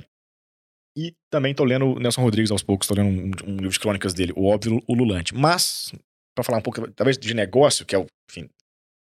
e 0.97 1.12
também 1.30 1.55
tô 1.55 1.64
lendo 1.64 1.87
o 1.87 1.99
Nelson 1.99 2.22
Rodrigues 2.22 2.51
aos 2.51 2.62
poucos, 2.62 2.87
tô 2.87 2.95
lendo 2.95 3.09
um, 3.09 3.53
um 3.53 3.57
livro 3.57 3.70
de 3.70 3.80
crônicas 3.80 4.14
dele, 4.14 4.32
O 4.37 4.47
Óbvio 4.47 4.80
Ululante. 4.89 5.35
Mas, 5.35 5.93
pra 6.37 6.45
falar 6.45 6.59
um 6.59 6.62
pouco, 6.62 6.89
talvez, 6.93 7.18
de 7.18 7.35
negócio, 7.35 7.85
que 7.85 7.95
é 7.95 7.99
o, 7.99 8.07
enfim, 8.30 8.49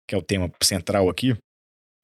que 0.08 0.14
é 0.14 0.18
o 0.18 0.22
tema 0.22 0.50
central 0.62 1.08
aqui, 1.08 1.36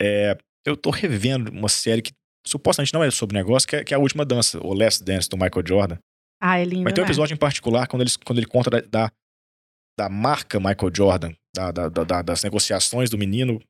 é, 0.01 0.39
eu 0.64 0.77
tô 0.77 0.91
revendo 0.91 1.51
uma 1.51 1.68
série 1.68 2.03
que 2.03 2.12
supostamente 2.47 2.95
não 2.95 3.03
é 3.03 3.11
sobre 3.11 3.37
negócio, 3.37 3.68
que 3.68 3.77
é, 3.77 3.85
que 3.85 3.93
é 3.93 3.97
a 3.97 4.01
última 4.01 4.25
dança, 4.25 4.64
o 4.64 4.73
Last 4.73 5.03
Dance 5.03 5.29
do 5.29 5.37
Michael 5.37 5.66
Jordan. 5.66 5.99
Ah, 6.41 6.59
é 6.59 6.64
lindo, 6.64 6.85
Mas 6.85 6.93
tem 6.93 7.03
um 7.03 7.07
né? 7.07 7.11
episódio 7.11 7.35
em 7.35 7.39
particular 7.39 7.87
quando 7.87 8.03
ele, 8.03 8.11
quando 8.25 8.39
ele 8.39 8.47
conta 8.47 8.70
da, 8.70 8.81
da, 8.81 9.12
da 9.99 10.09
marca 10.09 10.59
Michael 10.59 10.90
Jordan, 10.95 11.32
da, 11.55 11.70
da- 11.70 11.88
da- 11.88 12.05
da- 12.05 12.22
das 12.22 12.43
negociações 12.43 13.11
do 13.11 13.18
menino 13.18 13.61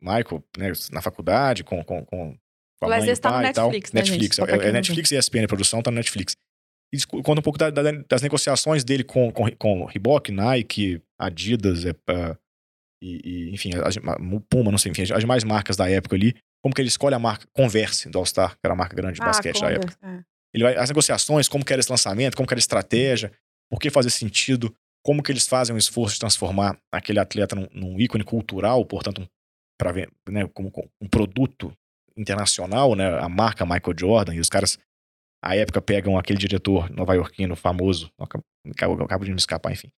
Michael, 0.00 0.44
né, 0.56 0.72
na 0.92 1.00
faculdade, 1.00 1.64
com, 1.64 1.82
com, 1.82 2.04
com 2.04 2.36
a 2.82 2.88
Mas 2.88 3.04
mãe 3.04 3.14
e 3.14 3.16
tá 3.16 3.30
no 3.30 3.34
pai 3.36 3.50
e 3.50 3.52
tal. 3.52 3.70
Netflix, 3.70 3.92
né? 3.92 4.00
Netflix, 4.02 4.38
é, 4.38 4.42
é 4.68 4.72
Netflix 4.72 5.10
e 5.10 5.16
ESPN, 5.16 5.44
a 5.44 5.48
produção 5.48 5.82
tá 5.82 5.90
no 5.90 5.96
Netflix. 5.96 6.36
E 6.94 6.98
conta 7.22 7.40
um 7.40 7.42
pouco 7.42 7.58
da- 7.58 7.70
da- 7.70 7.82
das 8.08 8.22
negociações 8.22 8.84
dele 8.84 9.02
com, 9.02 9.32
com, 9.32 9.50
com 9.56 9.84
Reebok, 9.86 10.30
Nike, 10.30 11.02
Adidas, 11.18 11.84
é, 11.84 11.94
ah, 12.08 12.36
e, 13.02 13.20
e, 13.48 13.54
enfim, 13.54 13.70
as, 13.82 13.96
Puma, 14.48 14.70
não 14.70 14.78
sei, 14.78 14.92
enfim, 14.92 15.02
as 15.02 15.20
demais 15.20 15.42
marcas 15.44 15.76
da 15.76 15.88
época 15.90 16.14
ali. 16.16 16.34
Como 16.62 16.74
que 16.74 16.80
ele 16.80 16.88
escolhe 16.88 17.14
a 17.14 17.18
marca 17.18 17.46
Converse 17.52 18.08
do 18.10 18.18
All-Star, 18.18 18.52
que 18.52 18.60
era 18.64 18.74
a 18.74 18.76
marca 18.76 18.94
grande 18.94 19.14
de 19.14 19.22
Ah, 19.22 19.26
basquete 19.26 19.60
da 19.60 19.70
época. 19.70 19.96
Converse, 20.00 20.20
é. 20.20 20.24
Ele 20.54 20.64
vai, 20.64 20.76
as 20.76 20.88
negociações, 20.88 21.48
como 21.48 21.64
que 21.64 21.72
era 21.72 21.80
esse 21.80 21.90
lançamento, 21.90 22.36
como 22.36 22.46
que 22.46 22.52
era 22.54 22.58
a 22.58 22.60
estratégia, 22.60 23.30
por 23.70 23.78
que 23.80 23.90
fazer 23.90 24.10
sentido, 24.10 24.74
como 25.06 25.22
que 25.22 25.30
eles 25.30 25.46
fazem 25.46 25.72
o 25.72 25.78
esforço 25.78 26.14
de 26.14 26.20
transformar 26.20 26.76
aquele 26.92 27.20
atleta 27.20 27.54
num, 27.54 27.68
num 27.72 28.00
ícone 28.00 28.24
cultural, 28.24 28.84
portanto, 28.84 29.22
um, 29.22 29.26
pra, 29.78 29.92
ver, 29.92 30.10
né, 30.28 30.48
como, 30.52 30.72
um 31.00 31.06
produto 31.06 31.72
internacional, 32.16 32.96
né, 32.96 33.16
a 33.20 33.28
marca 33.28 33.64
Michael 33.64 33.94
Jordan, 33.96 34.34
e 34.34 34.40
os 34.40 34.48
caras, 34.48 34.80
à 35.40 35.54
época, 35.54 35.80
pegam 35.80 36.18
aquele 36.18 36.40
diretor 36.40 36.90
nova-iorquino 36.90 37.54
famoso, 37.54 38.10
acabo, 38.18 39.04
acabo, 39.04 39.24
de 39.24 39.30
me 39.30 39.36
escapar, 39.36 39.72
enfim, 39.72 39.92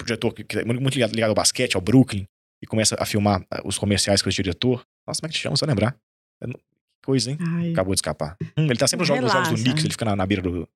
o 0.00 0.04
diretor 0.06 0.32
que, 0.32 0.42
que 0.42 0.60
é 0.60 0.64
muito 0.64 0.94
ligado, 0.94 1.12
ligado 1.12 1.28
ao 1.28 1.34
basquete, 1.34 1.74
ao 1.74 1.82
Brooklyn, 1.82 2.24
e 2.62 2.66
começa 2.66 2.96
a 2.98 3.04
filmar 3.04 3.44
ah, 3.50 3.60
os 3.66 3.76
comerciais 3.76 4.22
com 4.22 4.30
esse 4.30 4.42
diretor. 4.42 4.82
Nossa, 5.06 5.20
como 5.20 5.28
é 5.28 5.30
que 5.30 5.38
te 5.38 5.42
chama? 5.42 5.56
Só 5.56 5.66
lembrar. 5.66 5.94
Não- 6.40 6.54
Que 6.54 7.04
coisa, 7.04 7.30
hein? 7.30 7.38
Ai, 7.40 7.72
Acabou 7.72 7.94
de 7.94 7.98
escapar. 7.98 8.36
Hum, 8.56 8.64
ele 8.64 8.76
tá 8.76 8.88
sempre 8.88 9.02
nos 9.02 9.08
jogos, 9.08 9.22
nos 9.24 9.32
jogos 9.32 9.48
do. 9.50 9.62
Knicks, 9.62 9.84
ele 9.84 9.92
fica 9.92 10.04
na, 10.06 10.16
na 10.16 10.26
beira 10.26 10.42
do, 10.42 10.68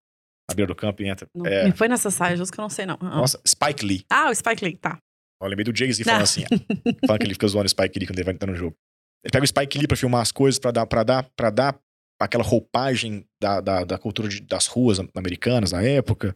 na 0.50 0.54
beira 0.54 0.68
do 0.68 0.74
campo 0.74 1.02
e 1.02 1.08
entra. 1.08 1.26
Não, 1.34 1.46
É, 1.46 1.64
Me 1.64 1.72
foi 1.72 1.88
nessa 1.88 2.10
saia 2.10 2.36
justo 2.36 2.52
que 2.52 2.58
eu 2.60 2.62
não 2.62 2.70
sei, 2.70 2.86
não. 2.86 2.96
Ah. 3.00 3.16
nossa, 3.16 3.40
Spike 3.46 3.84
Lee. 3.84 4.04
Ah, 4.10 4.30
o 4.30 4.34
Spike 4.34 4.64
Lee, 4.64 4.76
tá. 4.76 4.98
Eu 5.40 5.48
lembrei 5.48 5.64
do 5.64 5.76
Jay-Z 5.76 6.04
falando 6.04 6.20
Ah. 6.20 6.24
assim, 6.24 6.44
ó. 6.44 7.06
falando 7.06 7.20
que 7.20 7.26
ele 7.26 7.34
fica 7.34 7.48
zoando 7.48 7.66
o 7.66 7.68
Spike 7.68 7.98
Lee 7.98 8.06
quando 8.06 8.18
ele 8.18 8.24
vai 8.24 8.34
entrar 8.34 8.50
no 8.50 8.56
jogo. 8.56 8.76
Ele 9.24 9.30
pega 9.32 9.44
o 9.44 9.46
Spike 9.48 9.78
Lee 9.78 9.86
pra 9.88 9.96
filmar 9.96 10.20
as 10.22 10.32
coisas, 10.32 10.58
pra 10.58 10.70
dar, 10.70 10.86
pra 10.86 11.02
dar, 11.02 11.28
pra 11.36 11.50
dar 11.50 11.78
aquela 12.20 12.44
roupagem 12.44 13.24
da, 13.40 13.60
da, 13.60 13.84
da 13.84 13.98
cultura 13.98 14.28
de- 14.28 14.40
das 14.40 14.66
ruas 14.66 14.98
americanas 15.14 15.72
na 15.72 15.82
época, 15.82 16.34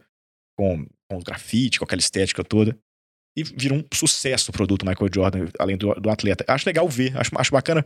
com, 0.57 0.85
com 1.09 1.17
o 1.17 1.23
grafite, 1.23 1.79
com 1.79 1.85
aquela 1.85 1.99
estética 1.99 2.43
toda. 2.43 2.77
E 3.37 3.43
vira 3.43 3.73
um 3.73 3.83
sucesso 3.93 4.49
o 4.51 4.53
produto 4.53 4.85
Michael 4.85 5.09
Jordan, 5.13 5.47
além 5.59 5.77
do, 5.77 5.93
do 5.95 6.09
atleta. 6.09 6.43
Acho 6.47 6.65
legal 6.67 6.87
ver, 6.89 7.15
acho, 7.17 7.31
acho 7.37 7.51
bacana 7.51 7.85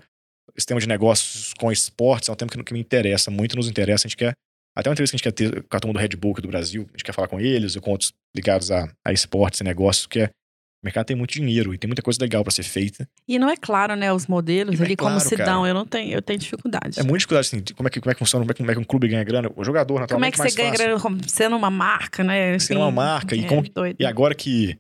esse 0.56 0.66
tema 0.66 0.80
de 0.80 0.88
negócios 0.88 1.54
com 1.54 1.72
esportes, 1.72 2.30
é 2.30 2.32
um 2.32 2.36
tema 2.36 2.52
que, 2.52 2.64
que 2.64 2.74
me 2.74 2.80
interessa, 2.80 3.30
muito 3.30 3.56
nos 3.56 3.68
interessa. 3.70 4.08
A 4.08 4.10
gente 4.10 4.18
quer, 4.18 4.34
até 4.78 4.90
uma 4.90 4.94
entrevista 4.94 5.18
que 5.18 5.28
a 5.28 5.30
gente 5.32 5.36
quer 5.52 5.52
ter 5.52 5.64
com 5.64 5.78
a 5.78 5.80
turma 5.80 5.94
do 5.94 6.00
Red 6.00 6.16
Bull 6.18 6.34
do 6.36 6.48
Brasil, 6.48 6.84
a 6.90 6.92
gente 6.92 7.04
quer 7.04 7.14
falar 7.14 7.28
com 7.28 7.40
eles 7.40 7.76
e 7.76 7.80
com 7.82 7.92
outros 7.92 8.14
ligados 8.36 8.72
a, 8.72 8.90
a 9.06 9.12
esportes 9.12 9.60
e 9.60 9.64
negócios, 9.64 10.08
que 10.08 10.20
é, 10.22 10.26
o 10.26 10.86
mercado 10.86 11.06
tem 11.06 11.16
muito 11.16 11.32
dinheiro 11.34 11.74
e 11.74 11.78
tem 11.78 11.88
muita 11.88 12.02
coisa 12.02 12.18
legal 12.22 12.44
pra 12.44 12.52
ser 12.52 12.64
feita. 12.64 13.08
E 13.28 13.38
não 13.38 13.50
é 13.50 13.56
claro, 13.58 13.96
né, 13.96 14.12
os 14.12 14.26
modelos 14.28 14.80
E 14.80 14.82
é 14.82 14.86
ali, 14.86 14.96
como 14.96 15.12
claro, 15.12 15.30
se 15.30 15.36
cara. 15.38 15.52
dão. 15.52 15.68
Eu 15.68 15.74
não 15.74 15.86
tenho, 15.86 16.12
eu 16.14 16.22
tenho 16.22 16.40
dificuldade. 16.40 17.00
É 17.00 17.04
muita 17.04 17.18
dificuldade, 17.20 17.48
assim, 17.48 17.62
de 17.62 17.74
como 17.74 17.88
é 17.88 17.92
que, 17.92 18.00
como 18.02 18.12
é 18.12 18.14
que 18.16 18.20
funciona, 18.20 18.44
como 18.44 18.52
é 18.52 18.54
que, 18.54 18.58
como 18.60 18.72
é 18.72 18.74
que 18.74 18.80
um 18.80 18.84
clube 18.84 19.08
ganha 19.08 19.24
grana. 19.24 19.52
O 19.56 19.64
jogador, 19.64 19.88
como 19.94 20.00
é 20.00 20.02
naturalmente, 20.02 20.38
que 20.38 20.50
você 20.50 20.56
ganha 20.56 20.70
fácil. 20.72 20.86
grana 20.86 21.00
como- 21.02 21.30
sendo 21.30 21.56
uma 21.56 21.70
marca, 21.70 22.24
né? 22.24 22.58
Sendo 22.58 22.80
uma 22.80 22.90
marca, 22.92 23.36
e 23.36 23.44
é 23.44 23.48
como 23.48 23.62
que- 23.64 23.70
doido. 23.72 23.98
E 24.00 24.06
agora 24.06 24.34
que. 24.34 24.78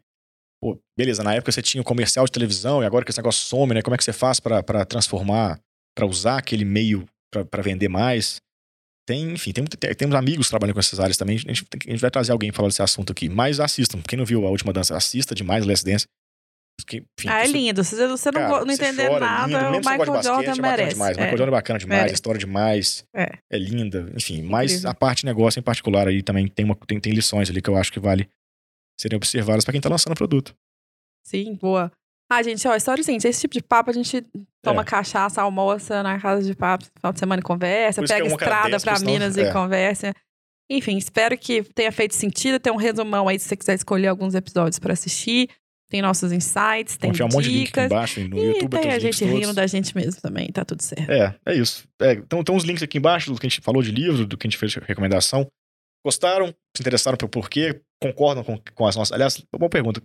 Pô, 0.63 0.79
beleza, 0.97 1.23
na 1.23 1.33
época 1.33 1.51
você 1.51 1.61
tinha 1.61 1.81
o 1.81 1.83
comercial 1.85 2.23
de 2.25 2.31
televisão, 2.31 2.81
e 2.81 2.85
agora 2.85 3.03
que 3.03 3.11
esse 3.11 3.19
negócio 3.19 3.45
some, 3.45 3.73
né? 3.73 3.81
Como 3.81 3.93
é 3.93 3.97
que 3.97 4.03
você 4.03 4.13
faz 4.13 4.39
pra 4.39 4.61
pra 4.63 4.85
transformar, 4.85 5.59
pra 5.95 6.05
usar 6.05 6.37
aquele 6.37 6.63
meio 6.65 7.05
pra 7.49 7.61
vender 7.61 7.89
mais? 7.89 8.37
Tem, 9.11 9.31
enfim, 9.33 9.51
tem, 9.51 9.65
tem- 9.65 9.93
temos 9.93 10.15
amigos 10.15 10.45
que 10.47 10.51
trabalham 10.51 10.73
com 10.73 10.79
essas 10.79 10.99
áreas 10.99 11.17
também. 11.17 11.35
A 11.35 11.39
gente, 11.39 11.49
a 11.87 11.89
gente 11.91 11.99
vai 11.99 12.09
trazer 12.09 12.31
alguém 12.31 12.51
falar 12.51 12.69
desse 12.69 12.81
assunto 12.81 13.11
aqui. 13.11 13.27
Mas 13.27 13.59
assistam. 13.59 14.01
Quem 14.07 14.17
não 14.17 14.25
viu 14.25 14.45
a 14.45 14.49
última 14.49 14.71
dança, 14.71 14.95
assista 14.95 15.35
demais 15.35 15.65
Last 15.65 15.83
Dance. 15.85 16.05
Que, 16.87 16.97
enfim, 17.19 17.27
ah, 17.29 17.41
é 17.41 17.45
você- 17.45 17.51
lindo. 17.51 17.83
Se 17.83 18.07
você 18.07 18.31
não, 18.31 18.41
Cara, 18.41 18.65
não 18.65 18.65
você 18.75 18.83
entender 18.85 19.07
chora, 19.09 19.25
é 19.25 19.29
nada, 19.29 19.45
lindo. 19.47 19.57
o 19.59 19.71
Mesmo 19.71 19.77
Michael 19.91 19.97
basquete, 20.13 20.23
Jordan 20.33 20.51
é 20.51 20.61
merece. 20.61 20.93
demais. 20.93 21.17
É. 21.17 21.19
Michael 21.21 21.37
Jordan 21.37 21.51
é 21.51 21.57
bacana 21.57 21.79
demais, 21.79 21.97
a 21.99 22.01
Merece. 22.03 22.13
história 22.15 22.39
demais. 22.39 23.03
É. 23.13 23.37
É 23.51 23.57
linda, 23.57 24.11
enfim. 24.15 24.41
Mas 24.41 24.71
Incrível. 24.71 24.89
a 24.89 24.93
parte 24.95 25.19
de 25.19 25.25
negócio 25.25 25.59
em 25.59 25.63
particular 25.63 26.07
aí 26.07 26.23
também 26.23 26.47
tem, 26.47 26.63
uma, 26.65 26.75
tem, 26.87 26.99
tem 26.99 27.11
lições 27.13 27.49
ali 27.49 27.61
que 27.61 27.69
eu 27.69 27.75
acho 27.75 27.91
que 27.91 27.99
vale 27.99 28.29
serem 28.99 29.17
observadas 29.17 29.63
pra 29.65 29.73
quem 29.73 29.81
tá 29.81 29.89
lançando 29.89 30.13
o 30.13 30.15
produto. 30.15 30.55
Sim, 31.23 31.55
boa. 31.55 31.91
Ah, 32.33 32.41
gente, 32.41 32.65
ó, 32.65 32.73
história 32.75 33.01
é 33.01 33.03
seguinte, 33.03 33.27
esse 33.27 33.41
tipo 33.41 33.53
de 33.55 33.61
papo 33.61 33.89
a 33.89 33.93
gente 33.93 34.23
toma 34.61 34.83
É. 34.83 34.85
cachaça, 34.85 35.41
almoça 35.41 36.01
na 36.01 36.17
casa 36.17 36.41
de 36.41 36.55
papo, 36.55 36.85
final 36.97 37.11
de 37.11 37.19
semana 37.19 37.41
e 37.41 37.43
conversa, 37.43 38.01
pega 38.01 38.25
é 38.25 38.27
estrada 38.27 38.79
senão- 38.79 39.11
Minas 39.11 39.37
é. 39.37 39.49
e 39.49 39.51
conversa. 39.51 40.13
Enfim, 40.71 40.95
espero 40.97 41.37
que 41.37 41.61
tenha 41.61 41.91
feito 41.91 42.15
sentido. 42.15 42.57
Tem 42.57 42.71
um 42.71 42.77
resumão 42.77 43.27
aí 43.27 43.37
se 43.37 43.49
você 43.49 43.57
quiser 43.57 43.73
escolher 43.75 44.07
alguns 44.07 44.33
episódios 44.33 44.79
pra 44.79 44.93
assistir. 44.93 45.49
Tem 45.89 46.01
nossos 46.01 46.31
insights, 46.31 46.95
tem 46.95 47.11
tirar 47.11 47.25
um 47.25 47.29
monte 47.33 47.43
de 47.43 47.49
link 47.49 47.61
aqui 47.63 47.67
dicas. 47.67 47.85
embaixo 47.87 48.19
no 48.21 48.37
e 48.37 48.45
YouTube. 48.47 48.69
tem 48.69 48.81
tem 48.83 48.91
a 48.93 48.99
gente 48.99 49.25
rindo 49.25 49.41
todos. 49.41 49.55
da 49.55 49.67
gente 49.67 49.93
mesmo 49.93 50.21
também, 50.21 50.47
tá 50.47 50.63
tudo 50.63 50.81
certo. 50.81 51.11
É, 51.11 51.35
é 51.45 51.53
isso. 51.53 51.85
É, 52.01 52.13
então 52.13 52.41
tem 52.45 52.55
uns 52.55 52.63
links 52.63 52.81
aqui 52.81 52.97
embaixo 52.97 53.29
do 53.33 53.37
que 53.37 53.45
a 53.45 53.49
gente 53.49 53.59
falou 53.59 53.83
de 53.83 53.91
livro, 53.91 54.25
do 54.25 54.37
que 54.37 54.47
a 54.47 54.49
gente 54.49 54.57
fez 54.57 54.71
de 54.71 54.79
recomendação. 54.79 55.45
Gostaram? 56.05 56.47
Se 56.77 56.81
interessaram 56.81 57.17
pelo 57.17 57.27
porquê? 57.27 57.81
Concordam 58.01 58.41
com, 58.41 58.57
com 58.73 58.87
as 58.87 58.95
nossas. 58.95 59.11
Aliás, 59.11 59.37
uma 59.51 59.59
boa 59.59 59.69
pergunta. 59.69 60.01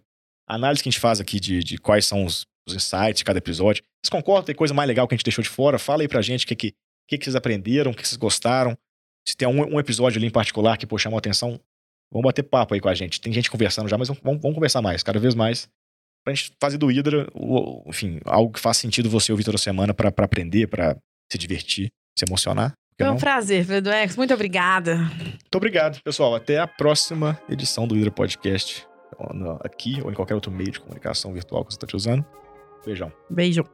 A 0.49 0.55
análise 0.55 0.83
que 0.83 0.89
a 0.89 0.93
gente 0.93 1.01
faz 1.01 1.21
aqui 1.21 1.41
de, 1.41 1.63
de 1.63 1.79
quais 1.79 2.07
são 2.07 2.25
os, 2.25 2.47
os 2.69 2.75
insights 2.75 3.19
de 3.19 3.25
cada 3.25 3.39
episódio. 3.39 3.83
Vocês 4.03 4.11
concordam? 4.11 4.45
Tem 4.45 4.55
coisa 4.55 4.73
mais 4.73 4.87
legal 4.87 5.07
que 5.09 5.15
a 5.15 5.17
gente 5.17 5.25
deixou 5.25 5.43
de 5.43 5.49
fora? 5.51 5.79
Fala 5.79 6.03
aí 6.03 6.09
pra 6.09 6.23
gente 6.23 6.45
o 6.45 6.49
que, 6.49 6.55
que, 6.55 6.75
que, 7.09 7.19
que 7.19 7.25
vocês 7.25 7.35
aprenderam, 7.37 7.91
o 7.91 7.95
que 7.95 8.07
vocês 8.07 8.17
gostaram. 8.17 8.77
Se 9.27 9.37
tem 9.37 9.49
um, 9.49 9.75
um 9.75 9.81
episódio 9.81 10.19
ali 10.19 10.27
em 10.27 10.31
particular 10.31 10.77
que 10.77 10.87
pô, 10.87 10.97
chamou 10.99 11.17
a 11.17 11.19
atenção, 11.19 11.61
vamos 12.13 12.25
bater 12.25 12.45
papo 12.45 12.75
aí 12.75 12.81
com 12.81 12.89
a 12.89 12.95
gente. 12.95 13.21
Tem 13.21 13.33
gente 13.33 13.51
conversando 13.51 13.89
já, 13.89 13.99
mas 13.99 14.07
vamos, 14.09 14.23
vamos, 14.23 14.55
conversar 14.55 14.81
mais, 14.81 15.03
cada 15.03 15.19
vez 15.19 15.35
mais. 15.35 15.69
Pra 16.25 16.33
gente 16.35 16.53
fazer 16.61 16.79
do 16.79 16.87
Hydra, 16.87 17.29
o- 17.35 17.83
enfim, 17.89 18.21
algo 18.25 18.53
que 18.53 18.61
faz 18.61 18.77
sentido 18.77 19.11
você 19.11 19.33
ouvir 19.33 19.45
toda 19.45 19.59
semana 19.59 19.93
pra 19.93 20.13
pra 20.13 20.25
aprender, 20.27 20.69
pra 20.69 20.97
se 21.31 21.39
divertir, 21.39 21.89
se 22.17 22.25
emocionar. 22.25 22.73
Foi 22.99 23.07
um 23.09 23.11
não? 23.11 23.19
prazer, 23.19 23.67
Pedro 23.67 23.93
X. 23.93 24.17
Muito 24.17 24.33
obrigada. 24.33 24.97
Muito 24.97 25.55
obrigado, 25.55 26.01
pessoal. 26.03 26.35
Até 26.35 26.59
a 26.59 26.67
próxima 26.67 27.39
edição 27.49 27.87
do 27.87 27.95
Hydra 27.95 28.11
Podcast. 28.11 28.86
Aqui 29.61 30.01
ou 30.03 30.11
em 30.11 30.15
qualquer 30.15 30.35
outro 30.35 30.51
meio 30.51 30.71
de 30.71 30.81
comunicação 30.81 31.33
virtual 31.33 31.65
que 31.65 31.73
você 31.73 31.85
está 31.85 31.97
usando. 31.97 32.25
Beijão. 32.85 33.13
Beijo. 33.31 33.65